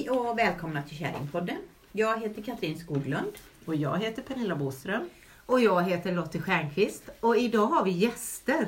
Hej 0.00 0.10
och 0.10 0.38
välkomna 0.38 0.82
till 0.82 0.96
Kärringpodden. 0.96 1.56
Jag 1.92 2.20
heter 2.20 2.42
Katrin 2.42 2.78
Skoglund. 2.78 3.32
Och 3.64 3.74
jag 3.74 3.98
heter 3.98 4.22
Pernilla 4.22 4.56
Boström. 4.56 5.08
Och 5.46 5.60
jag 5.60 5.82
heter 5.82 6.12
Lottie 6.12 6.40
Stjernqvist 6.40 7.10
och 7.20 7.36
idag 7.36 7.66
har 7.66 7.84
vi 7.84 7.90
gäster. 7.90 8.66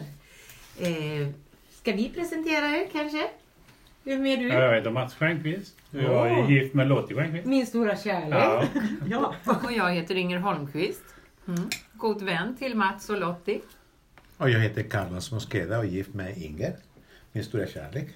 Eh, 0.79 1.29
ska 1.71 1.93
vi 1.93 2.09
presentera 2.15 2.67
er 2.67 2.89
kanske? 2.93 3.31
Vem 4.03 4.27
är 4.27 4.37
du? 4.37 4.49
Jag 4.49 4.75
heter 4.75 4.91
Mats 4.91 5.15
Stjernqvist. 5.15 5.77
Jag 5.91 6.31
är 6.31 6.51
gift 6.51 6.75
med 6.75 6.89
Lottie 6.89 7.17
Stjernqvist. 7.17 7.47
Min 7.47 7.67
stora 7.67 7.97
kärlek. 7.97 8.39
Ja. 8.39 8.65
Ja. 9.11 9.35
Och 9.65 9.73
jag 9.73 9.93
heter 9.95 10.15
Inger 10.15 10.39
Holmqvist. 10.39 11.05
God 11.93 12.23
vän 12.23 12.57
till 12.57 12.77
Mats 12.77 13.11
och 13.11 13.21
Lottie. 13.21 13.61
Och 14.37 14.51
jag 14.51 14.61
heter 14.61 14.83
Carlos 14.83 15.33
Mosqueda 15.33 15.79
och 15.79 15.85
är 15.85 15.89
gift 15.89 16.15
med 16.15 16.39
Inger, 16.39 16.77
min 17.33 17.45
stora 17.45 17.67
kärlek. 17.67 18.09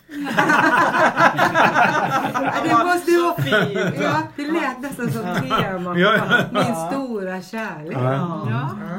Det 2.65 2.85
måste 2.85 3.13
vara 3.23 3.43
fint. 3.43 4.01
Ja, 4.03 4.23
det 4.37 4.47
lät 4.53 4.81
nästan 4.81 5.13
som 5.13 5.23
tema. 5.49 5.99
Ja. 5.99 6.45
Min 6.53 6.75
stora 6.93 7.43
kärlek. 7.43 7.93
Ja. 7.97 8.49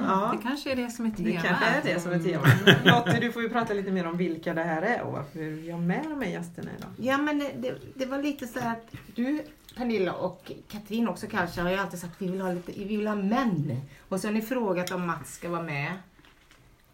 Ja, 0.07 0.33
det 0.37 0.47
kanske 0.47 0.71
är 0.71 0.75
det 0.75 0.89
som 0.89 1.05
är 1.05 1.09
Det 1.09 1.15
temat. 1.23 1.43
kanske 1.45 1.65
är 1.65 1.81
det 1.93 1.99
som 1.99 2.11
är 2.11 2.19
temat. 2.19 2.85
Lottie, 2.85 3.19
du 3.19 3.31
får 3.31 3.41
ju 3.41 3.49
prata 3.49 3.73
lite 3.73 3.91
mer 3.91 4.07
om 4.07 4.17
vilka 4.17 4.53
det 4.53 4.63
här 4.63 4.81
är 4.81 5.01
och 5.01 5.11
varför 5.13 5.39
vi 5.39 5.71
har 5.71 5.79
med 5.79 6.03
de 6.09 6.21
här 6.21 6.29
gästerna 6.31 6.69
idag. 6.77 6.89
Ja 6.97 7.17
men 7.17 7.39
det, 7.39 7.51
det, 7.57 7.73
det 7.95 8.05
var 8.05 8.17
lite 8.23 8.47
så 8.47 8.59
att 8.59 8.91
du 9.15 9.41
Pernilla 9.77 10.13
och 10.13 10.51
Katrin 10.71 11.07
också 11.07 11.27
kanske 11.31 11.61
har 11.61 11.69
ju 11.69 11.77
alltid 11.77 11.99
sagt 11.99 12.13
att 12.15 12.21
vi 12.21 12.31
vill 12.31 12.41
ha 12.41 12.51
lite, 12.51 12.71
vi 12.75 12.97
vill 12.97 13.07
ha 13.07 13.15
män. 13.15 13.81
Och 14.09 14.19
så 14.19 14.27
har 14.27 14.33
ni 14.33 14.41
frågat 14.41 14.91
om 14.91 15.07
Mats 15.07 15.33
ska 15.35 15.49
vara 15.49 15.61
med. 15.61 15.91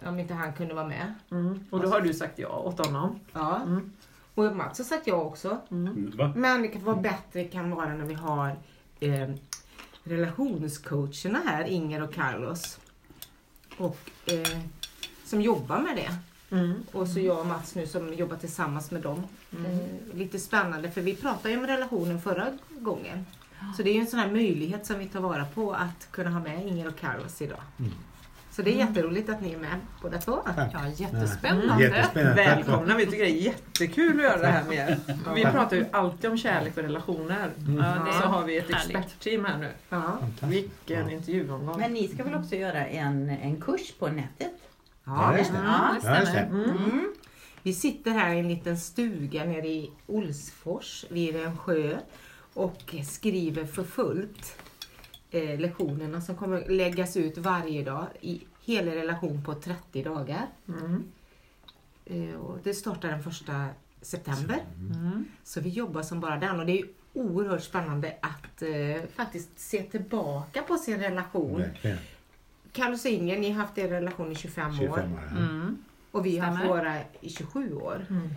Om 0.06 0.20
inte 0.20 0.34
han 0.34 0.54
kunde 0.54 0.74
vara 0.74 0.88
med. 0.88 1.14
Mm. 1.32 1.60
Och 1.70 1.82
då 1.82 1.90
har 1.90 2.02
du 2.02 2.14
sagt 2.14 2.40
ja 2.40 2.58
åt 2.58 2.86
honom. 2.86 3.20
Ja. 3.34 3.62
Mm. 3.62 3.92
Och 4.36 4.56
Mats 4.56 4.78
har 4.78 4.86
sagt 4.86 5.08
ja 5.08 5.16
också. 5.16 5.58
Va? 6.18 6.34
Men 6.36 6.62
det 6.62 6.68
kan 6.68 6.84
vara 6.84 6.96
bättre 6.96 7.44
kan 7.44 7.72
vara 7.72 7.94
när 7.94 8.06
vi 8.06 8.14
har 8.14 8.56
eh, 9.00 9.30
relationscoacherna 10.04 11.40
här, 11.46 11.64
Inger 11.64 12.04
och 12.04 12.14
Carlos. 12.14 12.80
Och 13.78 14.10
eh, 14.26 14.60
som 15.26 15.42
jobbar 15.42 15.80
med 15.80 15.96
det. 15.96 16.18
Mm. 16.56 16.84
Och 16.92 17.08
så 17.08 17.20
jag 17.20 17.40
och 17.40 17.46
Mats 17.46 17.76
nu 17.76 17.88
som 17.88 18.14
jobbar 18.14 18.38
tillsammans 18.38 18.92
med 18.92 19.02
dem. 19.02 19.24
Eh, 19.52 20.16
lite 20.18 20.40
spännande 20.40 20.92
för 20.92 21.02
vi 21.02 21.16
pratade 21.16 21.54
ju 21.54 21.60
om 21.60 21.68
relationen 21.68 22.22
förra 22.22 22.48
gången. 22.70 23.26
Så 23.78 23.84
det 23.84 23.90
är 23.90 23.94
ju 23.94 24.00
en 24.00 24.08
sån 24.08 24.20
här 24.20 24.32
möjlighet 24.32 24.86
som 24.86 25.00
vi 25.00 25.06
tar 25.06 25.20
vara 25.20 25.46
på 25.46 25.74
att 25.74 26.12
kunna 26.12 26.30
ha 26.30 26.40
med 26.40 26.68
Inger 26.68 26.88
och 26.88 27.00
Carlos 27.00 27.42
idag. 27.42 27.62
Så 28.56 28.62
det 28.62 28.74
är 28.74 28.76
jätteroligt 28.76 29.30
att 29.30 29.42
ni 29.42 29.54
är 29.54 29.58
med 29.58 29.80
båda 30.02 30.18
två. 30.18 30.40
Ja, 30.74 30.88
jättespännande. 30.96 31.84
Jättespännande. 31.84 32.44
Välkomna, 32.44 32.98
vi 32.98 33.06
tycker 33.06 33.24
det 33.24 33.32
är 33.32 33.42
jättekul 33.42 34.18
att 34.18 34.24
göra 34.24 34.38
det 34.38 34.48
här 34.48 34.64
med 34.64 34.78
er. 34.78 35.00
Vi 35.36 35.42
pratar 35.44 35.78
ju 35.78 35.86
alltid 35.92 36.30
om 36.30 36.38
kärlek 36.38 36.78
och 36.78 36.84
relationer. 36.84 37.52
Ja, 37.78 38.08
är 38.08 38.22
Så 38.22 38.28
har 38.28 38.44
vi 38.44 38.58
ett 38.58 38.70
expertteam 38.70 39.46
här 39.46 39.58
nu. 39.58 39.70
Ja. 39.90 40.18
Vilken 40.40 41.10
intervjuomgång. 41.10 41.80
Men 41.80 41.94
ni 41.94 42.08
ska 42.08 42.24
väl 42.24 42.36
också 42.36 42.56
göra 42.56 42.86
en, 42.86 43.30
en 43.30 43.62
kurs 43.62 43.92
på 44.00 44.08
nätet? 44.08 44.54
Ja, 45.04 45.38
just 45.38 45.52
det. 45.52 45.58
Ja, 45.66 45.96
Ja, 46.04 46.20
just 46.20 46.34
det. 46.34 46.40
Mm. 46.40 47.14
Vi 47.64 47.74
sitter 47.74 48.12
här 48.12 48.34
i 48.34 48.40
en 48.40 48.48
liten 48.48 48.78
stuga 48.78 49.46
nere 49.46 49.68
i 49.68 49.92
Olsfors 50.08 51.06
vid 51.10 51.36
en 51.36 51.58
sjö 51.58 51.98
och 52.54 52.96
skriver 53.06 53.66
för 53.66 53.84
fullt 53.84 54.56
eh, 55.34 55.60
lektionerna 55.60 56.22
som 56.22 56.36
kommer 56.36 56.70
läggas 56.70 57.18
ut 57.18 57.38
varje 57.38 57.84
dag 57.84 58.08
i 58.22 58.42
hela 58.62 58.96
relation 58.96 59.44
på 59.44 59.54
30 59.54 60.04
dagar. 60.04 60.48
Mm. 60.68 61.04
Eh, 62.06 62.36
och 62.36 62.60
det 62.64 62.74
startar 62.74 63.10
den 63.10 63.24
första 63.24 63.66
september. 64.02 64.60
Mm. 64.78 65.26
Så 65.44 65.62
vi 65.62 65.70
jobbar 65.70 66.02
som 66.02 66.20
bara 66.20 66.38
den 66.38 66.60
och 66.60 66.66
det 66.66 66.80
är 66.80 66.86
oerhört 67.14 67.64
spännande 67.64 68.16
att 68.22 68.62
eh, 68.62 69.10
faktiskt 69.16 69.60
se 69.60 69.84
tillbaka 69.84 70.62
på 70.62 70.78
sin 70.78 71.00
relation. 71.00 71.60
Verkligen. 71.60 71.98
Carlos 72.72 73.06
och 73.06 73.12
Inger, 73.12 73.40
ni 73.40 73.52
har 73.52 73.62
haft 73.62 73.78
er 73.78 73.88
relation 73.88 74.32
i 74.32 74.36
25, 74.36 74.72
25 74.74 74.94
år 74.94 75.00
år. 75.00 75.10
ja. 75.32 75.38
Mm. 75.38 75.78
och 76.12 76.26
vi 76.26 76.38
har 76.38 76.48
haft 76.48 76.70
våra 76.70 77.00
i 77.22 77.30
27 77.30 77.74
år. 77.74 78.06
Mm. 78.10 78.30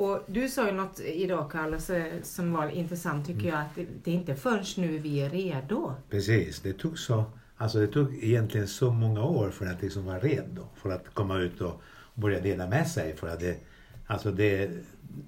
Och 0.00 0.20
du 0.26 0.48
sa 0.48 0.66
ju 0.66 0.72
något 0.72 1.00
idag 1.00 1.50
Carlos 1.50 1.90
eh, 1.90 2.22
som 2.22 2.52
var 2.52 2.68
intressant 2.68 3.26
tycker 3.26 3.48
jag 3.48 3.58
att 3.58 3.74
det, 3.74 3.86
det 4.04 4.10
är 4.10 4.14
inte 4.14 4.34
förrän 4.34 4.64
nu 4.76 4.98
vi 4.98 5.20
är 5.20 5.30
redo. 5.30 5.94
Precis, 6.10 6.60
det 6.60 6.72
tog 6.72 6.98
så 6.98 7.24
Alltså 7.56 7.78
det 7.78 7.86
tog 7.86 8.24
egentligen 8.24 8.68
så 8.68 8.92
många 8.92 9.24
år 9.24 9.50
för 9.50 9.66
att 9.66 9.82
liksom 9.82 10.04
vara 10.04 10.18
redo. 10.18 10.66
För 10.74 10.90
att 10.90 11.14
komma 11.14 11.38
ut 11.38 11.60
och 11.60 11.82
börja 12.14 12.40
dela 12.40 12.66
med 12.68 12.88
sig. 12.88 13.16
För 13.16 13.28
att 13.28 13.40
det, 13.40 13.56
alltså 14.06 14.32
det, 14.32 14.70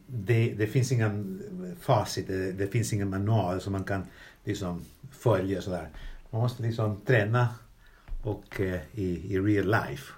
det, 0.06 0.54
det 0.58 0.66
finns 0.66 0.92
ingen 0.92 1.42
facit, 1.80 2.26
det, 2.26 2.52
det 2.52 2.66
finns 2.66 2.92
ingen 2.92 3.10
manual 3.10 3.60
som 3.60 3.72
man 3.72 3.84
kan 3.84 4.02
liksom 4.44 4.84
följa 5.10 5.62
sådär. 5.62 5.88
Man 6.30 6.40
måste 6.42 6.62
liksom 6.62 7.00
träna 7.00 7.48
och, 8.22 8.60
eh, 8.60 8.80
i, 8.92 9.34
i 9.34 9.38
real 9.38 9.66
life. 9.66 10.12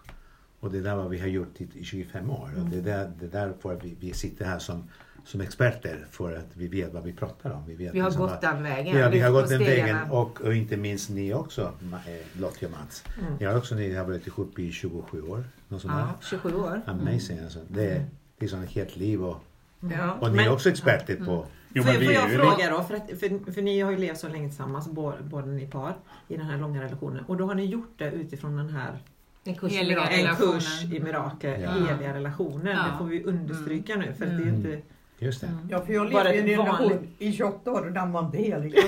Och 0.64 0.70
det 0.70 0.78
är 0.78 0.96
vad 0.96 1.10
vi 1.10 1.18
har 1.18 1.26
gjort 1.26 1.60
i, 1.60 1.68
i 1.74 1.84
25 1.84 2.30
år. 2.30 2.50
Och 2.58 2.70
det 2.70 2.78
är 2.78 2.82
där, 2.82 3.12
det 3.18 3.26
är 3.26 3.46
därför 3.46 3.78
vi, 3.82 3.96
vi 4.00 4.12
sitter 4.12 4.44
här 4.44 4.58
som, 4.58 4.88
som 5.24 5.40
experter. 5.40 6.06
För 6.10 6.36
att 6.36 6.46
vi 6.52 6.68
vet 6.68 6.92
vad 6.92 7.02
vi 7.02 7.12
pratar 7.12 7.50
om. 7.50 7.66
Vi, 7.66 7.74
vet 7.74 7.94
Vi 7.94 7.98
har 7.98 8.08
liksom 8.08 8.26
gått 8.26 8.42
vad, 8.42 8.54
den 8.54 8.62
vägen. 8.62 8.98
Ja, 8.98 9.08
vi 9.08 9.20
har 9.20 9.30
gått 9.30 9.48
den 9.48 9.58
vägen 9.58 10.10
och, 10.10 10.40
och 10.40 10.54
inte 10.54 10.76
minst 10.76 11.10
ni 11.10 11.34
också, 11.34 11.62
eh, 11.62 12.40
Lottie 12.40 12.68
och 12.68 12.72
Mats. 12.72 13.04
Mm. 13.20 13.34
Ni 13.40 13.46
har 13.46 13.56
också 13.56 13.74
ni 13.74 13.94
har 13.94 14.04
varit 14.04 14.26
ihop 14.26 14.58
i 14.58 14.72
27 14.72 15.22
år. 15.22 15.44
Ja, 15.68 16.08
27 16.20 16.54
år. 16.54 16.70
där. 16.70 16.92
Amazing 16.92 17.38
alltså. 17.38 17.58
Det 17.68 17.90
är 17.90 18.06
liksom 18.40 18.62
ett 18.62 18.70
helt 18.70 18.96
liv 18.96 19.24
och, 19.24 19.36
Ja. 19.80 20.12
och 20.20 20.32
ni 20.32 20.42
är 20.42 20.52
också 20.52 20.68
experter 20.68 21.16
på 21.16 21.46
Jo, 21.76 21.82
Får, 21.82 21.92
får 21.92 22.12
jag 22.12 22.30
fråga 22.30 22.70
då, 22.70 22.82
för, 22.82 22.94
att, 22.94 23.10
för, 23.20 23.52
för 23.52 23.62
ni 23.62 23.80
har 23.80 23.90
ju 23.90 23.96
levt 23.96 24.18
så 24.18 24.28
länge 24.28 24.48
tillsammans, 24.48 24.88
båda 24.88 25.46
ni 25.46 25.66
par, 25.66 25.96
i 26.28 26.36
den 26.36 26.46
här 26.46 26.58
långa 26.58 26.82
relationen. 26.82 27.24
Och 27.24 27.36
då 27.36 27.46
har 27.46 27.54
ni 27.54 27.64
gjort 27.64 27.92
det 27.96 28.10
utifrån 28.10 28.56
den 28.56 28.70
här, 28.70 28.98
En 29.44 29.54
kurs 29.54 29.72
i 29.72 29.76
Heliga 29.76 30.00
mirakel. 30.00 30.26
en 30.26 30.36
kurs 30.36 30.84
i 30.84 31.00
mirakel, 31.00 31.60
Ja. 31.62 31.70
heliga 31.70 32.14
relationer. 32.14 32.70
Ja. 32.72 32.82
Det 32.92 32.98
får 32.98 33.04
vi 33.04 33.24
understryka 33.24 33.96
nu, 33.96 34.14
för 34.18 34.24
att 34.24 34.30
det 34.30 34.42
är 34.42 34.46
ju 34.46 34.54
inte... 34.54 34.80
just 35.18 35.40
det. 35.40 35.48
Ja, 35.70 35.80
för 35.86 35.92
jag 35.92 36.12
levde 36.12 36.34
i 36.34 36.52
en 36.52 36.58
vanligt- 36.58 36.80
relation 36.90 37.08
i 37.18 37.32
28 37.32 37.70
år 37.72 37.86
och 37.86 37.92
den 37.92 38.12
var 38.12 38.20
inte 38.24 38.38
helig. 38.38 38.74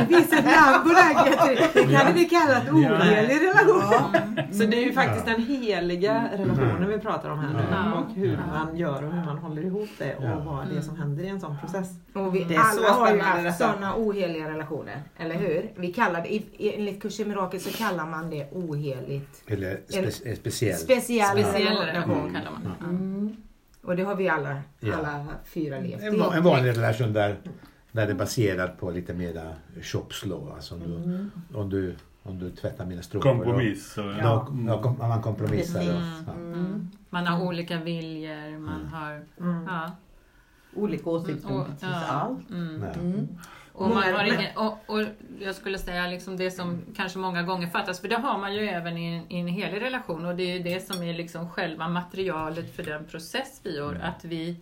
Det 0.00 0.06
finns 0.06 0.32
ett 0.32 0.44
namn 0.44 0.82
på 0.82 0.88
det. 0.88 1.68
Det 1.74 1.92
kan 1.96 2.14
vi 2.14 2.24
kalla 2.24 2.56
ett 2.62 2.70
ohelig 2.72 3.40
relation. 3.42 4.16
Så 4.52 4.64
det 4.66 4.76
är 4.76 4.86
ju 4.86 4.92
faktiskt 4.92 5.26
den 5.26 5.42
heliga 5.42 6.28
relationen 6.32 6.88
vi 6.88 6.98
pratar 6.98 7.30
om 7.30 7.38
här 7.38 7.52
nu. 7.54 7.60
Ja. 7.70 7.92
Och 8.00 8.14
hur 8.14 8.38
man 8.48 8.76
gör 8.76 9.04
och 9.04 9.12
hur 9.12 9.24
man 9.24 9.38
håller 9.38 9.62
ihop 9.62 9.88
det 9.98 10.16
och 10.16 10.24
Ja. 10.24 10.42
vad 10.46 10.68
det 10.70 10.76
är 10.76 10.80
som 10.80 10.96
händer 10.96 11.24
i 11.24 11.28
en 11.28 11.40
sån 11.40 11.56
process. 11.58 11.88
Och 12.14 12.34
vi 12.34 12.44
Det 12.44 12.54
är 12.54 12.58
alla 12.58 12.70
så 12.72 12.92
har 12.92 13.14
ju 13.14 13.20
haft 13.20 13.58
sådana 13.58 13.94
oheliga 13.96 14.48
relationer. 14.50 15.02
Eller 15.18 15.34
hur? 15.34 15.70
Vi 15.76 15.92
kallar 15.92 16.20
det, 16.22 16.42
enligt 16.74 17.02
kurs 17.02 17.20
i 17.20 17.24
mirakel 17.24 17.60
så 17.60 17.70
kallar 17.70 18.06
man 18.06 18.30
det 18.30 18.48
oheligt. 18.52 19.42
Eller 19.46 19.78
spe, 20.12 20.36
speciellt. 20.36 20.78
Speciell, 20.80 21.26
Speciell 21.28 21.62
relation. 21.76 21.86
relation 21.86 22.34
kallar 22.34 22.50
man 22.50 22.62
det. 22.62 22.84
Mm. 22.84 23.15
Och 23.86 23.96
det 23.96 24.02
har 24.02 24.14
vi 24.14 24.28
alla, 24.28 24.56
Ja. 24.80 24.96
alla 24.96 25.26
fyra 25.44 25.80
levt 25.80 26.02
En, 26.02 26.14
i. 26.14 26.22
en 26.36 26.42
vanlig 26.42 26.70
relation 26.76 27.12
där, 27.12 27.36
där 27.92 28.06
det 28.06 28.12
är 28.12 28.16
baserat 28.16 28.78
på 28.80 28.90
lite 28.90 29.14
mera 29.14 29.42
shopslaw. 29.82 30.52
Alltså 30.54 30.74
om, 30.74 30.80
du, 30.80 31.30
om, 31.58 31.70
du, 31.70 31.96
om 32.22 32.38
du 32.38 32.50
tvättar 32.50 32.86
mina 32.86 33.02
strumpor. 33.02 33.30
kompromiss. 33.30 33.98
Och, 33.98 34.04
Då, 34.04 34.48
då, 34.82 34.96
man 34.98 35.22
kompromissar. 35.22 35.80
Och, 35.80 35.86
ja. 36.26 36.32
Mm. 36.32 36.90
Man 37.10 37.26
har 37.26 37.44
olika 37.46 37.80
viljor, 37.80 38.58
man 38.58 38.86
har... 38.86 39.24
Mm. 39.40 39.64
Ja. 39.66 39.90
Olika 40.74 41.10
åsikter 41.10 41.48
om 41.50 41.56
Och, 41.60 41.66
precis 41.66 41.82
ja. 41.82 42.06
allt. 42.06 42.50
Mm. 43.78 43.92
Mm. 43.92 43.98
Och, 43.98 44.04
man 44.04 44.14
har 44.14 44.24
ingen, 44.24 44.56
och, 44.56 44.78
och 44.86 45.04
jag 45.40 45.54
skulle 45.54 45.78
säga 45.78 46.06
liksom 46.06 46.36
det 46.36 46.50
som 46.50 46.82
kanske 46.96 47.18
många 47.18 47.42
gånger 47.42 47.66
fattas, 47.66 48.00
för 48.00 48.08
det 48.08 48.16
har 48.16 48.38
man 48.38 48.54
ju 48.54 48.68
även 48.68 48.98
i 48.98 49.14
en, 49.14 49.32
i 49.32 49.40
en 49.40 49.48
helig 49.48 49.82
relation 49.82 50.24
och 50.24 50.36
det 50.36 50.42
är 50.42 50.56
ju 50.56 50.62
det 50.62 50.80
som 50.80 51.02
är 51.02 51.14
liksom 51.14 51.50
själva 51.50 51.88
materialet 51.88 52.76
för 52.76 52.82
den 52.82 53.04
process 53.04 53.60
vi 53.62 53.76
gör. 53.76 53.94
Att 53.94 54.24
vi, 54.24 54.56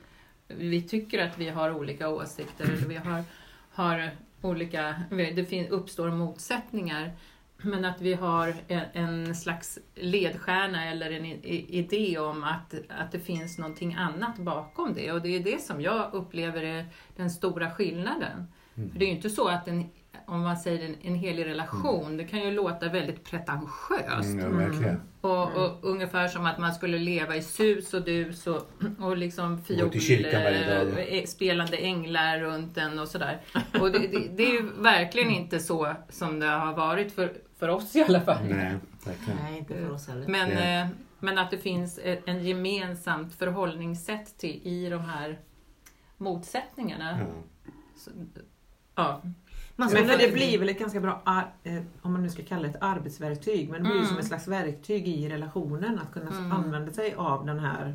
vi 0.48 0.82
tycker 0.82 1.26
att 1.26 1.38
vi 1.38 1.48
har 1.48 1.72
olika 1.72 2.08
åsikter 2.08 2.64
eller 2.64 2.88
vi 2.88 2.96
har, 2.96 3.24
har 3.72 4.10
olika, 4.42 4.94
det 5.10 5.48
fin, 5.48 5.68
uppstår 5.68 6.10
motsättningar. 6.10 7.12
Men 7.56 7.84
att 7.84 8.00
vi 8.00 8.14
har 8.14 8.54
en, 8.68 8.82
en 8.92 9.34
slags 9.34 9.78
ledstjärna 9.94 10.84
eller 10.90 11.10
en 11.10 11.24
idé 11.24 12.18
om 12.18 12.44
att, 12.44 12.74
att 12.88 13.12
det 13.12 13.20
finns 13.20 13.58
någonting 13.58 13.94
annat 13.94 14.36
bakom 14.36 14.94
det. 14.94 15.12
Och 15.12 15.22
det 15.22 15.36
är 15.36 15.40
det 15.40 15.62
som 15.62 15.80
jag 15.80 16.14
upplever 16.14 16.62
är 16.62 16.86
den 17.16 17.30
stora 17.30 17.70
skillnaden. 17.70 18.46
För 18.74 18.98
det 18.98 19.04
är 19.04 19.06
ju 19.06 19.14
inte 19.14 19.30
så 19.30 19.48
att 19.48 19.68
en, 19.68 19.90
om 20.26 20.40
man 20.40 20.56
säger 20.56 20.88
en, 20.88 20.96
en 21.02 21.14
helig 21.14 21.46
relation, 21.46 22.16
det 22.16 22.24
kan 22.24 22.40
ju 22.40 22.50
låta 22.50 22.88
väldigt 22.88 23.24
pretentiöst. 23.24 24.28
Mm, 24.28 24.40
ja, 24.40 24.48
verkligen. 24.48 25.00
Och, 25.20 25.56
och 25.56 25.78
ungefär 25.82 26.28
som 26.28 26.46
att 26.46 26.58
man 26.58 26.74
skulle 26.74 26.98
leva 26.98 27.36
i 27.36 27.42
sus 27.42 27.94
och 27.94 28.02
dus 28.02 28.46
och, 28.46 28.70
och 29.00 29.16
liksom 29.16 29.62
dag. 30.84 31.18
eh, 31.18 31.24
spelande 31.24 31.76
änglar 31.76 32.38
runt 32.38 32.76
en 32.76 32.98
och 32.98 33.08
sådär. 33.08 33.40
Och 33.80 33.92
det, 33.92 33.98
det, 33.98 34.28
det 34.36 34.42
är 34.42 34.52
ju 34.52 34.70
verkligen 34.78 35.30
inte 35.30 35.60
så 35.60 35.94
som 36.08 36.38
det 36.38 36.46
har 36.46 36.74
varit 36.74 37.12
för, 37.12 37.32
för 37.58 37.68
oss 37.68 37.96
i 37.96 38.02
alla 38.02 38.20
fall. 38.20 38.44
Nej, 38.44 38.74
verkligen. 39.04 39.38
Nej, 39.42 39.58
inte 39.58 39.74
för 39.74 39.90
oss 39.90 40.08
heller. 40.08 40.28
Men, 40.28 40.52
eh, 40.52 40.88
men 41.20 41.38
att 41.38 41.50
det 41.50 41.58
finns 41.58 41.98
ett 42.02 42.28
en 42.28 42.44
gemensamt 42.44 43.34
förhållningssätt 43.34 44.38
till, 44.38 44.60
i 44.64 44.88
de 44.90 45.00
här 45.00 45.40
motsättningarna. 46.16 47.18
Ja. 47.20 47.26
Ja. 48.94 49.20
Man 49.76 49.92
Men 49.92 50.08
för 50.08 50.18
det 50.18 50.32
blir 50.32 50.58
väl 50.58 50.68
ett 50.68 50.78
ganska 50.78 51.00
bra, 51.00 51.22
eh, 51.64 51.74
om 52.02 52.12
man 52.12 52.22
nu 52.22 52.28
ska 52.28 52.42
kalla 52.42 52.62
det 52.62 52.68
ett 52.68 52.76
arbetsverktyg, 52.80 53.68
men 53.70 53.82
det 53.82 53.88
blir 53.88 53.96
Mm. 53.98 54.08
som 54.08 54.18
ett 54.18 54.26
slags 54.26 54.48
verktyg 54.48 55.08
i 55.08 55.28
relationen 55.28 55.98
att 55.98 56.12
kunna 56.12 56.30
Mm. 56.38 56.52
använda 56.52 56.92
sig 56.92 57.14
av 57.16 57.46
den 57.46 57.58
här 57.58 57.94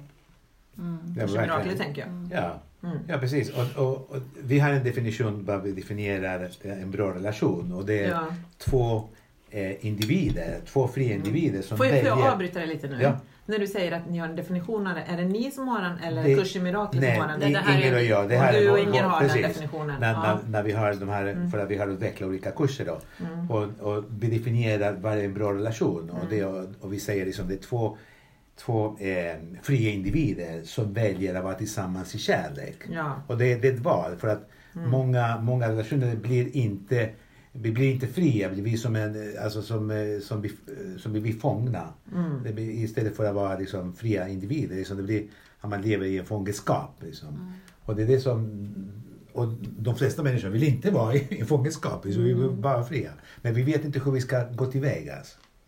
Mm. 0.77 0.97
Ja, 1.17 1.63
tänker 1.77 2.01
jag. 2.01 2.29
Ja, 2.43 2.59
Mm. 2.89 2.99
ja 3.07 3.17
precis. 3.17 3.49
Och, 3.49 3.83
och, 3.83 4.11
och 4.11 4.17
vi 4.43 4.59
har 4.59 4.69
en 4.69 4.83
definition 4.83 5.45
vad 5.45 5.61
vi 5.63 5.71
definierar 5.71 6.49
en 6.63 6.91
bra 6.91 7.13
relation 7.13 7.71
och 7.73 7.85
det 7.85 8.03
är 8.03 8.09
Ja. 8.09 8.25
två 8.57 9.03
eh, 9.51 9.85
individer, 9.85 10.59
två 10.65 10.87
fria 10.87 11.13
individer 11.15 11.61
som 11.61 11.77
Får 11.77 11.85
jag, 11.85 11.99
får 11.99 12.07
jag 12.19 12.21
avbryta 12.33 12.59
dig 12.59 12.67
lite 12.67 12.87
nu? 12.87 13.01
Ja. 13.01 13.17
När 13.49 13.59
du 13.59 13.67
säger 13.67 13.91
att 13.91 14.09
ni 14.09 14.17
har 14.17 14.27
en 14.27 14.35
definition 14.35 14.87
av 14.87 14.95
det, 14.95 15.01
är 15.07 15.17
det 15.17 15.25
ni 15.25 15.51
som 15.51 15.67
har 15.67 15.81
den 15.81 15.97
eller 15.97 16.23
Det- 16.23 16.35
Kurs 16.35 16.55
i 16.55 16.59
Mirakel 16.59 16.99
Nej, 17.01 17.11
som 17.15 17.21
har 17.21 17.29
den? 17.31 17.39
Nej, 17.39 17.51
det 17.53 17.59
här 17.59 17.79
Inger 17.79 17.91
är- 17.93 17.95
och 17.97 18.03
jag. 18.03 18.29
Det 18.29 18.35
och 18.35 18.41
här 18.41 18.53
är 18.53 18.61
du 18.61 18.69
och 18.69 18.79
Inger 18.79 19.03
har 19.03 19.19
den 19.19 19.29
precis. 19.29 19.47
definitionen? 19.47 19.99
När, 19.99 20.13
ja. 20.13 20.21
när, 20.43 20.51
när 20.51 20.63
vi 20.63 20.71
har 20.71 20.93
de 20.93 21.09
här, 21.09 21.25
Mm. 21.27 21.51
för 21.51 21.57
att 21.59 21.69
vi 21.69 21.77
har 21.77 21.87
utvecklat 21.87 22.27
olika 22.29 22.51
kurser 22.51 22.85
då. 22.85 22.99
Mm. 23.25 23.51
Och, 23.51 23.63
och 23.95 24.03
vi 24.19 24.37
definierar 24.37 24.93
vad 24.93 25.13
är 25.17 25.23
en 25.23 25.33
bra 25.33 25.53
relation 25.53 26.09
och, 26.09 26.17
Mm. 26.23 26.29
det, 26.29 26.45
och, 26.45 26.65
och 26.79 26.93
vi 26.93 26.99
säger 26.99 27.25
liksom 27.25 27.47
det 27.47 27.53
är 27.53 27.57
två, 27.57 27.97
två 28.57 28.97
eh, 28.99 29.35
fria 29.61 29.89
individer 29.91 30.61
som 30.63 30.93
väljer 30.93 31.35
att 31.35 31.43
vara 31.43 31.53
tillsammans 31.55 32.15
i 32.15 32.17
kärlek. 32.17 32.75
Ja. 32.91 33.21
Och 33.27 33.37
det, 33.37 33.55
det 33.55 33.67
är 33.67 33.73
ett 33.73 33.79
val 33.79 34.15
för 34.17 34.27
att 34.27 34.49
Mm. 34.75 34.89
många, 34.89 35.37
många 35.41 35.69
relationer 35.69 36.15
blir 36.15 36.55
inte 36.55 37.09
vi 37.61 37.71
blir 37.71 37.91
inte 37.91 38.07
fria, 38.07 38.49
vi 38.49 38.61
blir 38.61 38.77
som, 38.77 38.95
en, 38.95 39.33
alltså 39.43 39.61
som, 39.61 39.91
eh, 39.91 40.19
som, 40.21 40.41
vi, 40.41 40.51
som 40.97 41.13
vi 41.13 41.21
blir 41.21 41.33
fångna. 41.33 41.93
Mm. 42.15 42.43
Det 42.43 42.53
blir, 42.53 42.69
istället 42.69 43.15
för 43.15 43.25
att 43.25 43.35
vara 43.35 43.57
liksom, 43.59 43.93
fria 43.93 44.27
individer. 44.29 44.75
Liksom, 44.75 44.97
det 44.97 45.03
blir 45.03 45.23
att 45.59 45.69
man 45.69 45.81
lever 45.81 46.05
i 46.05 46.17
en 46.17 46.25
fångenskap. 46.25 46.95
Liksom. 47.05 47.27
Mm. 47.29 47.51
Och 47.85 47.95
det 47.95 48.03
är 48.03 48.07
det 48.07 48.19
som... 48.19 48.65
Och 49.33 49.47
de 49.79 49.95
flesta 49.95 50.23
människor 50.23 50.49
vill 50.49 50.63
inte 50.63 50.91
vara 50.91 51.15
i, 51.15 51.27
i 51.29 51.43
fångenskap, 51.45 52.05
liksom, 52.05 52.23
vi 52.23 52.33
vill 52.33 52.43
Mm. 52.43 52.61
vara 52.61 52.83
fria. 52.83 53.11
Men 53.41 53.53
vi 53.53 53.63
vet 53.63 53.85
inte 53.85 53.99
hur 53.99 54.11
vi 54.11 54.21
ska 54.21 54.43
gå 54.43 54.65
tillväga. 54.65 55.13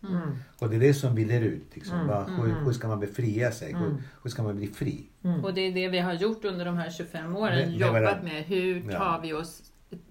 Mm. 0.08 0.20
Och 0.58 0.70
det 0.70 0.76
är 0.76 0.80
det 0.80 0.94
som 0.94 1.14
vi 1.14 1.24
lär 1.24 1.40
ut. 1.40 1.66
Liksom. 1.74 1.94
Mm, 1.94 2.06
Vad- 2.08 2.30
hur, 2.30 2.44
mm. 2.50 2.64
hur 2.64 2.72
ska 2.72 2.88
man 2.88 3.00
befria 3.00 3.52
sig? 3.52 3.72
Hur, 3.74 3.86
Mm. 3.86 3.96
hur 4.22 4.30
ska 4.30 4.42
man 4.42 4.56
bli 4.56 4.66
fri? 4.66 5.06
Mm. 5.24 5.44
Och 5.44 5.54
det 5.54 5.60
är 5.60 5.72
det 5.72 5.88
vi 5.88 5.98
har 5.98 6.12
gjort 6.14 6.44
under 6.44 6.64
de 6.64 6.76
här 6.76 6.90
25 6.90 7.36
åren. 7.36 7.70
Var 7.72 7.78
jobbat 7.78 8.24
med 8.24 8.42
hur 8.44 8.82
tar 8.82 8.90
Ja. 8.92 9.20
vi 9.22 9.32
oss 9.32 9.62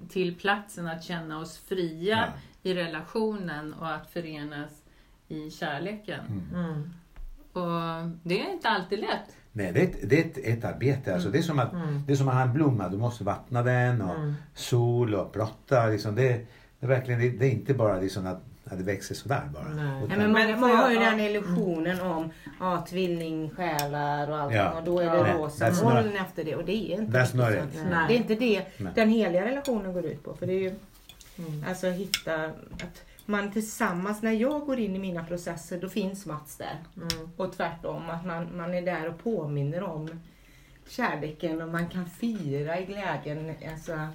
till 0.10 0.36
platsen 0.36 0.88
att 0.88 1.04
känna 1.04 1.40
oss 1.40 1.58
fria 1.58 2.28
Ja. 2.64 2.70
i 2.72 2.74
relationen 2.74 3.74
och 3.74 3.94
att 3.94 4.10
förenas 4.10 4.70
i 5.28 5.50
kärleken. 5.52 6.20
Mm. 6.30 6.66
Mm. 6.66 6.90
Och 7.54 8.10
det 8.24 8.42
är 8.42 8.54
inte 8.54 8.70
alltid 8.70 9.00
lätt. 9.00 9.36
Nej, 9.52 9.72
det 9.74 9.80
är 9.80 9.84
ett, 9.84 10.10
det 10.10 10.20
är 10.22 10.26
ett, 10.26 10.38
ett 10.60 10.66
arbete. 10.66 11.14
Alltså, 11.14 11.30
det, 11.30 11.38
är 11.38 11.42
som 11.42 11.60
att, 11.60 11.74
Mm. 11.74 12.04
det 12.08 12.12
är 12.14 12.18
som 12.18 12.28
att 12.28 12.34
ha 12.34 12.42
en 12.42 12.54
blomma. 12.54 12.90
Du 12.90 12.98
måste 12.98 13.24
vattna 13.24 13.64
den 13.64 14.02
och 14.02 14.16
Mm. 14.16 14.34
sol 14.54 15.16
och 15.16 15.32
brotta. 15.32 15.88
Liksom. 15.88 16.16
Det, 16.16 16.28
det, 16.80 16.86
är 16.86 16.88
verkligen, 16.88 17.20
det, 17.20 17.30
det 17.30 17.46
är 17.46 17.52
inte 17.52 17.74
bara 17.74 18.00
liksom 18.00 18.28
att, 18.28 18.44
att 18.66 18.78
det 18.78 18.84
växer 18.84 19.16
sådär 19.16 19.50
bara. 19.54 19.64
Nej. 19.70 20.06
Nej, 20.08 20.18
men 20.18 20.32
många 20.32 20.50
jag- 20.50 20.78
har 20.78 20.90
ju 20.90 20.96
ja. 20.96 21.10
den 21.10 21.20
illusionen 21.20 22.02
om 22.02 22.32
ja, 22.60 22.86
tvillingsjälar 22.90 24.30
och 24.32 24.38
allt 24.40 24.54
Ja. 24.54 24.72
och 24.72 24.84
då 24.84 25.00
är 25.00 25.06
det 25.10 25.18
Ja. 25.30 25.34
rosa 25.38 25.70
That's 25.70 25.84
moln 25.84 26.08
not- 26.08 26.22
efter 26.22 26.44
det 26.44 26.56
och 26.56 26.66
det 26.66 26.94
är 26.94 27.02
inte 27.02 27.18
That's 27.20 27.36
not 27.38 27.46
så. 27.46 27.54
it. 27.54 27.60
Nej. 27.76 27.86
Nej. 27.92 28.06
Det 28.08 28.14
är 28.14 28.18
inte 28.18 28.36
det 28.36 28.66
Nej. 28.78 28.92
den 28.96 29.10
heliga 29.10 29.46
relationen 29.46 29.94
går 29.94 30.06
ut 30.06 30.24
på. 30.24 30.34
För 30.34 30.46
det 30.48 30.54
är 30.54 30.60
ju 30.60 30.76
Mm. 31.38 31.66
alltså 31.70 31.88
hitta 31.88 32.46
att 32.74 33.04
man 33.26 33.52
tillsammans, 33.52 34.22
när 34.22 34.32
jag 34.32 34.62
går 34.66 34.80
in 34.80 34.96
i 34.96 35.00
mina 35.00 35.24
processer 35.26 35.80
då 35.82 35.90
finns 35.90 36.26
Mats 36.26 36.56
där. 36.58 36.78
Mm. 36.96 37.30
Och 37.38 37.54
tvärtom, 37.58 38.10
att 38.10 38.26
man, 38.26 38.58
man 38.58 38.74
är 38.74 38.82
där 38.82 39.08
och 39.10 39.24
påminner 39.24 39.84
om 39.84 40.10
kärleken 40.90 41.62
och 41.62 41.70
man 41.70 41.88
kan 41.88 42.06
fira 42.06 42.80
i 42.80 42.86
glädjen. 42.86 43.56
Alltså, 43.74 44.08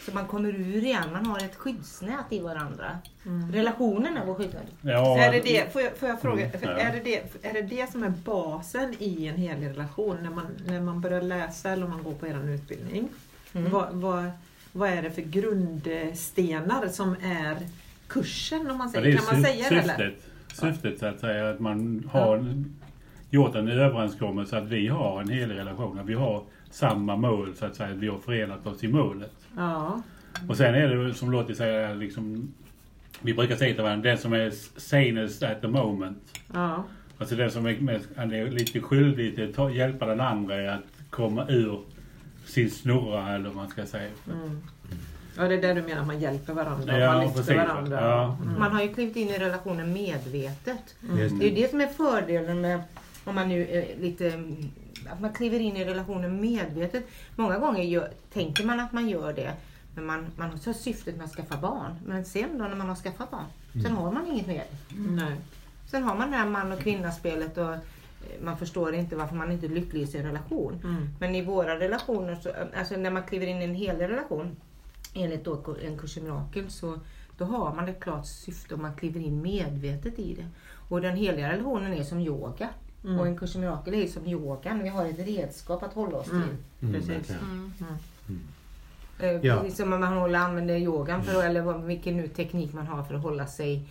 så 0.00 0.14
man 0.14 0.26
kommer 0.26 0.48
ur 0.48 0.84
igen, 0.84 1.04
man 1.12 1.26
har 1.26 1.38
ett 1.38 1.56
skyddsnät 1.56 2.24
i 2.30 2.40
varandra. 2.40 2.98
Mm. 3.26 3.52
Relationen 3.52 4.16
är 4.16 4.26
vår 4.26 4.34
skyddsnät. 4.34 4.62
Ja, 4.80 5.18
Är 5.18 5.32
det 5.32 5.40
det, 5.40 5.72
får 5.72 5.82
jag, 5.82 5.96
får 5.96 6.08
jag 6.08 6.20
fråga, 6.20 6.44
Mm, 6.44 6.58
ja. 6.62 6.68
är, 6.70 6.92
det 6.92 7.00
det, 7.04 7.46
är 7.48 7.52
det 7.52 7.62
det 7.62 7.92
som 7.92 8.04
är 8.04 8.10
basen 8.10 8.94
i 8.98 9.26
en 9.26 9.36
helig 9.36 9.68
relation 9.68 10.16
när 10.22 10.30
man, 10.30 10.46
när 10.66 10.80
man 10.80 11.00
börjar 11.00 11.22
läsa 11.22 11.70
eller 11.70 11.84
om 11.84 11.90
man 11.90 12.02
går 12.02 12.14
på 12.14 12.26
er 12.26 12.48
utbildning? 12.50 13.08
Mm. 13.52 13.70
Vad, 13.72 13.92
vad, 13.92 14.30
vad 14.72 14.90
är 14.90 15.02
det 15.02 15.10
för 15.10 15.22
grundstenar 15.22 16.88
som 16.88 17.16
är 17.22 17.56
kursen 18.06 18.70
om 18.70 18.78
man 18.78 18.90
Ja, 18.94 19.00
säger? 19.00 19.06
det 19.06 19.12
är 19.12 19.16
kan 19.16 19.34
man 19.34 19.44
säga 19.44 19.68
det 19.70 19.76
eller? 19.76 19.96
syftet, 19.96 20.22
syftet 20.58 20.98
så 20.98 21.06
att 21.06 21.20
säga 21.20 21.50
att 21.50 21.60
man 21.60 22.08
har 22.12 22.54
gjort 23.30 23.54
en 23.54 23.68
överenskommelse 23.68 24.58
att 24.58 24.64
vi 24.68 24.88
har 24.88 25.20
en 25.20 25.28
helig 25.28 25.56
relation. 25.56 25.98
Att 25.98 26.06
vi 26.06 26.14
har 26.14 26.42
samma 26.70 27.16
mål 27.16 27.54
så 27.56 27.66
att 27.66 27.76
säga. 27.76 27.94
Vi 27.94 28.08
har 28.08 28.18
förenat 28.18 28.66
oss 28.66 28.84
i 28.84 28.88
målet. 28.88 29.32
Ja. 29.58 30.02
Och 30.48 30.56
sen 30.56 30.74
är 30.74 30.88
det 30.88 31.14
som 31.14 31.30
Lottie 31.32 31.54
säger 31.56 31.94
liksom 31.94 32.52
vi 33.20 33.34
brukar 33.34 33.56
säga 33.56 33.74
till 33.74 33.82
varandra, 33.82 34.10
den 34.10 34.18
som 34.18 34.32
är 34.32 34.50
sanest 34.76 35.42
at 35.42 35.60
the 35.60 35.68
moment. 35.68 36.38
ja. 36.54 36.84
Alltså 37.20 37.36
den 37.36 37.50
som 37.50 37.66
är, 37.66 37.80
mest, 37.80 38.08
han 38.16 38.32
är 38.32 38.46
lite 38.50 38.80
skyldig 38.80 39.34
till 39.34 39.48
att 39.48 39.54
ta, 39.54 39.70
hjälpa 39.70 40.06
den 40.06 40.20
andra 40.20 40.74
att 40.74 40.82
komma 41.10 41.46
ur 41.48 41.80
sin 42.46 42.70
snurra 42.70 43.34
eller 43.34 43.44
vad 43.48 43.56
man 43.56 43.68
ska 43.68 43.86
säga. 43.86 44.10
Mm. 44.32 44.60
Ja, 45.36 45.48
det 45.48 45.54
är 45.54 45.62
där 45.62 45.74
du 45.74 45.82
menar 45.82 46.00
att 46.00 46.06
man 46.06 46.20
hjälper 46.20 46.52
varandra 46.54 46.98
Ja, 46.98 47.12
man 47.12 47.22
lyfter 47.24 47.38
precis. 47.38 47.56
varandra. 47.56 48.00
Ja. 48.00 48.36
Mm. 48.42 48.58
Man 48.60 48.72
har 48.72 48.82
ju 48.82 48.94
klivit 48.94 49.16
in 49.16 49.28
i 49.28 49.38
relationen 49.38 49.92
medvetet. 49.92 50.94
Just 51.18 51.38
Det 51.40 51.46
är 51.46 51.50
ju 51.50 51.54
det 51.62 51.70
som 51.70 51.80
är 51.80 51.86
fördelen 51.86 52.60
med 52.60 52.80
om 53.24 53.34
man 53.34 53.48
nu 53.48 53.66
är 53.66 54.00
lite 54.00 54.32
att 55.12 55.20
man 55.20 55.32
kliver 55.32 55.60
in 55.60 55.76
i 55.76 55.84
relationen 55.84 56.40
medvetet. 56.40 57.04
Många 57.36 57.58
gånger 57.58 57.82
gör, 57.82 58.10
tänker 58.32 58.64
man 58.64 58.80
att 58.80 58.92
man 58.92 59.08
gör 59.08 59.32
det 59.32 59.52
men 59.98 60.06
man, 60.06 60.26
man 60.36 60.50
har 60.50 60.72
syftet 60.72 61.16
med 61.16 61.24
att 61.24 61.32
skaffa 61.32 61.56
barn. 61.56 61.94
Men 62.06 62.24
sen 62.24 62.58
då 62.58 62.64
när 62.64 62.76
man 62.76 62.88
har 62.88 62.96
skaffat 62.96 63.30
barn, 63.30 63.44
sen 63.82 63.92
har 63.92 64.12
man 64.12 64.26
inget 64.26 64.46
mer. 64.46 64.64
Nej. 64.96 65.36
Sen 65.90 66.02
har 66.02 66.16
man 66.16 66.30
det 66.30 66.36
här 66.36 66.46
man 66.46 66.72
och 66.72 66.78
kvinna-spelet 66.78 67.58
och 67.58 67.72
eh, 67.72 67.78
man 68.42 68.58
förstår 68.58 68.94
inte 68.94 69.16
varför 69.16 69.36
man 69.36 69.52
inte 69.52 69.66
är 69.66 69.70
lycklig 69.70 70.02
i 70.02 70.06
sin 70.06 70.22
relation. 70.22 70.80
Mm. 70.84 71.08
Men 71.20 71.34
i 71.34 71.42
våra 71.42 71.80
relationer, 71.80 72.34
så, 72.34 72.50
alltså 72.78 72.96
när 72.96 73.10
man 73.10 73.22
kliver 73.22 73.46
in 73.46 73.62
i 73.62 73.64
en 73.64 73.74
helig 73.74 74.08
relation 74.08 74.56
enligt 75.14 75.44
då 75.44 75.76
en 75.84 75.98
kurs 75.98 76.16
i 76.16 76.20
mirakel 76.20 76.70
så 76.70 76.98
då 77.38 77.44
har 77.44 77.74
man 77.74 77.88
ett 77.88 78.00
klart 78.00 78.26
syfte 78.26 78.74
och 78.74 78.80
man 78.80 78.96
kliver 78.96 79.20
in 79.20 79.42
medvetet 79.42 80.18
i 80.18 80.34
det. 80.34 80.46
Och 80.88 81.00
den 81.00 81.16
heliga 81.16 81.52
relationen 81.52 81.92
är 81.92 82.04
som 82.04 82.20
yoga. 82.20 82.68
Mm. 83.08 83.20
Och 83.20 83.26
en 83.26 83.36
kurs 83.38 83.56
i 83.56 83.58
mirakel 83.58 83.94
är 83.94 84.06
som 84.06 84.26
yogan. 84.26 84.82
Vi 84.82 84.88
har 84.88 85.06
ett 85.06 85.18
redskap 85.18 85.82
att 85.82 85.92
hålla 85.94 86.16
oss 86.16 86.26
till. 86.26 86.34
Mm. 86.36 86.56
Mm, 86.80 86.92
Precis. 86.92 87.30
Mm. 87.30 87.72
Eh, 89.20 89.46
Ja. 89.46 89.60
Precis 89.60 89.76
som 89.78 89.90
man 89.90 90.02
håller, 90.02 90.38
använder 90.38 90.76
yogan 90.76 91.22
för, 91.22 91.42
eller 91.44 91.60
vad- 91.62 91.84
vilken 91.84 92.16
nu 92.16 92.28
teknik 92.28 92.72
man 92.72 92.86
har 92.86 93.02
för 93.04 93.14
att 93.14 93.22
hålla 93.22 93.46
sig 93.46 93.88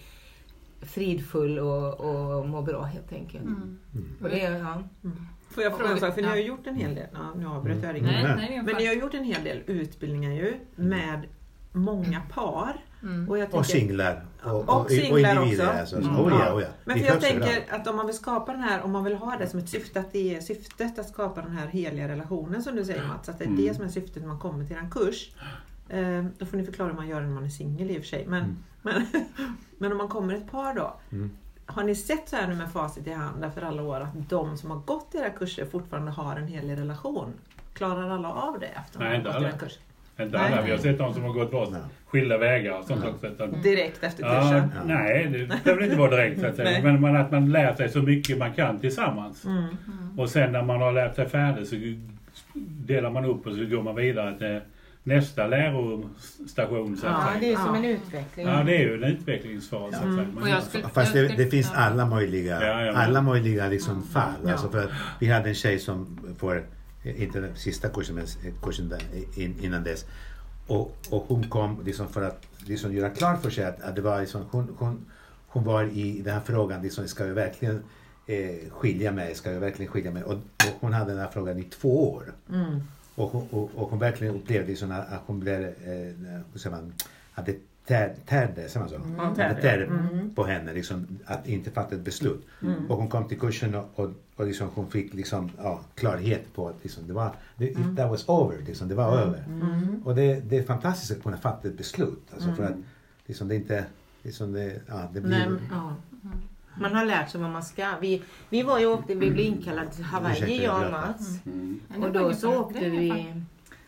fridfull 0.81 1.59
och, 1.59 1.99
och 2.39 2.49
må 2.49 2.61
bra 2.61 2.83
helt 2.83 3.11
enkelt. 3.13 3.45
Mm. 3.45 3.77
Och 4.23 4.29
det, 4.29 4.41
är- 4.41 4.59
ja. 4.59 4.83
Får 5.49 5.63
jag 5.63 5.77
fråga 5.77 5.91
en 5.91 5.99
sak? 5.99 6.13
För 6.15 6.21
ni 6.21 6.27
har 6.27 6.35
ju 6.35 6.43
gjort 6.45 6.67
en 6.67 6.75
hel 6.75 6.95
del, 6.95 7.07
ja, 7.13 7.33
nu 7.39 7.47
avbröt 7.47 7.83
jag 7.83 7.89
Mm. 7.97 8.05
ringen. 8.05 8.65
Men 8.65 8.75
ni 8.77 8.85
har 8.87 8.93
gjort 8.93 9.13
en 9.13 9.23
hel 9.23 9.43
del 9.43 9.61
utbildningar 9.65 10.31
ju 10.31 10.53
med 10.75 11.21
många 11.71 12.21
par. 12.33 12.75
Mm. 13.03 13.29
Och, 13.29 13.37
jag 13.37 13.45
Och 13.45 13.51
tänker, 13.51 13.69
singlar. 13.69 14.25
Och, 14.43 14.69
Och 14.81 14.89
singlar 14.91 15.35
individer. 15.43 15.67
också. 15.69 15.79
Alltså. 15.79 15.95
Mm. 15.97 16.15
Oh, 16.19 16.37
ja, 16.45 16.53
oh, 16.53 16.61
ja. 16.61 16.67
Men 16.85 16.99
för 16.99 17.05
jag 17.05 17.21
tänker 17.21 17.63
att 17.69 17.87
om 17.87 17.95
man 17.95 18.05
vill 18.05 18.15
skapa 18.15 18.51
den 18.51 18.61
här, 18.61 18.81
om 18.81 18.91
man 18.91 19.03
vill 19.03 19.15
ha 19.15 19.37
det 19.37 19.47
som 19.47 19.59
ett 19.59 19.69
syfte, 19.69 19.99
att 19.99 20.11
det 20.11 20.35
är 20.35 20.41
syftet 20.41 20.99
att 20.99 21.09
skapa 21.09 21.41
den 21.41 21.51
här 21.51 21.67
heliga 21.67 22.07
relationen 22.07 22.63
som 22.63 22.75
du 22.75 22.85
säger 22.85 23.07
Mats, 23.07 23.29
att 23.29 23.37
det 23.37 23.43
är 23.43 23.47
Mm. 23.49 23.61
det 23.65 23.73
som 23.75 23.83
är 23.85 23.89
syftet 23.89 24.21
när 24.21 24.27
man 24.27 24.39
kommer 24.39 24.65
till 24.65 24.75
en 24.75 24.91
kurs. 24.91 25.29
Eh, 25.89 26.25
då 26.37 26.45
får 26.45 26.57
ni 26.57 26.63
förklara 26.65 26.89
hur 26.89 26.95
man 26.95 27.07
gör 27.07 27.21
när 27.21 27.29
man 27.29 27.45
är 27.45 27.49
singel 27.49 27.91
i 27.91 27.97
och 27.97 28.01
för 28.01 28.07
sig. 28.07 28.25
Men, 28.27 28.43
Mm. 28.43 28.57
men, 28.81 29.05
men 29.77 29.91
om 29.91 29.97
man 29.97 30.07
kommer 30.07 30.33
ett 30.33 30.51
par 30.51 30.73
då. 30.73 30.93
Mm. 31.11 31.31
Har 31.65 31.83
ni 31.83 31.95
sett 31.95 32.29
så 32.29 32.35
här 32.35 32.47
nu 32.47 32.55
med 32.55 32.71
facit 32.71 33.07
i 33.07 33.11
hand 33.13 33.45
för 33.53 33.61
alla 33.61 33.83
år 33.83 33.99
att 34.01 34.29
de 34.29 34.57
som 34.57 34.71
har 34.71 34.77
gått 34.77 35.15
era 35.15 35.29
kurser 35.29 35.65
fortfarande 35.65 36.11
har 36.11 36.35
en 36.35 36.47
helig 36.47 36.77
relation? 36.77 37.33
Klarar 37.73 38.09
alla 38.09 38.33
av 38.33 38.59
det 38.59 38.65
efter 38.67 38.99
Nej, 38.99 39.17
att 39.17 39.23
ha 39.23 39.31
gått 39.31 39.35
alla. 39.35 39.47
er 39.47 39.57
kurs? 39.57 39.79
Inte 40.19 40.37
Nej. 40.37 40.53
alla. 40.53 40.61
Vi 40.61 40.71
har 40.71 40.77
sett 40.77 40.97
de 40.97 41.13
som 41.13 41.23
har 41.23 41.33
gått 41.33 41.51
bort 41.51 41.69
skilda 42.07 42.37
vägar 42.37 42.79
och 42.79 42.85
sånt 42.85 43.05
också. 43.05 43.27
Utan, 43.27 43.61
Direkt 43.61 44.03
efter 44.03 44.23
ja, 44.23 44.41
kursen? 44.41 44.71
Ja. 44.75 44.83
nej, 44.85 45.27
det 45.27 45.63
behöver 45.63 45.83
inte 45.83 45.95
vara 45.97 46.11
direkt 46.11 46.39
så 46.41 46.45
att 46.47 46.55
säga. 46.55 46.83
Men 46.83 47.01
man, 47.01 47.15
att 47.15 47.31
man 47.31 47.51
lär 47.51 47.75
sig 47.75 47.89
så 47.89 48.01
mycket 48.01 48.37
man 48.37 48.53
kan 48.53 48.79
tillsammans. 48.79 49.45
Mm. 49.45 49.65
Och 50.19 50.29
sen 50.29 50.51
när 50.51 50.63
man 50.63 50.81
har 50.81 50.91
lärt 50.91 51.15
sig 51.15 51.29
färdigt 51.29 51.67
så 51.69 51.75
delar 52.85 53.09
man 53.09 53.25
upp 53.25 53.47
och 53.47 53.53
så 53.55 53.65
går 53.65 53.83
man 53.83 53.95
vidare 53.95 54.37
till 54.37 54.59
nästa 55.03 55.47
lärostation. 55.47 56.97
Så 56.97 57.07
att 57.07 57.13
ja, 57.13 57.27
säga. 57.27 57.39
det 57.39 57.51
är 57.53 57.55
som 57.55 57.75
Ja. 57.75 57.77
en 57.77 57.85
utveckling. 57.85 58.47
Ja, 58.47 58.63
det 58.63 58.75
är 58.75 58.79
ju 58.81 58.93
en 58.93 59.03
utvecklingsfas. 59.03 59.91
Så 59.91 59.97
att 59.97 60.03
Mm. 60.03 60.15
säga. 60.15 60.27
Och 60.35 60.41
Man, 60.41 60.49
jag 60.49 60.63
skulle- 60.63 60.83
Fast 60.93 61.13
det, 61.13 61.27
det 61.37 61.45
finns 61.45 61.71
ja. 61.75 61.79
alla 61.81 62.05
möjliga, 62.05 62.61
Ja, 62.67 62.81
ja, 62.85 62.91
alla 62.93 63.21
möjliga 63.21 63.67
liksom 63.67 64.03
fall. 64.03 64.31
Ja. 64.45 64.51
Alltså 64.51 64.69
för 64.69 64.83
att 64.83 64.89
vi 65.19 65.27
hade 65.27 65.49
en 65.49 65.55
tjej 65.55 65.79
som 65.79 66.19
får, 66.39 66.63
inte 67.15 67.39
den 67.39 67.55
sista 67.55 67.89
kursen 67.89 68.15
men 68.15 68.25
kursen 68.63 68.89
där, 68.89 69.01
in, 69.35 69.55
innan 69.61 69.83
dess. 69.83 70.05
Och, 70.67 70.97
och 71.09 71.25
hon 71.27 71.49
kom 71.49 71.81
liksom 71.85 72.07
för 72.09 72.21
att 72.21 72.41
liksom 72.65 72.93
göra 72.93 73.09
klart 73.09 73.41
för 73.41 73.49
sig 73.49 73.65
att, 73.65 73.81
att 73.81 73.95
det 73.95 74.01
var 74.01 74.19
liksom, 74.21 74.41
hon, 74.51 74.75
hon, 74.79 75.05
hon 75.47 75.63
var 75.63 75.83
i 75.83 76.21
den 76.21 76.33
här 76.33 76.41
frågan, 76.41 76.81
liksom, 76.81 77.07
ska 77.07 77.27
jag 77.27 77.33
verkligen 77.33 77.83
eh, 78.27 78.69
skilja 78.71 79.11
mig? 79.11 79.35
Ska 79.35 79.51
jag 79.51 79.59
verkligen 79.59 79.91
skilja 79.91 80.11
mig? 80.11 80.23
Och, 80.23 80.33
och 80.33 80.75
hon 80.79 80.93
hade 80.93 81.11
den 81.11 81.19
här 81.19 81.29
frågan 81.33 81.59
i 81.59 81.63
två 81.63 82.11
år. 82.13 82.33
Mm. 82.49 82.79
Och, 83.15 83.29
hon- 83.31 83.47
och, 83.51 83.71
och 83.75 83.89
hon 83.89 83.99
verkligen 83.99 84.35
upplevde 84.35 84.67
liksom 84.67 84.91
att 84.91 85.11
att 85.13 85.21
hon 85.25 85.39
blev, 85.39 85.61
eh, 85.63 85.71
hur 86.53 86.59
säger 86.59 86.75
man, 86.75 86.93
att 87.33 87.45
det 87.45 87.55
tär, 87.87 88.15
tärde, 88.25 88.69
säger 88.69 88.79
man 88.79 88.89
så? 88.89 88.95
Ja, 89.17 89.23
Att 89.23 89.35
det 89.35 89.41
tärde. 89.43 89.61
tärde 89.61 89.85
Mm. 89.85 90.35
på 90.35 90.43
henne 90.43 90.73
liksom, 90.73 91.07
att 91.25 91.47
inte 91.47 91.71
fatta 91.71 91.95
ett 91.95 92.01
beslut. 92.01 92.45
Mm. 92.61 92.91
Och 92.91 92.97
hon 92.97 93.07
kom 93.07 93.27
till 93.27 93.39
kursen 93.39 93.75
och, 93.75 93.89
och, 93.99 94.09
och 94.37 94.45
liksom, 94.45 94.69
hon 94.75 94.91
fick 94.91 95.13
liksom, 95.13 95.51
ja, 95.57 95.79
klarhet 95.95 96.53
på 96.55 96.67
att 96.67 96.75
liksom, 96.83 97.07
det 97.07 97.13
var, 97.13 97.35
det, 97.55 97.75
Mm. 97.75 97.95
that 97.95 98.09
was 98.09 98.29
over, 98.29 98.57
liksom, 98.67 98.87
det 98.87 98.95
var 98.95 99.17
över. 99.17 99.43
Och 100.05 100.15
det, 100.15 100.39
det 100.49 100.57
är 100.57 100.63
fantastiskt 100.63 101.11
att 101.11 101.23
kunna 101.23 101.37
fatta 101.37 101.67
ett 101.67 101.77
beslut. 101.77 102.23
Alltså, 102.33 102.53
för 102.53 102.63
att 102.63 102.75
liksom, 103.25 103.47
det 103.47 103.55
inte, 103.55 103.85
liksom, 104.23 104.53
det, 104.53 104.81
ja, 104.87 105.09
det 105.13 105.21
blir... 105.21 105.31
Nej, 105.37 105.49
men- 105.49 105.59
ja. 105.71 105.95
Man 106.81 106.95
har 106.95 107.05
lärt 107.05 107.29
sig 107.29 107.41
vad 107.41 107.49
man 107.49 107.63
ska. 107.63 107.93
Vi, 108.01 108.23
vi 108.49 108.63
var 108.63 108.79
ju 108.79 108.85
åkte, 108.85 109.15
vi 109.15 109.31
blev 109.31 109.45
inkallade 109.45 109.89
till 109.91 110.03
Hawaii 110.03 110.63
jag 110.63 110.81
jag 110.81 110.85
och. 110.85 110.91
Mats. 110.91 111.45
Mm. 111.45 111.79
Det 111.97 112.05
Och 112.05 112.11
då 112.11 112.33
så 112.33 112.57
åkte 112.61 112.89
vi 112.89 113.33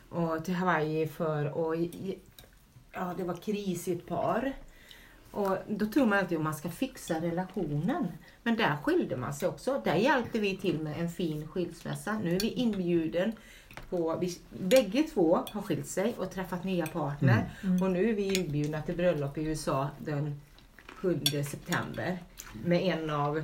och 0.10 0.46
till 0.46 0.54
Hawaii 0.54 1.08
för 1.08 1.58
och 1.58 1.76
ja, 2.92 3.14
det 3.18 3.24
var 3.24 3.34
kris 3.36 3.88
i 3.88 3.94
ett 3.94 4.08
par. 4.08 4.54
Och 5.32 5.58
då 5.68 5.86
tror 5.86 6.06
man 6.06 6.20
alltid 6.20 6.38
att 6.38 6.44
man 6.44 6.56
ska 6.56 6.70
fixa 6.70 7.22
relationen. 7.22 8.08
Men 8.44 8.56
där 8.56 8.78
skilde 8.84 9.18
man 9.18 9.34
sig 9.34 9.48
också. 9.48 9.82
Där 9.86 9.96
hjälpte 9.96 10.40
vi 10.40 10.58
till 10.58 10.80
med 10.80 11.00
en 11.00 11.10
fin 11.10 11.48
skilsmässa. 11.48 12.20
Nu 12.24 12.36
är 12.36 12.40
vi 12.40 12.50
inbjuden 12.50 13.32
på, 13.90 14.18
vi, 14.22 14.38
bägge 14.50 15.04
två 15.04 15.46
har 15.52 15.62
skilt 15.62 15.88
sig 15.88 16.16
och 16.18 16.32
träffat 16.32 16.64
nya 16.64 16.88
partner. 16.88 17.50
Och 17.82 17.92
nu 17.92 18.10
är 18.10 18.14
vi 18.14 18.40
inbjudna 18.40 18.82
till 18.82 18.96
bröllop 18.96 19.38
i 19.38 19.44
USA 19.44 19.90
den 19.98 20.42
7 21.02 21.20
september. 21.52 22.18
Med 22.66 22.82
en 22.82 23.10
av, 23.10 23.44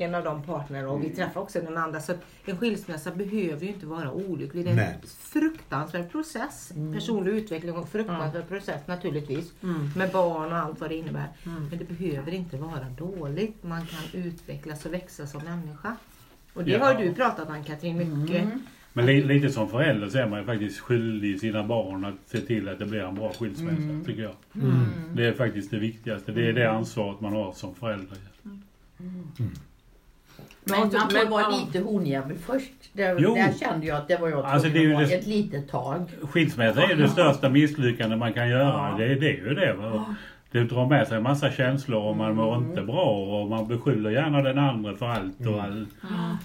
en 0.00 0.14
av 0.14 0.24
de 0.24 0.42
partnerna 0.42 0.88
och 0.88 1.04
vi 1.04 1.10
träffar 1.10 1.40
också 1.40 1.60
den 1.60 1.76
andra. 1.76 2.00
Så 2.00 2.12
en 2.44 2.56
skilsmässa 2.56 3.10
behöver 3.10 3.62
ju 3.62 3.68
inte 3.68 3.86
vara 3.86 4.12
olycklig. 4.12 4.64
Det 4.64 4.70
är 4.70 4.74
Nej. 4.74 4.98
en 5.02 5.08
fruktansvärd 5.08 6.10
process. 6.10 6.72
Personlig 6.94 7.32
utveckling 7.32 7.74
och 7.74 7.88
fruktansvärd 7.88 8.48
process 8.48 8.80
naturligtvis. 8.86 9.52
Mm. 9.62 9.90
Med 9.96 10.12
barn 10.12 10.52
och 10.52 10.58
allt 10.58 10.80
vad 10.80 10.90
det 10.90 10.96
innebär. 10.96 11.28
Mm. 11.46 11.68
Men 11.68 11.78
det 11.78 11.84
behöver 11.98 12.34
inte 12.34 12.56
vara 12.56 12.86
dåligt. 12.98 13.62
Man 13.62 13.86
kan 13.86 14.20
utvecklas 14.20 14.86
och 14.86 14.92
växa 14.92 15.26
som 15.26 15.42
människa. 15.44 15.96
Och 16.54 16.64
det 16.64 16.70
Ja. 16.70 16.84
har 16.84 16.94
du 16.94 17.14
pratat 17.14 17.48
om 17.48 17.64
Katrin 17.64 17.96
mycket. 18.20 18.42
Mm. 18.44 18.62
Men 18.92 19.06
li, 19.06 19.22
lite 19.24 19.50
som 19.50 19.68
förälder 19.68 20.08
så 20.08 20.18
är 20.18 20.28
man 20.28 20.38
ju 20.40 20.44
faktiskt 20.46 20.78
skyldig 20.80 21.40
sina 21.40 21.62
barn 21.64 22.04
att 22.04 22.14
se 22.26 22.40
till 22.40 22.68
att 22.68 22.78
det 22.78 22.84
blir 22.86 23.00
en 23.00 23.14
bra 23.14 23.32
skilsmässa, 23.32 23.82
Mm. 23.82 24.04
tycker 24.04 24.22
jag. 24.22 24.34
Mm. 24.54 24.86
Det 25.14 25.26
är 25.26 25.32
faktiskt 25.32 25.70
det 25.70 25.78
viktigaste. 25.78 26.32
Det 26.32 26.48
är 26.48 26.52
det 26.52 26.70
ansvaret 26.70 27.20
man 27.20 27.32
har 27.32 27.52
som 27.52 27.74
förälder. 27.74 28.18
Men 30.64 30.78
man 30.80 30.90
får 30.90 31.12
men- 31.22 31.30
vara 31.30 31.42
ja. 31.42 31.64
lite 31.66 31.84
honjävel 31.84 32.36
först. 32.38 32.72
Där, 32.92 33.16
Jo. 33.18 33.34
där 33.34 33.52
kände 33.60 33.86
jag 33.86 33.96
att 33.96 34.08
det 34.08 34.16
var 34.20 34.28
jag 34.28 34.44
Alltså, 34.44 34.68
det 34.68 34.78
är 34.78 34.82
ju 34.82 34.94
det- 34.94 35.14
ett 35.14 35.26
litet 35.26 35.68
tag. 35.68 36.10
Skilsmässa 36.22 36.82
är 36.82 36.88
ju 36.88 36.94
det 36.94 37.08
största 37.08 37.48
misslyckande 37.48 38.16
man 38.16 38.32
kan 38.32 38.48
göra. 38.48 38.90
Ja. 38.90 38.94
Det, 38.98 39.04
är- 39.04 39.20
det 39.20 39.26
är 39.40 39.48
ju 39.48 39.54
det. 39.54 39.72
Och 39.72 40.00
Det 40.50 40.64
drar 40.64 40.86
med 40.86 41.08
sig 41.08 41.16
en 41.16 41.22
massa 41.22 41.50
känslor 41.50 42.02
och 42.02 42.16
man 42.16 42.34
mår 42.36 42.56
Mm. 42.56 42.68
inte 42.70 42.82
bra 42.82 43.04
och 43.42 43.48
man 43.50 43.68
beskyller 43.68 44.10
gärna 44.10 44.42
den 44.42 44.58
andra 44.58 44.94
för 44.96 45.06
allt. 45.06 45.40
Och 45.40 45.46
Mm. 45.46 45.60
all, 45.60 45.86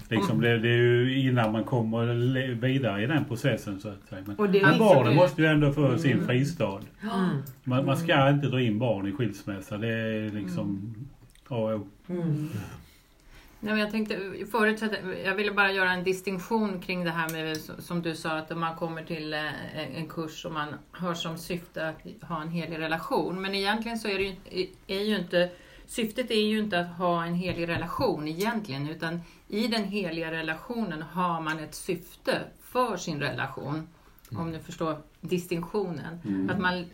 liksom 0.08 0.40
det, 0.40 0.58
det 0.58 0.68
är 0.68 0.76
ju 0.76 1.20
innan 1.20 1.52
man 1.52 1.64
kommer 1.64 2.54
vidare 2.54 3.02
i 3.02 3.06
den 3.06 3.24
processen 3.24 3.80
så 3.80 3.88
att 3.88 4.08
säga. 4.08 4.22
Men, 4.26 4.36
Och 4.36 4.50
det 4.50 4.62
men 4.62 4.70
liksom 4.70 4.86
barnen 4.86 5.14
måste 5.16 5.42
ju 5.42 5.48
ändå 5.48 5.72
få 5.72 5.98
sin 5.98 6.26
fristad. 6.26 6.80
Mm. 7.02 7.42
Man, 7.64 7.86
man 7.86 7.96
ska 7.96 8.28
inte 8.30 8.46
dra 8.46 8.60
in 8.60 8.78
barn 8.78 9.06
i 9.06 9.12
skilsmässa. 9.12 9.78
Det 9.78 9.88
är 9.88 10.30
liksom 10.30 10.94
A 11.48 11.54
och 11.56 11.70
O. 11.74 11.86
Nej, 13.62 13.72
men 13.72 13.80
jag 13.80 13.90
tänkte 13.90 14.18
förut, 14.50 14.82
jag 15.24 15.34
ville 15.34 15.52
bara 15.52 15.72
göra 15.72 15.92
en 15.92 16.04
distinktion 16.04 16.80
kring 16.80 17.04
det 17.04 17.10
här 17.10 17.28
med 17.28 17.56
som 17.78 18.02
du 18.02 18.16
sa 18.16 18.30
att 18.30 18.56
man 18.56 18.76
kommer 18.76 19.04
till 19.04 19.34
eh, 19.34 19.98
en 19.98 20.08
kurs 20.08 20.44
och 20.44 20.52
man 20.52 20.74
har 20.92 21.14
som 21.14 21.38
syfte 21.38 21.88
att 21.88 22.28
ha 22.28 22.42
en 22.42 22.48
helig 22.48 22.78
relation. 22.78 23.42
Men 23.42 23.54
egentligen 23.54 23.98
så 23.98 24.08
är 24.08 24.18
det 24.18 24.24
ju, 24.24 24.68
är 24.86 25.00
ju 25.00 25.18
inte 25.18 25.50
Syftet 25.90 26.30
är 26.30 26.40
ju 26.40 26.58
inte 26.58 26.80
att 26.80 26.96
ha 26.96 27.24
en 27.24 27.34
helig 27.34 27.68
relation 27.68 28.28
egentligen 28.28 28.88
utan 28.88 29.20
i 29.48 29.66
den 29.66 29.84
heliga 29.84 30.30
relationen 30.30 31.02
har 31.02 31.40
man 31.40 31.58
ett 31.58 31.74
syfte 31.74 32.40
för 32.60 32.96
sin 32.96 33.20
relation. 33.20 33.88
Om 34.36 34.52
du 34.52 34.58
förstår 34.58 34.96
distinktionen. 35.20 36.48
Att 36.50 36.58
man 36.58 36.84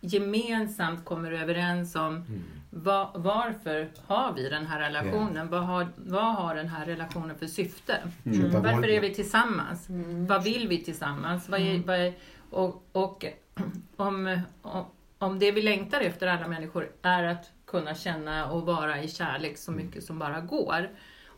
gemensamt 0.00 1.04
kommer 1.04 1.32
överens 1.32 1.94
om 1.96 2.24
Va, 2.70 3.10
varför 3.14 3.88
har 4.06 4.32
vi 4.32 4.48
den 4.48 4.66
här 4.66 4.80
relationen? 4.80 5.48
Vad, 5.48 5.62
har, 5.62 5.88
vad 5.96 6.34
har 6.34 6.54
den 6.54 6.68
här 6.68 6.86
relationen 6.86 7.38
för 7.38 7.46
syfte? 7.46 7.98
Köpa 8.24 8.60
Varför 8.60 8.72
Volvo. 8.72 8.86
är 8.86 9.00
vi 9.00 9.14
tillsammans? 9.14 9.86
Vad 10.28 10.44
vill 10.44 10.68
vi 10.68 10.84
tillsammans? 10.84 11.48
Vad 11.48 11.60
är, 11.60 11.78
vad 11.78 11.96
är, 11.96 12.12
och 12.50 12.88
och 12.92 13.24
om, 13.96 14.40
om, 14.62 14.84
om 15.18 15.38
det 15.38 15.52
vi 15.52 15.62
längtar 15.62 16.00
efter 16.00 16.26
alla 16.26 16.48
människor 16.48 16.88
är 17.02 17.22
att 17.22 17.50
kunna 17.66 17.94
känna 17.94 18.50
och 18.50 18.66
vara 18.66 19.02
i 19.02 19.08
kärlek 19.08 19.58
så 19.58 19.72
mycket 19.72 20.04
som 20.04 20.18
bara 20.18 20.40
går 20.40 20.90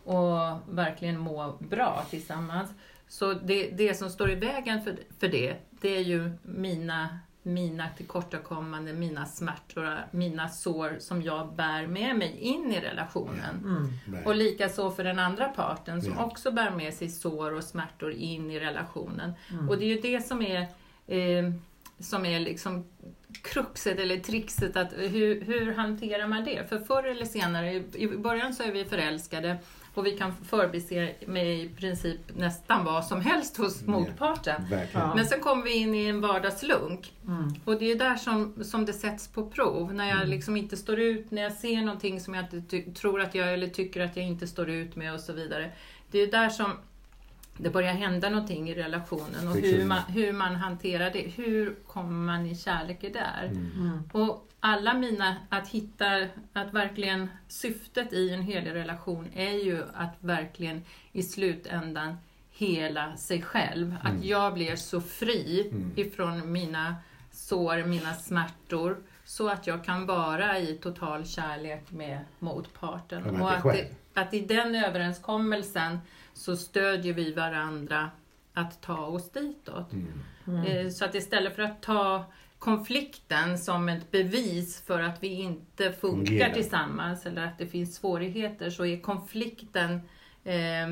och 0.05 0.59
verkligen 0.69 1.19
må 1.19 1.57
bra 1.61 2.05
tillsammans. 2.11 2.71
Så 3.09 3.33
det, 3.33 3.71
det 3.71 3.95
som 3.95 4.11
står 4.11 4.31
i 4.31 4.35
vägen 4.35 4.83
för, 4.83 4.97
för 5.21 5.29
det, 5.29 5.57
det 5.81 5.97
är 5.97 6.01
ju 6.01 6.31
mina, 6.43 7.19
mina 7.43 7.89
tillkortakommanden, 7.97 8.99
mina 9.01 9.27
smärtor, 9.27 9.97
mina 10.11 10.49
sår 10.49 10.97
som 10.99 11.23
jag 11.23 11.55
bär 11.55 11.87
med 11.87 12.17
mig 12.17 12.37
in 12.41 12.73
i 12.73 12.81
relationen. 12.81 13.89
Mm. 14.07 14.25
Och 14.27 14.37
likaså 14.37 14.91
för 14.91 15.05
den 15.05 15.19
andra 15.19 15.49
parten 15.49 16.03
som 16.03 16.13
Ja. 16.19 16.25
också 16.25 16.51
bär 16.51 16.71
med 16.71 16.95
sig 16.95 17.09
sår 17.09 17.53
och 17.53 17.65
smärtor 17.65 18.13
in 18.13 18.51
i 18.51 18.61
relationen. 18.61 19.33
Och 19.69 19.79
det 19.79 19.85
är 19.85 19.89
ju 19.97 20.01
det 20.01 20.21
som 20.27 20.43
är, 20.43 20.61
eh, 21.07 21.53
som 22.01 22.27
är 22.27 22.41
liksom 22.41 22.85
kruxet 23.43 23.99
eller 23.99 24.17
trixet, 24.17 24.77
att 24.77 24.93
hur, 24.97 25.41
hur 25.45 25.75
hanterar 25.75 26.27
man 26.27 26.45
det? 26.45 26.69
För 26.69 26.79
förr 26.79 27.03
eller 27.05 27.25
senare, 27.27 27.73
i- 27.73 27.85
i 27.95 28.09
början 28.09 28.55
så 28.55 28.63
är 28.63 28.73
vi 28.73 28.85
förälskade 28.85 29.57
och 29.99 30.07
vi 30.07 30.17
kan 30.19 30.33
förbise 30.45 31.15
med 31.27 31.59
i 31.59 31.69
princip 31.69 32.21
nästan 32.37 32.85
vad 32.85 33.05
som 33.05 33.21
helst 33.21 33.57
hos 33.57 33.83
Ja. 33.85 33.91
motparten. 33.91 34.67
Verkligen. 34.71 35.09
Men 35.09 35.27
sen 35.27 35.41
kommer 35.41 35.63
vi 35.63 35.75
in 35.77 35.95
i 35.95 36.05
en 36.07 36.21
vardagslunk. 36.21 37.13
Mm. 37.27 37.55
Och 37.65 37.79
det 37.79 37.91
är 37.91 37.97
där 37.99 38.17
som, 38.17 38.65
som 38.65 38.85
det 38.85 38.93
sätts 38.93 39.29
på 39.29 39.47
prov. 39.51 39.95
När 39.95 40.09
jag 40.09 40.29
liksom 40.29 40.57
inte 40.57 40.77
står 40.77 40.99
ut, 41.01 41.31
när 41.31 41.43
jag 41.43 41.53
ser 41.53 41.81
någonting 41.83 42.21
som 42.21 42.35
jag 42.35 42.45
inte 42.55 42.91
tror 43.01 43.21
att 43.21 43.35
jag 43.35 43.55
eller 43.55 43.67
tycker 43.67 44.01
att 44.01 44.17
jag 44.17 44.27
inte 44.27 44.47
står 44.47 44.71
ut 44.71 44.97
med 44.97 45.15
och 45.15 45.21
så 45.21 45.33
vidare. 45.33 45.71
Det 46.11 46.19
är 46.19 46.27
där 46.27 46.49
som 46.49 46.73
det 47.59 47.71
börjar 47.71 47.93
hända 47.93 48.31
någonting 48.31 48.71
i 48.71 48.75
relationen 48.75 49.49
och 49.49 49.57
hur 49.57 49.85
man, 49.85 50.03
hur 50.03 50.33
man 50.33 50.57
hanterar 50.57 51.11
det. 51.11 51.33
Hur 51.37 51.75
kommer 51.87 52.27
man 52.27 52.47
i 52.47 52.57
kärlek 52.57 53.05
är 53.05 53.13
där. 53.13 53.45
Mm. 53.45 54.03
Och 54.13 54.49
alla 54.61 54.95
mina, 54.95 55.37
att 55.49 55.69
hitta, 55.69 56.27
att 56.53 56.75
verkligen 56.75 57.29
syftet 57.49 58.13
i 58.13 58.31
en 58.31 58.43
helig 58.43 58.75
relation 58.75 59.29
är 59.35 59.65
ju 59.65 59.83
att 59.95 60.15
verkligen 60.21 60.83
i 61.13 61.23
slutändan 61.23 62.17
hela 62.51 63.17
sig 63.17 63.43
själv. 63.43 63.95
Att 64.03 64.25
jag 64.25 64.55
blir 64.55 64.77
så 64.77 65.01
fri 65.01 65.69
Mm. 65.73 65.93
ifrån 65.97 66.53
mina 66.53 66.97
sår, 67.31 67.85
mina 67.85 68.15
smärtor, 68.15 68.97
så 69.25 69.49
att 69.49 69.67
jag 69.67 69.85
kan 69.85 70.07
vara 70.07 70.59
i 70.59 70.79
total 70.83 71.27
kärlek 71.27 71.91
med 71.91 72.19
motparten. 72.39 73.41
Och 73.41 73.51
att, 73.51 73.63
det, 73.63 73.91
att 74.15 74.35
i 74.35 74.41
den 74.41 74.75
överenskommelsen 74.75 75.99
så 76.39 76.57
stödjer 76.57 77.13
vi 77.15 77.33
varandra 77.33 78.11
att 78.55 78.81
ta 78.81 79.07
oss 79.07 79.31
ditåt. 79.31 79.93
Mm. 80.47 80.65
Eh, 80.65 80.89
Så 80.91 81.05
att 81.05 81.15
istället 81.15 81.57
för 81.57 81.63
att 81.63 81.83
ta 81.83 82.25
konflikten 82.59 83.59
som 83.59 83.89
ett 83.89 84.11
bevis 84.11 84.83
för 84.87 85.01
att 85.01 85.23
vi 85.23 85.29
inte 85.29 85.93
funkar 85.93 86.27
Fungerar. 86.27 86.55
tillsammans 86.55 87.27
eller 87.27 87.45
att 87.45 87.59
det 87.59 87.67
finns 87.67 87.95
svårigheter 87.97 88.71
så 88.71 88.85
är 88.87 89.01
konflikten 89.01 90.01
eh, 90.45 90.89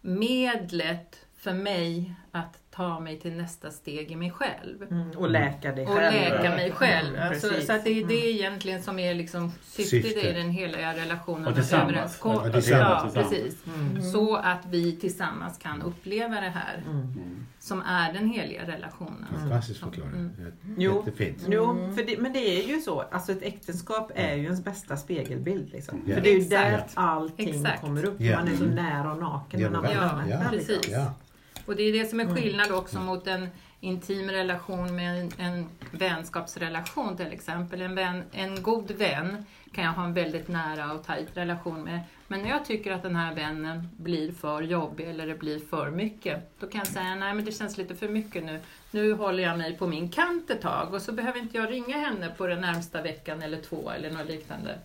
medlet 0.00 1.26
för 1.36 1.52
mig 1.52 2.14
att 2.30 2.61
ta 2.74 3.00
mig 3.00 3.18
till 3.20 3.32
nästa 3.32 3.70
steg 3.70 4.10
i 4.10 4.16
mig 4.16 4.30
själv. 4.30 4.82
Mm. 4.90 5.10
Och 5.10 5.30
läka 5.30 5.72
dig 5.72 5.86
Och 5.86 5.92
själv. 5.94 6.14
läka 6.14 6.50
mig 6.50 6.70
själv. 6.72 7.16
Mm, 7.16 7.28
Alltså, 7.28 7.48
så 7.66 7.72
att 7.72 7.84
det 7.84 7.90
är 7.90 8.04
det 8.06 8.30
egentligen 8.30 8.82
som 8.82 8.98
är 8.98 9.14
liksom 9.14 9.52
syftet 9.64 10.02
Syfte. 10.02 10.28
i 10.28 10.32
den 10.32 10.50
hela 10.50 10.94
relationen. 10.94 11.46
Och 11.48 11.54
tillsammans. 11.54 12.20
Ja, 12.24 12.50
tillsammans, 12.52 13.14
Ja, 13.14 13.22
precis. 13.22 13.56
Mm. 13.66 14.02
Så 14.02 14.36
att 14.36 14.66
vi 14.70 14.96
tillsammans 14.96 15.58
kan 15.58 15.82
uppleva 15.82 16.34
det 16.40 16.52
här 16.54 16.82
Mm. 16.86 17.46
som 17.60 17.82
är 17.82 18.12
den 18.12 18.28
heliga 18.28 18.66
relationen. 18.66 19.26
Fantastisk 19.40 19.80
förklaring. 19.80 20.12
Mm. 20.14 20.52
Jo. 20.78 20.96
Jättefint. 21.06 21.42
Jo, 21.48 21.92
för 21.96 22.02
det, 22.06 22.18
men 22.18 22.32
det 22.32 22.38
är 22.62 22.68
ju 22.68 22.80
så. 22.80 23.00
Alltså 23.00 23.32
ett 23.32 23.42
äktenskap 23.42 24.10
är 24.14 24.34
ju 24.34 24.44
ens 24.44 24.64
bästa 24.64 24.96
spegelbild. 24.96 25.72
Liksom. 25.72 26.02
Ja. 26.06 26.14
För 26.14 26.20
det 26.22 26.28
är 26.30 26.34
ju 26.34 26.40
Exakt. 26.42 26.94
där 26.94 27.02
allting 27.02 27.48
Exakt. 27.48 27.80
kommer 27.80 28.04
upp. 28.04 28.20
Ja. 28.20 28.38
Man 28.38 28.48
är 28.48 28.56
så 28.56 28.64
nära 28.64 29.12
och 29.12 29.18
naken 29.20 29.60
när 29.60 29.70
man 29.70 29.82
men 29.82 30.28
Ja, 30.28 30.40
precis. 30.50 30.88
Och 31.66 31.76
det 31.76 31.82
är 31.82 31.92
det 31.92 32.06
som 32.06 32.20
är 32.20 32.34
skillnad 32.34 32.72
också 32.72 32.98
mot 32.98 33.26
en, 33.26 33.48
intim 33.82 34.30
relation 34.30 34.96
med 34.96 35.20
en, 35.20 35.30
en 35.38 35.66
vänskapsrelation 35.90 37.16
till 37.16 37.32
exempel. 37.32 37.82
En, 37.82 37.94
vän, 37.94 38.22
en 38.32 38.62
god 38.62 38.90
vän 38.90 39.46
kan 39.72 39.84
jag 39.84 39.92
ha 39.92 40.04
en 40.04 40.14
väldigt 40.14 40.48
nära 40.48 40.92
och 40.92 41.04
tajt 41.04 41.36
relation 41.36 41.84
med. 41.84 42.00
Men 42.28 42.42
när 42.42 42.48
jag 42.48 42.64
tycker 42.64 42.92
att 42.92 43.02
den 43.02 43.16
här 43.16 43.34
vännen 43.34 43.88
blir 43.96 44.32
för 44.32 44.62
jobbig 44.62 45.08
eller 45.10 45.26
det 45.26 45.34
blir 45.34 45.58
för 45.58 45.90
mycket, 45.90 46.60
då 46.60 46.66
kan 46.66 46.78
jag 46.78 46.86
säga 46.86 47.14
nej 47.14 47.34
men 47.34 47.44
det 47.44 47.52
känns 47.52 47.78
lite 47.78 47.94
för 47.94 48.08
mycket 48.08 48.44
nu. 48.44 48.60
Nu 48.90 49.12
håller 49.12 49.42
jag 49.42 49.58
mig 49.58 49.76
på 49.76 49.86
min 49.86 50.08
kant 50.10 50.50
ett 50.50 50.60
tag 50.60 50.94
och 50.94 51.02
så 51.02 51.12
behöver 51.12 51.38
inte 51.38 51.56
jag 51.56 51.70
ringa 51.70 51.98
henne 51.98 52.28
på 52.38 52.46
den 52.46 52.60
närmsta 52.60 53.02
veckan 53.02 53.42
eller 53.42 53.60
två 53.60 53.90
eller 53.90 54.10
något 54.10 54.26
liknande. 54.26 54.78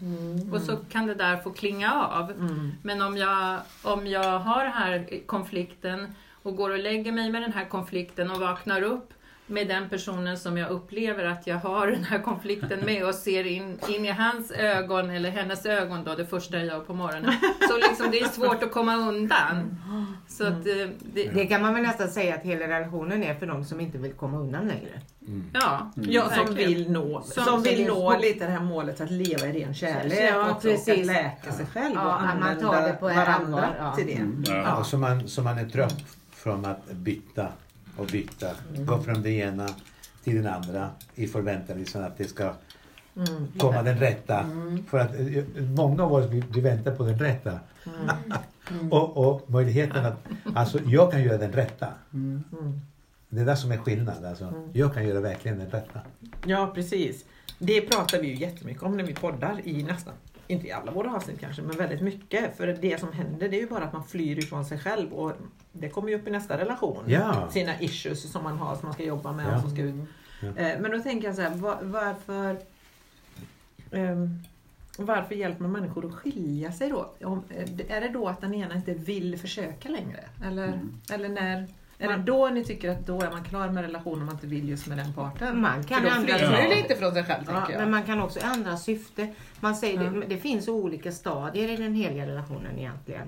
Och 0.51 0.62
så 0.62 0.77
kan 0.77 1.07
det 1.07 1.15
där 1.15 1.38
få 1.38 1.50
klinga 1.50 1.93
av. 1.93 2.34
Men 2.81 3.01
om 3.01 3.17
jag, 3.17 3.60
om 3.84 4.07
jag 4.07 4.39
har 4.39 4.63
den 4.63 4.74
här 4.74 5.07
konflikten 5.25 6.15
och 6.48 6.56
går 6.56 6.70
och 6.70 6.80
lägger 6.80 7.12
mig 7.12 7.32
med 7.32 7.42
den 7.42 7.54
här 7.54 7.66
konflikten 7.66 8.32
och 8.32 8.39
vaknar 8.39 8.82
upp 8.82 9.13
med 9.50 9.68
den 9.68 9.89
personen 9.89 10.38
som 10.38 10.58
jag 10.58 10.70
upplever 10.70 11.24
att 11.25 11.48
jag 11.48 11.56
har 11.58 11.88
den 11.88 12.04
här 12.04 12.20
konflikten 12.20 12.80
med 12.86 13.06
och 13.06 13.16
ser 13.16 13.44
in, 13.48 13.80
in 13.88 14.06
i 14.06 14.12
hans 14.12 14.51
ögon 14.51 15.10
eller 15.10 15.30
hennes 15.30 15.66
ögon 15.66 16.04
då 16.04 16.16
det 16.16 16.25
första 16.25 16.58
jag 16.58 16.66
gör 16.66 16.80
på 16.80 16.94
morgonen. 16.94 17.34
Så 17.70 17.77
liksom 17.77 18.12
det 18.12 18.20
är 18.20 18.27
svårt 18.27 18.63
att 18.63 18.72
komma 18.72 18.96
undan. 18.96 19.77
Så 20.27 20.44
att 20.48 20.54
eh, 20.68 20.88
det, 21.13 21.24
Det 21.34 21.46
kan 21.46 21.62
man 21.62 21.74
väl 21.74 21.84
nästan 21.84 22.08
säga 22.08 22.36
att 22.36 22.42
hela 22.44 22.68
relationen 22.68 23.24
är 23.24 23.36
för 23.36 23.46
de 23.46 23.63
som 23.66 23.80
inte 23.80 23.98
vill 23.98 24.13
komma 24.13 24.38
undan 24.38 24.68
längre. 24.68 25.01
ja, 25.54 25.92
Ja, 25.96 26.22
som 26.24 26.46
verkligen. 26.46 26.70
vill 26.74 26.92
nå, 26.92 27.22
som, 27.22 27.44
Som 27.44 27.63
vill 27.63 27.77
vill- 27.77 27.88
nå 27.88 28.18
lite 28.20 28.46
det 28.46 28.51
här 28.51 28.60
målet 28.63 29.01
att 29.01 29.12
leva 29.12 29.48
i 29.48 29.63
ren 29.63 29.74
kärlek 29.74 30.20
Ja, 30.32 30.38
och 30.46 30.51
att 30.51 30.62
precis. 30.62 31.06
läka 31.08 31.51
sig 31.51 31.66
själv 31.66 31.92
Ja, 31.96 32.06
och 32.06 32.13
att 32.13 32.39
man 32.39 32.60
tar 32.60 32.68
använda 32.68 32.88
det 32.88 32.94
på 32.94 33.06
varandra 33.06 33.34
allvar, 33.34 33.75
ja. 33.80 33.96
till 33.96 34.08
det. 34.08 34.51
Ja. 34.51 34.56
Ja, 34.77 34.84
så, 34.84 34.98
man, 34.98 35.27
så 35.27 35.42
man 35.42 35.58
är 35.58 35.66
trött 35.70 36.04
från 36.48 36.66
att 36.66 36.92
byta 36.92 37.48
och 37.98 38.06
byta. 38.06 38.48
Gå 38.77 39.01
från 39.01 39.22
det 39.22 39.30
ena 39.30 39.68
till 40.24 40.36
den 40.36 40.54
andra 40.54 40.89
i 41.16 41.27
förväntan 41.27 41.77
liksom 41.77 42.04
att 42.04 42.18
det 42.18 42.24
ska 42.24 42.54
komma 43.58 43.84
den 43.84 43.98
rätta. 43.98 44.50
För 44.88 45.00
att 45.00 45.20
eh, 45.20 45.63
många 45.75 46.04
av 46.04 46.13
oss 46.13 46.25
vi, 46.30 46.44
vi 46.54 46.62
väntar 46.62 46.96
på 46.96 47.04
den 47.04 47.20
rätta. 47.20 47.60
och, 48.92 49.18
och 49.18 49.50
möjligheten 49.50 50.06
att, 50.06 50.25
alltså 50.56 50.80
jag 50.86 51.12
kan 51.12 51.24
göra 51.24 51.38
den 51.38 51.51
rätta. 51.51 51.88
Det 53.30 53.42
är 53.42 53.46
det 53.46 53.56
som 53.56 53.72
är 53.72 53.77
skillnad. 53.77 54.25
Alltså. 54.25 54.54
Jag 54.74 54.94
kan 54.94 55.08
göra 55.08 55.20
verkligen 55.20 55.60
den 55.60 55.70
rätta. 55.70 56.00
Ja, 56.46 56.72
precis. 56.75 57.25
Det 57.60 57.82
pratar 57.82 58.22
vi 58.22 58.27
ju 58.27 58.36
jättemycket 58.36 58.84
om 58.84 58.98
när 58.98 59.04
vi 59.04 59.13
poddar 59.13 59.62
i 59.63 59.84
nästan, 59.84 60.13
inte 60.48 60.68
i 60.68 60.72
alla 60.72 60.92
våra 60.92 61.16
avsnitt 61.16 61.39
kanske, 61.39 61.62
men 61.62 61.77
väldigt 61.77 62.01
mycket. 62.01 62.58
För 62.58 62.68
det 62.68 63.00
som 63.00 63.12
händer 63.12 63.50
det 63.50 63.58
är 63.58 63.62
ju 63.62 63.68
bara 63.68 63.84
att 63.84 63.94
man 63.94 64.04
flyr 64.04 64.39
ifrån 64.39 64.66
sig 64.66 64.80
själv 64.80 65.13
och 65.13 65.34
det 65.79 65.89
kommer 65.89 66.10
ju 66.10 66.15
upp 66.15 66.27
i 66.27 66.31
nästa 66.31 66.57
relation. 66.57 67.03
Ja. 67.07 67.48
Sina 67.51 67.81
issues 67.81 68.31
som 68.31 68.43
man 68.43 68.57
har 68.57 68.75
som 68.75 68.86
man 68.86 68.93
ska 68.93 69.03
jobba 69.03 69.31
med 69.31 69.46
Ja. 69.46 69.55
och 69.55 69.62
som 69.62 69.69
ska 69.72 69.81
ut. 69.81 69.96
Ja. 70.41 70.48
Eh, 70.48 70.79
Men 70.79 70.91
då 70.91 71.00
tänker 71.00 71.27
jag 71.27 71.36
så 71.36 71.41
här, 71.41 71.50
var, 71.55 71.77
varför 71.81 72.57
ehm, 73.91 74.39
varför 74.98 75.36
hjälper 75.36 75.62
man 75.62 75.72
människor 75.72 76.05
att 76.05 76.13
skilja 76.13 76.72
sig 76.72 76.89
då? 76.89 77.13
Om, 77.24 77.43
eh, 77.50 77.96
är 77.98 78.01
det 78.01 78.10
då 78.10 78.27
att 78.27 78.41
den 78.41 78.53
ena 78.53 78.75
inte 78.75 78.93
vill 78.93 79.39
försöka 79.39 79.89
längre? 79.89 80.24
Eller, 80.46 80.79
eller 81.12 81.29
när, 81.29 81.67
är 81.98 82.07
det 82.07 82.17
då 82.17 82.48
ni 82.50 82.65
tycker 82.65 82.89
att 82.89 83.05
då 83.07 83.22
är 83.22 83.31
man 83.31 83.43
klar 83.43 83.69
med 83.69 83.84
relationen 83.84 84.19
om 84.19 84.25
man 84.25 84.36
inte 84.36 84.48
vill 84.48 84.69
just 84.69 84.88
med 84.88 84.98
den 84.98 85.13
parten? 85.13 85.62
Man 85.62 85.84
kan 85.84 86.01
För 86.01 86.10
då 86.10 86.15
ändra 86.15 86.38
flyr 86.38 86.48
man 86.50 86.69
lite 86.77 86.96
från 86.96 87.13
sig 87.13 87.24
själv 87.24 87.43
Ja, 87.48 87.67
men 87.77 87.91
man 87.91 88.03
kan 88.03 88.22
också 88.22 88.39
ändra 88.39 88.77
syfte. 88.77 89.34
Man 89.60 89.75
säger 89.75 90.03
Ja. 90.03 90.10
det, 90.10 90.25
det 90.27 90.38
finns 90.38 90.67
olika 90.67 91.12
stadier 91.12 91.69
i 91.69 91.77
den 91.77 91.93
heliga 91.93 92.25
relationen 92.27 92.77
egentligen. 92.79 93.27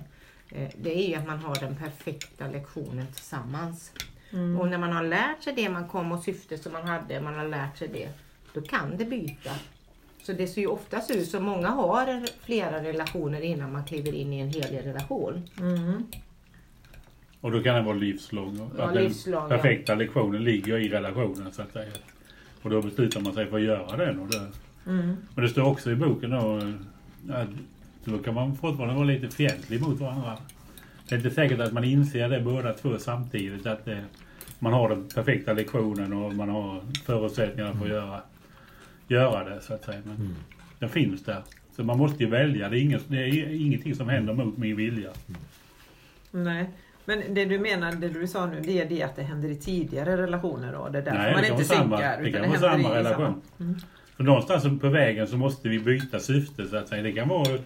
Eh, 0.51 0.69
Det 0.81 0.97
är 1.05 1.09
ju 1.09 1.15
att 1.15 1.27
man 1.27 1.39
har 1.39 1.55
den 1.55 1.75
perfekta 1.75 2.47
lektionen 2.47 3.07
tillsammans. 3.07 3.91
Mm. 4.31 4.59
Och 4.59 4.67
när 4.67 4.77
man 4.77 4.91
har 4.91 5.03
lärt 5.03 5.43
sig 5.43 5.53
det 5.55 5.69
man 5.69 5.87
kom 5.87 6.11
och 6.11 6.23
syftet 6.23 6.63
som 6.63 6.73
man 6.73 6.87
hade, 6.87 7.21
man 7.21 7.33
har 7.35 7.47
lärt 7.47 7.77
sig 7.77 7.87
det, 7.87 8.09
då 8.53 8.61
kan 8.61 8.97
det 8.97 9.05
byta. 9.05 9.51
Så 10.23 10.33
det 10.33 10.47
ser 10.47 10.61
ju 10.61 10.67
oftast 10.67 11.11
ut 11.11 11.29
som 11.29 11.43
många 11.43 11.67
har 11.67 12.27
flera 12.45 12.83
relationer 12.83 13.41
innan 13.41 13.71
man 13.73 13.85
kliver 13.85 14.13
in 14.15 14.33
i 14.33 14.39
en 14.39 14.49
helig 14.49 14.85
relation. 14.85 15.43
Mm. 15.59 16.05
Och 17.41 17.51
då 17.51 17.63
kan 17.63 17.75
den 17.75 17.85
vara 17.85 17.95
livslång. 17.95 18.71
Ja, 18.77 18.83
att 18.83 18.93
den 18.93 19.03
livslång, 19.03 19.43
ja. 19.43 19.49
perfekta 19.49 19.95
lektionen 19.95 20.43
ligger 20.43 20.77
i 20.77 20.89
relationen 20.89 21.51
så 21.51 21.61
att 21.61 21.73
säga. 21.73 21.91
Och 22.61 22.69
då 22.69 22.81
beslutar 22.81 23.21
man 23.21 23.33
sig 23.33 23.45
för 23.47 23.57
att 23.57 23.63
göra 23.63 23.97
den. 23.97 24.19
Och 24.19 24.27
det, 24.27 24.47
Mm. 24.85 25.15
men 25.35 25.43
det 25.43 25.49
står 25.49 25.63
också 25.63 25.91
i 25.91 25.95
boken 25.95 26.29
då 26.29 26.61
att 27.33 27.47
då 28.03 28.17
kan 28.17 28.33
man 28.33 28.55
fortfarande 28.55 28.95
vara 28.95 29.05
lite 29.05 29.35
fientlig 29.35 29.81
mot 29.81 29.99
varandra. 29.99 30.37
Det 31.09 31.15
är 31.15 31.17
inte 31.17 31.31
säkert 31.31 31.59
att 31.59 31.73
man 31.73 31.83
inser 31.83 32.29
det 32.29 32.41
båda 32.41 32.73
två 32.73 32.97
samtidigt. 32.97 33.65
Att 33.65 33.85
det, 33.85 34.03
man 34.59 34.73
har 34.73 34.89
den 34.89 35.07
perfekta 35.07 35.53
lektionen 35.53 36.13
och 36.13 36.33
man 36.33 36.49
har 36.49 36.81
förutsättningarna 37.05 37.79
för 37.79 37.85
att 37.85 37.91
göra, 37.91 38.21
göra 39.07 39.49
det 39.49 39.61
så 39.61 39.73
att 39.73 39.85
säga. 39.85 40.01
Men 40.03 40.35
den 40.79 40.89
finns 40.89 41.23
där. 41.23 41.43
Så 41.75 41.83
man 41.83 41.97
måste 41.97 42.23
ju 42.23 42.29
välja. 42.29 42.69
Det 42.69 42.77
är, 42.77 42.81
inget, 42.81 43.03
det 43.07 43.17
är 43.17 43.61
ingenting 43.65 43.95
som 43.95 44.09
händer 44.09 44.33
mot 44.33 44.57
min 44.57 44.75
vilja. 44.75 45.09
Nej. 46.31 46.69
Men 47.05 47.33
det 47.33 47.45
du 47.45 47.59
menar, 47.59 47.91
det 47.91 48.09
du 48.09 48.27
sa 48.27 48.45
nu, 48.45 48.61
det 48.61 48.81
är 48.81 48.89
det 48.89 49.03
att 49.03 49.15
det 49.15 49.23
händer 49.23 49.49
i 49.49 49.55
tidigare 49.55 50.17
relationer 50.17 50.73
då? 50.73 50.89
Det 50.89 50.97
är 50.97 51.01
därför 51.01 51.17
Nej, 51.17 51.33
man 51.33 51.45
inte 51.45 51.63
samma, 51.63 51.97
synkar? 51.97 52.21
det 52.23 52.31
kan 52.31 52.49
vara 52.49 52.59
samma 52.59 52.95
relation. 52.95 53.41
Mm. 53.59 53.75
För 54.17 54.23
någonstans 54.23 54.81
på 54.81 54.89
vägen 54.89 55.27
så 55.27 55.37
måste 55.37 55.69
vi 55.69 55.79
byta 55.79 56.19
syfte 56.19 56.67
så 56.67 56.77
att 56.77 56.87
säga. 56.87 57.03
Det 57.03 57.11
kan 57.11 57.27
vara 57.27 57.49
mm, 57.49 57.61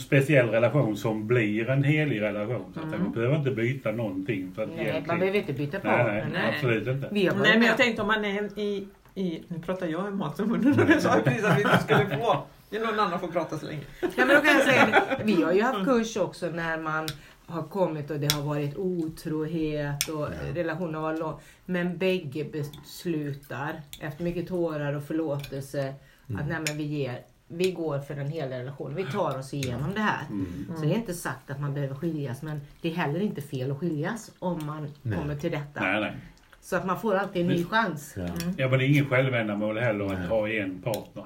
speciell 0.00 0.48
relation 0.48 0.96
som 0.96 1.26
blir 1.26 1.70
en 1.70 1.84
helig 1.84 2.20
relation. 2.20 2.72
Så 2.74 2.80
att 2.80 2.90
säga. 2.90 3.02
Man 3.02 3.12
behöver 3.12 3.36
inte 3.36 3.50
byta 3.50 3.92
någonting. 3.92 4.52
För 4.54 4.62
att 4.62 4.68
Nej, 4.68 4.76
man 4.78 4.86
egentligen- 4.86 5.18
behöver 5.20 5.38
inte 5.38 5.52
byta 5.52 5.78
nej, 5.84 5.96
partner. 5.96 6.14
nej, 6.14 6.26
Nej. 6.32 6.54
absolut 6.54 6.88
inte. 6.88 7.08
Vi 7.12 7.24
Nej 7.42 7.58
men 7.58 7.62
jag 7.62 7.76
tänkte 7.76 8.02
om 8.02 8.08
man 8.08 8.24
är 8.24 8.58
i, 8.58 8.88
i 9.14 9.42
nu 9.48 9.58
pratar 9.58 9.86
jag 9.86 10.08
i 10.08 10.10
mat 10.10 10.36
som 10.36 10.48
munnen 10.48 10.76
det 10.86 11.00
sa 11.00 11.16
precis 11.24 11.44
att 11.44 11.58
vi 11.58 11.62
inte 11.62 11.78
skulle 11.82 12.18
få. 12.18 12.42
Någon 12.70 13.00
annan 13.00 13.20
får 13.20 13.28
prata 13.28 13.58
så 13.58 13.66
länge. 13.66 13.80
Ja, 14.00 14.08
men 14.16 14.28
då 14.28 14.34
kan 14.34 14.54
jag 14.54 14.62
säga 14.62 14.86
det. 14.86 15.24
Vi 15.24 15.42
har 15.42 15.52
ju 15.52 15.62
haft 15.62 15.84
kurs 15.84 16.16
också 16.16 16.46
när 16.50 16.78
man 16.78 17.08
har 17.46 17.62
kommit 17.62 18.10
och 18.10 18.20
det 18.20 18.32
har 18.32 18.42
varit 18.42 18.76
otrohet 18.76 20.08
och 20.08 20.28
relationen 20.54 21.02
var 21.02 21.14
lång. 21.16 21.40
Men 21.64 21.98
bägge 21.98 22.44
beslutar 22.44 23.80
efter 24.00 24.24
mycket 24.24 24.48
tårar 24.48 24.92
och 24.96 25.02
förlåtelse 25.04 25.94
att 26.38 26.48
nej, 26.48 26.58
men 26.66 26.76
vi, 26.78 26.84
ger, 26.84 27.18
vi 27.48 27.72
går 27.72 27.98
för 27.98 28.14
den 28.14 28.28
hela 28.28 28.58
relationen. 28.58 28.94
Vi 28.96 29.04
tar 29.04 29.38
oss 29.38 29.54
igenom 29.54 29.94
det 29.94 30.00
här. 30.00 30.20
Så 30.76 30.82
det 30.82 30.90
är 30.92 30.94
inte 30.94 31.14
sagt 31.14 31.50
att 31.50 31.60
man 31.60 31.74
behöver 31.74 31.94
skiljas 31.94 32.42
men 32.42 32.60
det 32.80 32.90
är 32.90 32.94
heller 32.94 33.20
inte 33.20 33.40
fel 33.42 33.70
att 33.70 33.78
skiljas 33.78 34.30
om 34.38 34.66
man 34.66 34.88
Nej. 35.02 35.18
kommer 35.18 35.36
till 35.36 35.50
detta. 35.50 35.80
Nej, 35.80 36.00
nej. 36.00 36.16
Så 36.60 36.76
att 36.76 36.86
man 36.86 37.00
får 37.00 37.14
alltid 37.14 37.42
en 37.42 37.48
ny 37.48 37.64
chans. 37.64 38.14
Ja. 38.16 38.28
Ja, 38.56 38.68
men 38.68 38.78
det 38.78 38.84
är 38.84 38.88
ingen 38.88 39.08
självändamål 39.08 39.78
heller 39.78 40.04
att 40.04 40.18
Nej. 40.18 40.28
ha 40.28 40.48
en 40.48 40.82
partner. 40.82 41.24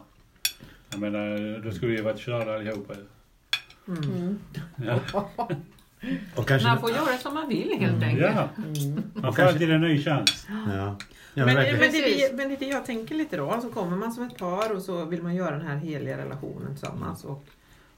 Jag 0.91 1.01
menar, 1.01 1.59
då 1.65 1.71
skulle 1.73 1.91
vi 1.91 1.97
ju 1.99 2.05
varit 2.05 2.19
körda 2.21 2.55
allihopa. 2.55 2.95
Ja. 4.77 5.01
Och 6.37 6.49
kanske, 6.49 6.69
Man 6.69 6.81
får 6.81 6.91
göra 6.91 7.19
som 7.19 7.35
man 7.35 7.49
vill 7.49 7.77
helt 7.79 8.03
enkelt. 8.03 8.35
ja. 8.37 8.49
Man 9.15 9.35
får 9.35 9.43
alltid 9.43 9.71
en 9.71 9.81
ny 9.81 10.03
chans. 10.03 10.47
ja. 10.77 10.97
Ja, 11.35 11.47
Men, 11.47 11.55
men 11.55 11.65
men, 11.65 11.79
det, 11.93 12.25
är 12.25 12.29
det, 12.31 12.37
men 12.37 12.49
det 12.49 12.55
är 12.55 12.59
det 12.59 12.67
jag 12.67 12.87
tänker 12.87 13.15
lite 13.15 13.37
då. 13.37 13.59
Så 13.63 13.69
kommer 13.71 13.97
man 13.97 14.13
som 14.13 14.25
ett 14.25 14.39
par 14.39 14.75
och 14.77 14.83
så 14.83 15.05
vill 15.05 15.23
man 15.23 15.35
göra 15.35 15.51
den 15.57 15.67
här 15.67 15.77
heliga 15.77 16.19
relationen 16.19 16.69
tillsammans 16.71 17.25
och 17.25 17.45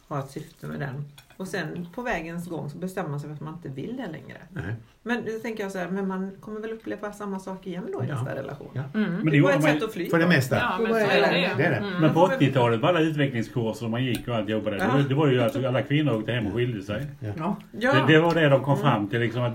ha 0.09 0.19
ett 0.19 0.31
syfte 0.31 0.67
med 0.67 0.81
den. 0.81 1.05
Och 1.37 1.49
sen 1.49 1.87
på 1.95 2.03
vägens 2.03 2.49
gång 2.49 2.71
så 2.71 2.79
bestämmer 2.79 3.11
man 3.11 3.21
sig 3.21 3.29
för 3.29 3.35
att 3.35 3.41
man 3.41 3.55
inte 3.55 3.69
vill 3.69 3.97
det 3.97 4.07
längre. 4.13 4.37
Nej. 4.51 4.75
Men 5.03 5.25
då 5.25 5.39
tänker 5.43 5.63
jag 5.63 5.73
så 5.73 5.79
här, 5.79 5.89
men 5.89 6.09
man 6.09 6.31
kommer 6.41 6.61
väl 6.61 6.73
uppleva 6.73 7.13
samma 7.13 7.39
sak 7.41 7.67
igen 7.67 7.87
då 7.93 8.05
i 8.05 8.07
Ja. 8.09 8.15
nästa 8.15 8.35
relation? 8.35 8.69
Ja. 8.73 8.83
Mm. 8.95 9.11
Men 9.13 9.25
Det 9.25 9.31
det 9.31 9.37
är 9.37 9.39
gjorde 9.39 9.53
ett 9.55 9.63
sätt 9.63 9.83
att 9.83 9.93
fly 9.93 10.11
För 10.11 10.19
det 10.19 10.27
mesta. 10.27 10.57
Ja, 10.57 10.79
men 10.83 10.93
Det 10.93 10.99
det. 10.99 11.55
det. 11.57 11.65
Mm. 11.65 12.01
men 12.01 12.15
på 12.15 12.21
80-talet 12.27 12.81
på 12.81 12.87
alla 12.87 13.01
utvecklingskurser 13.01 13.89
man 13.89 14.05
gick 14.05 14.29
och 14.29 14.35
allt 14.37 14.49
jobbade, 14.49 14.77
det, 14.77 14.87
var- 14.87 15.09
det 15.09 15.15
var 15.15 15.27
ju 15.27 15.43
att 15.43 15.65
alla 15.65 15.83
kvinnor 15.83 16.15
åkte 16.17 16.33
hem 16.33 16.47
och 16.47 16.53
skilde 16.55 16.83
sig. 16.83 17.07
Ja. 17.37 17.57
Det, 17.71 18.05
det 18.09 18.21
var 18.21 18.35
det 18.35 18.49
de 18.49 18.65
kom 18.65 18.79
fram 18.79 19.09
till. 19.09 19.21
Liksom 19.21 19.43
att, 19.43 19.55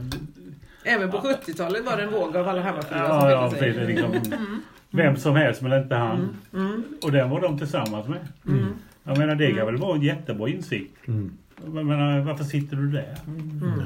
Även 0.87 1.11
på 1.11 1.17
70-talet 1.17 1.85
var 1.85 1.97
det 1.97 2.03
en 2.03 2.11
våg 2.11 2.37
av 2.37 2.47
alla 2.47 2.61
hemmafruar 2.61 3.03
ja, 3.03 3.21
som 3.21 3.29
ja, 3.29 3.73
sig. 3.73 3.87
liksom, 3.87 4.15
vem 4.89 5.17
som 5.17 5.35
helst 5.35 5.61
men 5.61 5.81
inte 5.83 5.95
han. 5.95 6.37
Mm. 6.53 6.83
Och 7.03 7.11
den 7.11 7.29
var 7.29 7.41
de 7.41 7.57
tillsammans 7.57 8.07
med. 8.07 8.27
Mm. 8.47 8.65
Jag 9.03 9.17
menar 9.17 9.35
det 9.35 9.51
kan 9.53 9.65
väl 9.65 9.77
vara 9.77 9.95
en 9.95 10.01
jättebra 10.01 10.49
insikt. 10.49 11.07
Mm. 11.07 11.37
Jag 11.63 11.85
menar, 11.85 12.19
varför 12.19 12.43
sitter 12.43 12.75
du 12.77 12.91
där? 12.91 13.15
Mm. 13.27 13.79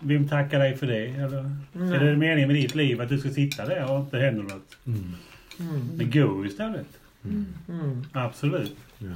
Vem 0.00 0.28
tackar 0.28 0.58
dig 0.58 0.76
för 0.76 0.86
det? 0.86 1.06
Eller, 1.06 1.50
Mm. 1.74 1.92
Är 1.92 2.00
det 2.04 2.16
meningen 2.16 2.48
med 2.48 2.56
ditt 2.56 2.74
liv 2.74 3.00
att 3.00 3.08
du 3.08 3.18
ska 3.18 3.28
sitta 3.30 3.64
där 3.66 3.90
och 3.92 4.00
inte 4.00 4.18
händer 4.18 4.42
något? 4.42 4.76
Mm. 4.86 6.10
Går 6.10 6.44
ju 6.44 6.50
istället. 6.50 6.86
Mm. 7.24 8.04
Absolut. 8.12 8.76
Ja. 8.98 9.06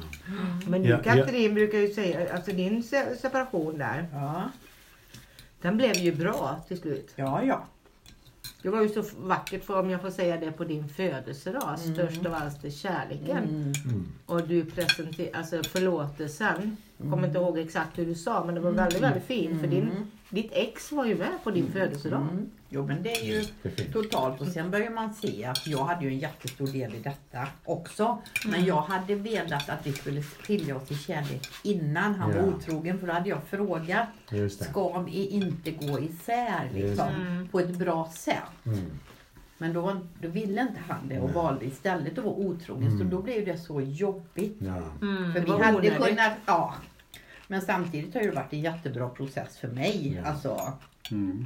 Men 0.68 0.82
du 0.82 0.88
Ja, 0.88 0.98
ja. 1.04 1.12
Katrin 1.14 1.54
brukar 1.54 1.78
ju 1.78 1.88
säga, 1.88 2.34
alltså 2.34 2.52
din 2.52 2.82
se- 2.82 3.16
separation 3.20 3.78
där, 3.78 4.06
Ja. 4.12 4.50
Den 5.62 5.76
blev 5.76 5.96
ju 5.96 6.14
bra 6.14 6.60
till 6.68 6.78
slut. 6.78 7.12
ja, 7.16 7.42
ja. 7.42 7.66
Det 8.62 8.68
var 8.68 8.82
ju 8.82 8.88
så 8.88 9.04
vackert 9.18 9.64
för 9.64 9.80
om 9.80 9.90
jag 9.90 10.00
får 10.00 10.10
säga 10.10 10.36
det 10.36 10.52
på 10.52 10.64
din 10.64 10.88
födelsedag. 10.88 11.78
Störst 11.78 12.26
av 12.26 12.34
allt 12.34 12.64
är 12.64 12.70
kärleken. 12.70 13.74
Mm. 13.84 14.08
Och 14.26 14.48
du 14.48 14.64
presenterade, 14.64 15.38
alltså 15.38 15.62
förlåtelsen. 15.62 16.76
Jag 16.96 17.10
kommer 17.10 17.26
inte 17.26 17.38
ihåg 17.38 17.58
exakt 17.58 17.98
hur 17.98 18.06
du 18.06 18.14
sa 18.14 18.44
men 18.44 18.54
det 18.54 18.60
var 18.60 18.70
väldigt, 18.70 19.02
väldigt 19.02 19.24
fint. 19.24 19.60
För 19.60 19.66
din 19.66 19.90
ditt 20.32 20.50
ex 20.52 20.92
var 20.92 21.04
ju 21.04 21.14
med 21.18 21.44
på 21.44 21.50
din 21.50 21.72
födelsedag. 21.72 22.20
Mm. 22.22 22.50
Jo 22.68 22.86
men 22.86 23.02
det 23.02 23.12
är 23.16 23.24
ju 23.24 23.44
totalt 23.92 24.40
och 24.40 24.46
sen 24.46 24.70
börjar 24.70 24.90
man 24.90 25.14
se 25.14 25.44
att 25.44 25.66
jag 25.66 25.84
hade 25.84 26.04
ju 26.04 26.10
en 26.10 26.18
jättestor 26.18 26.66
del 26.66 26.94
i 26.94 26.98
detta 26.98 27.46
också. 27.64 28.18
Men 28.46 28.64
jag 28.64 28.82
hade 28.82 29.14
velat 29.14 29.68
att 29.68 29.86
vi 29.86 29.92
skulle 29.92 30.22
skilja 30.22 30.76
oss 30.76 30.90
i 30.90 30.94
kärlek 30.94 31.48
innan 31.62 32.14
han 32.14 32.30
Ja. 32.30 32.42
var 32.42 32.48
otrogen 32.48 32.98
för 32.98 33.06
då 33.06 33.12
hade 33.12 33.28
jag 33.28 33.42
frågat. 33.50 34.08
Ska 34.60 34.98
vi 34.98 35.26
inte 35.26 35.70
gå 35.70 36.00
isär 36.00 36.70
liksom, 36.74 37.06
det. 37.08 37.48
på 37.52 37.60
ett 37.60 37.76
bra 37.78 38.10
sätt? 38.14 38.36
Mm. 38.66 38.78
Men 39.58 39.72
då, 39.72 40.00
då 40.22 40.28
ville 40.28 40.60
inte 40.60 40.80
han 40.88 41.08
det 41.08 41.18
och 41.18 41.24
Nej. 41.26 41.34
valde 41.34 41.64
istället 41.64 42.18
att 42.18 42.24
vara 42.24 42.34
otrogen. 42.34 42.90
Så 42.90 42.96
Mm. 42.96 43.10
då 43.10 43.22
blev 43.22 43.44
det 43.46 43.58
så 43.58 43.80
jobbigt. 43.80 44.56
Ja. 44.58 44.76
Mm, 45.02 45.32
För 45.32 45.40
det 45.40 45.46
vi 45.46 45.52
hade 45.62 45.76
onödigt. 45.78 45.96
kunnat, 46.06 46.32
ja. 46.46 46.74
Men 47.48 47.60
samtidigt 47.62 48.14
har 48.14 48.20
det 48.22 48.30
varit 48.30 48.52
en 48.52 48.60
jättebra 48.60 49.08
process 49.08 49.58
för 49.58 49.68
mig. 49.68 50.20
Ja. 50.22 50.30
Alltså, 50.30 50.72
Mm. 51.10 51.44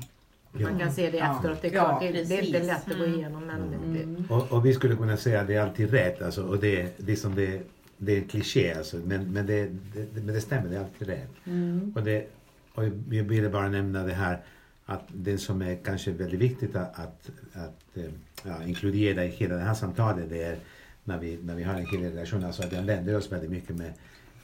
Man 0.53 0.79
kan 0.79 0.93
se 0.93 1.11
det 1.11 1.17
Ja. 1.19 1.37
efteråt. 1.37 1.63
Det 1.63 1.69
är, 1.69 1.73
Ja, 1.75 1.85
klart, 1.85 2.01
det, 2.01 2.13
det 2.29 2.39
är 2.39 2.43
inte 2.43 2.63
lätt 2.63 2.91
att 2.91 2.99
gå 2.99 3.07
igenom 3.07 3.47
men 3.47 3.93
det, 3.93 4.03
mm. 4.03 4.25
Och, 4.31 4.53
och 4.53 4.67
vi 4.67 4.75
skulle 4.75 4.97
kunna 4.97 5.17
säga 5.17 5.41
att 5.41 5.47
det 5.47 5.55
är 5.55 5.61
alltid 5.63 5.91
rätt. 5.91 6.23
Alltså, 6.23 6.43
och 6.43 6.59
det, 6.59 6.99
det, 6.99 7.13
är 7.13 7.17
som 7.17 7.35
det, 7.35 7.61
det 7.99 8.13
är 8.13 8.17
en 8.23 8.29
kliché 8.29 8.75
alltså, 8.75 8.97
men, 8.97 9.33
men, 9.33 9.47
det, 9.47 9.67
det, 9.67 10.07
men 10.15 10.27
det 10.27 10.41
stämmer, 10.41 10.69
det 10.71 10.77
är 10.77 10.81
alltid 10.81 11.09
rätt. 11.09 11.29
mm. 11.45 11.93
Och, 11.97 12.03
det, 12.03 12.27
och 12.75 12.85
jag 13.11 13.25
ville 13.25 13.49
bara 13.49 13.69
nämna 13.69 14.03
det 14.03 14.15
här 14.15 14.41
att 14.87 15.05
det 15.15 15.39
som 15.39 15.63
är 15.63 15.77
kanske 15.85 16.11
väldigt 16.11 16.41
viktigt 16.41 16.77
att, 16.77 16.99
att, 16.99 17.31
att 17.53 17.97
eh, 17.97 18.05
ja, 18.45 18.63
inkludera 18.67 19.25
i 19.25 19.29
hela 19.29 19.55
det 19.55 19.63
här 19.63 19.75
samtalet 19.75 20.31
det 20.31 20.43
är 20.43 20.57
när 21.05 21.19
vi, 21.19 21.39
när 21.43 21.55
vi 21.55 21.63
har 21.63 21.75
en 21.75 21.87
hel 21.87 22.01
relation, 22.03 22.45
alltså 22.45 22.63
att 22.63 22.71
den 22.71 22.87
vänder 22.87 23.17
oss 23.17 23.33
väldigt 23.33 23.51
mycket 23.51 23.77
med 23.77 23.93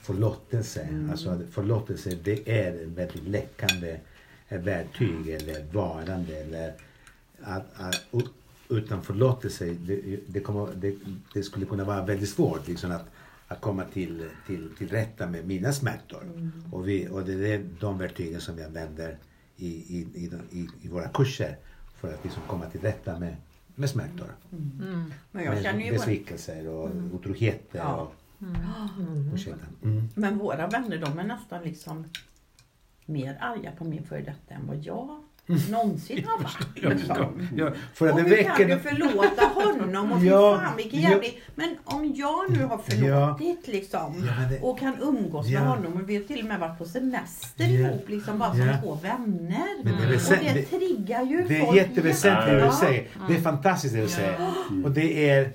förlåtelse. 0.03 0.81
Mm. 0.81 1.09
Alltså 1.09 1.41
förlåtelse 1.51 2.17
det 2.23 2.49
är 2.59 2.83
ett 2.83 2.87
väldigt 2.87 3.27
läckande 3.27 3.99
eh, 4.49 4.61
verktyg 4.61 5.29
eller 5.29 5.65
varande 5.73 6.37
eller 6.37 6.73
att, 7.41 7.65
att, 7.75 8.01
ut- 8.11 8.33
utan 8.69 9.03
förlåtelse 9.03 9.65
det, 9.65 10.19
det, 10.27 10.39
kommer, 10.39 10.67
det, 10.75 10.95
det 11.33 11.43
skulle 11.43 11.65
kunna 11.65 11.83
vara 11.83 12.05
väldigt 12.05 12.29
svårt 12.29 12.67
liksom 12.67 12.91
att, 12.91 13.05
att 13.47 13.61
komma 13.61 13.83
till, 13.93 14.29
till, 14.47 14.69
till 14.77 14.89
rätta 14.89 15.27
med 15.27 15.47
mina 15.47 15.73
smärtor. 15.73 16.51
Och, 16.71 16.87
vi, 16.87 17.07
och 17.09 17.23
det 17.25 17.53
är 17.53 17.65
de 17.79 17.97
verktygen 17.97 18.41
som 18.41 18.57
jag 18.57 18.67
använder 18.67 19.17
i, 19.57 19.67
i, 19.67 20.07
i, 20.15 20.31
i, 20.51 20.69
i 20.81 20.87
våra 20.87 21.07
kurser 21.07 21.57
för 21.95 22.13
att 22.13 22.23
liksom 22.23 22.41
komma 22.47 22.65
till 22.65 22.81
rätta 22.81 23.19
med, 23.19 23.35
med 23.75 23.89
smärtor. 23.89 24.35
Mm. 24.51 25.13
Men 25.31 25.43
jag 25.43 25.53
med 25.53 25.63
känner 25.63 25.79
ju 25.79 25.91
bara, 25.91 25.93
besvikelser 25.93 26.67
och 26.67 26.89
otroheter. 27.13 27.79
Ja. 27.79 27.95
Och, 27.95 28.13
Mm. 28.43 29.31
ursäkta. 29.33 29.65
Mm. 29.83 30.09
Men 30.15 30.37
våra 30.37 30.67
vänner 30.67 30.97
de 30.97 31.19
är 31.19 31.23
nästan 31.23 31.63
liksom 31.63 32.05
mer 33.05 33.37
arga 33.41 33.71
på 33.71 33.83
min 33.83 34.03
före 34.03 34.21
detta 34.21 34.53
än 34.53 34.67
vad 34.67 34.77
jag 34.77 35.19
någonsin 35.69 36.25
har 36.27 36.37
varit. 36.43 36.97
Liksom. 36.99 37.47
Ja, 37.57 37.71
för 37.93 38.07
att 38.07 38.13
Och 38.13 38.23
det 38.23 38.29
hur 38.35 38.43
kan 38.43 38.67
du 38.67 38.79
förlåta 38.79 39.45
honom? 39.45 40.11
Och 40.11 40.25
Ja, 40.25 40.61
fan 40.65 40.77
vilken 40.77 41.01
ja. 41.01 41.09
jävlig... 41.09 41.41
Men 41.55 41.75
om 41.83 42.13
jag 42.15 42.51
nu 42.51 42.65
har 42.65 42.77
förlåtit 42.77 43.67
liksom 43.67 44.25
Ja, 44.27 44.49
det- 44.49 44.59
och 44.61 44.79
kan 44.79 44.97
umgås 45.01 45.47
Ja. 45.47 45.59
med 45.59 45.69
honom 45.69 45.93
och 45.93 46.09
vi 46.09 46.15
har 46.15 46.23
till 46.23 46.39
och 46.39 46.45
med 46.45 46.59
varit 46.59 46.77
på 46.77 46.85
semester 46.85 47.63
Ja. 47.63 47.69
ihop 47.89 48.09
liksom 48.09 48.39
bara 48.39 48.53
som 48.55 48.69
två 48.83 48.95
vänner. 48.95 49.83
Men 49.83 49.93
det 49.97 50.03
är 50.03 50.49
och 50.49 50.53
det 50.53 50.61
triggar 50.65 51.23
ju 51.23 51.45
Det 51.47 51.57
är 51.57 51.65
folk 51.65 51.77
jätteväsentligt 51.77 52.59
det 52.61 52.65
du 52.65 52.71
säger. 52.71 53.07
Det 53.27 53.35
är 53.35 53.41
fantastiskt 53.41 53.93
det 53.95 54.01
du 54.01 54.07
säger. 54.07 54.49
Och 54.83 54.91
det 54.91 55.29
är... 55.29 55.51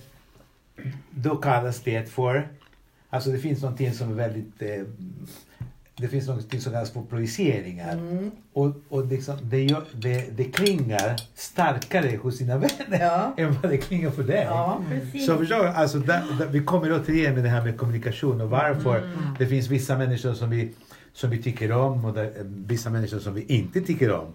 Då 1.11 1.37
kallas 1.37 1.81
det 1.81 2.11
för... 2.13 2.49
Alltså 3.11 3.31
det 3.31 3.39
finns 3.39 3.63
någonting 3.63 3.93
som 3.93 4.11
är 4.11 4.15
väldigt... 4.15 4.63
Eh, 4.63 4.83
det 6.01 6.09
finns 6.09 6.27
någonting 6.27 6.61
som 6.61 6.73
kallas 6.73 6.91
för 6.91 7.01
projiceringar. 7.03 7.93
Mm. 7.93 8.31
Och, 8.53 8.73
och 8.89 9.07
liksom, 9.07 9.37
det, 9.43 9.63
gör, 9.65 9.85
det, 9.95 10.37
det 10.37 10.45
klingar 10.45 11.17
starkare 11.35 12.17
hos 12.17 12.37
sina 12.37 12.59
vänner 12.59 13.01
Ja. 13.01 13.35
än 13.43 13.55
vad 13.63 13.73
det 13.73 13.79
klingar 13.79 14.11
för 14.11 14.23
dig. 14.23 14.45
Ja, 14.45 14.83
precis. 14.89 15.27
Så 15.27 15.37
förstår 15.39 15.63
du? 15.63 15.69
Alltså, 15.69 15.99
där, 15.99 16.23
där, 16.39 16.47
vi 16.47 16.61
kommer 16.65 16.93
återigen 16.93 17.35
med 17.35 17.45
det 17.45 17.51
här 17.51 17.65
med 17.65 17.77
kommunikation 17.79 18.41
och 18.41 18.51
varför 18.51 18.99
Mm. 18.99 19.11
det 19.39 19.47
finns 19.47 19.69
vissa 19.69 19.99
människor 19.99 20.35
som 20.35 20.51
vi, 20.51 20.75
som 21.13 21.31
vi 21.31 21.43
tycker 21.43 21.73
om 21.73 22.05
och 22.05 22.15
där, 22.15 22.25
eh, 22.25 22.31
vissa 22.45 22.91
människor 22.91 23.19
som 23.19 23.35
vi 23.35 23.43
inte 23.43 23.81
tycker 23.81 24.13
om. 24.13 24.33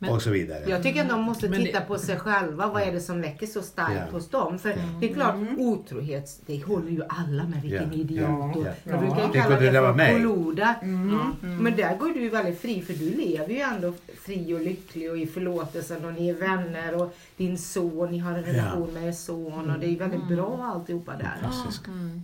Men- 0.00 0.10
och 0.10 0.22
så 0.22 0.30
vidare. 0.30 0.64
Jag 0.68 0.82
tycker 0.82 1.02
att 1.02 1.08
de 1.08 1.20
måste 1.22 1.48
Men 1.48 1.58
det- 1.60 1.66
titta 1.66 1.80
på 1.80 1.98
sig 1.98 2.16
själva. 2.18 2.66
Vad 2.66 2.82
är 2.82 2.92
det 2.92 3.00
som 3.00 3.20
väcker 3.20 3.46
så 3.46 3.62
starkt 3.62 3.92
Ja. 3.94 4.12
hos 4.12 4.28
dem? 4.30 4.58
För 4.58 4.74
det 5.00 5.10
är 5.10 5.14
klart, 5.14 5.34
otrohet, 5.58 6.40
det 6.46 6.64
håller 6.64 6.90
ju 6.90 7.02
alla 7.08 7.44
med. 7.44 7.62
Vilken 7.62 7.88
Ja, 7.92 7.98
idiot. 7.98 8.20
ja, 8.28 8.52
och 8.56 8.66
ja. 8.66 8.70
Jag 8.84 9.00
brukar 9.00 9.28
kalla 9.42 9.60
det 9.60 9.66
det 9.70 9.72
för 9.72 9.94
mig. 9.94 10.12
koloda. 10.12 10.74
Mm. 10.82 11.32
Men 11.40 11.76
där 11.76 11.96
går 11.96 12.08
du 12.08 12.20
ju 12.20 12.28
väldigt 12.28 12.60
fri 12.60 12.82
för 12.82 12.92
du 12.92 13.10
lever 13.10 13.54
ju 13.54 13.60
ändå 13.60 13.92
fri 14.24 14.54
och 14.54 14.60
lycklig 14.60 15.10
och 15.10 15.18
i 15.18 15.26
förlåtelsen 15.26 16.04
och 16.04 16.12
ni 16.14 16.28
är 16.28 16.34
vänner 16.34 17.02
och 17.02 17.14
din 17.36 17.58
son, 17.58 18.10
ni 18.10 18.18
har 18.18 18.32
en 18.32 18.44
relation 18.44 18.94
med 18.94 19.08
er 19.08 19.12
son 19.12 19.70
och 19.70 19.78
det 19.80 19.86
är 19.86 19.96
väldigt 19.98 20.28
bra 20.28 20.70
alltihopa 20.74 21.12
där. 21.12 21.38
Fantastiskt. 21.42 21.86
Mm. 21.86 22.22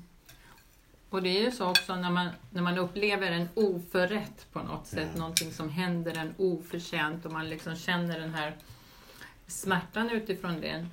Och 1.14 1.22
det 1.22 1.38
är 1.38 1.42
ju 1.42 1.50
så 1.50 1.70
också 1.70 1.96
när 1.96 2.10
man, 2.10 2.28
när 2.50 2.62
man 2.62 2.78
upplever 2.78 3.30
en 3.30 3.48
oförrätt 3.54 4.46
på 4.52 4.58
något 4.58 4.86
sätt, 4.86 5.08
Ja. 5.14 5.18
någonting 5.18 5.52
som 5.52 5.70
händer 5.70 6.18
en 6.18 6.34
oförtjänt 6.38 7.26
och 7.26 7.32
man 7.32 7.48
liksom 7.48 7.76
känner 7.76 8.20
den 8.20 8.34
här 8.34 8.56
smärtan 9.46 10.10
utifrån 10.10 10.60
det 10.60 10.86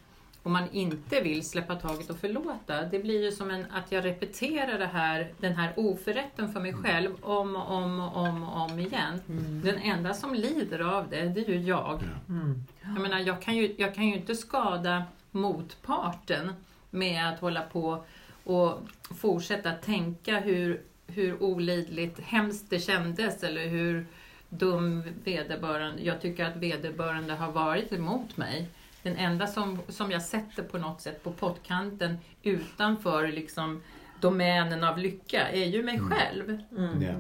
och 0.44 0.52
man 0.52 0.72
inte 0.72 1.22
vill 1.22 1.50
släppa 1.50 1.76
taget 1.76 2.10
och 2.10 2.18
förlåta. 2.18 2.82
Det 2.84 3.00
blir 3.00 3.24
ju 3.24 3.32
som 3.32 3.52
en, 3.52 3.66
att 3.72 3.92
jag 3.92 4.06
repeterar 4.06 4.80
det 4.80 4.86
här, 4.86 5.34
den 5.38 5.56
här 5.56 5.74
oförrätten 5.78 6.54
för 6.54 6.60
mig 6.60 6.74
själv 6.74 7.16
om 7.22 7.56
och 7.56 7.72
om 7.72 8.00
och 8.00 8.18
om, 8.18 8.44
och 8.44 8.72
om 8.72 8.80
igen. 8.80 9.22
Den 9.64 9.78
enda 9.78 10.14
som 10.14 10.34
lider 10.34 10.80
av 10.80 11.10
det, 11.10 11.22
det 11.22 11.42
är 11.48 11.50
ju 11.50 11.62
jag. 11.62 12.04
Mm. 12.30 12.64
Jag 12.82 13.02
menar, 13.02 13.20
jag 13.20 13.42
kan 13.42 13.56
ju, 13.58 13.76
jag 13.78 13.96
kan 13.96 14.08
ju 14.08 14.16
inte 14.16 14.36
skada 14.36 15.04
motparten 15.32 16.54
med 16.90 17.30
att 17.30 17.40
hålla 17.40 17.62
på 17.62 18.04
och 18.44 18.80
fortsätta 19.14 19.72
tänka 19.72 20.40
hur, 20.40 20.82
hur 21.08 21.44
olidligt 21.44 22.20
hemskt 22.20 22.70
det 22.70 22.80
kändes 22.80 23.44
eller 23.44 23.68
hur 23.68 24.06
dum 24.50 25.04
vederbörande, 25.24 26.04
jag 26.04 26.22
tycker 26.22 26.46
att 26.46 26.56
vederbörande 26.56 27.34
har 27.34 27.52
varit 27.52 27.94
emot 27.94 28.38
mig. 28.38 28.70
Den 29.04 29.16
enda 29.16 29.48
som, 29.48 29.80
som 29.88 30.12
jag 30.12 30.22
sätter 30.22 30.64
på 30.64 30.78
något 30.78 31.02
sätt 31.02 31.24
på 31.24 31.32
pottkanten 31.32 32.18
utanför 32.44 33.28
liksom 33.28 33.82
domänen 34.22 34.84
av 34.84 34.98
lycka 34.98 35.50
är 35.50 35.66
ju 35.66 35.84
mig 35.84 36.00
själv. 36.00 36.62
Mm. 36.78 37.02
Ja. 37.02 37.14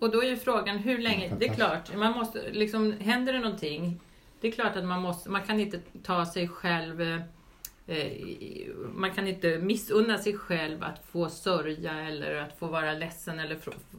Och 0.00 0.12
då 0.12 0.22
är 0.22 0.26
ju 0.26 0.36
frågan 0.36 0.78
hur 0.78 0.98
länge, 0.98 1.28
Ja, 1.28 1.36
det 1.38 1.46
är 1.46 1.54
klart, 1.54 1.96
man 1.96 2.12
måste, 2.12 2.50
liksom, 2.50 2.94
händer 3.00 3.32
det 3.32 3.38
någonting, 3.38 4.00
det 4.40 4.48
är 4.48 4.52
klart 4.52 4.76
att 4.76 4.84
man 4.84 5.02
måste, 5.02 5.30
man 5.30 5.42
kan 5.42 5.60
inte 5.60 5.80
ta 6.02 6.26
sig 6.26 6.48
själv, 6.48 7.00
eh, 7.00 7.20
Eh, 7.88 8.12
man 8.94 9.14
kan 9.14 9.28
inte 9.28 9.58
missunna 9.58 10.18
sig 10.18 10.36
själv 10.36 10.84
att 10.84 11.04
få 11.06 11.28
sörja 11.28 11.92
eller 11.92 12.34
att 12.34 12.58
få 12.58 12.66
vara 12.66 12.92
ledsen 12.92 13.40
eller 13.40 13.56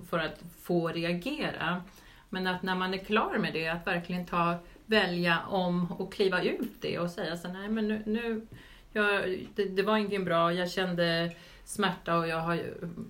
för, 0.09 0.19
att 0.19 0.43
få 0.61 0.87
reagera. 0.87 1.81
Men 2.29 2.47
att 2.47 2.63
när 2.63 2.75
man 2.75 2.93
är 2.93 2.97
klar 2.97 3.37
med 3.37 3.53
det, 3.53 3.67
att 3.67 3.87
verkligen 3.87 4.25
ta, 4.25 4.55
välja 4.85 5.39
om 5.47 5.91
och 5.91 6.13
kliva 6.13 6.43
ut 6.43 6.81
det 6.81 6.99
och 6.99 7.09
säga 7.09 7.37
så 7.37 7.47
nej 7.47 7.69
men 7.69 7.87
nu, 7.87 8.03
nu 8.05 8.47
jag, 8.93 9.39
det, 9.55 9.65
det 9.65 9.83
var 9.83 9.97
inget 9.97 10.25
bra, 10.25 10.53
jag 10.53 10.71
kände 10.71 11.31
smärta 11.73 12.17
och 12.17 12.27
jag 12.27 12.39
har 12.39 12.59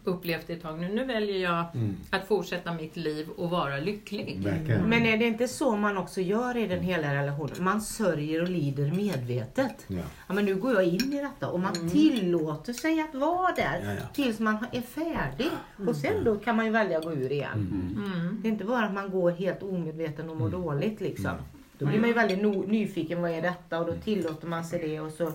upplevt 0.04 0.48
det 0.48 0.54
ett 0.54 0.62
tag 0.62 0.80
nu. 0.80 0.88
Nu 0.90 1.06
väljer 1.06 1.38
jag 1.38 1.66
Mm. 1.76 1.96
att 2.10 2.28
fortsätta 2.28 2.74
mitt 2.74 2.96
liv 2.98 3.30
och 3.38 3.50
vara 3.50 3.78
lycklig. 3.78 4.42
Verkligen. 4.44 4.82
Men 4.82 5.06
är 5.06 5.18
det 5.18 5.26
inte 5.26 5.48
så 5.48 5.76
man 5.76 5.98
också 5.98 6.22
gör 6.22 6.58
i 6.58 6.68
den 6.68 6.80
hela 6.80 7.16
relationen? 7.16 7.54
Man 7.60 7.82
sörjer 7.82 8.42
och 8.42 8.50
lider 8.50 8.92
medvetet. 8.92 9.86
Ja. 9.88 9.98
Ja, 10.28 10.34
men 10.34 10.46
nu 10.46 10.56
går 10.56 10.74
jag 10.74 10.84
in 10.84 11.14
i 11.14 11.22
detta 11.22 11.50
och 11.50 11.60
man 11.60 11.90
tillåter 11.90 12.74
sig 12.74 13.02
att 13.02 13.16
vara 13.16 13.52
där 13.56 13.82
Ja, 13.86 13.92
ja. 13.94 14.08
tills 14.14 14.40
man 14.40 14.66
är 14.72 14.82
färdig. 14.82 15.50
Och 15.88 15.96
sen 15.96 16.24
då 16.24 16.36
kan 16.36 16.56
man 16.56 16.66
ju 16.66 16.72
välja 16.72 16.98
att 16.98 17.04
gå 17.06 17.14
ur 17.14 17.32
igen. 17.32 17.68
Mm. 17.98 18.40
Det 18.42 18.48
är 18.48 18.52
inte 18.52 18.66
bara 18.66 18.86
att 18.86 18.94
man 18.94 19.10
går 19.10 19.32
helt 19.32 19.64
omedveten 19.64 20.30
och 20.30 20.38
mår 20.38 20.50
dåligt 20.50 21.02
liksom. 21.02 21.32
Då 21.78 21.86
blir 21.86 22.00
man 22.00 22.08
ju 22.10 22.14
väldigt 22.16 22.40
no- 22.40 22.68
nyfiken, 22.68 23.22
vad 23.22 23.32
är 23.32 23.42
detta? 23.42 23.80
Och 23.80 23.86
då 23.86 23.94
tillåter 23.94 24.48
man 24.48 24.64
sig 24.66 24.80
det 24.88 25.00
och 25.00 25.12
så 25.12 25.32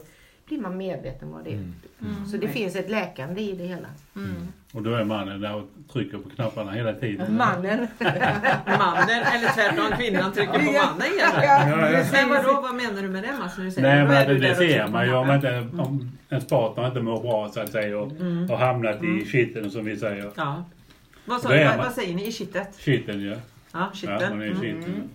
blir 0.46 0.58
man 0.58 0.76
medveten 0.76 1.30
vad 1.32 1.44
det 1.44 1.50
är. 1.50 1.54
Mm. 1.54 2.26
Så 2.30 2.36
det 2.36 2.48
finns 2.48 2.76
ett 2.76 2.90
läkande 2.90 3.40
i 3.40 3.52
det 3.52 3.64
hela. 3.64 3.88
Mm. 4.16 4.48
Och 4.72 4.82
då 4.82 4.94
är 4.94 5.04
mannen 5.04 5.40
där 5.40 5.54
och 5.54 5.68
trycker 5.92 6.18
på 6.18 6.28
knapparna 6.30 6.72
hela 6.72 6.92
tiden. 6.92 7.36
Mannen. 7.36 7.86
Mannen, 8.66 9.22
eller 9.34 9.54
tvärtom 9.54 9.98
kvinnan 9.98 10.32
trycker 10.32 10.52
på 10.52 10.58
mannen. 10.72 11.06
Ja, 11.20 11.44
ja. 11.44 12.04
Men 12.12 12.28
vadå, 12.28 12.60
vad 12.60 12.74
menar 12.74 13.02
du 13.02 13.08
med 13.08 13.22
det 13.22 13.32
Mats? 13.38 13.58
När 13.58 13.64
du 13.64 13.70
säger 13.70 13.88
Nej 14.06 14.06
men 14.26 14.28
det, 14.40 14.48
det 14.48 14.54
ser 14.54 14.88
man 14.88 15.06
ju 15.06 15.14
om, 15.14 15.30
inte, 15.30 15.68
om 15.78 16.12
ens 16.30 16.46
partner 16.46 16.86
inte 16.86 17.00
mår 17.00 17.20
bra 17.22 17.48
så 17.48 17.60
att 17.60 17.72
säga 17.72 17.98
och, 17.98 18.12
och 18.50 18.58
hamnat 18.58 19.04
i 19.04 19.24
kitteln 19.26 19.70
som 19.70 19.84
vi 19.84 19.96
säger. 19.96 20.30
Ja. 20.36 20.64
Vad, 21.24 21.40
sa 21.40 21.48
vad, 21.48 21.64
man- 21.66 21.78
vad 21.78 21.92
säger 21.92 22.14
ni 22.14 22.26
i 22.26 22.32
kittet? 22.32 22.76
Kitteln 22.78 23.24
ja. 23.24 23.30
Ja, 23.32 23.38
Ja, 23.72 23.90
kitteln. 23.94 24.32
hon 24.32 24.42
är 24.42 24.46
i 24.46 24.50
Mm. 24.50 24.60
kitteln. 24.62 25.10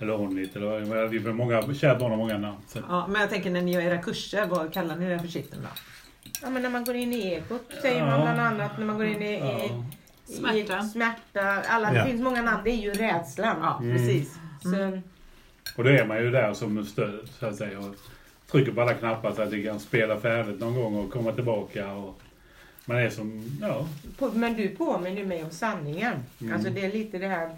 Mm. 0.00 0.10
Eller 0.14 0.18
hon 0.24 0.36
lite. 0.36 0.58
Eller, 0.58 0.80
vad- 0.80 1.10
vi 1.10 1.20
får 1.20 1.32
många, 1.32 1.74
kärt 1.74 1.98
barn 1.98 2.10
har 2.10 2.18
många 2.18 2.38
namn. 2.38 2.56
Så. 2.68 2.78
Ja, 2.88 3.06
men 3.06 3.20
jag 3.20 3.30
tänker 3.30 3.50
när 3.50 3.62
ni 3.62 3.72
gör 3.72 3.82
era 3.82 4.02
kurser, 4.02 4.46
vad 4.46 4.72
kallar 4.72 4.96
ni 4.96 5.08
det 5.08 5.18
för 5.18 5.28
kitteln 5.28 5.62
då? 5.62 5.68
Ja, 6.42 6.50
men 6.50 6.62
när 6.62 6.70
man 6.70 6.84
går 6.84 6.94
in 6.96 7.12
i 7.12 7.32
ekot 7.32 7.62
säger 7.82 7.98
Ja. 7.98 8.06
man 8.06 8.20
bland 8.20 8.40
annat 8.40 8.78
när 8.78 8.86
man 8.86 8.96
går 8.96 9.06
in 9.06 9.22
i, 9.22 9.34
i 9.34 9.38
Ja. 9.38 9.84
Smärta. 10.34 10.78
i 10.84 10.88
smärta. 10.88 11.62
Alla, 11.68 11.94
Ja. 11.94 12.04
Det 12.04 12.10
finns 12.10 12.22
många 12.22 12.42
namn. 12.42 12.60
Det 12.64 12.70
är 12.70 12.74
ju 12.76 12.92
rädslan. 12.92 13.56
Ja, 13.60 13.78
Mm. 13.82 13.96
precis. 13.96 14.34
Så, 14.62 15.00
Och 15.76 15.84
då 15.84 15.90
är 15.90 16.06
man 16.06 16.18
ju 16.18 16.30
där 16.30 16.54
som 16.54 16.84
stöd 16.86 17.28
så 17.38 17.46
att 17.46 17.56
säga. 17.56 17.78
Och 17.78 17.94
trycker 18.50 18.72
på 18.72 18.80
alla 18.82 18.94
knappar 18.94 19.32
så 19.32 19.42
att 19.42 19.50
det 19.50 19.62
kan 19.62 19.80
spela 19.80 20.20
färdigt 20.20 20.60
någon 20.60 20.74
gång 20.74 20.96
och 20.96 21.10
komma 21.12 21.32
tillbaka. 21.32 21.92
Och 21.92 22.20
man 22.84 22.96
är 22.98 23.10
som, 23.10 23.58
ja. 23.60 23.86
på, 24.18 24.30
men 24.34 24.56
du 24.56 24.68
påminner 24.68 25.24
mig 25.24 25.44
om 25.44 25.50
sanningen. 25.50 26.14
Mm. 26.40 26.54
Alltså 26.54 26.70
det 26.70 26.84
är 26.84 26.92
lite 26.92 27.18
det 27.18 27.28
här, 27.28 27.56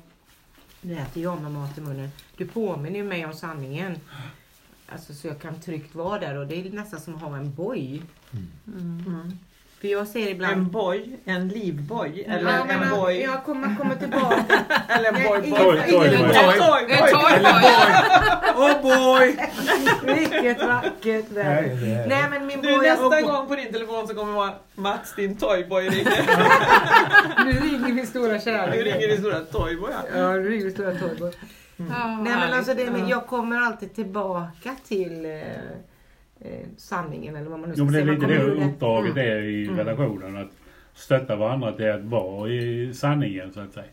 nu 0.81 0.95
äter 0.99 1.23
jag 1.23 1.43
med 1.43 1.53
mat 1.53 1.79
i 1.79 1.81
munnen. 1.81 2.09
Du 2.41 2.47
påminner 2.47 2.97
ju 2.99 3.05
mig 3.05 3.27
om 3.27 3.33
sanningen. 3.33 3.97
Alltså 4.93 5.15
så 5.15 5.27
jag 5.27 5.41
kan 5.41 5.61
tryggt 5.61 5.95
vara 5.95 6.19
där 6.19 6.39
och 6.39 6.47
det 6.47 6.61
är 6.67 6.71
nästan 6.71 7.01
som 7.01 7.15
att 7.15 7.21
ha 7.23 7.37
en 7.37 7.55
boj. 7.55 8.03
Mm. 8.67 9.39
För 9.81 9.89
jag 9.89 10.09
ser 10.09 10.29
ibland... 10.31 10.53
En 10.53 10.71
boj, 10.71 11.17
en 11.25 11.49
livboj 11.49 12.25
eller 12.29 12.53
Ja, 12.53 12.67
en 12.67 12.91
boj. 12.91 13.21
Jag 13.21 13.45
kommer 13.45 13.77
komma 13.77 13.95
tillbaka. 13.95 14.45
Eller 14.89 15.09
en 15.09 15.15
Nej, 15.15 15.29
boj, 15.29 15.41
ingen- 15.49 15.65
boj. 15.65 15.79
Toy- 15.79 15.91
toy 15.91 16.09
ingen- 16.09 16.29
boy. 16.29 16.37
En 16.37 16.59
toy, 16.59 16.83
En 16.89 16.99
boj. 17.01 17.11
toy 17.11 17.41
boy. 17.43 18.67
Oh 18.67 18.83
boy! 18.83 19.37
Vilket 20.15 20.59
vackert 20.67 21.25
är. 21.37 21.63
Nej, 21.63 22.07
Nej 22.09 22.25
men 22.31 22.47
min 22.47 22.61
Du, 22.63 22.77
boj... 22.79 22.89
nästa 22.89 23.21
gång 23.21 23.47
på 23.49 23.57
din 23.57 23.73
telefon 23.73 24.09
så 24.09 24.15
kommer 24.15 24.33
vara 24.33 24.53
Mats, 24.75 25.15
din 25.15 25.37
toyboy 25.37 25.89
ringer. 25.89 26.25
Nu 27.45 27.53
ringer 27.53 27.93
vi 27.93 28.07
stora 28.07 28.33
Nu 28.33 28.41
kärlek. 28.41 28.85
ringer 28.85 29.09
din 29.09 29.19
stora 29.19 29.41
toyboy. 29.41 29.91
ja. 29.93 30.19
Ja, 30.19 30.33
nu 30.33 30.49
ringer 30.51 30.65
vi 30.65 30.71
stora 30.71 30.95
Toyboy. 30.95 31.33
Ja, 31.89 32.07
Nej 32.23 32.35
men 32.35 32.53
alltså 32.53 32.75
det, 32.75 32.91
men 32.91 33.09
jag 33.09 33.27
kommer 33.27 33.57
alltid 33.57 33.95
tillbaka 33.95 34.77
till 34.89 35.25
eh, 35.25 35.33
eh, 36.41 36.67
sanningen 36.77 37.37
eller 37.37 37.51
vad 37.51 37.61
man 37.61 37.69
nu 37.69 37.75
ska 37.75 37.81
Jo, 37.81 37.85
men 37.85 37.95
det 37.95 38.01
är 38.01 38.05
säga. 38.05 38.15
lite 38.15 38.27
det 38.61 38.65
uppdraget 38.65 39.13
Mm. 39.13 39.27
är 39.27 39.41
i 39.43 39.69
relationen. 39.69 40.37
Att 40.37 40.51
stötta 40.95 41.37
varandra 41.37 41.73
till 41.73 41.91
att 41.91 42.05
vara 42.05 42.49
i 42.51 42.95
sanningen 42.95 43.53
så 43.53 43.61
att 43.61 43.73
säga. 43.73 43.87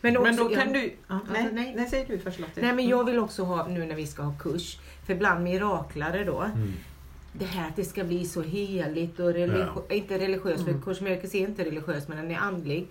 Men, 0.00 0.16
också, 0.16 0.22
Men 0.22 0.36
då 0.36 0.48
kan 0.48 0.74
ja, 0.74 0.80
du... 0.80 0.92
Ja, 1.08 1.18
nej, 1.32 1.48
nej. 1.52 1.72
nej, 1.76 1.86
säg 1.90 2.04
du 2.08 2.18
först 2.18 2.40
Lottie. 2.40 2.62
Nej 2.64 2.72
men 2.72 2.88
jag 2.88 3.04
vill 3.04 3.18
också 3.18 3.42
ha 3.44 3.68
nu 3.68 3.86
när 3.86 3.94
vi 3.94 4.06
ska 4.06 4.22
ha 4.22 4.34
kurs. 4.38 4.78
För 5.06 5.14
bland 5.14 5.44
miraklare 5.44 6.24
då. 6.24 6.40
Mm. 6.42 6.72
Det 7.32 7.44
här 7.44 7.68
att 7.68 7.76
det 7.76 7.84
ska 7.84 8.04
bli 8.04 8.24
så 8.24 8.42
heligt 8.42 9.20
och 9.20 9.32
religiöst. 9.32 9.90
Inte 9.90 10.18
religiöst 10.18 10.64
för 10.64 10.80
kurs 10.84 11.00
mirakel 11.00 11.30
är 11.32 11.38
inte 11.48 11.64
religiös 11.64 12.08
men 12.08 12.16
den 12.16 12.30
är 12.30 12.38
andlig. 12.38 12.86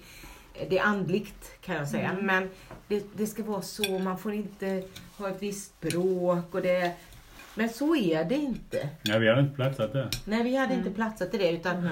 Det 0.70 0.78
är 0.78 0.84
andligt 0.84 1.62
kan 1.62 1.76
jag 1.76 1.88
säga. 1.88 2.18
Men 2.22 2.50
det, 2.88 3.04
det 3.18 3.28
ska 3.28 3.44
vara 3.44 3.62
så. 3.62 4.00
Man 4.00 4.18
får 4.18 4.34
inte 4.34 4.84
ha 5.18 5.30
ett 5.30 5.42
visst 5.42 5.74
språk. 5.78 6.56
Och 6.56 6.62
det, 6.62 6.94
men 7.56 7.70
så 7.70 7.96
är 7.96 8.26
det 8.26 8.36
inte. 8.36 8.90
Nej, 9.02 9.20
vi 9.20 9.30
hade 9.30 9.42
inte 9.42 9.56
platsat 9.56 9.94
där. 9.94 10.10
Nej 10.26 10.44
vi 10.44 10.56
hade 10.56 10.74
inte 10.74 10.92
platsat 10.92 11.34
i 11.34 11.38
det 11.38 11.52
utan 11.52 11.90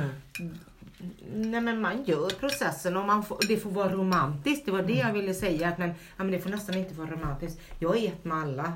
Nej 1.34 1.62
men 1.62 1.82
man 1.82 2.04
gör 2.04 2.30
processen 2.30 2.98
och 2.98 3.06
man 3.06 3.24
får, 3.24 3.38
det 3.48 3.58
får 3.58 3.70
vara 3.70 3.90
romantiskt. 3.90 4.66
Det 4.66 4.72
var 4.72 4.82
det 4.82 4.94
jag 4.94 5.14
ville 5.14 5.34
säga. 5.34 5.68
Att 5.68 5.78
men, 5.78 5.90
ja, 5.90 6.24
men 6.24 6.32
det 6.32 6.40
får 6.40 6.50
nästan 6.50 6.76
inte 6.76 6.94
vara 6.94 7.10
romantiskt. 7.10 7.62
Jag 7.80 7.98
är 7.98 8.08
ett 8.08 8.26
med 8.26 8.38
alla. 8.38 8.74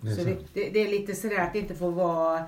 Det 0.00 0.10
Så 0.10 0.20
så. 0.20 0.24
det, 0.24 0.36
det, 0.52 0.70
det 0.70 0.78
är 0.78 0.88
lite 0.88 1.14
sådär 1.14 1.38
att 1.38 1.52
det 1.52 1.58
inte 1.58 1.74
får 1.74 1.90
vara 1.90 2.44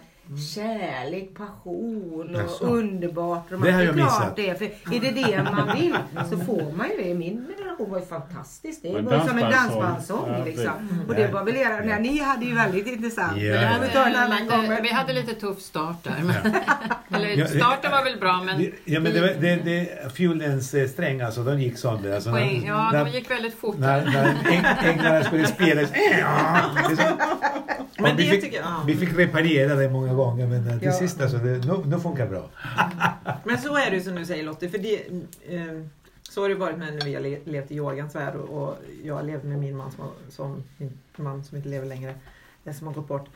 kärlek, 0.55 1.35
passion 1.37 2.35
och 2.35 2.41
Jaså. 2.43 2.65
underbart. 2.65 3.45
Det 3.51 3.57
har 3.57 3.67
jag 3.67 3.79
det 3.79 3.83
är 3.83 3.93
klart 4.07 4.21
missat. 4.21 4.37
det 4.37 4.49
är. 4.51 4.55
För 4.55 4.65
är 4.65 5.01
det 5.01 5.11
det 5.11 5.43
man 5.43 5.77
vill 5.77 5.97
så 6.31 6.45
får 6.45 6.73
man 6.77 6.89
ju 6.91 6.97
det. 7.03 7.15
Min 7.15 7.47
relation 7.59 7.91
var 7.91 7.99
ju 7.99 8.05
fantastisk. 8.07 8.83
Det 8.83 8.89
Och 8.95 9.05
var 9.05 9.15
ju 9.15 9.21
som 9.29 9.39
en 9.39 9.51
dansbandssång. 9.51 10.29
Ja, 10.39 10.45
liksom. 10.45 11.05
Och 11.09 11.15
det 11.15 11.29
var 11.29 11.45
väl 11.45 11.57
era, 11.57 11.81
nej, 11.85 12.01
ni 12.03 12.19
hade 12.21 12.45
ju 12.45 12.55
väldigt 12.55 12.87
intressant. 12.87 13.37
Ja. 13.37 13.53
Det 13.61 13.67
vi 13.87 13.89
ta 13.93 14.05
en 14.07 14.17
annan 14.17 14.49
gång. 14.49 14.77
Vi 14.83 14.89
hade 14.93 15.13
lite 15.13 15.35
tuff 15.35 15.61
start 15.61 15.97
där. 16.03 16.15
Ja, 16.45 16.51
eller 17.17 17.37
det- 17.37 17.49
starten 17.49 17.91
var 17.91 18.05
väl 18.05 18.19
bra 18.21 18.43
men 18.47 18.73
Ja 18.85 19.01
men 19.01 19.13
det, 19.13 19.21
var- 19.21 19.41
det, 19.41 19.57
det, 19.57 20.13
fjolens 20.15 20.75
eh, 20.75 20.89
sträng 20.89 21.21
alltså, 21.21 21.45
de 21.45 21.61
gick 21.61 21.79
sönder. 21.79 22.15
Alltså, 22.15 22.31
poäng, 22.31 22.61
när, 22.61 22.69
ja, 22.69 22.91
när, 22.93 23.05
de 23.05 23.11
gick 23.11 23.31
väldigt 23.31 23.55
fort. 23.55 23.79
när, 23.79 24.05
när 24.05 24.35
äng- 24.35 24.89
änglarna 24.89 25.25
skulle 25.25 25.47
spela. 25.47 25.81
så- 25.89 27.03
Men 28.03 28.17
vi, 28.17 28.25
det 28.25 28.31
fick, 28.31 28.41
tycker 28.43 28.57
jag... 28.57 28.67
ja. 28.67 28.83
vi 28.87 28.97
fick 28.97 29.19
reparera 29.19 29.75
det 29.75 29.89
många 29.91 30.14
gånger 30.15 30.47
men 30.47 30.69
eh, 30.69 30.79
till 30.79 30.87
Ja. 30.87 30.93
sist 30.93 31.21
alltså, 31.21 31.37
det, 31.39 31.67
nu, 31.67 31.83
nu 31.87 31.99
funkar 32.01 32.27
bra. 32.27 32.49
Men 33.45 33.59
så 33.59 33.77
är 33.77 33.91
det 33.91 33.97
ju 33.97 34.03
som 34.03 34.15
du 34.15 34.27
säger 34.27 34.45
Lottie, 34.45 34.69
för 34.71 34.79
det, 34.79 34.97
eh, 35.57 35.81
så 36.23 36.43
har 36.43 36.49
det 36.49 36.55
varit 36.55 36.79
med 36.79 36.95
när 36.95 37.05
vi 37.05 37.15
har 37.15 37.23
le- 37.23 37.41
levt 37.45 37.71
i 37.71 37.75
yogans 37.77 38.15
värld 38.15 38.35
och, 38.35 38.63
och 38.63 38.77
jag 39.05 39.27
levde 39.27 39.49
med 39.49 39.59
min 39.59 39.77
man 39.77 39.93
som, 39.93 40.11
som, 40.29 40.63
min 40.77 40.99
man 41.17 41.45
som 41.45 41.57
inte 41.57 41.69
lever 41.69 41.87
längre, 41.87 42.15
den 42.65 42.75
som 42.75 42.87
har 42.87 42.95
gått 42.95 43.09
bort. 43.09 43.29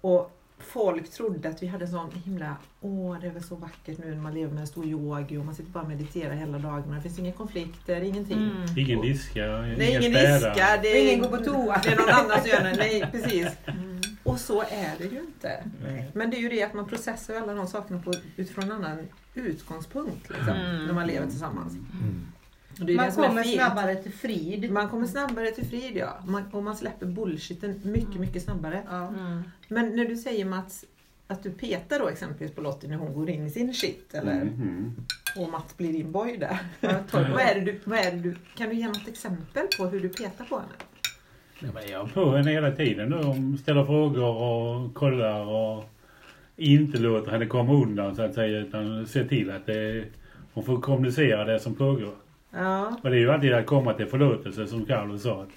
Och 0.00 0.30
folk 0.58 1.10
trodde 1.10 1.48
att 1.48 1.62
vi 1.62 1.66
hade 1.66 1.86
sån 1.86 2.10
himla, 2.24 2.56
åh 2.80 3.16
det 3.20 3.26
är 3.26 3.30
väl 3.30 3.42
så 3.42 3.54
vackert 3.56 3.98
nu 3.98 4.06
när 4.14 4.22
man 4.22 4.34
lever 4.34 4.52
med 4.52 4.60
en 4.60 4.66
stor 4.66 4.86
yogi 4.86 5.36
och 5.36 5.44
man 5.44 5.54
sitter 5.54 5.70
bara 5.70 5.82
och 5.82 5.88
mediterar 5.88 6.34
hela 6.34 6.58
dagarna. 6.58 6.94
Det 6.96 7.00
finns 7.02 7.18
inga 7.18 7.32
konflikter, 7.32 8.00
ingenting. 8.00 8.38
Mm. 8.38 8.78
Ingen 8.78 9.00
diskar, 9.00 9.42
är 9.42 9.66
ingen 9.66 10.02
ingen 10.02 10.12
städar. 10.12 10.50
diskar, 10.54 10.78
det 10.82 10.88
är, 10.88 11.12
Ingen 11.14 11.30
går 11.30 11.36
på 11.38 11.44
toa. 11.44 11.80
det 11.84 11.88
är 11.88 11.96
någon 11.96 12.08
annan 12.08 12.40
som 12.40 12.50
gör 12.50 12.64
det. 12.64 12.74
Nej, 12.78 13.08
precis. 13.12 13.48
Och 14.24 14.40
så 14.40 14.62
är 14.62 14.92
det 14.98 15.04
ju 15.04 15.18
inte. 15.20 15.64
Nej. 15.82 16.10
Men 16.14 16.30
det 16.30 16.36
är 16.36 16.40
ju 16.40 16.48
det 16.48 16.62
att 16.62 16.74
man 16.74 16.86
processar 16.88 17.34
alla 17.34 17.54
de 17.54 17.66
sakerna 17.66 18.02
på, 18.02 18.12
utifrån 18.36 18.64
en 18.64 18.72
annan 18.72 18.98
utgångspunkt 19.34 20.28
liksom, 20.28 20.48
Mm. 20.48 20.86
när 20.86 20.92
man 20.94 21.06
lever 21.06 21.26
tillsammans. 21.26 21.72
Mm. 21.72 22.26
Är 22.90 22.96
Man 22.96 23.06
det 23.06 23.12
som 23.12 23.22
är 23.22 23.28
kommer 23.28 23.42
snabbare 23.44 23.94
till 23.96 24.12
frid. 24.12 24.70
Man 24.72 24.88
kommer 24.88 25.06
snabbare 25.06 25.50
till 25.50 25.66
frid 25.66 25.96
ja. 25.96 26.18
Man, 26.26 26.42
och 26.52 26.62
man 26.62 26.76
släpper 26.76 27.06
bullshiten 27.06 27.80
mycket, 27.84 28.14
mycket 28.20 28.42
snabbare. 28.42 28.82
Ja. 28.90 29.08
Mm. 29.08 29.42
Men 29.68 29.96
när 29.96 30.04
du 30.04 30.16
säger 30.16 30.44
Mats, 30.44 30.84
att 31.26 31.42
du 31.42 31.50
petar 31.50 31.98
då 31.98 32.08
exempelvis 32.08 32.54
på 32.56 32.60
Lottie 32.60 32.90
när 32.90 32.96
hon 32.96 33.14
går 33.14 33.30
in 33.30 33.46
i 33.46 33.50
sin 33.50 33.74
shit 33.74 34.14
eller 34.14 34.44
Mhm. 34.44 34.94
och 35.36 35.48
Mats 35.48 35.76
blir 35.76 35.92
din 35.92 36.12
boy 36.12 36.36
där. 36.36 36.58
Vad 37.12 37.40
är 37.40 37.54
det 37.54 37.60
du, 37.60 37.80
vad 37.84 37.98
är 37.98 38.10
det 38.12 38.18
du, 38.20 38.36
kan 38.56 38.68
du 38.68 38.74
ge 38.74 38.86
något 38.88 39.08
exempel 39.08 39.66
på 39.78 39.86
hur 39.86 40.00
du 40.00 40.08
petar 40.08 40.44
på 40.44 40.56
henne? 40.58 40.72
Jag 41.88 42.00
är 42.00 42.06
på 42.06 42.30
henne 42.30 42.50
hela 42.50 42.70
tiden 42.70 43.08
nu. 43.08 43.16
Hon 43.16 43.58
ställer 43.58 43.84
frågor 43.84 44.24
och 44.24 44.94
kollar 44.94 45.46
och 45.46 45.84
inte 46.56 46.98
låter 46.98 47.30
henne 47.30 47.46
komma 47.46 47.72
undan 47.72 48.16
så 48.16 48.22
att 48.22 48.34
säga 48.34 48.58
utan 48.58 49.06
ser 49.06 49.24
till 49.24 49.50
att 49.50 49.66
det, 49.66 50.04
hon 50.52 50.64
får 50.64 50.80
kommunicera 50.80 51.44
det 51.44 51.58
som 51.58 51.74
pågår. 51.74 52.14
Ja. 52.50 52.98
Och 53.02 53.10
det 53.10 53.16
är 53.16 53.20
ju 53.20 53.30
alltid 53.30 53.52
att 53.52 53.66
komma 53.66 53.92
till 53.92 54.06
förlåtelse 54.06 54.66
som 54.66 54.86
Carlos 54.86 55.22
sa. 55.22 55.42
Att 55.42 55.48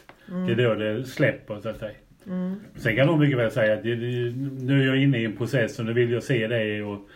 Det 0.48 0.52
är 0.52 0.56
då 0.56 0.76
det 0.76 1.06
släpper 1.06 1.60
så 1.60 1.70
att 1.70 1.80
säga. 1.80 1.92
Mm. 2.26 2.56
Sen 2.76 2.96
kan 2.96 3.10
hon 3.10 3.20
mycket 3.20 3.38
väl 3.38 3.52
säga 3.52 3.74
att 3.74 3.84
nu 3.84 4.82
är 4.82 4.88
jag 4.88 4.98
inne 4.98 5.18
i 5.18 5.26
en 5.26 5.38
process 5.38 5.80
och 5.80 5.86
nu 5.86 5.94
vill 5.94 6.12
jag 6.12 6.24
se 6.24 6.48
det 6.48 6.84
och 6.84 7.10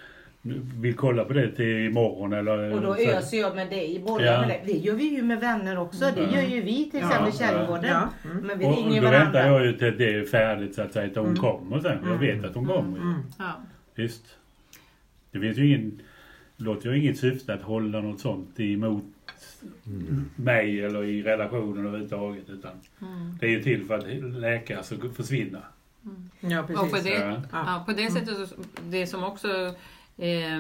vill 0.82 0.96
kolla 0.96 1.26
på 1.26 1.34
det 1.34 1.52
till 1.52 1.86
imorgon 1.86 2.34
eller 2.34 2.74
Och 2.74 2.82
då 2.82 2.94
så. 2.96 3.02
öser 3.02 3.38
jag 3.38 3.56
med 3.56 3.70
dig, 3.70 4.00
bollar 4.06 4.26
Ja. 4.26 4.40
med 4.40 4.50
dig. 4.50 4.64
Det 4.66 4.72
gör 4.74 4.94
vi 4.96 5.04
ju 5.16 5.22
med 5.24 5.40
vänner 5.40 5.80
också. 5.80 6.06
Det 6.16 6.22
gör 6.36 6.42
ju 6.42 6.62
vi 6.62 6.92
till 6.92 7.00
exempel 7.00 7.28
i 7.28 7.32
Ja, 7.32 7.48
Kärringården. 7.48 7.86
ja. 7.86 8.10
Mm. 8.32 8.38
Men 8.48 8.60
vi 8.60 8.66
Och 8.66 8.76
ringer 8.76 9.02
då 9.02 9.08
varandra. 9.08 9.24
väntar 9.32 9.48
jag 9.48 9.66
ju 9.66 9.74
till 9.74 9.98
det 9.98 10.14
är 10.16 10.26
färdigt 10.26 10.76
så 10.76 10.82
att 10.82 10.94
säga, 10.94 11.10
att 11.12 11.16
hon 11.26 11.36
kommer 11.36 11.80
sen. 11.80 11.98
Jag 12.06 12.18
vet 12.18 12.46
att 12.46 12.56
hon 12.56 12.66
kommer 12.66 12.98
ju. 12.98 13.04
Mm. 13.04 13.22
Ja. 13.40 13.52
Visst. 13.96 14.24
Det 15.32 15.40
finns 15.40 15.58
ju 15.58 15.68
ingen, 15.68 16.02
låter 16.58 16.90
ju 16.92 17.00
inget 17.04 17.18
syfte 17.20 17.54
att 17.54 17.62
hålla 17.62 18.02
något 18.02 18.20
sånt 18.20 18.60
emot 18.60 19.04
mig 20.36 20.82
eller 20.86 21.04
i 21.04 21.24
relationen 21.24 21.86
överhuvudtaget. 21.86 22.50
Utan 22.50 22.72
Mm. 23.02 23.38
det 23.40 23.46
är 23.46 23.50
ju 23.50 23.64
till 23.64 23.86
för 23.86 23.98
att 23.98 24.06
läka, 24.34 24.78
alltså 24.78 24.96
försvinna. 25.16 25.60
Ja, 26.40 26.64
precis. 26.68 26.82
Och 26.84 26.92
på 26.92 26.98
det, 26.98 27.10
Ja. 27.20 27.42
ja, 27.52 27.84
på 27.86 27.92
det 27.94 28.12
sättet, 28.12 28.50
så, 28.50 28.56
det 28.90 29.08
som 29.08 29.24
också 29.24 29.74
eh, 30.18 30.58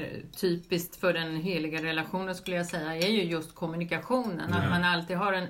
är 0.00 0.22
typiskt 0.40 0.96
för 0.96 1.12
den 1.12 1.36
heliga 1.36 1.82
relationen 1.82 2.34
skulle 2.34 2.56
jag 2.56 2.66
säga, 2.66 2.94
är 2.96 3.08
ju 3.10 3.22
just 3.22 3.54
kommunikationen. 3.54 4.52
Att 4.52 4.70
man 4.70 4.84
alltid 4.84 5.16
har 5.16 5.32
en 5.32 5.46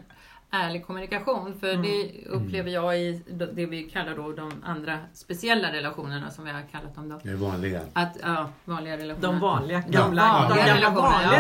ärlig 0.50 0.86
kommunikation. 0.86 1.60
För 1.60 1.74
det 1.76 2.26
upplever 2.28 2.70
jag 2.70 2.98
i 2.98 3.22
det 3.52 3.66
vi 3.66 3.82
kallar 3.82 4.16
då 4.16 4.32
de 4.32 4.52
andra 4.64 4.98
speciella 5.14 5.72
relationerna 5.72 6.30
som 6.30 6.44
vi 6.44 6.50
har 6.50 6.62
kallat 6.72 6.94
dem 6.94 7.08
då. 7.08 7.20
Det 7.22 7.30
är 7.30 7.34
vanliga. 7.34 7.80
Att, 7.92 8.16
ja, 8.22 8.50
vanliga 8.64 8.96
relationer. 8.96 9.32
De 9.32 9.40
vanliga, 9.40 9.82
gamla, 9.88 10.22
vanliga 10.22 10.64
de 10.64 10.70
gamla 10.70 10.90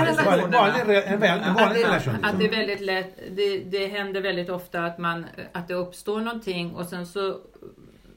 relationerna, 0.06 0.58
vanliga. 0.58 0.60
Vanlig, 0.60 1.18
vanlig, 1.18 1.28
en 1.28 1.56
Att 1.56 1.74
det, 1.74 1.84
relation. 1.84 2.14
att 2.24 2.38
det 2.38 2.44
är 2.44 2.48
Liksom. 2.48 2.58
väldigt 2.58 2.80
lätt, 2.80 3.16
det, 3.36 3.58
det 3.58 3.86
händer 3.86 4.20
väldigt 4.20 4.48
ofta 4.50 4.84
att, 4.84 4.98
man, 4.98 5.26
att 5.52 5.68
det 5.68 5.74
uppstår 5.74 6.20
någonting 6.20 6.74
och 6.74 6.86
sen 6.86 7.06
så 7.06 7.40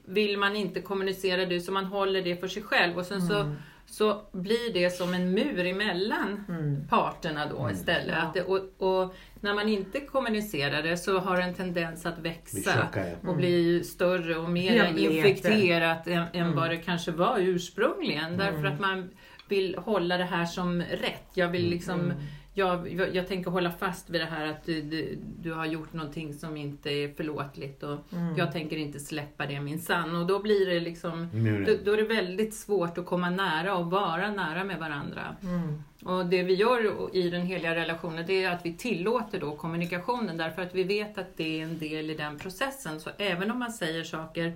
vill 0.04 0.38
man 0.38 0.56
inte 0.56 0.80
kommunicera 0.80 1.46
det 1.46 1.60
så 1.60 1.72
man 1.72 1.84
håller 1.84 2.22
det 2.22 2.36
för 2.36 2.48
sig 2.48 2.62
själv 2.62 2.98
och 2.98 3.06
sen 3.06 3.22
så, 3.22 3.54
så 3.94 4.20
blir 4.32 4.72
det 4.74 4.90
som 4.90 5.14
en 5.14 5.30
mur 5.30 5.66
emellan 5.66 6.44
Mm. 6.48 6.88
parterna 6.88 7.46
då 7.46 7.70
istället. 7.70 8.16
Att 8.16 8.34
det, 8.34 8.42
och, 8.42 8.58
och 8.78 9.14
när 9.40 9.54
man 9.54 9.68
inte 9.68 10.00
kommunicerar 10.00 10.82
det 10.82 10.96
så 10.96 11.18
har 11.18 11.36
det 11.36 11.42
en 11.42 11.54
tendens 11.54 12.06
att 12.06 12.18
växa 12.18 12.88
ja. 12.94 13.28
och 13.28 13.36
bli 13.36 13.84
större 13.84 14.36
och 14.36 14.50
mer 14.50 14.98
infekterat 14.98 16.06
än, 16.06 16.12
än 16.18 16.28
Mm. 16.32 16.56
vad 16.56 16.70
det 16.70 16.76
kanske 16.76 17.10
var 17.10 17.38
ursprungligen. 17.38 18.36
Därför 18.36 18.64
att 18.64 18.80
man 18.80 19.10
vill 19.48 19.76
hålla 19.78 20.16
det 20.16 20.24
här 20.24 20.44
som 20.44 20.82
rätt. 20.82 21.28
Jag 21.34 21.44
Mm. 21.48 21.52
vill 21.52 21.70
liksom 21.70 22.00
jag, 22.08 22.16
jag, 22.56 22.92
jag 23.14 23.28
tänker 23.28 23.50
hålla 23.50 23.70
fast 23.70 24.10
vid 24.10 24.20
det 24.20 24.24
här 24.24 24.46
att 24.46 24.64
du, 24.64 24.82
du, 24.82 25.18
du 25.40 25.52
har 25.52 25.66
gjort 25.66 25.92
någonting 25.92 26.34
som 26.34 26.56
inte 26.56 26.90
är 26.90 27.14
förlåtligt 27.14 27.82
och 27.82 27.98
Mm. 28.12 28.36
jag 28.36 28.52
tänker 28.52 28.76
inte 28.76 28.98
släppa 29.00 29.46
det 29.46 29.60
minsann. 29.60 30.16
Och 30.16 30.26
då 30.26 30.38
blir 30.42 30.66
det 30.66 30.80
liksom, 30.80 31.28
då, 31.32 31.38
är 31.38 31.60
det. 31.60 31.84
då 31.84 31.92
är 31.92 31.96
det 31.96 32.02
väldigt 32.02 32.54
svårt 32.54 32.98
att 32.98 33.06
komma 33.06 33.30
nära 33.30 33.76
och 33.76 33.90
vara 33.90 34.30
nära 34.30 34.64
med 34.64 34.78
varandra. 34.78 35.36
Mm. 35.42 35.82
Och 36.04 36.26
det 36.26 36.42
vi 36.42 36.54
gör 36.54 37.08
i 37.16 37.30
den 37.30 37.42
heliga 37.46 37.74
relationen 37.74 38.24
det 38.26 38.44
är 38.44 38.50
att 38.50 38.66
vi 38.66 38.74
tillåter 38.76 39.40
då 39.40 39.56
kommunikationen 39.56 40.36
därför 40.36 40.62
att 40.62 40.74
vi 40.74 40.82
vet 40.82 41.18
att 41.18 41.36
det 41.36 41.60
är 41.60 41.64
en 41.64 41.78
del 41.78 42.10
i 42.10 42.14
den 42.14 42.38
processen. 42.38 43.00
Så 43.00 43.10
även 43.18 43.50
om 43.50 43.58
man 43.58 43.72
säger 43.72 44.04
saker 44.04 44.52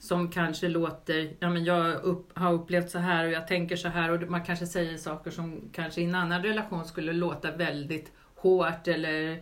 som 0.00 0.30
kanske 0.30 0.68
låter, 0.68 1.36
ja 1.40 1.50
men 1.50 1.64
jag 1.64 2.04
upp, 2.04 2.38
har 2.38 2.52
upplevt 2.52 2.90
så 2.90 2.98
här 2.98 3.26
och 3.26 3.32
jag 3.32 3.48
tänker 3.48 3.76
så 3.76 3.88
här 3.88 4.10
och 4.10 4.30
man 4.30 4.44
kanske 4.44 4.66
säger 4.66 4.96
saker 4.96 5.30
som 5.30 5.60
kanske 5.72 6.00
i 6.00 6.04
en 6.04 6.14
annan 6.14 6.42
relation 6.42 6.84
skulle 6.84 7.12
låta 7.12 7.56
väldigt 7.56 8.12
hårt 8.34 8.88
eller 8.88 9.32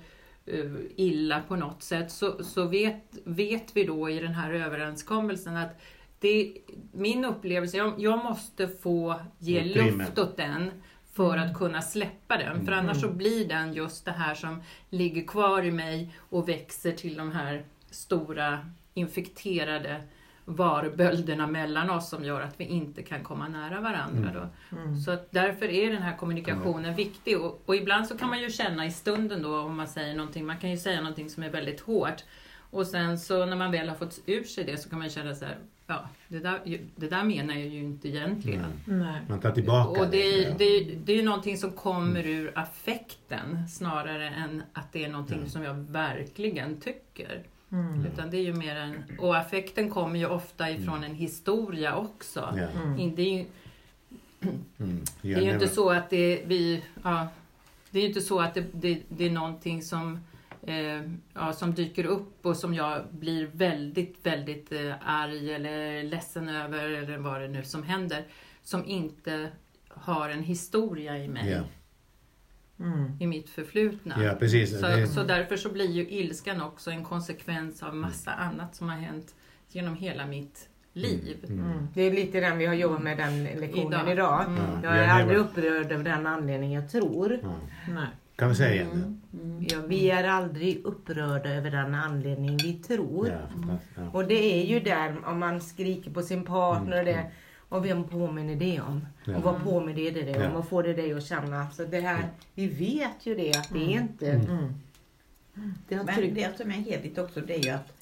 eh, 0.46 0.70
illa 0.96 1.42
på 1.48 1.56
något 1.56 1.82
sätt 1.82 2.10
så, 2.10 2.44
så 2.44 2.64
vet, 2.64 3.02
vet 3.24 3.76
vi 3.76 3.84
då 3.84 4.10
i 4.10 4.20
den 4.20 4.34
här 4.34 4.52
överenskommelsen 4.52 5.56
att 5.56 5.80
det, 6.20 6.52
min 6.92 7.24
upplevelse, 7.24 7.76
jag, 7.76 7.94
jag 7.98 8.24
måste 8.24 8.68
få 8.68 9.20
ge 9.38 9.60
Utrymme. 9.60 9.90
luft 9.90 10.18
åt 10.18 10.36
den 10.36 10.70
för 11.12 11.36
att 11.36 11.54
kunna 11.54 11.82
släppa 11.82 12.36
den. 12.36 12.64
För 12.64 12.72
annars 12.72 13.00
så 13.00 13.08
blir 13.08 13.48
den 13.48 13.72
just 13.72 14.04
det 14.04 14.12
här 14.12 14.34
som 14.34 14.62
ligger 14.90 15.26
kvar 15.26 15.62
i 15.62 15.70
mig 15.70 16.14
och 16.18 16.48
växer 16.48 16.92
till 16.92 17.16
de 17.16 17.32
här 17.32 17.64
stora 17.90 18.70
infekterade 18.94 20.02
varbölderna 20.48 21.46
mellan 21.46 21.90
oss 21.90 22.08
som 22.08 22.24
gör 22.24 22.40
att 22.40 22.60
vi 22.60 22.64
inte 22.64 23.02
kan 23.02 23.22
komma 23.22 23.48
nära 23.48 23.80
varandra. 23.80 24.30
Då. 24.34 24.76
Mm. 24.76 24.96
Så 24.96 25.10
att 25.10 25.32
därför 25.32 25.66
är 25.66 25.92
den 25.92 26.02
här 26.02 26.16
kommunikationen 26.16 26.94
viktig. 26.94 27.40
Och, 27.40 27.62
och 27.66 27.76
ibland 27.76 28.06
så 28.06 28.18
kan 28.18 28.28
man 28.28 28.40
ju 28.40 28.50
känna 28.50 28.86
i 28.86 28.90
stunden 28.90 29.42
då 29.42 29.60
om 29.60 29.76
man 29.76 29.88
säger 29.88 30.14
någonting, 30.14 30.46
man 30.46 30.58
kan 30.58 30.70
ju 30.70 30.76
säga 30.76 31.00
någonting 31.00 31.30
som 31.30 31.42
är 31.42 31.50
väldigt 31.50 31.80
hårt. 31.80 32.24
Och 32.70 32.86
sen 32.86 33.18
så 33.18 33.46
när 33.46 33.56
man 33.56 33.72
väl 33.72 33.88
har 33.88 33.96
fått 33.96 34.20
ur 34.26 34.44
sig 34.44 34.64
det 34.64 34.76
så 34.76 34.90
kan 34.90 34.98
man 34.98 35.08
känna 35.08 35.34
så 35.34 35.44
här, 35.44 35.56
ja 35.86 36.08
det 36.28 36.38
där, 36.38 36.80
det 36.96 37.08
där 37.08 37.24
menar 37.24 37.54
jag 37.54 37.66
ju 37.66 37.78
inte 37.78 38.08
egentligen. 38.08 38.72
Mm. 38.86 38.98
Nej. 38.98 39.20
Man 39.28 39.40
tar 39.40 39.50
tillbaka 39.50 40.00
Och 40.00 40.10
det, 40.10 40.42
ja. 40.42 40.54
det, 40.58 40.80
det 41.04 41.12
är 41.12 41.16
ju 41.16 41.22
någonting 41.22 41.56
som 41.56 41.72
kommer 41.72 42.26
ur 42.26 42.52
affekten 42.54 43.68
snarare 43.68 44.28
än 44.28 44.62
att 44.72 44.92
det 44.92 45.04
är 45.04 45.08
någonting 45.08 45.48
som 45.48 45.62
jag 45.62 45.74
verkligen 45.74 46.80
tycker. 46.80 47.42
Mm. 47.72 48.06
Utan 48.06 48.30
det 48.30 48.36
är 48.36 48.42
ju 48.42 48.54
mer 48.54 48.76
en, 48.76 49.02
och 49.18 49.36
affekten 49.36 49.90
kommer 49.90 50.18
ju 50.18 50.26
ofta 50.26 50.70
ifrån 50.70 51.04
en 51.04 51.14
historia 51.14 51.96
också. 51.96 52.54
Ja. 52.56 52.80
Mm. 52.82 53.14
Det 53.14 53.22
är 53.22 53.38
ju, 53.38 53.44
Mm. 54.40 55.04
det 55.22 55.34
är 55.34 55.40
ju 55.42 55.52
inte 55.52 55.68
så 55.68 55.90
att 55.90 56.10
det, 56.10 56.42
vi, 56.46 56.82
ja, 57.02 57.28
det 57.90 57.98
är 57.98 58.02
ju 58.02 58.08
inte 58.08 58.20
så 58.20 58.40
att 58.40 58.54
det, 58.54 58.64
det, 58.72 59.02
det 59.08 59.24
är 59.26 59.30
någonting 59.30 59.82
som, 59.82 60.20
eh, 60.62 61.02
ja, 61.34 61.52
som 61.52 61.74
dyker 61.74 62.04
upp 62.06 62.46
och 62.46 62.56
som 62.56 62.74
jag 62.74 63.02
blir 63.10 63.46
väldigt, 63.52 64.26
väldigt 64.26 64.72
eh, 64.72 64.92
arg 65.04 65.52
eller 65.54 66.02
ledsen 66.02 66.48
över 66.48 66.88
eller 66.90 67.18
vad 67.18 67.40
det 67.40 67.48
nu 67.48 67.64
som 67.64 67.82
händer. 67.82 68.24
Som 68.62 68.84
inte 68.86 69.48
har 69.88 70.28
en 70.28 70.42
historia 70.42 71.18
i 71.18 71.28
mig, 71.28 71.50
Ja. 71.50 71.60
Mm. 72.80 73.16
i 73.20 73.26
mitt 73.26 73.50
förflutna. 73.50 74.14
ja, 74.24 74.34
precis. 74.38 74.80
Så, 74.80 74.86
Det- 74.86 75.06
så 75.06 75.22
därför 75.22 75.56
så 75.56 75.68
blir 75.72 75.90
ju 75.90 76.08
ilskan 76.08 76.62
också 76.62 76.90
en 76.90 77.04
konsekvens 77.04 77.82
av 77.82 77.96
massa 77.96 78.30
annat 78.32 78.76
som 78.76 78.88
har 78.88 78.96
hänt 78.96 79.34
genom 79.70 79.94
hela 79.94 80.26
mitt 80.26 80.68
liv. 80.92 81.36
Mm. 81.48 81.88
Det 81.94 82.02
är 82.02 82.12
lite 82.12 82.40
den 82.40 82.58
vi 82.58 82.66
har 82.66 82.74
jobbat 82.74 83.02
med 83.02 83.16
den 83.18 83.44
lektionen 83.44 83.92
Idag. 84.08 84.12
idag. 84.12 84.44
Mm. 84.46 84.60
Ja, 84.64 84.78
Jag 84.82 84.96
är 84.98 85.06
det 85.06 85.12
aldrig 85.12 85.38
var- 85.38 85.44
upprörd 85.44 85.92
över 85.92 86.04
den 86.04 86.26
anledningen 86.26 86.80
jag 86.82 86.90
tror. 86.90 87.38
Ja. 87.42 87.54
Nej. 87.94 88.06
Kan 88.36 88.48
vi 88.48 88.54
säga 88.54 88.74
igen? 88.82 89.22
Ja, 89.68 89.78
vi 89.88 90.10
är 90.10 90.28
aldrig 90.28 90.84
upprörda 90.84 91.50
över 91.50 91.70
den 91.70 91.94
anledning 91.94 92.56
vi 92.62 92.72
tror. 92.72 93.28
Ja. 93.28 93.78
Ja. 93.96 94.10
Och 94.12 94.24
det 94.28 94.60
är 94.62 94.66
ju 94.66 94.80
där 94.80 95.16
om 95.26 95.38
man 95.38 95.60
skriker 95.60 96.10
på 96.10 96.22
sin 96.22 96.44
partner 96.44 96.92
och 97.02 97.08
Mm, 97.08 97.14
det. 97.24 97.30
Och 97.68 97.84
vem 97.84 98.04
påminner 98.04 98.56
det 98.56 98.80
om? 98.80 99.06
Ja. 99.24 99.36
Och 99.36 99.42
vad 99.42 99.64
påminner 99.64 99.94
det 99.94 100.10
dig 100.10 100.36
om? 100.36 100.42
Ja. 100.52 100.58
Och 100.58 100.68
får 100.68 100.82
det 100.82 100.92
dig 100.94 101.12
att 101.12 101.24
känna? 101.24 101.70
Så 101.70 101.84
det 101.84 102.00
här, 102.00 102.28
vi 102.54 102.66
vet 102.66 103.26
ju 103.26 103.34
det 103.34 103.56
att 103.56 103.68
det 103.72 103.78
är 103.78 104.00
inte... 104.00 104.30
Mm. 104.30 104.74
Det 105.88 105.94
har 105.94 106.04
Men 106.04 106.34
det 106.34 106.56
som 106.56 106.70
är 106.70 106.74
heligt 106.74 107.18
också 107.18 107.40
det 107.40 107.54
är 107.54 107.62
ju 107.62 107.70
att, 107.70 107.92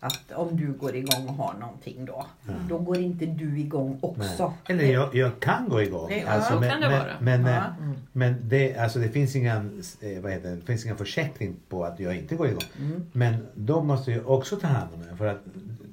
att 0.00 0.32
om 0.32 0.56
du 0.56 0.72
går 0.72 0.96
igång 0.96 1.28
och 1.28 1.34
har 1.34 1.54
någonting 1.60 2.04
då, 2.04 2.26
Ja. 2.46 2.52
då 2.68 2.78
går 2.78 2.98
inte 2.98 3.26
du 3.26 3.58
igång 3.60 3.98
också. 4.02 4.52
Eller 4.68 4.84
jag, 4.84 5.14
jag 5.14 5.40
kan 5.40 5.68
gå 5.68 5.82
igång. 5.82 6.02
Alltså, 6.12 6.26
Ja, 6.26 6.42
så 6.42 6.60
men, 6.60 6.70
kan 6.70 6.80
det 6.80 6.88
men, 6.88 6.98
vara. 6.98 7.12
Men, 7.20 7.40
Ja. 7.44 7.48
eh, 7.56 7.64
Mm. 7.78 7.96
men 8.12 8.34
det, 8.48 8.76
alltså, 8.76 8.98
det 8.98 9.08
finns 9.08 9.36
ingen, 9.36 9.82
vad 10.22 10.32
heter 10.32 10.50
det, 10.50 10.56
det 10.56 10.66
finns 10.66 10.84
ingen 10.84 10.96
försäkring 10.96 11.56
på 11.68 11.84
att 11.84 12.00
jag 12.00 12.16
inte 12.16 12.36
går 12.36 12.48
igång. 12.48 12.62
Mm. 12.78 13.06
Men 13.12 13.46
då 13.54 13.82
måste 13.82 14.10
jag 14.12 14.30
också 14.30 14.56
ta 14.56 14.66
hand 14.66 14.94
om 14.94 15.00
det. 15.10 15.16
För 15.16 15.26
att 15.26 15.40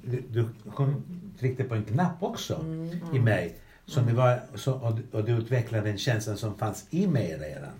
du, 0.04 0.22
du 0.30 0.48
tryckte 1.40 1.64
på 1.64 1.74
en 1.74 1.84
knapp 1.84 2.22
också 2.22 2.54
Mm. 2.54 3.16
i 3.16 3.18
mig. 3.18 3.56
Som 3.86 4.06
det 4.06 4.12
var, 4.12 4.40
så, 4.54 4.72
och, 4.72 4.98
och 5.12 5.24
du 5.24 5.32
utvecklade 5.32 5.88
den 5.88 5.98
känslan 5.98 6.36
som 6.36 6.58
fanns 6.58 6.86
i 6.90 7.06
mig 7.06 7.36
redan. 7.40 7.72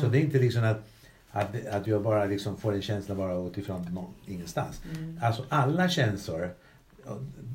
Så 0.00 0.06
det 0.06 0.18
är 0.18 0.20
inte 0.22 0.38
liksom 0.38 0.64
att, 0.64 0.88
att, 1.30 1.66
att 1.66 1.86
jag 1.86 2.02
bara 2.02 2.24
liksom 2.24 2.56
får 2.56 2.74
en 2.74 2.82
känsla 2.82 3.14
bara 3.14 3.46
utifrån 3.46 3.86
någon, 3.94 4.14
ingenstans. 4.26 4.80
Alltså 5.20 5.44
alla 5.48 5.88
känslor, 5.88 6.50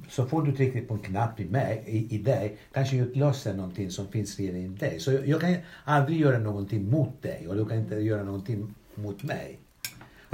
så 0.09 0.25
får 0.25 0.41
du 0.41 0.51
trycka 0.51 0.81
på 0.87 0.93
en 0.93 0.99
knapp 0.99 1.39
i, 1.39 1.45
mig, 1.45 1.83
i, 1.87 2.15
i 2.15 2.17
dig, 2.17 2.57
kanske 2.73 2.95
utlöser 2.97 3.53
någonting 3.53 3.91
som 3.91 4.07
finns 4.07 4.39
redan 4.39 4.61
i 4.61 4.67
dig. 4.67 4.99
Så 4.99 5.11
jag, 5.11 5.27
jag 5.27 5.41
kan 5.41 5.55
aldrig 5.83 6.19
göra 6.19 6.39
någonting 6.39 6.89
mot 6.89 7.21
dig 7.21 7.47
och 7.47 7.55
du 7.55 7.65
kan 7.65 7.77
inte 7.77 7.95
göra 7.95 8.23
någonting 8.23 8.75
mot 8.95 9.23
mig. 9.23 9.59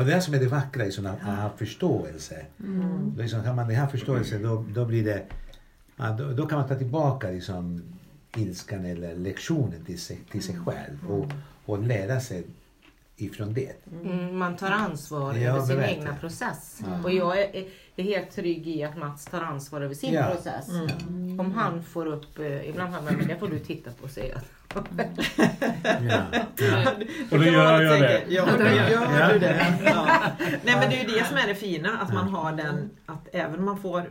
Och 0.02 0.08
det 0.08 0.14
är 0.14 0.16
det 0.16 0.22
som 0.22 0.34
är 0.34 0.40
det 0.40 0.48
vackra 0.48 0.86
i 0.86 0.92
sådana 0.92 1.18
här 1.22 1.50
förståelse. 1.58 2.46
Mm. 2.60 3.14
Liksom, 3.18 3.44
kan 3.44 3.56
man 3.56 3.68
det 3.68 3.74
här 3.74 3.88
förståelse 3.88 4.38
då, 4.38 4.66
då 4.74 4.86
blir 4.86 5.06
det, 5.06 5.24
ja, 5.96 6.12
då, 6.12 6.32
då 6.32 6.46
kan 6.46 6.60
man 6.60 6.68
ta 6.68 6.76
tillbaka 6.76 7.30
liksom, 7.30 7.82
ilskan 8.38 8.86
eller 8.86 9.16
lektionen 9.16 9.86
till 9.86 10.00
sig, 10.00 10.20
till 10.32 10.44
sig 10.44 10.56
själv 10.56 11.12
och, 11.12 11.32
och 11.66 11.84
lära 11.84 12.20
sig 12.20 12.44
ifrån 13.22 13.54
det. 13.54 13.72
Mm, 14.04 14.38
man 14.38 14.58
tar 14.58 14.72
ansvar 14.72 15.34
Ja, 15.34 15.50
över 15.50 15.62
sin 15.66 15.82
egna 15.84 16.16
process. 16.16 16.80
Ja. 16.86 17.04
Och 17.04 17.12
jag 17.12 17.40
är, 17.42 17.66
är 17.96 18.04
helt 18.04 18.32
trygg 18.36 18.68
i 18.68 18.84
att 18.84 18.98
Mats 18.98 19.26
tar 19.26 19.42
ansvar 19.42 19.82
över 19.82 19.96
sin 19.96 20.14
Ja. 20.14 20.24
process. 20.24 20.70
Mm. 20.70 21.40
Om 21.40 21.52
han 21.52 21.84
får 21.84 22.06
upp, 22.06 22.40
eh, 22.40 22.70
ibland 22.70 22.94
har 22.94 23.02
man, 23.02 23.14
men 23.16 23.28
det 23.28 23.36
får 23.40 23.48
du 23.48 23.60
titta 23.60 23.92
på 24.02 24.08
säger 24.08 24.34
jag. 24.34 24.42
Ja, 24.76 26.24
ja. 26.58 26.84
Och 27.32 27.40
då 27.40 27.46
gör 27.46 27.82
jag 27.82 28.00
det. 28.00 28.22
Ja, 28.28 28.46
då 28.58 28.64
gör 28.64 29.20
Ja. 29.20 29.34
du 29.34 29.40
det. 29.40 29.66
Ja. 29.86 30.08
Nej 30.64 30.76
men 30.80 30.90
det 30.90 30.96
är 31.02 31.08
ju 31.10 31.20
det 31.20 31.26
som 31.26 31.38
är 31.38 31.48
det 31.48 31.56
fina, 31.56 31.98
att 32.00 32.14
man 32.14 32.28
har 32.28 32.52
den, 32.52 32.90
att 33.06 33.28
även 33.34 33.60
om 33.60 33.66
man 33.66 33.78
får 33.82 34.10